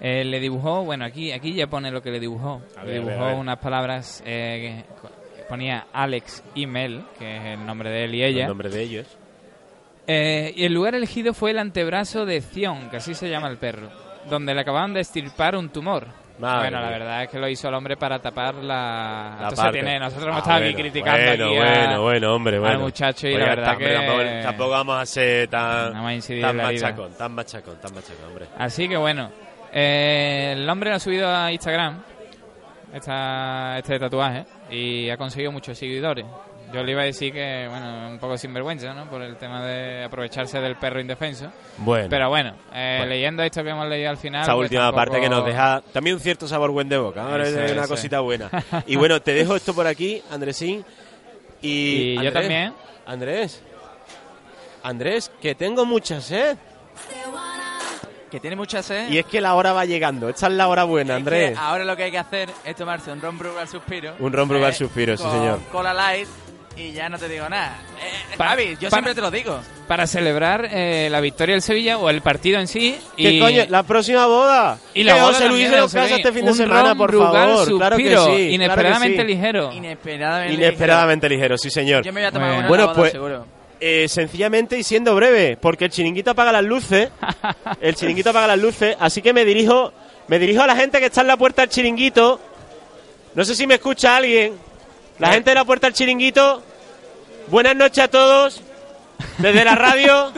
eh, 0.00 0.24
le 0.24 0.40
dibujó, 0.40 0.82
bueno, 0.84 1.04
aquí 1.04 1.30
aquí 1.32 1.52
ya 1.52 1.66
pone 1.66 1.90
lo 1.90 2.02
que 2.02 2.10
le 2.10 2.18
dibujó. 2.20 2.62
A 2.76 2.84
le 2.84 2.92
ver, 2.92 3.00
a 3.02 3.04
ver, 3.04 3.08
dibujó 3.10 3.24
a 3.24 3.28
ver. 3.28 3.36
unas 3.38 3.58
palabras, 3.58 4.22
eh, 4.24 4.84
que 5.36 5.42
ponía 5.42 5.86
Alex 5.92 6.42
y 6.54 6.66
Mel, 6.66 7.04
que 7.18 7.36
es 7.36 7.44
el 7.58 7.66
nombre 7.66 7.90
de 7.90 8.04
él 8.04 8.14
y 8.14 8.24
ella. 8.24 8.42
El 8.42 8.48
nombre 8.48 8.70
de 8.70 8.80
ellos. 8.82 9.06
Eh, 10.06 10.52
y 10.56 10.64
el 10.64 10.72
lugar 10.72 10.94
elegido 10.94 11.32
fue 11.34 11.50
el 11.52 11.58
antebrazo 11.58 12.24
de 12.26 12.40
Zion, 12.40 12.88
que 12.90 12.96
así 12.96 13.14
se 13.14 13.28
llama 13.28 13.48
el 13.48 13.58
perro, 13.58 13.88
donde 14.28 14.54
le 14.54 14.60
acababan 14.62 14.94
de 14.94 15.00
extirpar 15.00 15.54
un 15.54 15.68
tumor. 15.68 16.06
Madre 16.38 16.70
bueno, 16.70 16.80
la 16.80 16.90
verdad 16.90 17.22
es 17.24 17.28
que 17.28 17.38
lo 17.38 17.48
hizo 17.48 17.68
el 17.68 17.74
hombre 17.74 17.96
para 17.96 18.18
tapar 18.18 18.54
la... 18.56 19.36
La 19.40 19.48
Entonces 19.50 19.72
tiene, 19.72 19.98
nosotros 19.98 20.24
hemos 20.28 20.36
Ah, 20.36 20.40
estado 20.40 20.58
bueno, 20.60 20.72
aquí 20.72 20.82
criticando 20.82 21.26
bueno, 21.26 21.44
aquí 21.44 21.56
a- 21.56 21.60
bueno, 21.86 22.02
bueno, 22.02 22.34
hombre, 22.34 22.58
bueno. 22.58 22.74
al 22.74 22.80
muchacho 22.80 23.28
y 23.28 23.34
Oiga, 23.34 23.40
la 23.46 23.48
verdad 23.54 23.64
tampoco- 23.66 23.86
que... 23.88 23.94
Tampoco, 23.94 24.42
tampoco 24.42 24.70
vamos 24.70 24.98
a 25.02 25.06
ser 25.06 25.48
tan, 25.48 25.92
Vamos 25.92 26.24
a 26.24 26.26
tan 26.28 26.36
vida. 26.36 26.52
machacón, 26.52 27.12
tan 27.14 27.32
machacón, 27.34 27.76
tan 27.80 27.94
machacón, 27.94 28.24
hombre. 28.28 28.46
Así 28.58 28.88
que 28.88 28.96
bueno, 28.96 29.30
eh, 29.72 30.54
el 30.56 30.68
hombre 30.68 30.90
lo 30.90 30.96
ha 30.96 31.00
subido 31.00 31.28
a 31.32 31.52
Instagram, 31.52 32.02
esta, 32.92 33.78
este 33.78 33.98
tatuaje, 33.98 34.44
y 34.70 35.10
ha 35.10 35.16
conseguido 35.16 35.52
muchos 35.52 35.76
seguidores. 35.78 36.24
Yo 36.72 36.82
le 36.82 36.92
iba 36.92 37.02
a 37.02 37.04
decir 37.04 37.32
que, 37.32 37.66
bueno, 37.68 38.08
un 38.10 38.18
poco 38.18 38.38
sinvergüenza, 38.38 38.94
¿no? 38.94 39.08
Por 39.10 39.20
el 39.22 39.36
tema 39.36 39.62
de 39.64 40.04
aprovecharse 40.04 40.58
del 40.60 40.76
perro 40.76 41.00
indefenso. 41.00 41.52
Bueno. 41.78 42.06
Pero 42.08 42.28
bueno, 42.30 42.54
eh, 42.72 42.96
Bueno. 43.00 43.06
leyendo 43.12 43.42
esto 43.42 43.62
que 43.62 43.70
hemos 43.70 43.86
leído 43.88 44.08
al 44.10 44.16
final... 44.16 44.42
Esa 44.42 44.54
pues 44.54 44.64
última 44.66 44.82
tampoco- 44.84 44.96
parte 45.04 45.20
que 45.20 45.28
nos 45.28 45.44
deja 45.44 45.82
también 45.92 46.16
un 46.16 46.20
cierto 46.22 46.48
sabor 46.48 46.70
buen 46.70 46.88
de 46.88 46.96
boca, 46.98 47.22
¿no? 47.24 47.36
Eso, 47.36 47.60
Es 47.60 47.72
una 47.72 47.82
eso. 47.82 47.88
cosita 47.90 48.20
buena. 48.20 48.48
Y 48.86 48.96
bueno, 48.96 49.20
te 49.20 49.34
dejo 49.34 49.54
esto 49.56 49.74
por 49.74 49.86
aquí, 49.86 50.22
Andresín. 50.30 50.84
Y, 51.60 51.68
Y 51.68 52.14
yo 52.14 52.20
Andrés, 52.20 52.32
también. 52.34 52.74
Andrés. 53.06 53.62
Andrés, 54.82 55.30
que 55.40 55.54
tengo 55.54 55.84
mucha 55.84 56.20
sed. 56.20 56.56
Que 58.30 58.40
tiene 58.40 58.56
mucha 58.56 58.82
sed. 58.82 59.10
Y 59.10 59.18
es 59.18 59.26
que 59.26 59.42
la 59.42 59.54
hora 59.54 59.74
va 59.74 59.84
llegando. 59.84 60.30
Esta 60.30 60.46
es 60.46 60.54
la 60.54 60.66
hora 60.68 60.84
buena, 60.84 61.12
Es 61.14 61.18
Andrés. 61.18 61.58
ahora 61.58 61.84
lo 61.84 61.94
que 61.96 62.04
hay 62.04 62.10
que 62.10 62.18
hacer 62.18 62.48
es 62.64 62.74
tomarse 62.76 63.12
un 63.12 63.20
ron 63.20 63.36
Brugal 63.38 63.68
suspiro. 63.68 64.14
Un 64.20 64.32
ron 64.32 64.48
Brugal 64.48 64.70
eh, 64.70 64.74
suspiro, 64.74 65.16
sí, 65.18 65.22
con 65.22 65.32
señor. 65.32 65.60
Cola 65.70 65.92
light 65.92 66.26
y 66.76 66.92
ya 66.92 67.08
no 67.08 67.18
te 67.18 67.28
digo 67.28 67.48
nada. 67.48 67.76
Eh, 68.00 68.36
Pa- 68.36 68.48
Javi, 68.48 68.76
yo 68.80 68.88
para- 68.88 69.02
siempre 69.02 69.14
te 69.14 69.20
lo 69.20 69.30
digo. 69.30 69.60
Para 69.86 70.06
celebrar 70.06 70.68
eh, 70.72 71.08
la 71.10 71.20
victoria 71.20 71.54
del 71.54 71.62
Sevilla 71.62 71.98
o 71.98 72.08
el 72.08 72.22
partido 72.22 72.58
en 72.58 72.66
sí. 72.66 72.98
¿Qué 73.16 73.32
y, 73.32 73.40
coño? 73.40 73.64
La 73.68 73.82
próxima 73.82 74.26
boda. 74.26 74.78
Y 74.94 75.02
la 75.04 75.14
Que 75.14 75.20
boda 75.20 75.32
José 75.34 75.48
Luis 75.48 75.70
de 75.70 75.76
lo 75.76 75.82
José 75.82 75.96
casa 75.98 76.08
Luis. 76.14 76.18
este 76.26 76.32
fin 76.32 76.46
de 76.46 76.54
semana, 76.54 76.94
por 76.94 77.12
favor. 77.12 77.30
Claro 77.30 77.58
que 77.58 77.64
suspiro, 77.66 77.96
sí. 77.96 78.06
claro 78.24 78.36
que 78.36 78.50
inesperadamente 78.52 79.20
sí. 79.22 79.26
ligero. 79.28 79.72
Inesperadamente. 79.72 80.54
Inesperadamente 80.54 81.28
ligero, 81.28 81.58
sí, 81.58 81.70
señor. 81.70 82.04
Yo 82.04 82.12
me 82.12 82.20
voy 82.20 82.28
a 82.28 82.32
tomar 82.32 82.48
Bueno. 82.48 82.58
una 82.60 82.68
Bueno, 82.68 82.84
boda, 82.86 82.96
pues 82.96 83.12
seguro. 83.12 83.46
eh, 83.80 84.06
sencillamente 84.08 84.78
y 84.78 84.82
siendo 84.82 85.14
breve, 85.14 85.58
porque 85.60 85.84
el 85.86 85.90
chiringuito 85.90 86.30
apaga 86.30 86.52
las 86.52 86.64
luces, 86.64 87.10
el 87.82 87.94
chiringuito 87.94 88.30
apaga 88.30 88.46
las 88.46 88.58
luces, 88.58 88.96
así 88.98 89.20
que 89.20 89.32
me 89.34 89.44
dirijo, 89.44 89.92
me 90.28 90.38
dirijo 90.38 90.62
a 90.62 90.66
la 90.66 90.76
gente 90.76 91.00
que 91.00 91.06
está 91.06 91.20
en 91.20 91.26
la 91.26 91.36
puerta 91.36 91.62
del 91.62 91.68
chiringuito. 91.68 92.40
No 93.34 93.44
sé 93.44 93.54
si 93.54 93.66
me 93.66 93.74
escucha 93.74 94.16
alguien. 94.16 94.54
La 95.22 95.30
gente 95.30 95.50
de 95.50 95.54
la 95.54 95.64
puerta 95.64 95.86
del 95.86 95.94
chiringuito. 95.94 96.64
Buenas 97.46 97.76
noches 97.76 98.02
a 98.02 98.08
todos. 98.08 98.60
Desde 99.38 99.64
la 99.64 99.76
radio. 99.76 100.32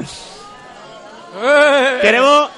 queremos 2.02 2.50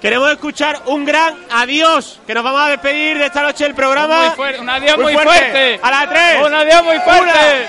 queremos 0.00 0.32
escuchar 0.32 0.82
un 0.86 1.04
gran 1.04 1.36
adiós, 1.48 2.18
que 2.26 2.34
nos 2.34 2.42
vamos 2.42 2.62
a 2.62 2.70
despedir 2.70 3.18
de 3.18 3.26
esta 3.26 3.42
noche 3.42 3.62
del 3.62 3.76
programa. 3.76 4.26
Muy 4.26 4.34
fuerte, 4.34 4.60
un 4.60 4.68
adiós 4.68 4.98
muy, 4.98 5.12
fuerte. 5.12 5.30
fuerte. 5.30 5.80
A 5.80 5.90
las 5.92 6.10
tres. 6.10 6.46
Un 6.46 6.54
adiós 6.54 6.82
muy 6.82 6.98
fuerte. 6.98 7.68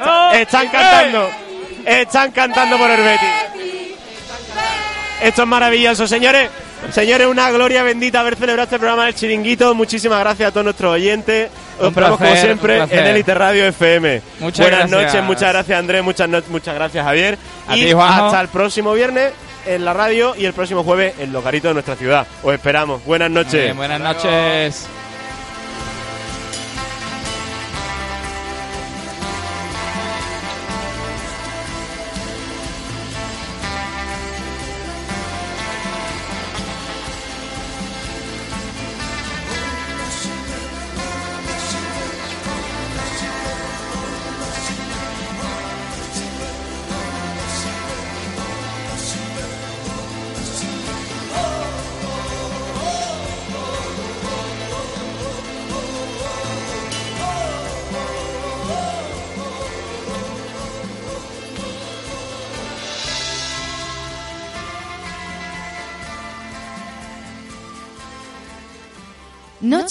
Una. 0.00 0.38
Están 0.38 0.68
cantando. 0.68 1.30
Están 1.84 2.30
cantando 2.30 2.78
por 2.78 2.90
el 2.92 3.02
Betis. 3.02 3.28
Esto 5.20 5.42
es 5.42 5.48
maravilloso, 5.48 6.06
señores. 6.06 6.48
Señores, 6.90 7.26
una 7.26 7.50
gloria 7.50 7.82
bendita 7.82 8.20
haber 8.20 8.36
celebrado 8.36 8.64
este 8.64 8.78
programa 8.78 9.06
del 9.06 9.14
Chiringuito. 9.14 9.74
Muchísimas 9.74 10.20
gracias 10.20 10.48
a 10.48 10.52
todos 10.52 10.64
nuestros 10.64 10.92
oyentes. 10.92 11.48
Os 11.78 11.88
esperamos 11.88 12.18
como 12.18 12.36
siempre 12.36 12.78
en 12.82 13.06
Elite 13.06 13.32
Radio 13.34 13.64
FM. 13.66 14.20
Muchas 14.40 14.60
Buenas 14.66 14.90
gracias. 14.90 15.12
noches, 15.14 15.22
muchas 15.24 15.52
gracias 15.52 15.78
Andrés, 15.78 16.02
muchas, 16.02 16.28
no- 16.28 16.42
muchas 16.48 16.74
gracias 16.74 17.04
Javier. 17.04 17.38
A 17.66 17.76
y 17.76 17.84
ti, 17.86 17.92
hasta 17.98 18.40
el 18.40 18.48
próximo 18.48 18.92
viernes 18.92 19.32
en 19.66 19.84
la 19.84 19.94
radio 19.94 20.34
y 20.36 20.44
el 20.44 20.52
próximo 20.52 20.82
jueves 20.84 21.14
en 21.18 21.32
los 21.32 21.42
garitos 21.42 21.70
de 21.70 21.74
nuestra 21.74 21.96
ciudad. 21.96 22.26
Os 22.42 22.52
esperamos. 22.52 23.02
Buenas 23.04 23.30
noches. 23.30 23.52
bien, 23.64 23.76
buenas 23.76 24.00
noches. 24.00 24.86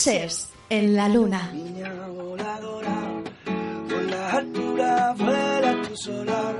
En 0.04 0.96
la 0.96 1.08
luna. 1.10 1.52
Por 3.88 4.04
las 4.10 4.34
alturas 4.34 5.16
vuela 5.16 5.82
tu 5.84 5.96
solar, 5.96 6.56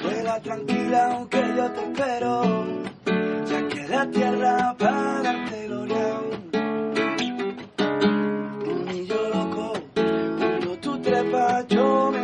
vuela 0.00 0.40
tranquila 0.40 1.14
aunque 1.16 1.42
yo 1.56 1.72
te 1.72 1.80
espero, 1.80 2.66
ya 3.48 3.68
que 3.68 3.88
la 3.88 4.08
tierra 4.10 4.76
para 4.78 5.20
darte 5.20 5.66
gloria. 5.66 6.20
Un 8.66 8.84
niño 8.86 9.16
loco, 9.34 9.72
cuando 10.38 10.78
tú 10.78 11.00
trepas 11.00 11.66
yo 11.66 12.12
me 12.12 12.19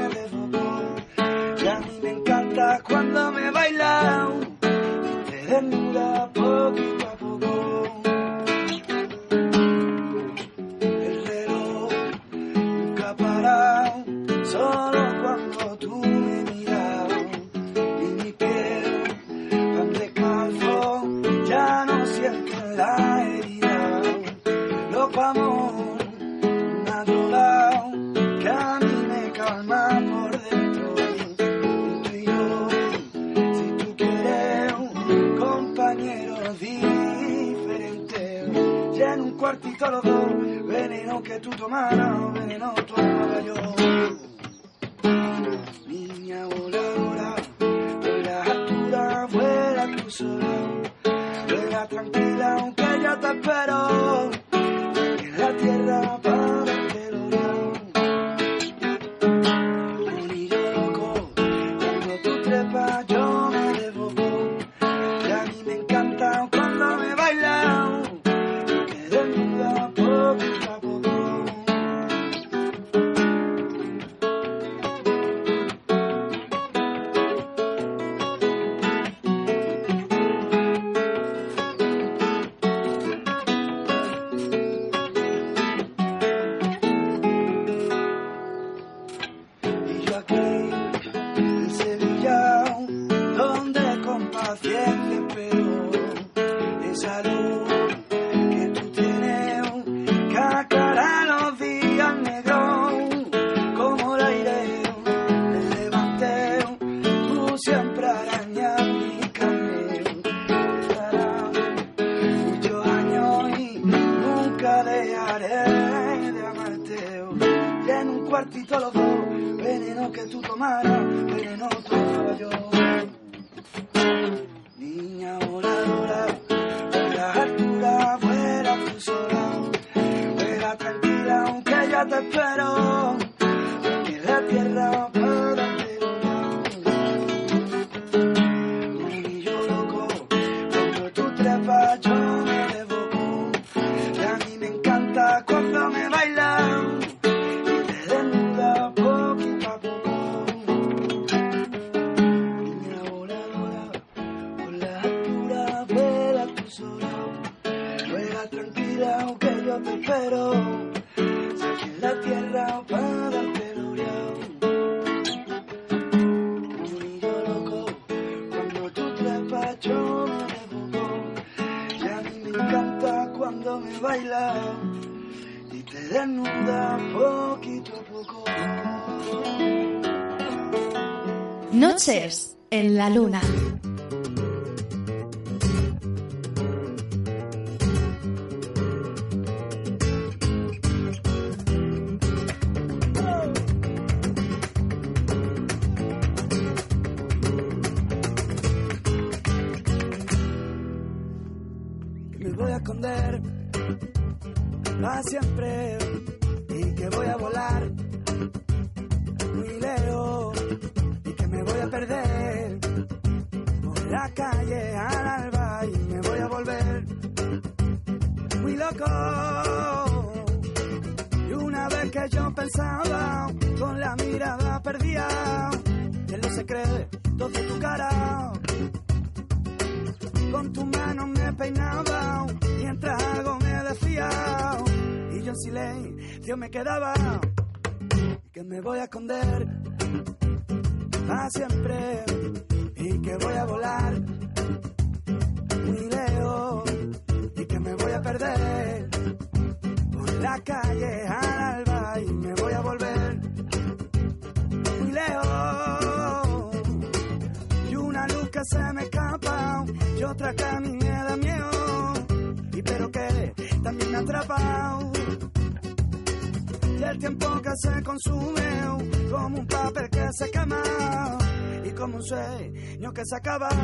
que 273.17 273.25
se 273.25 273.35
acaba. 273.35 273.76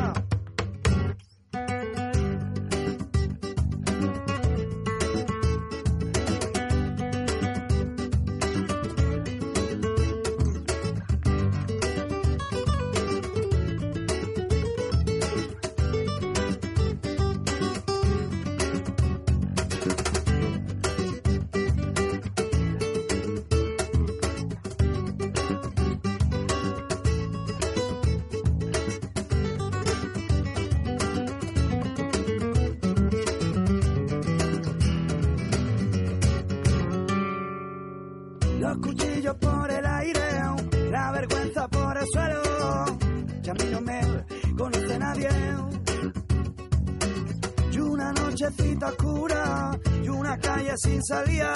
salía 51.03 51.53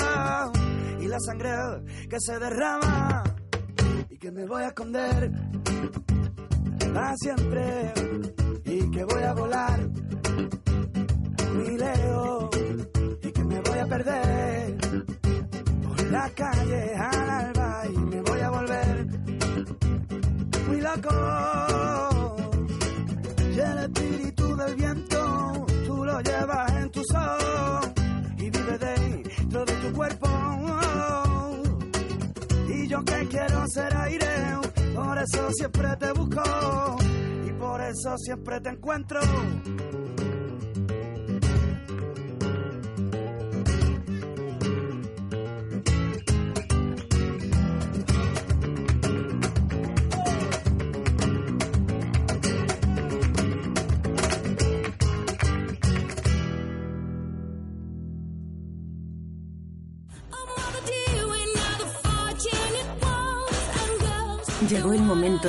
y 0.99 1.07
la 1.07 1.19
sangre 1.19 1.52
que 2.10 2.19
se 2.19 2.38
derrama 2.40 3.06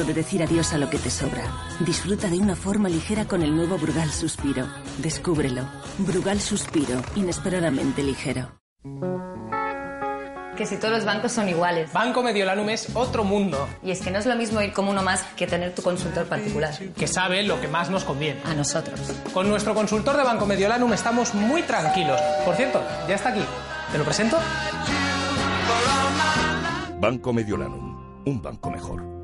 de 0.09 0.15
decir 0.15 0.43
adiós 0.43 0.73
a 0.73 0.79
lo 0.79 0.89
que 0.89 0.99
te 0.99 1.11
sobra. 1.11 1.45
Disfruta 1.81 2.29
de 2.29 2.39
una 2.39 2.57
forma 2.57 2.89
ligera 2.89 3.27
con 3.27 3.43
el 3.43 3.55
nuevo 3.55 3.77
Brugal 3.77 4.11
Suspiro. 4.11 4.67
Descúbrelo. 4.97 5.69
Brugal 5.99 6.41
Suspiro, 6.41 7.03
inesperadamente 7.15 8.03
ligero. 8.03 8.59
Que 10.57 10.65
si 10.67 10.77
todos 10.79 10.95
los 10.95 11.05
bancos 11.05 11.31
son 11.31 11.49
iguales. 11.49 11.93
Banco 11.93 12.23
Mediolanum 12.23 12.71
es 12.71 12.89
otro 12.95 13.23
mundo. 13.23 13.69
Y 13.83 13.91
es 13.91 14.01
que 14.01 14.11
no 14.11 14.19
es 14.19 14.25
lo 14.25 14.35
mismo 14.35 14.63
ir 14.63 14.73
como 14.73 14.91
uno 14.91 15.03
más 15.03 15.23
que 15.37 15.47
tener 15.47 15.75
tu 15.75 15.83
consultor 15.83 16.27
particular. 16.27 16.77
Que 16.97 17.07
sabe 17.07 17.43
lo 17.43 17.61
que 17.61 17.69
más 17.69 17.91
nos 17.91 18.05
conviene. 18.05 18.41
A 18.45 18.55
nosotros. 18.55 18.99
Con 19.35 19.49
nuestro 19.49 19.75
consultor 19.75 20.17
de 20.17 20.25
Banco 20.25 20.47
Mediolanum 20.47 20.93
estamos 20.95 21.35
muy 21.35 21.63
tranquilos. 21.63 22.19
Por 22.47 22.57
cierto, 22.57 22.83
ya 23.07 23.15
está 23.15 23.29
aquí. 23.29 23.45
¿Te 23.93 23.99
lo 23.99 24.05
presento? 24.05 24.39
Banco 26.99 27.33
Mediolanum. 27.33 28.25
Un 28.25 28.43
banco 28.43 28.71
mejor. 28.71 29.18